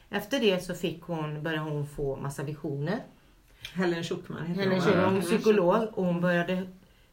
Efter 0.09 0.39
det 0.39 0.63
så 0.63 0.73
fick 0.73 1.01
hon, 1.03 1.43
började 1.43 1.63
hon 1.69 1.87
få 1.87 2.15
massa 2.15 2.43
visioner. 2.43 2.99
Helen 3.73 4.03
Schuckman 4.03 4.45
heter 4.45 4.61
Helen 4.61 4.81
hon, 4.81 5.03
hon 5.03 5.17
är 5.17 5.21
psykolog 5.21 5.87
och 5.93 6.05
hon 6.05 6.21
började 6.21 6.63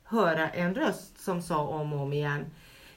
höra 0.05 0.49
en 0.51 0.75
röst 0.75 1.19
som 1.25 1.43
sa 1.43 1.59
om 1.67 1.93
och 1.93 2.01
om 2.01 2.13
igen 2.13 2.45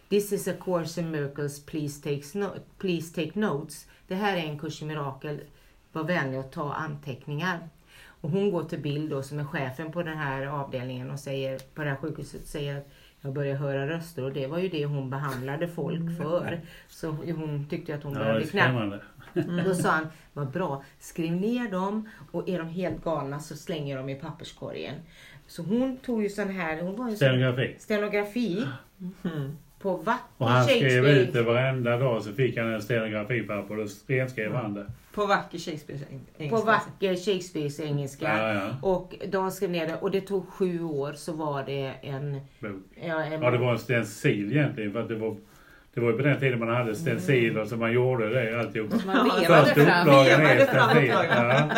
This 0.09 0.31
is 0.33 0.47
a 0.47 0.53
course 0.63 1.01
in 1.01 1.11
miracles, 1.11 1.65
please 1.65 2.03
take, 2.03 2.39
no- 2.39 2.59
please 2.77 3.15
take 3.15 3.39
notes. 3.39 3.87
Det 4.07 4.15
här 4.15 4.37
är 4.37 4.41
en 4.41 4.59
kurs 4.59 4.81
i 4.81 4.85
mirakel, 4.85 5.39
var 5.97 6.03
vänlig 6.03 6.37
att 6.37 6.51
ta 6.51 6.73
anteckningar. 6.73 7.59
Och 8.21 8.29
hon 8.29 8.51
går 8.51 8.63
till 8.63 8.79
Bill 8.79 9.09
då 9.09 9.23
som 9.23 9.39
är 9.39 9.43
chefen 9.45 9.91
på 9.91 10.03
den 10.03 10.17
här 10.17 10.45
avdelningen 10.45 11.11
och 11.11 11.19
säger 11.19 11.59
på 11.73 11.83
det 11.83 11.89
här 11.89 11.95
sjukhuset 11.97 12.45
säger 12.47 12.77
att 12.77 12.87
jag 13.21 13.33
börjar 13.33 13.55
höra 13.55 13.87
röster 13.89 14.23
och 14.23 14.33
det 14.33 14.47
var 14.47 14.57
ju 14.59 14.69
det 14.69 14.85
hon 14.85 15.09
behandlade 15.09 15.67
folk 15.67 16.17
för. 16.17 16.59
Så 16.87 17.07
hon 17.11 17.67
tyckte 17.69 17.95
att 17.95 18.03
hon 18.03 18.13
Ja, 18.13 18.19
började 18.19 18.43
knäppa 18.45 18.67
skrämmande. 19.33 19.63
då 19.65 19.73
sa 19.75 19.89
han, 19.91 20.07
vad 20.33 20.51
bra, 20.51 20.83
skriv 20.99 21.31
ner 21.31 21.71
dem 21.71 22.09
och 22.31 22.49
är 22.49 22.57
de 22.59 22.67
helt 22.67 23.03
galna 23.03 23.39
så 23.39 23.55
slänger 23.55 23.95
jag 23.95 23.99
dem 24.03 24.09
i 24.09 24.15
papperskorgen. 24.15 24.93
Så 25.47 25.63
hon 25.63 25.97
tog 25.97 26.23
ju 26.23 26.29
sån 26.29 26.49
här, 26.49 26.81
hon 26.81 26.95
var 26.95 27.09
ju 27.09 27.15
Stenografi. 27.15 27.75
stenografi 27.79 28.67
Mm. 29.23 29.57
på 29.79 29.97
vacker 29.97 30.23
Och 30.37 30.47
han 30.49 30.63
skrev 30.63 31.05
ut 31.07 31.33
det 31.33 31.43
varenda 31.43 31.97
dag 31.97 32.23
så 32.23 32.33
fick 32.33 32.57
han 32.57 32.73
en 32.73 32.81
stenografipapper 32.81 33.77
och 33.79 33.85
då 33.85 34.13
renskrev 34.13 34.53
han 34.55 34.73
det. 34.73 34.85
På 35.17 35.25
vacker 35.25 35.57
Shakespeare 35.57 35.99
eng- 35.99 36.19
På 36.37 36.43
engelska. 36.43 36.65
vacker 36.71 37.15
Shakespeares 37.15 37.79
engelska. 37.79 38.37
Ja, 38.37 38.53
ja. 38.53 38.61
Och 38.81 39.15
de 39.27 39.51
skrev 39.51 39.69
ner 39.69 39.87
det 39.87 39.95
och 39.95 40.11
det 40.11 40.21
tog 40.21 40.49
sju 40.49 40.83
år 40.83 41.13
så 41.13 41.33
var 41.33 41.63
det 41.63 41.93
en... 42.01 42.41
Bok. 42.59 42.71
Ja, 43.07 43.23
en 43.23 43.41
Ja, 43.41 43.51
det 43.51 43.57
var 43.57 43.71
en 43.71 43.79
stencil 43.79 44.51
egentligen. 44.51 44.91
För 44.93 44.99
att 45.01 45.07
det 45.07 45.15
var, 45.15 45.35
det 45.93 46.01
var 46.01 46.11
ju 46.11 46.17
på 46.17 46.23
den 46.23 46.39
tiden 46.39 46.59
man 46.59 46.69
hade 46.75 46.95
stenciler 46.95 47.65
så 47.65 47.75
man 47.77 47.91
gjorde 47.93 48.29
det 48.29 48.59
alltihop. 48.59 49.05
Man 49.05 49.29
vevade 49.41 49.73
fram. 49.73 50.07
Vevade 50.07 50.65
fram. 50.65 51.69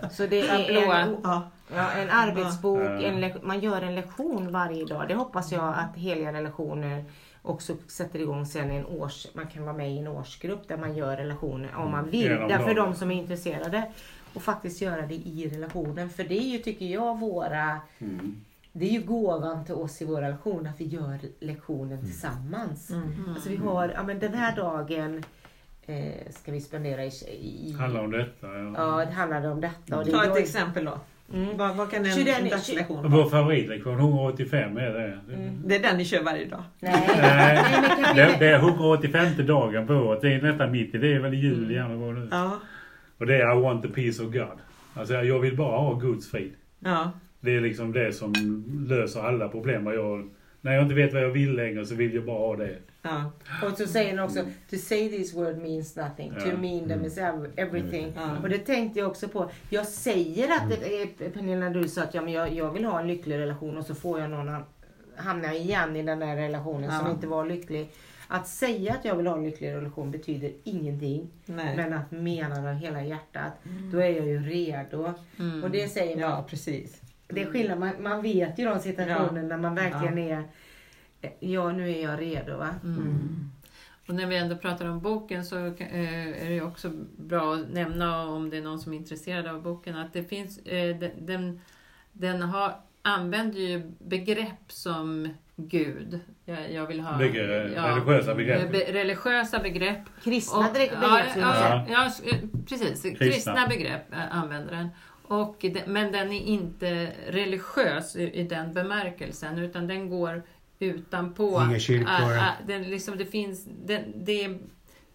Ja. 0.00 0.08
Så 0.10 0.26
det 0.26 0.40
är 0.40 0.70
en, 0.70 1.16
Ja. 1.22 1.50
en 1.96 2.10
arbetsbok, 2.10 2.80
Ja. 2.82 3.00
en 3.02 3.30
man 3.42 3.60
gör 3.60 3.82
en 3.82 3.94
lektion 3.94 4.52
varje 4.52 4.84
dag. 4.84 5.08
Det 5.08 5.14
hoppas 5.14 5.52
jag 5.52 5.68
att 5.68 5.96
heliga 5.96 6.32
relationer 6.32 7.04
också 7.48 7.76
sätter 7.86 8.18
igång 8.18 8.46
sen 8.46 8.70
en 8.70 8.86
års, 8.86 9.26
man 9.34 9.46
kan 9.46 9.62
vara 9.64 9.76
med 9.76 9.92
i 9.92 9.98
en 9.98 10.08
årsgrupp 10.08 10.68
där 10.68 10.76
man 10.76 10.96
gör 10.96 11.16
relationer 11.16 11.74
om 11.76 11.90
man 11.90 12.10
vill. 12.10 12.22
Genom 12.22 12.48
Därför 12.48 12.74
de 12.74 12.94
som 12.94 13.10
är 13.10 13.14
intresserade. 13.14 13.92
Och 14.34 14.42
faktiskt 14.42 14.80
göra 14.80 15.02
det 15.06 15.14
i 15.14 15.48
relationen. 15.54 16.10
För 16.10 16.24
det 16.24 16.38
är 16.38 16.48
ju, 16.52 16.58
tycker 16.58 16.86
jag, 16.86 17.18
våra 17.20 17.80
Mm. 17.98 18.36
det 18.72 18.86
är 18.88 18.92
ju 18.92 19.02
gåvan 19.02 19.64
till 19.64 19.74
oss 19.74 20.02
i 20.02 20.04
vår 20.04 20.20
relation 20.20 20.66
att 20.66 20.80
vi 20.80 20.84
gör 20.84 21.18
lektionen 21.40 22.00
tillsammans. 22.00 22.90
Mm. 22.90 23.28
Alltså 23.34 23.48
vi 23.48 23.56
har, 23.56 23.88
ja 23.94 24.02
men 24.02 24.18
den 24.18 24.34
här 24.34 24.56
dagen 24.56 25.24
eh, 25.86 26.12
ska 26.30 26.52
vi 26.52 26.60
spendera 26.60 27.04
i... 27.04 27.10
i 27.30 27.72
Handlar 27.78 28.04
om 28.04 28.10
detta. 28.10 28.46
Ja. 28.46 28.72
Ja, 28.76 29.04
det 29.04 29.12
handlade 29.12 29.48
om 29.48 29.60
detta. 29.60 29.98
Och 29.98 30.04
det 30.04 30.10
Ta 30.10 30.22
ett 30.22 30.28
jag- 30.28 30.38
exempel 30.38 30.84
då. 30.84 30.98
Mm. 31.34 31.56
Vad, 31.56 31.76
vad 31.76 31.90
kan 31.90 32.06
en, 32.06 32.48
dagslektion 32.48 32.96
vara? 32.96 33.08
Vår 33.08 33.30
favoritlektion 33.30 33.98
185 33.98 34.76
är 34.76 34.90
det. 34.90 35.18
Mm. 35.34 35.62
Det 35.64 35.76
är 35.76 35.82
den 35.82 35.96
ni 35.96 36.04
kör 36.04 36.22
varje 36.22 36.44
dag. 36.44 36.62
Nej, 36.80 37.08
Nej, 37.16 37.64
det, 38.14 38.36
det 38.38 38.48
är 38.48 38.58
185 38.58 39.46
dagen 39.46 39.86
på 39.86 39.94
året. 39.94 40.20
Det 40.20 40.34
är 40.34 40.42
nästan 40.42 40.70
mitt 40.70 40.94
i. 40.94 40.98
Det 40.98 41.14
är 41.14 41.20
väl 41.20 41.34
i 41.34 41.36
juli 41.36 41.76
Mm. 41.78 41.92
mm. 41.92 42.14
nu. 42.14 42.28
Ja. 42.30 42.58
Och 43.18 43.26
det 43.26 43.36
är 43.36 43.58
I 43.58 43.62
want 43.62 43.82
the 43.82 43.88
peace 43.88 44.22
of 44.22 44.32
God. 44.32 44.58
Alltså 44.94 45.14
jag 45.14 45.40
vill 45.40 45.56
bara 45.56 45.78
ha 45.78 45.94
Guds 45.94 46.30
frid. 46.30 46.52
Ja. 46.78 47.12
Det 47.40 47.56
är 47.56 47.60
liksom 47.60 47.92
det 47.92 48.12
som 48.12 48.32
löser 48.88 49.20
alla 49.20 49.48
problem. 49.48 49.84
Vad 49.84 49.94
Jag, 49.94 50.28
när 50.60 50.72
jag 50.72 50.82
inte 50.82 50.94
vet 50.94 51.12
vad 51.12 51.22
jag 51.22 51.30
vill 51.30 51.54
längre 51.56 51.86
så 51.86 51.94
vill 51.94 52.14
jag 52.14 52.24
bara 52.24 52.38
ha 52.38 52.56
det. 52.56 52.76
Ja. 53.02 53.32
Och 53.66 53.78
så 53.78 53.86
säger 53.86 54.10
den 54.16 54.24
också, 54.24 54.40
to 54.70 54.76
say 54.76 55.08
this 55.08 55.34
word 55.34 55.58
means 55.58 55.96
nothing, 55.96 56.30
to 56.30 56.48
Ja. 56.48 56.56
mean 56.58 56.88
them 56.88 57.04
is 57.04 57.18
ev- 57.18 57.50
everything. 57.56 58.12
Ja. 58.16 58.36
Och 58.42 58.48
det 58.48 58.58
tänkte 58.58 58.98
jag 58.98 59.08
också 59.08 59.28
på. 59.28 59.50
Jag 59.70 59.86
säger 59.86 60.44
att, 60.56 60.72
eh, 60.72 61.30
Pernilla 61.32 61.70
du 61.70 61.88
sa 61.88 62.02
att 62.02 62.14
ja, 62.14 62.22
men 62.22 62.32
jag, 62.32 62.52
jag 62.52 62.72
vill 62.72 62.84
ha 62.84 63.00
en 63.00 63.06
lycklig 63.06 63.38
relation 63.38 63.76
och 63.78 63.86
så 63.86 63.94
får 63.94 64.20
jag 64.20 64.30
någon, 64.30 64.62
hamnar 65.16 65.52
igen 65.52 65.96
i 65.96 66.02
den 66.02 66.18
där 66.18 66.36
relationen 66.36 66.98
som 67.00 67.10
inte 67.10 67.26
var 67.26 67.46
lycklig. 67.46 67.90
Att 68.30 68.48
säga 68.48 68.92
att 68.94 69.04
jag 69.04 69.14
vill 69.16 69.26
ha 69.26 69.36
en 69.36 69.44
lycklig 69.44 69.68
relation 69.72 70.10
betyder 70.10 70.52
ingenting. 70.64 71.28
Nej. 71.46 71.76
Men 71.76 71.92
att 71.92 72.10
mena 72.10 72.60
det 72.60 72.70
av 72.70 72.74
hela 72.76 73.02
hjärtat, 73.04 73.52
då 73.92 73.98
är 73.98 74.08
jag 74.10 74.26
ju 74.26 74.38
redo. 74.38 75.12
Mm. 75.38 75.64
Och 75.64 75.70
det 75.70 75.88
säger 75.88 76.16
man, 76.16 76.30
Ja, 76.30 76.46
precis. 76.50 77.00
Det 77.28 77.42
är 77.42 77.46
skillnad. 77.46 77.78
Man, 77.78 78.02
man 78.02 78.22
vet 78.22 78.58
ju 78.58 78.64
de 78.64 78.78
situationer 78.78 79.42
när 79.42 79.56
man 79.58 79.74
verkligen 79.74 80.18
är, 80.18 80.44
ja 81.40 81.72
nu 81.72 81.90
är 81.90 82.02
jag 82.02 82.20
redo 82.20 82.56
va. 82.56 82.68
Mm. 82.84 83.50
Och 84.08 84.14
när 84.14 84.26
vi 84.26 84.36
ändå 84.36 84.56
pratar 84.56 84.88
om 84.88 85.00
boken 85.00 85.44
så 85.44 85.56
eh, 85.66 86.44
är 86.46 86.50
det 86.50 86.62
också 86.62 86.90
bra 87.16 87.54
att 87.54 87.68
nämna 87.70 88.26
om 88.26 88.50
det 88.50 88.56
är 88.56 88.62
någon 88.62 88.78
som 88.80 88.92
är 88.92 88.96
intresserad 88.96 89.46
av 89.46 89.62
boken 89.62 89.96
att 89.96 90.12
det 90.12 90.24
finns, 90.24 90.58
eh, 90.58 90.96
den, 91.18 91.60
den, 92.12 92.42
har, 92.42 92.74
använder 93.02 93.60
ju 93.60 93.92
begrepp 93.98 94.72
som 94.72 95.28
Gud. 95.56 96.20
Jag, 96.44 96.72
jag 96.72 96.86
vill 96.86 97.00
ha... 97.00 97.18
Mycket 97.18 97.40
eh, 97.42 97.84
religiösa 97.84 98.34
begrepp. 98.34 98.64
eh, 98.64 98.70
Be, 98.70 98.78
religiösa 98.78 99.58
begrepp. 99.58 99.98
Kristna 100.24 100.58
Och- 100.66 100.72
begrepp 100.72 100.98
ja, 101.02 101.20
ja, 101.36 101.86
ja, 101.90 102.04
eh, 102.04 102.36
precis. 102.68 103.02
Kristna, 103.02 103.18
Kristna. 103.18 103.66
begrepp 103.68 104.12
eh, 104.12 104.36
använder 104.36 104.76
den. 104.76 104.88
Och 105.28 105.64
men 105.86 106.12
den 106.12 106.32
är 106.32 106.40
inte 106.46 107.08
religiös 107.28 108.16
i, 108.16 108.22
i 108.30 108.42
den 108.42 108.74
bemärkelsen 108.74 109.58
utan 109.58 109.86
den 109.86 110.10
går 110.10 110.42
utanpå. 110.78 111.62
Inga 111.68 111.78
kyrkor. 111.78 112.08
Ah, 112.08 112.40
ah, 112.40 112.52
den, 112.66 112.82
liksom, 112.82 113.18
det 113.18 113.24
finns, 113.26 113.64
den, 113.86 114.02
det, 114.24 114.44
är- 114.44 114.58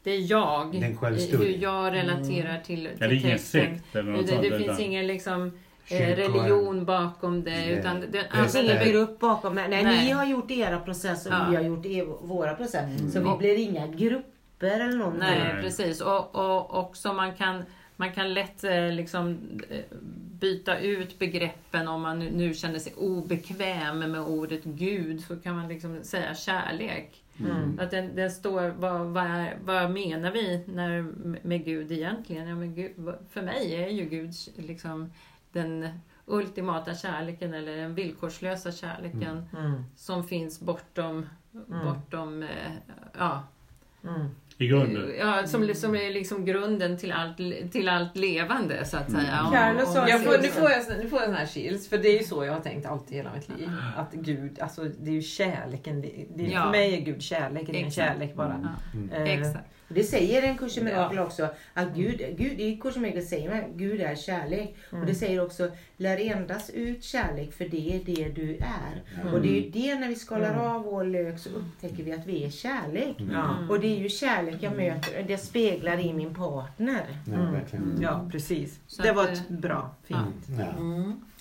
det 0.04 0.12
är 0.12 0.32
jag, 0.32 0.76
i- 0.76 1.36
hur 1.38 1.58
jag 1.64 1.94
relaterar 1.94 2.58
till, 2.60 2.66
till 2.66 2.90
Ja, 3.00 3.08
det 3.08 3.14
är 3.14 3.18
ingen 3.18 3.32
texten. 3.38 3.82
något 4.06 4.28
Det, 4.28 4.38
det 4.42 4.48
utan- 4.48 4.60
finns 4.60 4.80
ingen 4.80 5.08
liksom, 5.08 5.46
eh, 5.46 5.52
Kyrkor. 5.98 6.16
religion 6.16 6.86
bakom 6.86 7.44
det. 7.44 7.52
Det- 7.52 7.66
Utan 7.80 8.00
den 8.00 8.12
det 8.12 8.12
Det 8.12 8.38
finns 8.38 8.56
ingen 8.56 8.92
grupp 8.92 9.20
bakom. 9.20 9.56
Nej, 9.56 9.68
Nej. 9.70 10.06
ni 10.06 10.12
har 10.12 10.26
gjort 10.26 10.52
era 10.52 10.80
processer 10.80 11.30
och 11.30 11.36
Ja. 11.36 11.48
vi 11.50 11.56
har 11.56 11.64
gjort 11.64 11.86
er, 11.86 12.06
våra 12.22 12.54
processer. 12.56 13.10
Så 13.12 13.20
vi 13.32 13.38
blir 13.38 13.58
inga 13.58 13.88
grupper 13.88 14.80
eller 14.80 14.98
någonting. 14.98 15.20
Nej, 15.20 15.54
Nej. 15.54 15.64
precis. 15.64 16.02
Och, 16.02 16.36
och, 16.36 16.80
och 16.80 16.98
så 16.98 17.14
man 17.14 17.36
kan, 17.36 17.64
man 18.04 18.14
kan 18.14 18.34
lätt 18.34 18.64
eh, 18.64 18.92
liksom, 18.92 19.38
eh, 19.70 19.98
byta 20.40 20.80
ut 20.80 21.20
begreppen 21.20 21.88
om 21.88 22.02
man 22.02 22.20
nu, 22.20 22.54
känner 22.54 22.80
sig 22.80 22.94
obekväm 22.94 24.00
med 24.00 24.22
ordet 24.22 24.64
Gud 24.64 25.22
så 25.22 25.36
kan 25.36 25.56
man 25.56 25.68
liksom 25.68 26.04
säga 26.04 26.36
kärlek. 26.36 27.24
Mm. 27.40 27.80
Att 27.80 27.92
den, 27.92 28.16
den 28.16 28.32
står, 28.32 28.70
vad, 28.70 29.02
vad, 29.06 29.24
är, 29.24 29.58
vad 29.64 29.92
menar 29.92 30.32
vi 30.32 30.64
när, 30.68 31.02
med 31.48 31.66
Gud 31.66 31.92
egentligen? 31.92 32.48
Ja, 32.48 32.56
men 32.56 32.76
Gud, 32.76 32.92
för 33.30 33.42
mig 33.42 33.76
är 33.84 33.90
ju 33.90 34.06
Gud 34.06 34.32
liksom 34.56 35.12
den 35.52 35.88
ultimata 36.26 36.96
kärleken 36.96 37.54
eller 37.54 37.76
den 37.78 37.96
villkorslösa 37.96 38.72
kärleken 38.72 39.46
Mm. 39.58 39.84
som 39.96 40.24
finns 40.24 40.60
bortom, 40.60 41.26
Mm. 41.70 41.86
bortom 41.86 42.44
eh, 42.44 42.50
ja, 43.18 43.44
Mm. 44.08 44.30
I 44.58 44.68
grunden. 44.68 45.12
Ja, 45.20 45.48
som, 45.48 45.74
som 45.76 45.96
är 45.96 46.10
liksom 46.14 46.46
grunden 46.46 46.98
till 46.98 47.12
allt, 47.12 47.38
till 47.72 47.90
allt 47.90 48.18
levande 48.18 48.86
så 48.86 48.98
att 48.98 49.12
säga. 49.12 49.44
Om 49.46 49.52
sa- 49.86 50.00
man 50.00 50.10
jag 50.10 50.24
får, 50.24 50.38
nu, 50.42 50.48
får 50.48 50.72
jag, 50.72 50.84
nu 51.04 51.10
får 51.10 51.20
jag 51.20 51.28
sån 51.28 51.36
här 51.38 51.46
chills, 51.46 51.90
för 51.90 51.98
det 51.98 52.08
är 52.08 52.18
ju 52.18 52.24
så 52.24 52.46
jag 52.46 52.54
har 52.54 52.60
tänkt 52.60 52.86
alltid 52.86 53.18
hela 53.18 53.32
mitt 53.34 53.50
liv. 53.60 53.70
Att 53.98 54.14
Gud, 54.14 54.60
alltså 54.60 54.84
det 54.84 55.10
är 55.10 55.16
ju 55.16 55.22
kärleken. 55.22 56.02
Det, 56.02 56.26
det, 56.36 56.44
Ja. 56.44 56.64
För 56.64 56.72
mig 56.72 56.96
är 56.96 57.02
Gud 57.02 57.22
kärlek, 57.22 57.64
det 57.68 57.80
är 57.82 57.84
en 57.86 57.92
kärlek 57.92 58.36
bara. 58.36 58.76
Ja, 59.12 59.16
Eh, 59.18 59.24
Exakt. 59.40 59.66
Det 59.88 60.04
säger 60.04 60.42
en 60.44 60.58
kurs 60.58 60.78
i 60.78 60.84
mirakel 60.84 61.18
Ja. 61.18 61.24
också. 61.24 61.48
Att 61.74 61.96
Gud, 61.96 62.18
Gud, 62.38 62.60
I 62.60 62.78
kurs 62.82 62.98
i 62.98 63.00
mirakel 63.00 63.24
säger 63.24 63.50
man 63.50 63.60
att 63.60 63.70
Gud 63.76 64.02
är 64.02 64.16
kärlek. 64.16 64.76
Mm. 64.92 65.02
Och 65.02 65.08
det 65.08 65.16
säger 65.16 65.44
också 65.46 65.70
lär 65.98 66.18
endast 66.32 66.70
ut 66.70 67.04
kärlek 67.04 67.54
för 67.54 67.66
det 67.66 67.96
är 67.96 68.04
det 68.06 68.30
du 68.30 68.56
är. 68.56 69.22
Mm. 69.22 69.34
Och 69.34 69.42
det 69.42 69.48
är 69.50 69.62
ju 69.62 69.70
det 69.70 69.96
när 69.96 70.08
vi 70.08 70.16
skalar 70.16 70.50
Mm. 70.54 70.66
av 70.66 70.84
vår 70.84 71.04
lök 71.04 71.40
så 71.40 71.50
upptäcker 71.50 72.04
vi 72.04 72.14
att 72.14 72.26
vi 72.28 72.44
är 72.46 72.50
kärlek. 72.50 73.16
Ja. 73.32 73.56
Och 73.70 73.80
det 73.80 73.88
är 73.88 74.00
ju 74.00 74.10
kärlek 74.10 74.56
jag 74.60 74.76
möter, 74.76 75.24
det 75.28 75.38
speglar 75.38 76.00
i 76.06 76.14
min 76.14 76.34
partner. 76.36 77.04
Ja, 77.26 77.60
ja, 78.02 78.30
precis. 78.32 78.80
Så 78.88 79.02
det 79.02 79.12
var 79.12 79.28
ett 79.28 79.50
bra, 79.50 79.96
fint 80.04 80.48
Ja. 80.60 80.66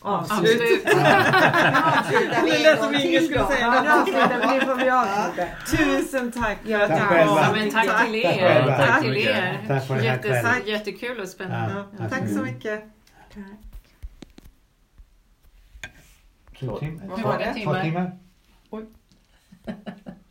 Mm. 0.04 0.14
avslut. 0.14 0.60
Vi 2.44 2.50
Det 2.50 2.58
lät 2.62 2.82
som 2.82 2.94
ingen 2.94 3.24
skulle 3.24 3.46
säga 3.46 3.60
Ja, 3.60 3.70
det. 3.70 3.82
nu 3.82 3.90
avslutar 3.90 4.40
vi, 4.40 4.54
nu 4.54 4.60
får 4.60 4.74
vi 4.74 4.90
avsluta. 4.90 5.48
Tusen 5.66 6.32
tack 6.32 6.42
för 6.44 6.50
att 6.52 6.58
Ja, 6.70 6.78
du 6.78 6.86
tack 6.94 7.08
kom. 7.08 7.16
Ja, 7.18 7.52
men 7.54 7.70
tack 7.70 7.82
till 8.04 8.22
Tack 8.22 8.36
er. 8.36 8.66
Tack 8.66 8.88
Tack 8.88 9.02
till 9.02 9.16
er. 9.16 9.64
Tack 9.68 9.86
för. 9.86 9.98
Jättes, 10.00 10.46
jättekul 10.66 11.20
och 11.20 11.28
spännande. 11.28 11.84
Ja, 11.98 12.08
tack 12.08 12.28
så 12.28 12.42
mycket. 12.42 12.84
Två 16.60 16.78
timmar? 16.78 17.62
Två 17.64 17.74
timmar? 17.82 18.12